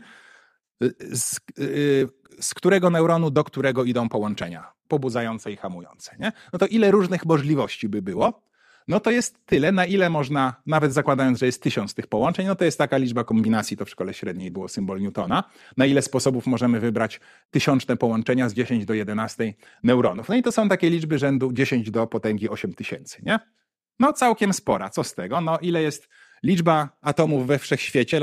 y, 0.84 0.96
z, 1.18 1.40
y, 1.60 2.08
z 2.42 2.54
którego 2.54 2.90
neuronu 2.90 3.32
do 3.32 3.44
którego 3.44 3.84
idą 3.84 4.10
połączenia 4.10 4.72
pobudzające 4.88 5.52
i 5.52 5.58
hamujące. 5.58 6.16
Nie? 6.20 6.32
No 6.54 6.60
to 6.60 6.68
ile 6.68 6.92
różnych 6.92 7.26
możliwości 7.26 7.90
by 7.90 8.02
było? 8.02 8.49
No 8.90 9.00
to 9.00 9.12
jest 9.12 9.46
tyle, 9.46 9.72
na 9.72 9.86
ile 9.86 10.10
można, 10.10 10.56
nawet 10.66 10.94
zakładając, 10.94 11.40
że 11.40 11.46
jest 11.46 11.64
tysiąc 11.64 11.94
tych 11.94 12.08
połączeń, 12.08 12.48
no 12.48 12.56
to 12.56 12.66
jest 12.66 12.78
taka 12.78 12.98
liczba 12.98 13.24
kombinacji, 13.24 13.78
to 13.78 13.86
w 13.86 13.90
szkole 13.90 14.14
średniej 14.14 14.52
było 14.52 14.68
symbol 14.68 15.02
Newtona, 15.02 15.44
na 15.78 15.86
ile 15.86 16.02
sposobów 16.02 16.48
możemy 16.48 16.80
wybrać 16.80 17.20
tysiączne 17.52 17.98
połączenia 17.98 18.50
z 18.50 18.54
10 18.54 18.86
do 18.86 18.94
11 18.94 19.54
neuronów. 19.84 20.30
No 20.30 20.36
i 20.36 20.44
to 20.44 20.52
są 20.52 20.70
takie 20.70 20.90
liczby 20.90 21.18
rzędu 21.18 21.54
10 21.54 21.92
do 21.92 22.08
potęgi 22.08 22.50
8 22.50 22.74
tysięcy, 22.74 23.22
nie? 23.26 23.40
No 24.00 24.14
całkiem 24.14 24.54
spora. 24.54 24.90
Co 24.90 25.04
z 25.04 25.16
tego? 25.16 25.42
No 25.42 25.60
ile 25.60 25.82
jest 25.82 26.10
liczba 26.44 26.90
atomów 27.02 27.48
we 27.48 27.60
wszechświecie, 27.60 28.22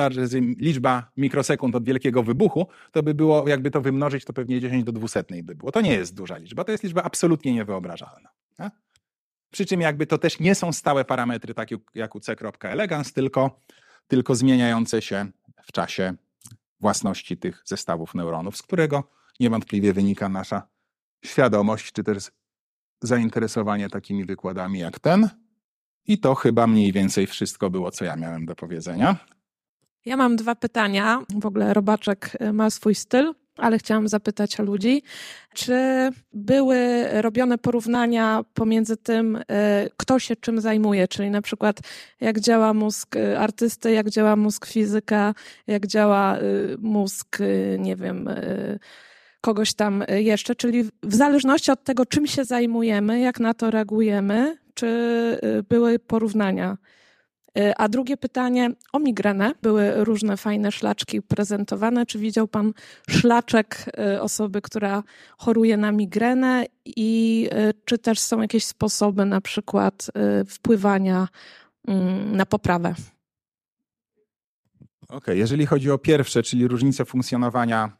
liczba 0.58 1.10
mikrosekund 1.16 1.74
od 1.74 1.84
wielkiego 1.84 2.22
wybuchu, 2.22 2.66
to 2.92 3.02
by 3.02 3.14
było, 3.14 3.48
jakby 3.48 3.70
to 3.70 3.80
wymnożyć, 3.80 4.24
to 4.24 4.32
pewnie 4.32 4.60
10 4.60 4.84
do 4.84 4.92
200 4.92 5.24
by 5.42 5.54
było. 5.54 5.72
To 5.72 5.80
nie 5.80 5.92
jest 5.92 6.14
duża 6.14 6.36
liczba, 6.36 6.64
to 6.64 6.72
jest 6.72 6.84
liczba 6.84 7.02
absolutnie 7.02 7.54
niewyobrażalna. 7.54 8.28
Nie? 8.58 8.70
Przy 9.50 9.66
czym 9.66 9.80
jakby 9.80 10.06
to 10.06 10.18
też 10.18 10.40
nie 10.40 10.54
są 10.54 10.72
stałe 10.72 11.04
parametry, 11.04 11.54
tak 11.54 11.68
jak 11.94 12.14
u 12.14 12.20
C.elegans, 12.20 13.12
tylko, 13.12 13.60
tylko 14.08 14.34
zmieniające 14.34 15.02
się 15.02 15.26
w 15.64 15.72
czasie 15.72 16.14
własności 16.80 17.36
tych 17.36 17.62
zestawów 17.64 18.14
neuronów, 18.14 18.56
z 18.56 18.62
którego 18.62 19.10
niewątpliwie 19.40 19.92
wynika 19.92 20.28
nasza 20.28 20.68
świadomość, 21.24 21.92
czy 21.92 22.04
też 22.04 22.30
zainteresowanie 23.02 23.88
takimi 23.88 24.24
wykładami 24.24 24.78
jak 24.78 24.98
ten. 24.98 25.28
I 26.06 26.18
to 26.18 26.34
chyba 26.34 26.66
mniej 26.66 26.92
więcej 26.92 27.26
wszystko 27.26 27.70
było, 27.70 27.90
co 27.90 28.04
ja 28.04 28.16
miałem 28.16 28.46
do 28.46 28.54
powiedzenia. 28.54 29.16
Ja 30.04 30.16
mam 30.16 30.36
dwa 30.36 30.54
pytania. 30.54 31.22
W 31.40 31.46
ogóle 31.46 31.74
Robaczek 31.74 32.36
ma 32.52 32.70
swój 32.70 32.94
styl 32.94 33.34
ale 33.56 33.78
chciałam 33.78 34.08
zapytać 34.08 34.60
o 34.60 34.62
ludzi, 34.62 35.02
czy 35.54 36.08
były 36.32 37.06
robione 37.12 37.58
porównania 37.58 38.44
pomiędzy 38.54 38.96
tym, 38.96 39.38
e, 39.48 39.88
kto 39.96 40.18
się 40.18 40.36
czym 40.36 40.60
zajmuje, 40.60 41.08
czyli 41.08 41.30
na 41.30 41.42
przykład 41.42 41.80
jak 42.20 42.40
działa 42.40 42.74
mózg 42.74 43.16
e, 43.16 43.38
artysty, 43.38 43.92
jak 43.92 44.10
działa 44.10 44.36
mózg 44.36 44.66
fizyka, 44.66 45.34
jak 45.66 45.86
działa 45.86 46.36
e, 46.36 46.40
mózg, 46.78 47.38
nie 47.78 47.96
wiem, 47.96 48.28
kogoś 49.40 49.74
tam 49.74 50.04
jeszcze, 50.08 50.54
czyli 50.54 50.84
w 51.02 51.14
zależności 51.14 51.70
od 51.70 51.84
tego, 51.84 52.06
czym 52.06 52.26
się 52.26 52.44
zajmujemy, 52.44 53.20
jak 53.20 53.40
na 53.40 53.54
to 53.54 53.70
reagujemy, 53.70 54.56
czy 54.74 54.88
były 55.68 55.98
porównania 55.98 56.76
a 57.76 57.88
drugie 57.88 58.16
pytanie 58.16 58.70
o 58.92 58.98
migrenę. 58.98 59.52
Były 59.62 60.04
różne 60.04 60.36
fajne 60.36 60.72
szlaczki 60.72 61.22
prezentowane. 61.22 62.06
Czy 62.06 62.18
widział 62.18 62.48
Pan 62.48 62.72
szlaczek 63.10 63.84
e, 63.98 64.22
osoby, 64.22 64.62
która 64.62 65.02
choruje 65.38 65.76
na 65.76 65.92
migrenę 65.92 66.66
i 66.86 67.48
e, 67.52 67.72
czy 67.84 67.98
też 67.98 68.18
są 68.20 68.40
jakieś 68.40 68.64
sposoby 68.64 69.24
na 69.24 69.40
przykład 69.40 70.06
wpływania 70.46 71.28
mm, 71.88 72.36
na 72.36 72.46
poprawę? 72.46 72.94
Okej, 75.08 75.18
okay. 75.18 75.36
jeżeli 75.36 75.66
chodzi 75.66 75.90
o 75.90 75.98
pierwsze, 75.98 76.42
czyli 76.42 76.68
różnicę 76.68 77.04
funkcjonowania 77.04 77.84
e, 77.84 77.90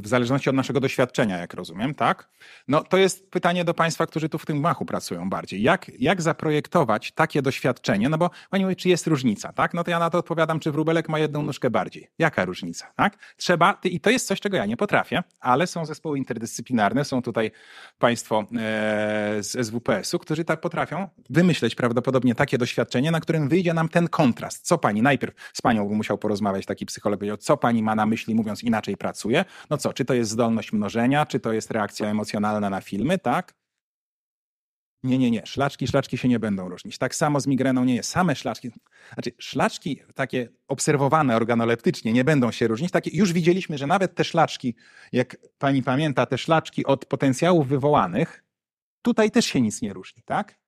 w 0.00 0.08
zależności 0.08 0.50
od 0.50 0.56
naszego 0.56 0.80
doświadczenia, 0.80 1.38
jak 1.38 1.54
rozumiem, 1.54 1.94
tak? 1.94 2.28
No 2.68 2.84
to 2.84 2.96
jest 2.96 3.30
pytanie 3.30 3.64
do 3.64 3.74
Państwa, 3.74 4.06
którzy 4.06 4.28
tu 4.28 4.38
w 4.38 4.46
tym 4.46 4.58
gmachu 4.58 4.84
pracują 4.84 5.30
bardziej. 5.30 5.62
Jak, 5.62 5.90
jak 5.98 6.22
zaprojektować 6.22 7.12
takie 7.12 7.42
doświadczenie? 7.42 8.08
No 8.08 8.18
bo 8.18 8.30
Pani 8.50 8.64
mówi, 8.64 8.76
czy 8.76 8.88
jest 8.88 9.06
różnica, 9.06 9.52
tak? 9.52 9.74
No 9.74 9.84
to 9.84 9.90
ja 9.90 9.98
na 9.98 10.10
to 10.10 10.18
odpowiadam, 10.18 10.60
czy 10.60 10.72
wróbelek 10.72 11.08
ma 11.08 11.18
jedną 11.18 11.42
nóżkę 11.42 11.70
bardziej. 11.70 12.10
Jaka 12.18 12.44
różnica, 12.44 12.92
tak? 12.96 13.18
Trzeba, 13.36 13.80
i 13.84 14.00
to 14.00 14.10
jest 14.10 14.26
coś, 14.26 14.40
czego 14.40 14.56
ja 14.56 14.66
nie 14.66 14.76
potrafię, 14.76 15.22
ale 15.40 15.66
są 15.66 15.84
zespoły 15.84 16.18
interdyscyplinarne, 16.18 17.04
są 17.04 17.22
tutaj 17.22 17.50
Państwo 17.98 18.40
e, 18.40 19.42
z 19.42 19.66
SWPS-u, 19.66 20.18
którzy 20.18 20.44
tak 20.44 20.60
potrafią 20.60 21.08
wymyśleć 21.30 21.74
prawdopodobnie 21.74 22.34
takie 22.34 22.58
doświadczenie, 22.58 23.10
na 23.10 23.20
którym 23.20 23.48
wyjdzie 23.48 23.74
nam 23.74 23.88
ten 23.88 24.08
kontrast. 24.08 24.66
Co 24.66 24.78
Pani 24.78 25.02
najpierw 25.02 25.34
z 25.52 25.62
Panią 25.62 25.95
musiał 25.96 26.18
porozmawiać 26.18 26.66
taki 26.66 26.86
psycholog, 26.86 27.18
powiedział, 27.18 27.36
co 27.36 27.56
pani 27.56 27.82
ma 27.82 27.94
na 27.94 28.06
myśli, 28.06 28.34
mówiąc 28.34 28.62
inaczej 28.62 28.96
pracuje. 28.96 29.44
No 29.70 29.76
co, 29.78 29.92
czy 29.92 30.04
to 30.04 30.14
jest 30.14 30.30
zdolność 30.30 30.72
mnożenia, 30.72 31.26
czy 31.26 31.40
to 31.40 31.52
jest 31.52 31.70
reakcja 31.70 32.08
emocjonalna 32.08 32.70
na 32.70 32.80
filmy, 32.80 33.18
tak? 33.18 33.54
Nie, 35.02 35.18
nie, 35.18 35.30
nie. 35.30 35.46
Szlaczki, 35.46 35.86
szlaczki 35.86 36.18
się 36.18 36.28
nie 36.28 36.38
będą 36.38 36.68
różnić. 36.68 36.98
Tak 36.98 37.14
samo 37.14 37.40
z 37.40 37.46
migreną 37.46 37.84
nie 37.84 37.94
jest. 37.94 38.10
Same 38.10 38.36
szlaczki, 38.36 38.70
znaczy 39.14 39.30
szlaczki 39.38 40.00
takie 40.14 40.48
obserwowane 40.68 41.36
organoleptycznie 41.36 42.12
nie 42.12 42.24
będą 42.24 42.50
się 42.50 42.68
różnić. 42.68 42.90
Takie, 42.90 43.10
już 43.16 43.32
widzieliśmy, 43.32 43.78
że 43.78 43.86
nawet 43.86 44.14
te 44.14 44.24
szlaczki, 44.24 44.74
jak 45.12 45.36
pani 45.58 45.82
pamięta, 45.82 46.26
te 46.26 46.38
szlaczki 46.38 46.86
od 46.86 47.06
potencjałów 47.06 47.68
wywołanych, 47.68 48.44
tutaj 49.02 49.30
też 49.30 49.46
się 49.46 49.60
nic 49.60 49.82
nie 49.82 49.92
różni, 49.92 50.22
tak? 50.22 50.58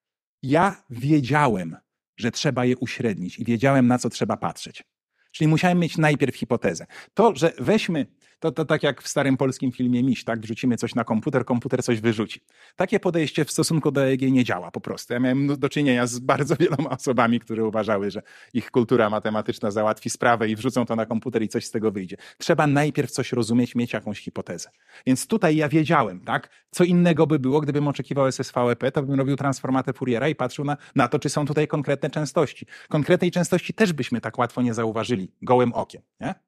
Ja 0.42 0.84
wiedziałem, 0.90 1.76
że 2.16 2.30
trzeba 2.30 2.64
je 2.64 2.76
uśrednić 2.76 3.38
i 3.38 3.44
wiedziałem, 3.44 3.86
na 3.86 3.98
co 3.98 4.10
trzeba 4.10 4.36
patrzeć. 4.36 4.84
Czyli 5.30 5.48
musiałem 5.48 5.78
mieć 5.78 5.98
najpierw 5.98 6.36
hipotezę. 6.36 6.86
To, 7.14 7.32
że 7.36 7.52
weźmy, 7.58 8.06
to, 8.40 8.52
to 8.52 8.64
tak 8.64 8.82
jak 8.82 9.02
w 9.02 9.08
starym 9.08 9.36
polskim 9.36 9.72
filmie 9.72 10.02
Miś, 10.02 10.24
tak? 10.24 10.40
Wrzucimy 10.40 10.76
coś 10.76 10.94
na 10.94 11.04
komputer, 11.04 11.44
komputer 11.44 11.84
coś 11.84 12.00
wyrzuci. 12.00 12.40
Takie 12.76 13.00
podejście 13.00 13.44
w 13.44 13.50
stosunku 13.50 13.90
do 13.90 14.04
EEG 14.04 14.22
nie 14.22 14.44
działa 14.44 14.70
po 14.70 14.80
prostu. 14.80 15.12
Ja 15.12 15.20
miałem 15.20 15.58
do 15.58 15.68
czynienia 15.68 16.06
z 16.06 16.18
bardzo 16.18 16.56
wieloma 16.60 16.90
osobami, 16.90 17.40
które 17.40 17.64
uważały, 17.64 18.10
że 18.10 18.22
ich 18.54 18.70
kultura 18.70 19.10
matematyczna 19.10 19.70
załatwi 19.70 20.10
sprawę 20.10 20.48
i 20.48 20.56
wrzucą 20.56 20.86
to 20.86 20.96
na 20.96 21.06
komputer 21.06 21.42
i 21.42 21.48
coś 21.48 21.66
z 21.66 21.70
tego 21.70 21.90
wyjdzie. 21.90 22.16
Trzeba 22.38 22.66
najpierw 22.66 23.10
coś 23.10 23.32
rozumieć, 23.32 23.74
mieć 23.74 23.92
jakąś 23.92 24.20
hipotezę. 24.20 24.70
Więc 25.06 25.26
tutaj 25.26 25.56
ja 25.56 25.68
wiedziałem, 25.68 26.20
tak? 26.20 26.48
Co 26.70 26.84
innego 26.84 27.26
by 27.26 27.38
było, 27.38 27.60
gdybym 27.60 27.88
oczekiwał 27.88 28.32
SSVEP, 28.32 28.92
to 28.92 29.02
bym 29.02 29.18
robił 29.18 29.36
transformatę 29.36 29.92
Fouriera 29.92 30.28
i 30.28 30.34
patrzył 30.34 30.64
na, 30.64 30.76
na 30.94 31.08
to, 31.08 31.18
czy 31.18 31.28
są 31.28 31.46
tutaj 31.46 31.68
konkretne 31.68 32.10
częstości. 32.10 32.66
Konkretnej 32.88 33.30
częstości 33.30 33.74
też 33.74 33.92
byśmy 33.92 34.20
tak 34.20 34.38
łatwo 34.38 34.62
nie 34.62 34.74
zauważyli 34.74 35.32
gołym 35.42 35.72
okiem, 35.72 36.02
nie? 36.20 36.47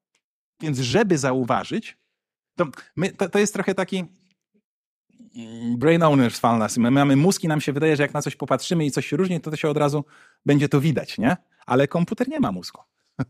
Więc 0.61 0.79
żeby 0.79 1.17
zauważyć, 1.17 1.97
to, 2.55 2.65
my, 2.95 3.11
to, 3.11 3.29
to 3.29 3.39
jest 3.39 3.53
trochę 3.53 3.75
taki 3.75 4.05
mm, 5.35 5.77
brain 5.77 6.03
owners 6.03 6.39
fallacy. 6.39 6.79
My 6.79 6.91
mamy 6.91 7.15
mózg 7.15 7.43
i 7.43 7.47
nam 7.47 7.61
się 7.61 7.73
wydaje, 7.73 7.95
że 7.95 8.03
jak 8.03 8.13
na 8.13 8.21
coś 8.21 8.35
popatrzymy 8.35 8.85
i 8.85 8.91
coś 8.91 9.07
się 9.07 9.17
różni, 9.17 9.41
to 9.41 9.51
to 9.51 9.57
się 9.57 9.69
od 9.69 9.77
razu 9.77 10.05
będzie 10.45 10.69
to 10.69 10.81
widać, 10.81 11.17
nie? 11.17 11.37
Ale 11.65 11.87
komputer 11.87 12.29
nie 12.29 12.39
ma 12.39 12.51
mózgu. 12.51 12.81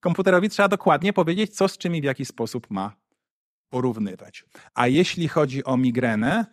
Komputerowi 0.00 0.48
trzeba 0.48 0.68
dokładnie 0.68 1.12
powiedzieć, 1.12 1.56
co 1.56 1.68
z 1.68 1.78
czym 1.78 1.96
i 1.96 2.00
w 2.00 2.04
jaki 2.04 2.24
sposób 2.24 2.70
ma 2.70 2.96
porównywać. 3.68 4.44
A 4.74 4.86
jeśli 4.86 5.28
chodzi 5.28 5.64
o 5.64 5.76
migrenę, 5.76 6.46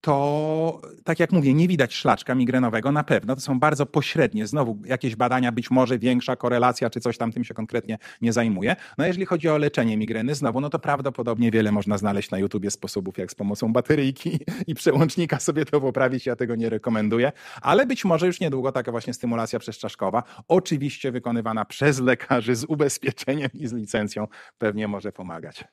to 0.00 0.80
tak 1.04 1.20
jak 1.20 1.32
mówię, 1.32 1.54
nie 1.54 1.68
widać 1.68 1.94
szlaczka 1.94 2.34
migrenowego 2.34 2.92
na 2.92 3.04
pewno. 3.04 3.34
To 3.34 3.40
są 3.40 3.60
bardzo 3.60 3.86
pośrednie. 3.86 4.46
Znowu 4.46 4.78
jakieś 4.84 5.16
badania, 5.16 5.52
być 5.52 5.70
może 5.70 5.98
większa 5.98 6.36
korelacja, 6.36 6.90
czy 6.90 7.00
coś 7.00 7.18
tam 7.18 7.32
tym 7.32 7.44
się 7.44 7.54
konkretnie 7.54 7.98
nie 8.20 8.32
zajmuje. 8.32 8.76
No 8.98 9.06
jeżeli 9.06 9.26
chodzi 9.26 9.48
o 9.48 9.58
leczenie 9.58 9.96
migreny, 9.96 10.34
znowu, 10.34 10.60
no 10.60 10.70
to 10.70 10.78
prawdopodobnie 10.78 11.50
wiele 11.50 11.72
można 11.72 11.98
znaleźć 11.98 12.30
na 12.30 12.38
YouTubie 12.38 12.70
sposobów, 12.70 13.18
jak 13.18 13.30
z 13.30 13.34
pomocą 13.34 13.72
bateryjki 13.72 14.40
i 14.66 14.74
przełącznika 14.74 15.40
sobie 15.40 15.64
to 15.64 15.80
poprawić. 15.80 16.26
Ja 16.26 16.36
tego 16.36 16.56
nie 16.56 16.68
rekomenduję, 16.68 17.32
ale 17.62 17.86
być 17.86 18.04
może 18.04 18.26
już 18.26 18.40
niedługo 18.40 18.72
taka 18.72 18.90
właśnie 18.90 19.14
stymulacja 19.14 19.58
przezczaszkowa, 19.58 20.22
oczywiście 20.48 21.12
wykonywana 21.12 21.64
przez 21.64 22.00
lekarzy 22.00 22.54
z 22.54 22.64
ubezpieczeniem 22.64 23.48
i 23.54 23.66
z 23.66 23.72
licencją, 23.72 24.26
pewnie 24.58 24.88
może 24.88 25.12
pomagać. 25.12 25.64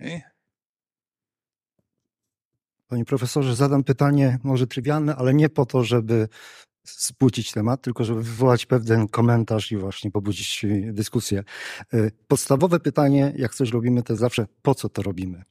I 0.00 0.20
Panie 2.92 3.04
profesorze, 3.04 3.54
zadam 3.54 3.84
pytanie 3.84 4.38
może 4.42 4.66
trywialne, 4.66 5.16
ale 5.16 5.34
nie 5.34 5.48
po 5.48 5.66
to, 5.66 5.84
żeby 5.84 6.28
spłucić 6.84 7.52
temat, 7.52 7.82
tylko 7.82 8.04
żeby 8.04 8.22
wywołać 8.22 8.66
pewien 8.66 9.08
komentarz 9.08 9.72
i 9.72 9.76
właśnie 9.76 10.10
pobudzić 10.10 10.66
dyskusję. 10.92 11.44
E, 11.92 12.10
podstawowe 12.28 12.80
pytanie, 12.80 13.32
jak 13.36 13.54
coś 13.54 13.70
robimy, 13.70 14.02
to 14.02 14.16
zawsze 14.16 14.46
po 14.62 14.74
co 14.74 14.88
to 14.88 15.02
robimy. 15.02 15.42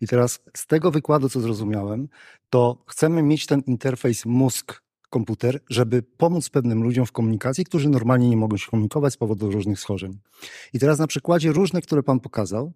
I 0.00 0.06
teraz 0.06 0.40
z 0.56 0.66
tego 0.66 0.90
wykładu, 0.90 1.28
co 1.28 1.40
zrozumiałem, 1.40 2.08
to 2.48 2.84
chcemy 2.86 3.22
mieć 3.22 3.46
ten 3.46 3.60
interfejs 3.66 4.26
mózg 4.26 4.82
komputer, 5.10 5.60
żeby 5.68 6.02
pomóc 6.02 6.48
pewnym 6.48 6.82
ludziom 6.82 7.06
w 7.06 7.12
komunikacji, 7.12 7.64
którzy 7.64 7.88
normalnie 7.88 8.30
nie 8.30 8.36
mogą 8.36 8.56
się 8.56 8.70
komunikować 8.70 9.12
z 9.12 9.16
powodu 9.16 9.50
różnych 9.50 9.80
schorzeń. 9.80 10.18
I 10.72 10.78
teraz 10.78 10.98
na 10.98 11.06
przykładzie 11.06 11.52
różnych, 11.52 11.84
które 11.84 12.02
Pan 12.02 12.20
pokazał, 12.20 12.72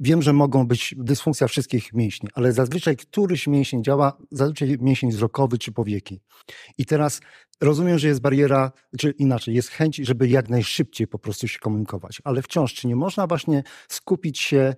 Wiem, 0.00 0.22
że 0.22 0.32
mogą 0.32 0.66
być 0.66 0.94
dysfunkcja 0.98 1.48
wszystkich 1.48 1.92
mięśni, 1.92 2.28
ale 2.34 2.52
zazwyczaj 2.52 2.96
któryś 2.96 3.46
mięsień 3.46 3.84
działa, 3.84 4.18
zazwyczaj 4.30 4.76
mięsień 4.80 5.10
wzrokowy 5.10 5.58
czy 5.58 5.72
powieki. 5.72 6.20
I 6.78 6.86
teraz 6.86 7.20
rozumiem, 7.60 7.98
że 7.98 8.08
jest 8.08 8.20
bariera, 8.20 8.72
czy 8.98 9.10
inaczej, 9.10 9.54
jest 9.54 9.68
chęć, 9.68 9.96
żeby 9.96 10.28
jak 10.28 10.48
najszybciej 10.48 11.06
po 11.06 11.18
prostu 11.18 11.48
się 11.48 11.58
komunikować, 11.58 12.18
ale 12.24 12.42
wciąż, 12.42 12.74
czy 12.74 12.86
nie 12.86 12.96
można 12.96 13.26
właśnie 13.26 13.62
skupić 13.88 14.38
się 14.38 14.74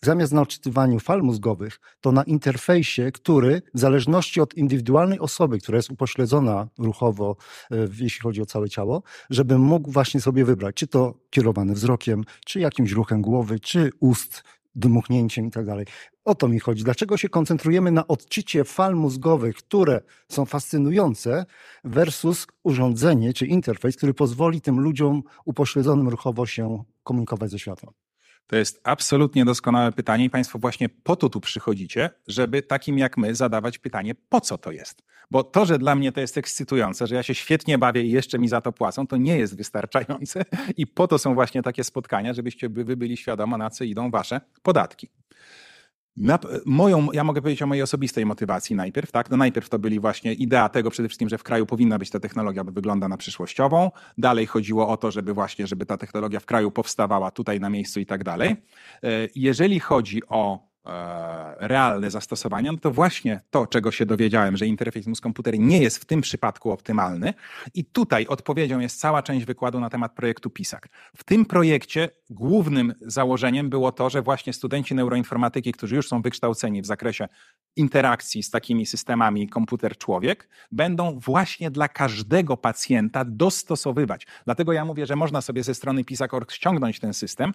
zamiast 0.00 0.32
na 0.32 0.42
odczytywaniu 0.42 1.00
fal 1.00 1.22
mózgowych, 1.22 1.80
to 2.00 2.12
na 2.12 2.22
interfejsie, 2.22 3.12
który 3.12 3.62
w 3.74 3.78
zależności 3.78 4.40
od 4.40 4.54
indywidualnej 4.54 5.18
osoby, 5.18 5.58
która 5.58 5.76
jest 5.76 5.90
upośledzona 5.90 6.68
ruchowo, 6.78 7.36
e, 7.70 7.76
jeśli 8.00 8.20
chodzi 8.20 8.42
o 8.42 8.46
całe 8.46 8.68
ciało, 8.68 9.02
żeby 9.30 9.58
mógł 9.58 9.90
właśnie 9.90 10.20
sobie 10.20 10.44
wybrać, 10.44 10.76
czy 10.76 10.86
to 10.86 11.14
kierowane 11.30 11.74
wzrokiem, 11.74 12.24
czy 12.46 12.60
jakimś 12.60 12.92
ruchem 12.92 13.22
głowy, 13.22 13.60
czy 13.60 13.90
ust, 14.00 14.42
dmuchnięciem 14.74 15.46
i 15.46 15.50
tak 15.50 15.66
dalej. 15.66 15.86
O 16.24 16.34
to 16.34 16.48
mi 16.48 16.60
chodzi. 16.60 16.84
Dlaczego 16.84 17.16
się 17.16 17.28
koncentrujemy 17.28 17.90
na 17.90 18.06
odczycie 18.06 18.64
fal 18.64 18.94
mózgowych, 18.94 19.56
które 19.56 20.00
są 20.28 20.44
fascynujące, 20.44 21.46
versus 21.84 22.46
urządzenie 22.62 23.32
czy 23.32 23.46
interfejs, 23.46 23.96
który 23.96 24.14
pozwoli 24.14 24.60
tym 24.60 24.80
ludziom 24.80 25.22
upośledzonym 25.44 26.08
ruchowo 26.08 26.46
się 26.46 26.84
komunikować 27.02 27.50
ze 27.50 27.58
światem? 27.58 27.90
To 28.48 28.56
jest 28.56 28.80
absolutnie 28.84 29.44
doskonałe 29.44 29.92
pytanie 29.92 30.24
i 30.24 30.30
Państwo 30.30 30.58
właśnie 30.58 30.88
po 30.88 31.16
to 31.16 31.28
tu 31.28 31.40
przychodzicie, 31.40 32.10
żeby 32.28 32.62
takim 32.62 32.98
jak 32.98 33.16
my 33.16 33.34
zadawać 33.34 33.78
pytanie, 33.78 34.14
po 34.28 34.40
co 34.40 34.58
to 34.58 34.72
jest. 34.72 35.02
Bo 35.30 35.44
to, 35.44 35.66
że 35.66 35.78
dla 35.78 35.94
mnie 35.94 36.12
to 36.12 36.20
jest 36.20 36.38
ekscytujące, 36.38 37.06
że 37.06 37.14
ja 37.14 37.22
się 37.22 37.34
świetnie 37.34 37.78
bawię 37.78 38.02
i 38.02 38.10
jeszcze 38.10 38.38
mi 38.38 38.48
za 38.48 38.60
to 38.60 38.72
płacą, 38.72 39.06
to 39.06 39.16
nie 39.16 39.38
jest 39.38 39.56
wystarczające 39.56 40.44
i 40.76 40.86
po 40.86 41.08
to 41.08 41.18
są 41.18 41.34
właśnie 41.34 41.62
takie 41.62 41.84
spotkania, 41.84 42.34
żebyście 42.34 42.68
wy 42.68 42.96
byli 42.96 43.16
świadomi, 43.16 43.52
na 43.58 43.70
co 43.70 43.84
idą 43.84 44.10
Wasze 44.10 44.40
podatki. 44.62 45.08
Na, 46.20 46.38
moją, 46.66 47.12
ja 47.12 47.24
mogę 47.24 47.42
powiedzieć 47.42 47.62
o 47.62 47.66
mojej 47.66 47.82
osobistej 47.82 48.26
motywacji 48.26 48.76
najpierw, 48.76 49.12
tak? 49.12 49.30
No 49.30 49.36
najpierw 49.36 49.68
to 49.68 49.78
byli 49.78 50.00
właśnie 50.00 50.32
idea 50.32 50.68
tego 50.68 50.90
przede 50.90 51.08
wszystkim, 51.08 51.28
że 51.28 51.38
w 51.38 51.42
kraju 51.42 51.66
powinna 51.66 51.98
być 51.98 52.10
ta 52.10 52.20
technologia, 52.20 52.64
bo 52.64 52.72
wygląda 52.72 53.08
na 53.08 53.16
przyszłościową. 53.16 53.90
Dalej 54.18 54.46
chodziło 54.46 54.88
o 54.88 54.96
to, 54.96 55.10
żeby 55.10 55.34
właśnie, 55.34 55.66
żeby 55.66 55.86
ta 55.86 55.96
technologia 55.96 56.40
w 56.40 56.46
kraju 56.46 56.70
powstawała 56.70 57.30
tutaj 57.30 57.60
na 57.60 57.70
miejscu 57.70 58.00
i 58.00 58.06
tak 58.06 58.24
dalej. 58.24 58.50
E, 58.50 58.56
jeżeli 59.34 59.80
chodzi 59.80 60.22
o 60.28 60.67
realne 61.58 62.10
zastosowania, 62.10 62.72
no 62.72 62.78
to 62.78 62.90
właśnie 62.90 63.40
to, 63.50 63.66
czego 63.66 63.90
się 63.90 64.06
dowiedziałem, 64.06 64.56
że 64.56 64.66
interfejs 64.66 65.06
mózg-komputer 65.06 65.58
nie 65.58 65.82
jest 65.82 65.98
w 65.98 66.04
tym 66.04 66.20
przypadku 66.20 66.70
optymalny. 66.70 67.34
I 67.74 67.84
tutaj 67.84 68.26
odpowiedzią 68.26 68.78
jest 68.80 69.00
cała 69.00 69.22
część 69.22 69.46
wykładu 69.46 69.80
na 69.80 69.90
temat 69.90 70.14
projektu 70.14 70.50
PISAK. 70.50 70.88
W 71.16 71.24
tym 71.24 71.46
projekcie 71.46 72.08
głównym 72.30 72.94
założeniem 73.00 73.70
było 73.70 73.92
to, 73.92 74.10
że 74.10 74.22
właśnie 74.22 74.52
studenci 74.52 74.94
neuroinformatyki, 74.94 75.72
którzy 75.72 75.96
już 75.96 76.08
są 76.08 76.22
wykształceni 76.22 76.82
w 76.82 76.86
zakresie 76.86 77.28
interakcji 77.76 78.42
z 78.42 78.50
takimi 78.50 78.86
systemami 78.86 79.48
komputer-człowiek, 79.48 80.48
będą 80.72 81.18
właśnie 81.18 81.70
dla 81.70 81.88
każdego 81.88 82.56
pacjenta 82.56 83.24
dostosowywać. 83.24 84.26
Dlatego 84.44 84.72
ja 84.72 84.84
mówię, 84.84 85.06
że 85.06 85.16
można 85.16 85.40
sobie 85.40 85.62
ze 85.62 85.74
strony 85.74 86.04
PISAK.org 86.04 86.52
ściągnąć 86.52 87.00
ten 87.00 87.14
system, 87.14 87.52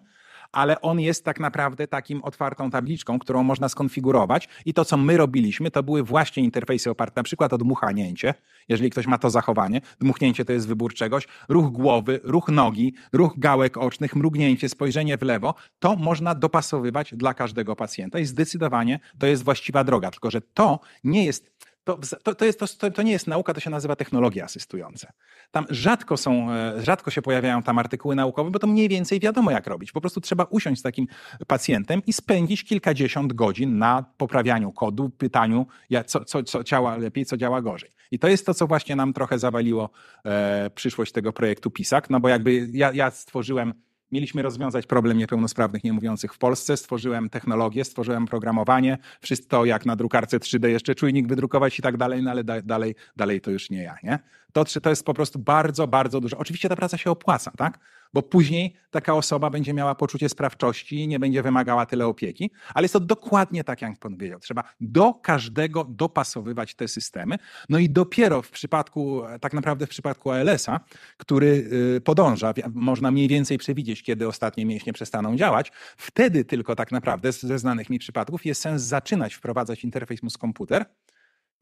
ale 0.54 0.82
on 0.82 1.00
jest 1.00 1.26
tak 1.26 1.40
naprawdę 1.40 1.88
takim 1.88 2.24
otwartą 2.24 2.70
tabliczką, 2.72 3.20
którą 3.20 3.44
można 3.44 3.70
skonfigurować. 3.70 4.50
I 4.66 4.74
to, 4.74 4.86
co 4.86 4.98
my 4.98 5.18
robiliśmy, 5.18 5.72
to 5.72 5.84
były 5.84 6.04
właśnie 6.04 6.44
interfejsy 6.44 6.90
oparte 6.90 7.20
na 7.20 7.24
przykład 7.24 7.54
o 7.54 7.58
dmuchnięcie, 7.58 8.34
jeżeli 8.70 8.90
ktoś 8.90 9.08
ma 9.08 9.18
to 9.18 9.30
zachowanie. 9.30 9.82
Dmuchnięcie 10.00 10.46
to 10.46 10.54
jest 10.54 10.68
wybór 10.68 10.94
czegoś, 10.94 11.28
ruch 11.50 11.72
głowy, 11.72 12.20
ruch 12.24 12.50
nogi, 12.50 12.94
ruch 13.14 13.34
gałek 13.38 13.78
ocznych, 13.78 14.16
mrugnięcie, 14.16 14.70
spojrzenie 14.70 15.18
w 15.18 15.22
lewo, 15.22 15.56
to 15.80 15.96
można 15.96 16.36
dopasowywać 16.36 17.14
dla 17.16 17.34
każdego 17.34 17.76
pacjenta 17.76 18.20
i 18.20 18.26
zdecydowanie 18.26 19.00
to 19.20 19.28
jest 19.28 19.44
właściwa 19.44 19.84
droga, 19.84 20.12
tylko 20.12 20.32
że 20.32 20.42
to 20.42 20.80
nie 21.04 21.26
jest 21.26 21.54
to, 21.84 22.00
to, 22.24 22.36
to, 22.36 22.46
jest, 22.46 22.60
to, 22.80 22.92
to 22.92 23.02
nie 23.02 23.12
jest 23.12 23.28
nauka, 23.28 23.54
to 23.54 23.60
się 23.60 23.70
nazywa 23.70 23.96
technologie 23.96 24.44
asystujące. 24.44 25.12
Tam 25.52 25.66
rzadko, 25.70 26.18
są, 26.18 26.52
e, 26.52 26.84
rzadko 26.84 27.12
się 27.12 27.22
pojawiają 27.22 27.64
tam 27.64 27.80
artykuły 27.80 28.16
naukowe, 28.16 28.52
bo 28.52 28.60
to 28.60 28.68
mniej 28.68 28.90
więcej 28.90 29.20
wiadomo, 29.20 29.52
jak 29.52 29.68
robić. 29.68 29.92
Po 29.92 30.02
prostu 30.02 30.22
trzeba 30.22 30.44
usiąść 30.44 30.80
z 30.80 30.84
takim 30.84 31.08
pacjentem 31.48 32.02
i 32.08 32.14
spędzić 32.14 32.64
kilkadziesiąt 32.64 33.34
godzin 33.34 33.78
na 33.78 34.06
poprawianiu 34.18 34.72
kodu, 34.72 35.10
pytaniu, 35.10 35.68
co, 36.06 36.26
co, 36.26 36.44
co 36.44 36.64
działa 36.64 36.98
lepiej, 36.98 37.26
co 37.26 37.38
działa 37.38 37.62
gorzej. 37.62 37.90
I 38.12 38.20
to 38.20 38.28
jest 38.28 38.46
to, 38.46 38.54
co 38.54 38.68
właśnie 38.68 38.96
nam 38.96 39.14
trochę 39.14 39.40
zawaliło 39.40 39.90
e, 40.26 40.70
przyszłość 40.76 41.12
tego 41.12 41.34
projektu 41.34 41.72
PISAK, 41.72 42.10
no 42.10 42.20
bo 42.20 42.30
jakby 42.30 42.70
ja, 42.74 42.92
ja 42.94 43.12
stworzyłem 43.12 43.74
Mieliśmy 44.14 44.42
rozwiązać 44.42 44.86
problem 44.88 45.18
niepełnosprawnych 45.18 45.84
niemówiących 45.84 46.34
w 46.34 46.38
Polsce. 46.38 46.78
Stworzyłem 46.78 47.30
technologię, 47.30 47.86
stworzyłem 47.86 48.26
programowanie, 48.26 48.98
wszystko 49.22 49.66
jak 49.66 49.86
na 49.86 49.96
drukarce 49.96 50.40
3D, 50.40 50.68
jeszcze 50.68 50.96
czujnik 50.96 51.28
wydrukować 51.28 51.80
i 51.80 51.82
tak 51.82 51.98
dalej, 51.98 52.24
no 52.24 52.32
ale 52.32 52.44
da, 52.44 52.62
dalej, 52.62 52.96
dalej 53.16 53.42
to 53.42 53.52
już 53.52 53.70
nie 53.70 53.84
ja, 53.84 53.96
nie? 54.04 54.20
To, 54.54 54.66
to 54.66 54.90
jest 54.90 55.06
po 55.06 55.14
prostu 55.14 55.40
bardzo, 55.40 55.88
bardzo 55.88 56.22
dużo. 56.22 56.38
Oczywiście 56.38 56.70
ta 56.70 56.76
praca 56.76 56.98
się 56.98 57.12
opłaca, 57.12 57.52
tak? 57.58 57.80
Bo 58.14 58.22
później 58.22 58.74
taka 58.92 59.14
osoba 59.14 59.50
będzie 59.50 59.74
miała 59.74 59.96
poczucie 59.96 60.30
sprawczości 60.30 60.96
i 60.96 61.08
nie 61.08 61.20
będzie 61.20 61.44
wymagała 61.44 61.86
tyle 61.86 62.08
opieki, 62.08 62.52
ale 62.74 62.84
jest 62.84 62.94
to 62.94 63.00
dokładnie 63.00 63.64
tak, 63.64 63.82
jak 63.82 64.00
pan 64.00 64.16
powiedział. 64.18 64.40
Trzeba 64.40 64.64
do 64.82 65.14
każdego 65.14 65.84
dopasowywać 65.90 66.76
te 66.76 66.88
systemy. 66.88 67.36
No 67.70 67.80
i 67.80 67.90
dopiero 67.90 68.42
w 68.42 68.52
przypadku, 68.52 69.22
tak 69.42 69.54
naprawdę 69.54 69.86
w 69.86 69.90
przypadku 69.90 70.32
ALS-a, 70.32 70.80
który 71.18 71.70
y, 71.98 72.02
podąża, 72.02 72.54
można 72.74 73.12
mniej 73.12 73.28
więcej 73.28 73.58
przewidzieć, 73.58 74.04
kiedy 74.04 74.28
ostatnie 74.28 74.66
mięśnie 74.66 74.94
przestaną 74.94 75.36
działać, 75.36 75.72
wtedy 75.98 76.46
tylko 76.46 76.76
tak 76.76 76.92
naprawdę 76.92 77.32
ze 77.32 77.60
znanych 77.60 77.90
mi 77.90 78.00
przypadków 78.00 78.46
jest 78.46 78.62
sens 78.62 78.82
zaczynać 78.82 79.34
wprowadzać 79.34 79.84
interfejs 79.84 80.24
mózg-komputer, 80.24 80.86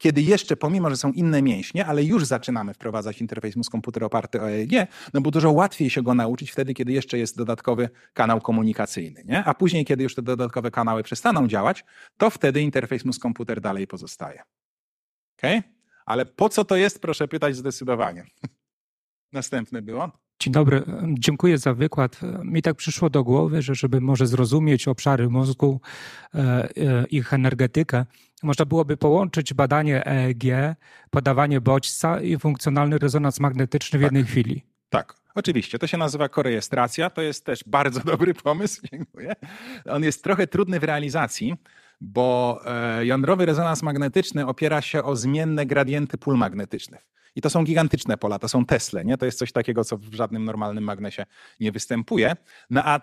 kiedy 0.02 0.22
jeszcze, 0.22 0.56
pomimo, 0.56 0.90
że 0.90 0.96
są 0.96 1.12
inne 1.12 1.42
mięśnie, 1.42 1.86
ale 1.86 2.04
już 2.04 2.24
zaczynamy 2.24 2.74
wprowadzać 2.74 3.20
interfejs 3.20 3.56
mózg-komputer 3.56 4.04
oparty 4.04 4.42
o 4.42 4.50
EEG, 4.50 4.72
no 5.14 5.20
bo 5.20 5.30
dużo 5.30 5.52
łatwiej 5.52 5.90
się 5.90 6.02
go 6.02 6.14
nauczyć 6.14 6.50
wtedy, 6.50 6.74
kiedy 6.74 6.92
jeszcze 6.92 7.18
jest 7.18 7.36
dodatkowy 7.36 7.90
kanał 8.12 8.40
komunikacyjny, 8.40 9.24
nie? 9.24 9.44
A 9.44 9.54
później, 9.54 9.84
kiedy 9.84 10.02
już 10.02 10.14
te 10.14 10.22
dodatkowe 10.22 10.70
kanały 10.70 11.02
przestaną 11.02 11.48
działać, 11.48 11.84
to 12.16 12.30
wtedy 12.30 12.62
interfejs 12.62 13.04
mózg-komputer 13.04 13.60
dalej 13.60 13.86
pozostaje. 13.86 14.42
Okay? 15.38 15.62
Ale 16.06 16.26
po 16.26 16.48
co 16.48 16.64
to 16.64 16.76
jest, 16.76 17.00
proszę 17.00 17.28
pytać 17.28 17.56
zdecydowanie. 17.56 18.26
Następne 19.32 19.82
było. 19.82 20.12
Dzień 20.42 20.52
dobry, 20.52 20.82
dziękuję 21.08 21.58
za 21.58 21.74
wykład. 21.74 22.20
Mi 22.44 22.62
tak 22.62 22.76
przyszło 22.76 23.10
do 23.10 23.24
głowy, 23.24 23.62
że 23.62 23.74
żeby 23.74 24.00
może 24.00 24.26
zrozumieć 24.26 24.88
obszary 24.88 25.28
mózgu, 25.28 25.80
e, 26.34 26.38
e, 26.38 27.06
ich 27.06 27.34
energetykę, 27.34 28.06
można 28.42 28.64
byłoby 28.64 28.96
połączyć 28.96 29.54
badanie 29.54 30.06
EEG, 30.06 30.44
podawanie 31.10 31.60
bodźca 31.60 32.20
i 32.20 32.38
funkcjonalny 32.38 32.98
rezonans 32.98 33.40
magnetyczny 33.40 33.98
w 33.98 34.02
tak. 34.02 34.06
jednej 34.06 34.24
chwili. 34.24 34.62
Tak, 34.90 35.14
oczywiście. 35.34 35.78
To 35.78 35.86
się 35.86 35.96
nazywa 35.96 36.28
korejestracja. 36.28 37.10
To 37.10 37.22
jest 37.22 37.44
też 37.46 37.64
bardzo 37.66 38.00
dobry 38.12 38.34
pomysł. 38.34 38.82
Dziękuję. 38.92 39.32
On 39.90 40.02
jest 40.02 40.24
trochę 40.24 40.46
trudny 40.46 40.80
w 40.80 40.84
realizacji, 40.84 41.54
bo 42.00 42.60
e, 42.66 43.06
jądrowy 43.06 43.46
rezonans 43.46 43.82
magnetyczny 43.82 44.46
opiera 44.46 44.80
się 44.80 45.02
o 45.02 45.16
zmienne 45.16 45.66
gradienty 45.66 46.18
pól 46.18 46.36
magnetycznych. 46.36 47.12
I 47.36 47.40
to 47.40 47.50
są 47.50 47.64
gigantyczne 47.64 48.16
pola, 48.16 48.38
to 48.38 48.48
są 48.48 48.66
Tesle, 48.66 49.04
nie? 49.04 49.18
To 49.18 49.26
jest 49.26 49.38
coś 49.38 49.52
takiego, 49.52 49.84
co 49.84 49.96
w 49.96 50.14
żadnym 50.14 50.44
normalnym 50.44 50.84
magnesie 50.84 51.26
nie 51.60 51.72
występuje. 51.72 52.36
No 52.70 52.82
a 52.84 53.00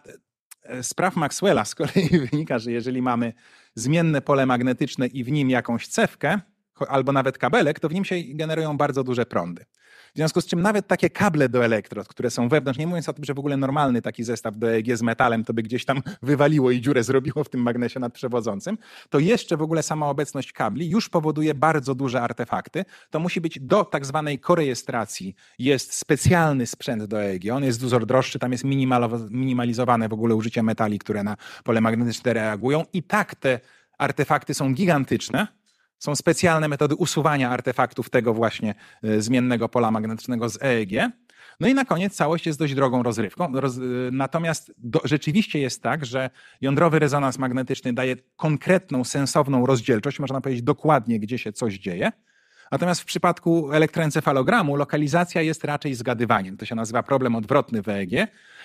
e, 0.63 0.83
z 0.83 0.93
praw 0.93 1.15
Maxwella 1.15 1.65
z 1.65 1.75
kolei 1.75 2.09
wynika, 2.31 2.59
że 2.59 2.71
jeżeli 2.71 3.01
mamy 3.01 3.33
zmienne 3.75 4.21
pole 4.21 4.45
magnetyczne 4.45 5.07
i 5.07 5.23
w 5.23 5.31
nim 5.31 5.49
jakąś 5.49 5.87
cewkę, 5.87 6.39
albo 6.87 7.11
nawet 7.11 7.37
kabelek, 7.37 7.79
to 7.79 7.89
w 7.89 7.93
nim 7.93 8.05
się 8.05 8.15
generują 8.27 8.77
bardzo 8.77 9.03
duże 9.03 9.25
prądy. 9.25 9.65
W 10.13 10.15
związku 10.15 10.41
z 10.41 10.45
czym 10.45 10.61
nawet 10.61 10.87
takie 10.87 11.09
kable 11.09 11.49
do 11.49 11.65
elektrod, 11.65 12.07
które 12.07 12.29
są 12.29 12.49
wewnątrz, 12.49 12.79
nie 12.79 12.87
mówiąc 12.87 13.09
o 13.09 13.13
tym, 13.13 13.25
że 13.25 13.33
w 13.33 13.39
ogóle 13.39 13.57
normalny 13.57 14.01
taki 14.01 14.23
zestaw 14.23 14.57
do 14.57 14.71
EEG 14.71 14.97
z 14.97 15.01
metalem 15.01 15.43
to 15.43 15.53
by 15.53 15.63
gdzieś 15.63 15.85
tam 15.85 16.01
wywaliło 16.21 16.71
i 16.71 16.81
dziurę 16.81 17.03
zrobiło 17.03 17.43
w 17.43 17.49
tym 17.49 17.61
magnesie 17.61 17.99
nadprzewodzącym, 17.99 18.77
to 19.09 19.19
jeszcze 19.19 19.57
w 19.57 19.61
ogóle 19.61 19.83
sama 19.83 20.09
obecność 20.09 20.51
kabli 20.51 20.89
już 20.89 21.09
powoduje 21.09 21.53
bardzo 21.53 21.95
duże 21.95 22.21
artefakty. 22.21 22.85
To 23.09 23.19
musi 23.19 23.41
być 23.41 23.59
do 23.59 23.85
tak 23.85 24.05
zwanej 24.05 24.39
korejestracji 24.39 25.35
jest 25.59 25.93
specjalny 25.93 26.67
sprzęt 26.67 27.03
do 27.03 27.21
EEG. 27.21 27.51
On 27.53 27.63
jest 27.63 27.81
dużo 27.81 27.99
droższy, 27.99 28.39
tam 28.39 28.51
jest 28.51 28.63
minimalizowane 29.29 30.09
w 30.09 30.13
ogóle 30.13 30.35
użycie 30.35 30.63
metali, 30.63 30.99
które 30.99 31.23
na 31.23 31.37
pole 31.63 31.81
magnetyczne 31.81 32.33
reagują 32.33 32.85
i 32.93 33.03
tak 33.03 33.35
te 33.35 33.59
artefakty 33.97 34.53
są 34.53 34.73
gigantyczne, 34.73 35.47
są 35.99 36.15
specjalne 36.15 36.67
metody 36.67 36.95
usuwania 36.95 37.49
artefaktów 37.49 38.09
tego 38.09 38.33
właśnie 38.33 38.75
e, 39.03 39.21
zmiennego 39.21 39.69
pola 39.69 39.91
magnetycznego 39.91 40.49
z 40.49 40.63
EEG. 40.63 41.11
No 41.59 41.67
i 41.67 41.73
na 41.73 41.85
koniec 41.85 42.15
całość 42.15 42.45
jest 42.45 42.59
dość 42.59 42.75
drogą 42.75 43.03
rozrywką. 43.03 43.51
Roz, 43.53 43.77
e, 43.77 43.81
natomiast 44.11 44.73
do, 44.77 45.01
rzeczywiście 45.03 45.59
jest 45.59 45.83
tak, 45.83 46.05
że 46.05 46.29
jądrowy 46.61 46.99
rezonans 46.99 47.37
magnetyczny 47.37 47.93
daje 47.93 48.15
konkretną, 48.35 49.03
sensowną 49.03 49.65
rozdzielczość, 49.65 50.19
można 50.19 50.41
powiedzieć 50.41 50.63
dokładnie, 50.63 51.19
gdzie 51.19 51.37
się 51.37 51.53
coś 51.53 51.73
dzieje. 51.73 52.11
Natomiast 52.71 53.01
w 53.01 53.05
przypadku 53.05 53.71
elektroencefalogramu 53.71 54.75
lokalizacja 54.75 55.41
jest 55.41 55.63
raczej 55.63 55.95
zgadywaniem. 55.95 56.57
To 56.57 56.65
się 56.65 56.75
nazywa 56.75 57.03
problem 57.03 57.35
odwrotny 57.35 57.81
w 57.81 57.89
EEG 57.89 58.11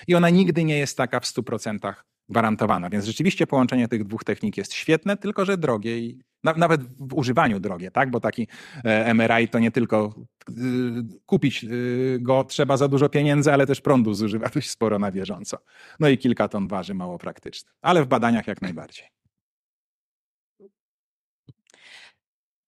i 0.09 0.15
ona 0.15 0.31
nigdy 0.31 0.65
nie 0.65 0.79
jest 0.79 0.97
taka 0.97 1.21
w 1.21 1.25
100% 1.25 1.95
gwarantowana. 2.29 2.91
Więc 2.91 3.05
rzeczywiście 3.05 3.47
połączenie 3.47 3.89
tych 3.89 4.05
dwóch 4.05 4.25
technik 4.25 4.57
jest 4.57 4.75
świetne, 4.75 5.17
tylko 5.17 5.45
że 5.45 5.59
drogie 5.59 5.99
i 5.99 6.21
nawet 6.45 6.83
w 6.85 7.15
używaniu 7.15 7.61
drogie, 7.61 7.91
tak? 7.91 8.11
Bo 8.11 8.21
taki 8.21 8.49
e, 8.85 9.15
MRI 9.15 9.49
to 9.49 9.59
nie 9.59 9.71
tylko 9.71 10.15
y, 10.51 10.53
kupić 11.27 11.65
y, 11.65 12.19
go 12.21 12.45
trzeba 12.45 12.77
za 12.77 12.89
dużo 12.89 13.09
pieniędzy, 13.09 13.53
ale 13.53 13.67
też 13.67 13.81
prądu 13.81 14.15
zużywa 14.15 14.49
dość 14.49 14.71
sporo 14.71 14.99
na 14.99 15.11
bieżąco. 15.11 15.59
No 16.01 16.09
i 16.09 16.19
kilka 16.19 16.49
ton 16.49 16.69
waży, 16.69 16.95
mało 16.95 17.19
praktyczne. 17.19 17.71
Ale 17.83 18.05
w 18.05 18.07
badaniach 18.07 18.47
jak 18.47 18.63
najbardziej. 18.63 19.24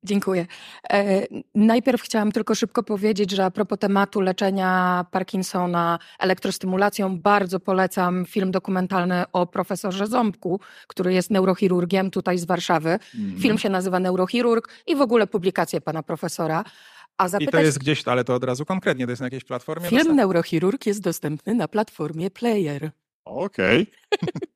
Dziękuję. 0.07 0.47
E, 0.91 1.27
najpierw 1.55 2.03
chciałam 2.03 2.33
tylko 2.33 2.55
szybko 2.55 2.83
powiedzieć, 2.83 3.31
że 3.31 3.45
a 3.45 3.51
propos 3.51 3.79
tematu 3.79 4.21
leczenia 4.21 5.05
Parkinsona 5.11 5.99
elektrostymulacją, 6.19 7.19
bardzo 7.19 7.61
polecam 7.61 8.25
film 8.27 8.51
dokumentalny 8.51 9.25
o 9.33 9.47
profesorze 9.47 10.07
Ząbku, 10.07 10.61
który 10.87 11.13
jest 11.13 11.31
neurochirurgiem 11.31 12.11
tutaj 12.11 12.39
z 12.39 12.45
Warszawy. 12.45 12.91
Mhm. 12.91 13.41
Film 13.41 13.59
się 13.59 13.69
nazywa 13.69 14.01
Neurochirurg 14.01 14.69
i 14.87 14.97
w 14.97 15.01
ogóle 15.01 15.27
publikacje 15.27 15.81
pana 15.81 16.03
profesora. 16.03 16.65
A 17.19 17.27
I 17.27 17.31
zapytać, 17.31 17.53
to 17.53 17.61
jest 17.61 17.79
gdzieś, 17.79 18.09
ale 18.09 18.25
to 18.25 18.35
od 18.35 18.45
razu 18.45 18.65
konkretnie, 18.65 19.07
to 19.07 19.13
jest 19.13 19.21
na 19.21 19.27
jakiejś 19.27 19.45
platformie? 19.45 19.89
film 19.89 19.99
dostępny? 19.99 20.23
Neurochirurg 20.23 20.87
jest 20.87 21.01
dostępny 21.01 21.55
na 21.55 21.69
platformie 21.69 22.31
Player. 22.31 22.91
Okej. 23.25 23.87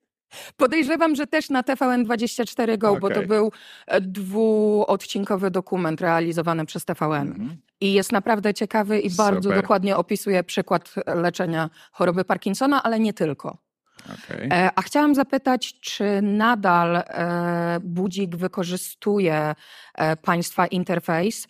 Podejrzewam, 0.56 1.14
że 1.16 1.26
też 1.26 1.50
na 1.50 1.62
TVN24 1.62 2.78
Go, 2.78 2.96
bo 2.96 3.10
to 3.10 3.22
był 3.22 3.52
e, 3.86 4.00
dwuodcinkowy 4.00 5.50
dokument 5.50 6.00
realizowany 6.00 6.66
przez 6.66 6.84
TVN. 6.84 7.28
Mhm. 7.28 7.56
I 7.80 7.92
jest 7.92 8.12
naprawdę 8.12 8.54
ciekawy 8.54 9.00
i 9.00 9.10
bardzo 9.10 9.42
Super. 9.42 9.62
dokładnie 9.62 9.96
opisuje 9.96 10.44
przykład 10.44 10.94
leczenia 11.06 11.70
choroby 11.92 12.24
Parkinsona, 12.24 12.82
ale 12.82 13.00
nie 13.00 13.12
tylko. 13.12 13.58
Okej. 14.04 14.48
E, 14.52 14.70
A 14.76 14.82
chciałam 14.82 15.14
zapytać, 15.14 15.80
czy 15.80 16.22
nadal 16.22 16.96
e, 16.96 17.80
Budzik 17.82 18.36
wykorzystuje 18.36 19.54
e, 19.94 20.16
Państwa 20.16 20.66
interfejs, 20.66 21.44
e, 21.44 21.48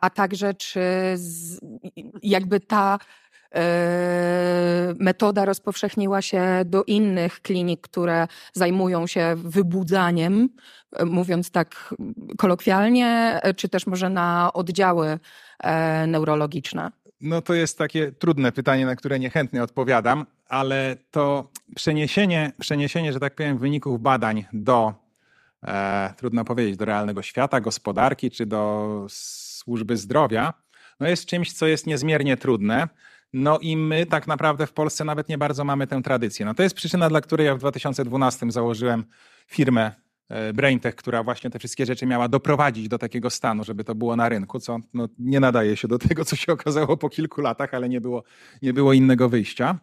a 0.00 0.10
także 0.10 0.54
czy 0.54 0.80
z, 1.14 1.60
jakby 2.22 2.60
ta 2.60 2.98
e, 2.98 3.19
metoda 4.98 5.44
rozpowszechniła 5.44 6.22
się 6.22 6.42
do 6.64 6.84
innych 6.84 7.42
klinik, 7.42 7.80
które 7.80 8.26
zajmują 8.52 9.06
się 9.06 9.34
wybudzaniem, 9.36 10.48
e, 10.92 11.04
mówiąc 11.04 11.50
tak 11.50 11.94
kolokwialnie, 12.38 13.40
e, 13.42 13.54
czy 13.54 13.68
też 13.68 13.86
może 13.86 14.10
na 14.10 14.50
oddziały 14.52 15.18
e, 15.58 16.06
neurologiczne? 16.06 16.90
No 17.20 17.42
to 17.42 17.54
jest 17.54 17.78
takie 17.78 18.12
trudne 18.12 18.52
pytanie, 18.52 18.86
na 18.86 18.96
które 18.96 19.18
niechętnie 19.18 19.62
odpowiadam, 19.62 20.26
ale 20.48 20.96
to 21.10 21.50
przeniesienie, 21.74 22.52
przeniesienie 22.60 23.12
że 23.12 23.20
tak 23.20 23.34
powiem, 23.34 23.58
wyników 23.58 24.00
badań 24.00 24.44
do, 24.52 24.94
e, 25.62 26.14
trudno 26.16 26.44
powiedzieć, 26.44 26.76
do 26.76 26.84
realnego 26.84 27.22
świata, 27.22 27.60
gospodarki 27.60 28.30
czy 28.30 28.46
do 28.46 29.06
służby 29.08 29.96
zdrowia, 29.96 30.52
no 31.00 31.08
jest 31.08 31.26
czymś, 31.26 31.52
co 31.52 31.66
jest 31.66 31.86
niezmiernie 31.86 32.36
trudne. 32.36 32.88
No 33.32 33.58
i 33.58 33.76
my 33.76 34.06
tak 34.06 34.26
naprawdę 34.26 34.66
w 34.66 34.72
Polsce 34.72 35.04
nawet 35.04 35.28
nie 35.28 35.38
bardzo 35.38 35.64
mamy 35.64 35.86
tę 35.86 36.02
tradycję. 36.02 36.46
No 36.46 36.54
to 36.54 36.62
jest 36.62 36.74
przyczyna, 36.74 37.08
dla 37.08 37.20
której 37.20 37.46
ja 37.46 37.54
w 37.54 37.58
2012 37.58 38.50
założyłem 38.50 39.04
firmę 39.46 39.92
e, 40.28 40.52
BrainTech, 40.52 40.94
która 40.94 41.22
właśnie 41.22 41.50
te 41.50 41.58
wszystkie 41.58 41.86
rzeczy 41.86 42.06
miała 42.06 42.28
doprowadzić 42.28 42.88
do 42.88 42.98
takiego 42.98 43.30
stanu, 43.30 43.64
żeby 43.64 43.84
to 43.84 43.94
było 43.94 44.16
na 44.16 44.28
rynku, 44.28 44.60
co 44.60 44.78
no, 44.94 45.08
nie 45.18 45.40
nadaje 45.40 45.76
się 45.76 45.88
do 45.88 45.98
tego, 46.08 46.24
co 46.24 46.36
się 46.36 46.52
okazało 46.52 46.96
po 46.96 47.08
kilku 47.08 47.40
latach, 47.40 47.74
ale 47.74 47.88
nie 47.88 48.00
było, 48.00 48.22
nie 48.62 48.72
było 48.72 48.92
innego 48.92 49.28
wyjścia. 49.28 49.78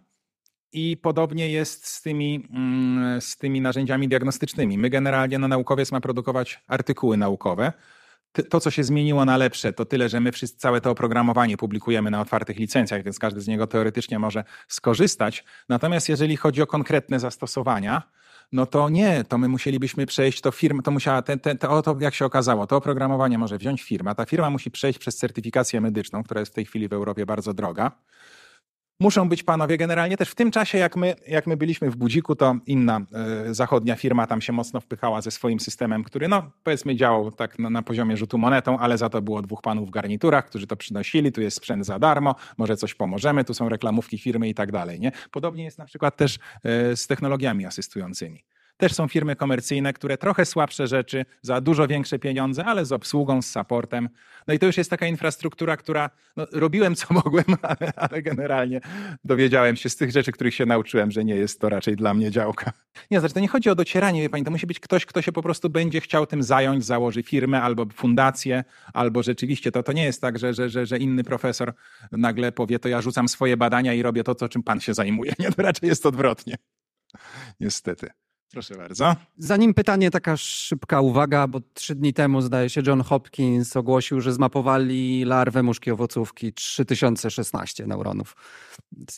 I 0.74 0.98
podobnie 0.98 1.49
jest 1.49 1.88
z 1.88 2.02
tymi, 2.02 2.48
mm, 2.49 3.22
z 3.22 3.38
tymi 3.38 3.61
narzędziami 3.61 4.07
diagnostycznymi. 4.07 4.78
My 4.78 4.90
generalnie, 4.90 5.40
no, 5.40 5.48
naukowiec 5.48 5.91
ma 5.91 6.02
produkować 6.02 6.64
artykuły 6.68 7.18
naukowe. 7.18 7.74
To, 8.49 8.59
co 8.59 8.72
się 8.72 8.84
zmieniło 8.84 9.26
na 9.26 9.38
lepsze, 9.38 9.73
to 9.73 9.85
tyle, 9.85 10.09
że 10.09 10.19
my 10.19 10.31
wszyscy, 10.31 10.57
całe 10.57 10.81
to 10.81 10.91
oprogramowanie 10.91 11.57
publikujemy 11.57 12.11
na 12.11 12.22
otwartych 12.22 12.57
licencjach, 12.57 13.03
więc 13.03 13.19
każdy 13.19 13.41
z 13.41 13.47
niego 13.47 13.68
teoretycznie 13.68 14.19
może 14.19 14.43
skorzystać. 14.68 15.43
Natomiast 15.69 16.09
jeżeli 16.09 16.38
chodzi 16.38 16.61
o 16.61 16.68
konkretne 16.68 17.19
zastosowania, 17.19 18.03
no 18.51 18.65
to 18.65 18.89
nie, 18.89 19.23
to 19.23 19.38
my 19.38 19.47
musielibyśmy 19.47 20.05
przejść, 20.05 20.41
to 20.41 20.51
firma, 20.51 20.81
to 20.81 20.91
musiała, 20.91 21.22
te, 21.22 21.38
te, 21.38 21.55
to, 21.55 21.81
to 21.81 21.97
jak 21.99 22.14
się 22.14 22.26
okazało, 22.26 22.68
to 22.68 22.76
oprogramowanie 22.76 23.38
może 23.38 23.57
wziąć 23.57 23.84
firma, 23.84 24.15
ta 24.15 24.26
firma 24.26 24.49
musi 24.49 24.72
przejść 24.72 24.99
przez 24.99 25.18
certyfikację 25.18 25.81
medyczną, 25.81 26.23
która 26.23 26.39
jest 26.39 26.51
w 26.51 26.55
tej 26.55 26.65
chwili 26.65 26.88
w 26.88 26.93
Europie 26.93 27.26
bardzo 27.26 27.53
droga. 27.53 27.91
Muszą 28.99 29.30
być 29.30 29.44
panowie 29.44 29.78
generalnie 29.78 30.18
też 30.18 30.30
w 30.30 30.36
tym 30.36 30.52
czasie, 30.52 30.78
jak 30.78 30.95
my, 30.95 31.15
jak 31.28 31.48
my 31.48 31.57
byliśmy 31.57 31.91
w 31.91 31.95
Budziku, 31.95 32.36
to 32.36 32.56
inna 32.65 33.02
e, 33.48 33.53
zachodnia 33.53 33.95
firma 33.95 34.28
tam 34.28 34.41
się 34.41 34.53
mocno 34.53 34.82
wpychała 34.82 35.22
ze 35.22 35.32
swoim 35.32 35.60
systemem, 35.60 36.03
który 36.03 36.28
no 36.28 36.52
powiedzmy 36.64 36.95
działał 36.95 37.32
tak 37.32 37.60
na, 37.60 37.69
na 37.69 37.82
poziomie 37.82 38.18
rzutu 38.18 38.38
monetą, 38.38 38.80
ale 38.80 38.98
za 38.98 39.10
to 39.10 39.22
było 39.22 39.41
dwóch 39.41 39.61
panów 39.61 39.88
w 39.88 39.91
garniturach, 39.91 40.45
którzy 40.45 40.68
to 40.68 40.76
przynosili, 40.76 41.32
tu 41.32 41.41
jest 41.41 41.57
sprzęt 41.57 41.86
za 41.86 41.99
darmo, 41.99 42.36
może 42.57 42.78
coś 42.78 42.94
pomożemy, 42.94 43.44
tu 43.44 43.53
są 43.53 43.69
reklamówki 43.69 44.18
firmy 44.18 44.49
i 44.49 44.53
tak 44.53 44.72
dalej. 44.72 44.99
Nie? 44.99 45.11
Podobnie 45.32 45.64
jest 45.64 45.78
na 45.78 45.86
przykład 45.86 46.18
też 46.18 46.40
e, 46.64 46.95
z 46.95 47.07
technologiami 47.07 47.65
asystującymi. 47.65 48.44
Też 48.78 48.94
są 48.94 49.08
firmy 49.08 49.36
komercyjne, 49.36 49.94
które 49.94 50.18
trochę 50.18 50.45
słabsze 50.45 50.88
rzeczy, 50.88 51.26
za 51.41 51.62
dużo 51.62 51.88
większe 51.88 52.20
pieniądze, 52.20 52.66
ale 52.66 52.86
z 52.86 52.91
obsługą, 52.91 53.41
z 53.41 53.52
supportem. 53.52 54.10
No 54.48 54.54
i 54.54 54.60
to 54.60 54.66
już 54.66 54.78
jest 54.78 54.90
taka 54.90 55.08
infrastruktura, 55.08 55.78
która 55.78 56.10
no, 56.36 56.45
robiłem 56.52 56.95
co 56.95 57.14
mogłem, 57.14 57.45
ale, 57.62 57.91
ale 57.95 58.22
generalnie 58.22 58.82
dowiedziałem 59.24 59.76
się 59.76 59.90
z 59.90 59.95
tych 59.95 60.12
rzeczy, 60.12 60.32
których 60.32 60.56
się 60.56 60.66
nauczyłem, 60.66 61.12
że 61.12 61.26
nie 61.26 61.36
jest 61.36 61.62
to 61.62 61.70
raczej 61.70 61.95
dla 61.95 62.14
mnie 62.14 62.32
działka. 62.32 62.72
Nie, 63.12 63.20
znaczy 63.20 63.34
to 63.34 63.40
nie 63.40 63.48
chodzi 63.48 63.70
o 63.70 63.76
docieranie, 63.76 64.22
wie 64.22 64.30
pani, 64.30 64.44
to 64.44 64.52
musi 64.52 64.68
być 64.68 64.80
ktoś, 64.80 65.06
kto 65.06 65.22
się 65.22 65.32
po 65.32 65.41
prostu 65.41 65.70
będzie 65.70 66.02
chciał 66.02 66.26
tym 66.26 66.44
zająć, 66.44 66.86
założy 66.86 67.24
firmę 67.24 67.62
albo 67.62 67.86
fundację, 67.94 68.64
albo 68.94 69.24
rzeczywiście 69.24 69.72
to, 69.72 69.84
to 69.84 69.91
nie 69.91 70.04
jest 70.04 70.22
tak, 70.22 70.40
że, 70.40 70.54
że, 70.54 70.70
że, 70.70 70.86
że 70.86 70.98
inny 70.98 71.24
profesor 71.24 71.74
nagle 72.12 72.52
powie, 72.52 72.80
to 72.80 72.90
ja 72.90 73.02
rzucam 73.02 73.30
swoje 73.30 73.58
badania 73.58 73.94
i 73.94 74.02
robię 74.02 74.24
to, 74.24 74.36
co 74.36 74.49
czym 74.49 74.64
pan 74.64 74.80
się 74.80 74.94
zajmuje. 74.94 75.34
Nie, 75.40 75.52
to 75.52 75.62
raczej 75.62 75.90
jest 75.90 76.06
odwrotnie. 76.06 76.56
Niestety. 77.60 78.10
Proszę 78.52 78.76
bardzo. 78.76 79.15
Zanim 79.38 79.74
pytanie, 79.74 80.11
taka 80.11 80.38
szybka 80.38 81.02
uwaga, 81.02 81.48
bo 81.48 81.60
trzy 81.74 81.95
dni 81.95 82.14
temu, 82.14 82.41
zdaje 82.41 82.69
się, 82.69 82.82
John 82.88 83.02
Hopkins 83.03 83.78
ogłosił, 83.78 84.22
że 84.22 84.34
zmapowali 84.34 85.26
larwę 85.26 85.64
muszki 85.64 85.91
owocówki 85.91 86.53
3016 86.53 87.88
neuronów. 87.88 88.36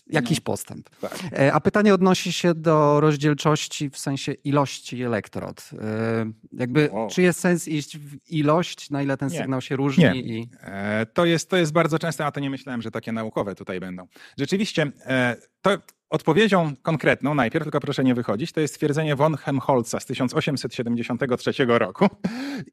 Jakiś 0.08 0.40
postęp. 0.40 0.90
Tak. 1.02 1.20
E, 1.34 1.54
A 1.54 1.60
pytanie 1.60 1.94
odnosi 1.94 2.34
się 2.34 2.54
do 2.54 3.00
rozdzielczości 3.00 3.90
w 3.90 3.98
sensie 3.98 4.32
ilości 4.34 5.04
elektrod. 5.04 5.70
E, 5.82 6.32
Jakby, 6.54 6.90
Wow. 6.94 7.10
czy 7.10 7.22
jest 7.22 7.40
sens 7.40 7.68
iść 7.68 7.98
w 7.98 8.32
ilość, 8.32 8.90
na 8.90 9.02
ile 9.04 9.18
ten 9.18 9.30
Nie. 9.30 9.38
sygnał 9.38 9.62
się 9.62 9.76
różni? 9.76 10.04
Nie. 10.04 10.16
I... 10.16 10.50
E, 10.62 11.06
To 11.06 11.26
jest, 11.26 11.50
to 11.50 11.58
jest 11.58 11.72
bardzo 11.72 12.00
częste, 12.00 12.26
a 12.26 12.32
to 12.32 12.40
nie 12.40 12.50
myślałem, 12.50 12.82
że 12.82 12.92
takie 12.92 13.12
naukowe 13.12 13.56
tutaj 13.56 13.80
będą. 13.80 14.08
Rzeczywiście, 14.38 14.92
e, 15.06 15.36
to 15.62 15.78
odpowiedzią 16.10 16.76
konkretną, 16.82 17.34
najpierw, 17.36 17.66
tylko 17.66 17.80
proszę 17.80 18.04
nie 18.04 18.16
wychodzić, 18.16 18.52
to 18.52 18.62
jest 18.62 18.74
stwierdzenie 18.74 19.16
von 19.16 19.38
Helmholtza 19.38 20.00
z 20.00 20.06
1873 20.06 21.52
roku. 21.68 22.08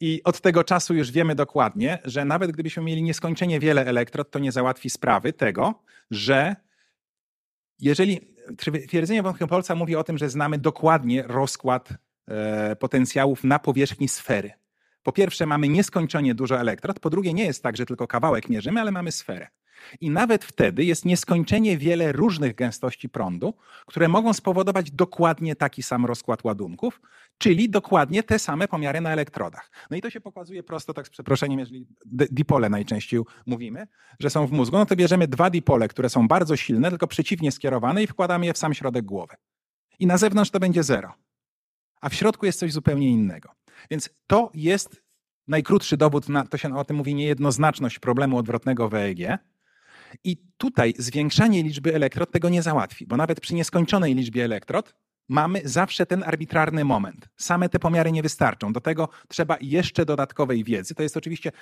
I 0.01 0.21
od 0.25 0.41
tego 0.41 0.65
czasu 0.65 0.95
już 0.95 1.11
wiemy 1.11 1.35
dokładnie, 1.35 1.99
że 2.05 2.25
nawet 2.25 2.53
gdybyśmy 2.53 2.83
mieli 2.83 3.03
nieskończenie 3.03 3.61
wiele 3.61 3.87
elektrod, 3.87 4.31
to 4.31 4.39
nie 4.39 4.53
załatwi 4.53 4.91
sprawy 4.91 5.33
tego, 5.33 5.83
że 6.11 6.57
jeżeli 7.79 8.21
twierdzenie 8.89 9.23
von 9.23 9.35
Helmholtza 9.35 9.75
mówi 9.75 9.97
o 9.97 10.05
tym, 10.05 10.19
że 10.19 10.31
znamy 10.31 10.59
dokładnie 10.59 11.23
rozkład 11.23 11.89
e, 12.29 12.77
potencjałów 12.77 13.45
na 13.45 13.59
powierzchni 13.59 14.09
sfery. 14.09 14.51
Po 15.03 15.13
pierwsze, 15.13 15.47
mamy 15.47 15.69
nieskończenie 15.69 16.35
dużo 16.35 16.61
elektrod, 16.61 17.01
po 17.01 17.11
drugie, 17.11 17.35
nie 17.35 17.45
jest 17.45 17.63
tak, 17.63 17.77
że 17.77 17.87
tylko 17.87 18.07
kawałek 18.07 18.49
mierzymy, 18.49 18.81
ale 18.81 18.93
mamy 18.93 19.13
sferę. 19.13 19.49
I 20.01 20.11
nawet 20.11 20.45
wtedy 20.45 20.85
jest 20.85 21.05
nieskończenie 21.05 21.79
wiele 21.79 22.13
różnych 22.13 22.55
gęstości 22.55 23.09
prądu, 23.09 23.55
które 23.87 24.09
mogą 24.09 24.33
spowodować 24.33 24.91
dokładnie 24.91 25.57
taki 25.57 25.83
sam 25.83 26.07
rozkład 26.07 26.45
ładunków, 26.45 27.01
czyli 27.39 27.71
dokładnie 27.71 28.23
te 28.23 28.39
same 28.39 28.69
pomiary 28.69 29.01
na 29.01 29.11
elektrodach. 29.11 29.71
No 29.91 29.97
i 29.97 30.01
to 30.01 30.11
się 30.11 30.21
pokazuje 30.21 30.63
prosto, 30.63 30.95
tak 30.95 31.07
z 31.07 31.11
przeproszeniem, 31.11 31.59
jeżeli 31.59 31.87
dipole 32.07 32.69
najczęściej 32.69 33.21
mówimy, 33.47 33.87
że 34.21 34.31
są 34.31 34.47
w 34.47 34.53
mózgu, 34.53 34.77
no 34.77 34.87
to 34.87 34.97
bierzemy 34.97 35.29
dwa 35.29 35.51
dipole, 35.51 35.89
które 35.89 36.09
są 36.09 36.29
bardzo 36.29 36.57
silne, 36.57 36.91
tylko 36.91 37.07
przeciwnie 37.07 37.53
skierowane 37.53 38.03
i 38.03 38.07
wkładamy 38.07 38.47
je 38.47 38.53
w 38.53 38.59
sam 38.59 38.75
środek 38.75 39.05
głowy. 39.05 39.35
I 39.99 40.07
na 40.07 40.19
zewnątrz 40.19 40.51
to 40.51 40.61
będzie 40.61 40.83
zero. 40.83 41.15
A 42.01 42.09
w 42.09 42.15
środku 42.15 42.47
jest 42.47 42.59
coś 42.59 42.73
zupełnie 42.73 43.11
innego. 43.11 43.51
Więc 43.91 44.11
to 44.27 44.51
jest 44.55 45.03
najkrótszy 45.49 45.97
dowód 45.97 46.29
na, 46.29 46.47
to 46.47 46.57
się 46.57 46.77
o 46.77 46.85
tym 46.85 46.97
mówi, 46.97 47.15
niejednoznaczność 47.15 47.99
problemu 47.99 48.39
odwrotnego 48.39 48.89
w 48.89 48.95
EEG. 48.95 49.39
I 50.25 50.37
tutaj 50.59 50.95
zwiększanie 50.99 51.63
liczby 51.63 51.95
elektrod 51.95 52.31
tego 52.31 52.49
nie 52.49 52.63
załatwi, 52.63 53.07
bo 53.07 53.17
nawet 53.17 53.41
przy 53.41 53.55
nieskończonej 53.55 54.15
liczbie 54.15 54.45
elektrod 54.45 54.95
mamy 55.29 55.61
zawsze 55.65 56.07
ten 56.07 56.23
arbitrarny 56.23 56.85
moment. 56.85 57.29
Same 57.37 57.69
te 57.69 57.79
pomiary 57.79 58.13
nie 58.13 58.23
wystarczą. 58.23 58.73
Do 58.73 58.81
tego 58.81 59.09
trzeba 59.29 59.57
jeszcze 59.61 60.05
dodatkowej 60.05 60.65
wiedzy. 60.65 60.95
To 60.95 61.03
jest 61.03 61.17
oczywiście 61.17 61.53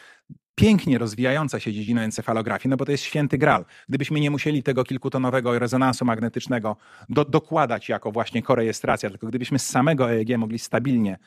pięknie 0.54 0.98
rozwijająca 0.98 1.60
się 1.60 1.72
dziedzina 1.72 2.02
encefalografii, 2.02 2.70
no 2.70 2.76
bo 2.76 2.84
to 2.84 2.92
jest 2.92 3.04
święty 3.04 3.38
gral. 3.38 3.64
Gdybyśmy 3.88 4.20
nie 4.20 4.30
musieli 4.30 4.62
tego 4.62 4.84
kilkutonowego 4.84 5.58
rezonansu 5.58 6.04
magnetycznego 6.04 6.76
do, 7.08 7.24
dokładać 7.24 7.88
jako 7.88 8.12
właśnie 8.12 8.42
korejestracja, 8.42 9.10
tylko 9.10 9.26
gdybyśmy 9.26 9.58
z 9.58 9.66
samego 9.66 10.12
EEG 10.12 10.38
mogli 10.38 10.58
stabilnie 10.58 11.18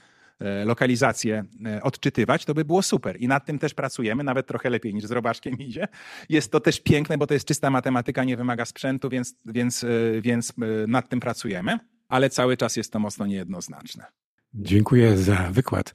lokalizację 0.65 1.45
e, 1.65 1.83
odczytywać, 1.83 2.45
to 2.45 2.53
by 2.53 2.65
było 2.65 2.81
super. 2.81 3.21
I 3.21 3.27
nad 3.27 3.45
tym 3.45 3.59
też 3.59 3.73
pracujemy, 3.73 4.23
nawet 4.23 4.47
trochę 4.47 4.69
lepiej 4.69 4.93
niż 4.93 5.05
z 5.05 5.11
robaczkiem 5.11 5.57
idzie. 5.67 5.87
Jest 6.29 6.51
to 6.51 6.59
też 6.59 6.79
piękne, 6.79 7.17
bo 7.17 7.27
to 7.27 7.33
jest 7.33 7.47
czysta 7.47 7.69
matematyka, 7.69 8.23
nie 8.23 8.37
wymaga 8.37 8.65
sprzętu, 8.65 9.09
więc, 9.09 9.35
więc, 9.45 9.83
e, 9.83 9.87
więc 10.21 10.49
e, 10.49 10.87
nad 10.87 11.09
tym 11.09 11.19
pracujemy, 11.19 11.79
ale 12.07 12.29
cały 12.29 12.57
czas 12.57 12.75
jest 12.75 12.93
to 12.93 12.99
mocno 12.99 13.25
niejednoznaczne. 13.25 14.05
Dziękuję 14.53 15.17
za 15.17 15.49
wykład. 15.51 15.93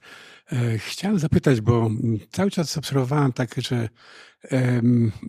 E, 0.51 0.77
chciałem 0.77 1.19
zapytać, 1.19 1.61
bo 1.61 1.89
cały 2.31 2.51
czas 2.51 2.77
obserwowałem 2.77 3.33
tak, 3.33 3.55
że 3.57 3.89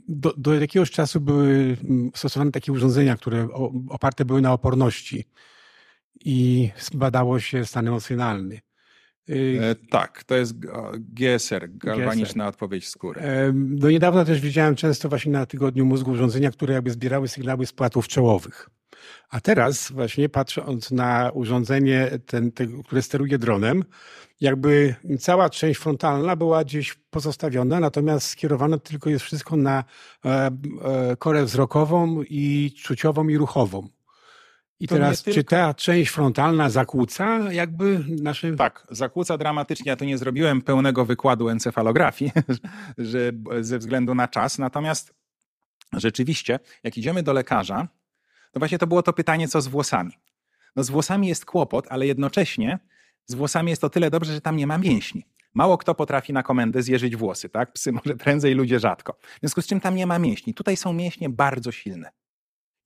do, 0.09 0.35
do 0.37 0.55
jakiegoś 0.55 0.91
czasu 0.91 1.21
były 1.21 1.77
stosowane 2.15 2.51
takie 2.51 2.73
urządzenia, 2.73 3.17
które 3.17 3.49
oparte 3.89 4.25
były 4.25 4.41
na 4.41 4.53
oporności 4.53 5.25
i 6.25 6.71
badało 6.95 7.41
się 7.41 7.65
stan 7.65 7.89
emocjonalny. 7.89 8.61
Y, 9.31 9.59
e, 9.63 9.75
tak, 9.75 10.25
to 10.25 10.35
jest 10.35 10.55
GSR, 10.99 11.69
galwaniczna 11.77 12.45
GSR. 12.45 12.49
odpowiedź 12.49 12.89
skóry. 12.89 13.21
E, 13.21 13.53
do 13.55 13.91
niedawna 13.91 14.25
też 14.25 14.41
widziałem 14.41 14.75
często 14.75 15.09
właśnie 15.09 15.33
na 15.33 15.47
tygodniu 15.47 15.85
mózgu 15.85 16.11
urządzenia, 16.11 16.51
które 16.51 16.75
jakby 16.75 16.91
zbierały 16.91 17.29
sygnały 17.29 17.67
z 17.67 17.73
płatów 17.73 18.09
czołowych. 18.09 18.71
A 19.31 19.41
teraz 19.41 19.93
właśnie 19.93 20.29
patrząc 20.29 20.91
na 20.91 21.31
urządzenie, 21.35 22.11
ten, 22.27 22.53
te, 22.53 22.67
które 22.85 23.03
steruje 23.03 23.39
dronem, 23.39 23.85
jakby 24.41 24.95
cała 25.19 25.51
część 25.51 25.81
frontalna 25.81 26.37
była 26.37 26.65
gdzieś 26.65 26.95
pozostawiona, 27.11 27.81
natomiast 27.81 28.27
skierowane 28.27 28.79
tylko 28.79 29.11
jest 29.11 29.25
wszystko 29.25 29.57
na 29.57 29.85
e, 30.25 30.29
e, 30.31 31.17
korę 31.17 31.45
wzrokową 31.45 32.23
i 32.23 32.73
czuciową 32.83 33.29
i 33.29 33.37
ruchową. 33.37 33.89
I 34.81 34.89
to 34.89 34.95
teraz, 34.95 35.23
tylko... 35.23 35.35
czy 35.35 35.45
ta 35.45 35.75
część 35.75 36.11
frontalna 36.11 36.71
zakłóca 36.71 37.53
jakby 37.53 38.05
nasze... 38.23 38.57
Tak, 38.57 38.87
zakłóca 38.91 39.39
dramatycznie. 39.39 39.91
Ja 39.91 39.97
tu 39.97 40.05
nie 40.05 40.19
zrobiłem 40.19 40.63
pełnego 40.63 41.05
wykładu 41.05 41.49
encefalografii 41.49 42.33
że, 42.99 43.33
ze 43.61 43.79
względu 43.79 44.15
na 44.15 44.29
czas, 44.29 44.59
natomiast 44.59 45.15
rzeczywiście, 45.93 46.59
jak 46.83 46.99
idziemy 46.99 47.23
do 47.23 47.33
lekarza, 47.33 47.89
to 48.53 48.59
właśnie 48.59 48.79
to 48.79 48.87
było 48.87 49.03
to 49.03 49.13
pytanie, 49.13 49.49
co 49.49 49.61
z 49.61 49.69
włosami. 49.69 50.13
No 50.77 50.85
z 50.85 50.91
włosami 50.91 51.29
jest 51.29 51.45
kłopot, 51.45 51.87
ale 51.91 52.07
jednocześnie 52.07 52.79
z 53.27 53.35
włosami 53.35 53.71
jest 53.71 53.83
to 53.83 53.91
tyle 53.91 54.11
dobrze, 54.11 54.33
że 54.33 54.41
tam 54.41 54.57
nie 54.57 54.67
ma 54.67 54.79
mięśni. 54.79 55.25
Mało 55.55 55.79
kto 55.79 55.95
potrafi 55.95 56.33
na 56.33 56.43
komendę 56.43 56.83
zjeżyć 56.83 57.17
włosy, 57.17 57.49
tak? 57.49 57.73
Psy 57.73 57.93
może 58.05 58.17
prędzej, 58.17 58.55
ludzie 58.55 58.81
rzadko. 58.81 59.13
W 59.13 59.41
związku 59.41 59.63
z 59.63 59.67
czym 59.67 59.81
tam 59.81 59.95
nie 59.95 60.07
ma 60.07 60.19
mięśni. 60.19 60.55
Tutaj 60.55 60.77
są 60.77 60.93
mięśnie 60.93 61.29
bardzo 61.29 61.73
silne. 61.73 62.11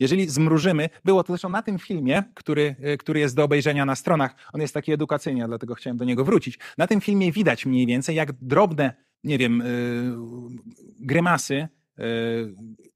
Jeżeli 0.01 0.29
zmrużymy, 0.29 0.89
było 1.05 1.23
to 1.23 1.33
zresztą 1.33 1.49
na 1.49 1.63
tym 1.63 1.79
filmie, 1.79 2.23
który, 2.35 2.77
e, 2.81 2.97
który 2.97 3.21
jest 3.21 3.37
do 3.37 3.45
obejrzenia 3.45 3.85
na 3.85 3.97
stronach, 3.97 4.35
on 4.53 4.61
jest 4.61 4.75
taki 4.75 4.93
edukacyjny, 4.93 5.47
dlatego 5.47 5.75
chciałem 5.75 5.97
do 5.97 6.05
niego 6.05 6.25
wrócić. 6.25 6.59
Na 6.79 6.87
tym 6.87 7.01
filmie 7.01 7.33
widać 7.33 7.67
mniej 7.67 7.87
więcej, 7.87 8.17
jak 8.17 8.33
drobne, 8.33 8.95
nie 9.25 9.39
wiem, 9.39 9.59
yy, 9.59 11.07
grymasy, 11.07 11.69
yy, 11.99 12.05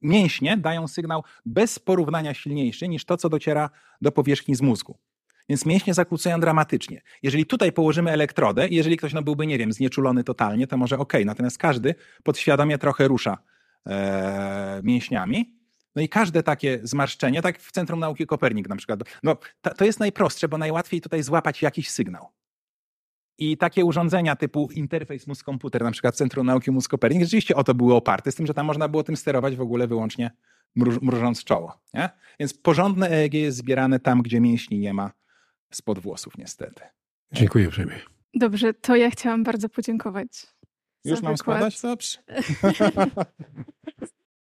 mięśnie 0.01 0.57
dają 0.57 0.87
sygnał 0.87 1.23
bez 1.45 1.79
porównania 1.79 2.33
silniejszy 2.33 2.87
niż 2.87 3.05
to, 3.05 3.17
co 3.17 3.29
dociera 3.29 3.69
do 4.01 4.11
powierzchni 4.11 4.55
z 4.55 4.61
mózgu. 4.61 4.97
Więc 5.49 5.65
mięśnie 5.65 5.93
zakłócają 5.93 6.39
dramatycznie. 6.39 7.01
Jeżeli 7.23 7.45
tutaj 7.45 7.71
położymy 7.71 8.11
elektrodę, 8.11 8.67
jeżeli 8.69 8.97
ktoś 8.97 9.13
no, 9.13 9.21
byłby, 9.21 9.47
nie 9.47 9.57
wiem, 9.57 9.73
znieczulony 9.73 10.23
totalnie, 10.23 10.67
to 10.67 10.77
może 10.77 10.97
ok, 10.97 11.13
natomiast 11.25 11.57
każdy 11.57 11.95
podświadomie 12.23 12.77
trochę 12.77 13.07
rusza 13.07 13.37
e, 13.87 14.81
mięśniami. 14.83 15.62
No 15.95 16.01
i 16.01 16.09
każde 16.09 16.43
takie 16.43 16.79
zmarszczenie, 16.83 17.41
tak 17.41 17.59
w 17.59 17.71
Centrum 17.71 17.99
Nauki 17.99 18.25
Kopernik 18.25 18.69
na 18.69 18.75
przykład, 18.75 18.99
no, 19.23 19.37
to, 19.61 19.73
to 19.73 19.85
jest 19.85 19.99
najprostsze, 19.99 20.47
bo 20.47 20.57
najłatwiej 20.57 21.01
tutaj 21.01 21.23
złapać 21.23 21.61
jakiś 21.61 21.89
sygnał. 21.89 22.27
I 23.37 23.57
takie 23.57 23.85
urządzenia 23.85 24.35
typu 24.35 24.69
interfejs 24.71 25.27
mózg-komputer, 25.27 25.83
na 25.83 25.91
przykład 25.91 26.15
Centrum 26.15 26.47
Nauki 26.47 26.71
Mózg 26.71 26.91
Kopernik, 26.91 27.23
rzeczywiście 27.23 27.55
o 27.55 27.63
to 27.63 27.73
były 27.73 27.93
oparte, 27.93 28.31
z 28.31 28.35
tym, 28.35 28.47
że 28.47 28.53
tam 28.53 28.65
można 28.65 28.87
było 28.87 29.03
tym 29.03 29.17
sterować 29.17 29.55
w 29.55 29.61
ogóle 29.61 29.87
wyłącznie 29.87 30.31
mruż, 30.75 31.01
mrużąc 31.01 31.43
czoło. 31.43 31.79
Nie? 31.93 32.09
Więc 32.39 32.53
porządne 32.53 33.09
EEG 33.09 33.33
jest 33.33 33.57
zbierane 33.57 33.99
tam, 33.99 34.21
gdzie 34.21 34.39
mięśni 34.39 34.79
nie 34.79 34.93
ma 34.93 35.11
spod 35.71 35.99
włosów 35.99 36.37
niestety. 36.37 36.83
Dziękuję 37.31 37.67
uprzejmie. 37.67 37.99
Dobrze, 38.33 38.73
to 38.73 38.95
ja 38.95 39.09
chciałam 39.09 39.43
bardzo 39.43 39.69
podziękować. 39.69 40.47
Już 41.05 41.21
mam 41.21 41.35
wykład. 41.35 41.39
składać? 41.39 41.81
Dobrze. 41.81 42.17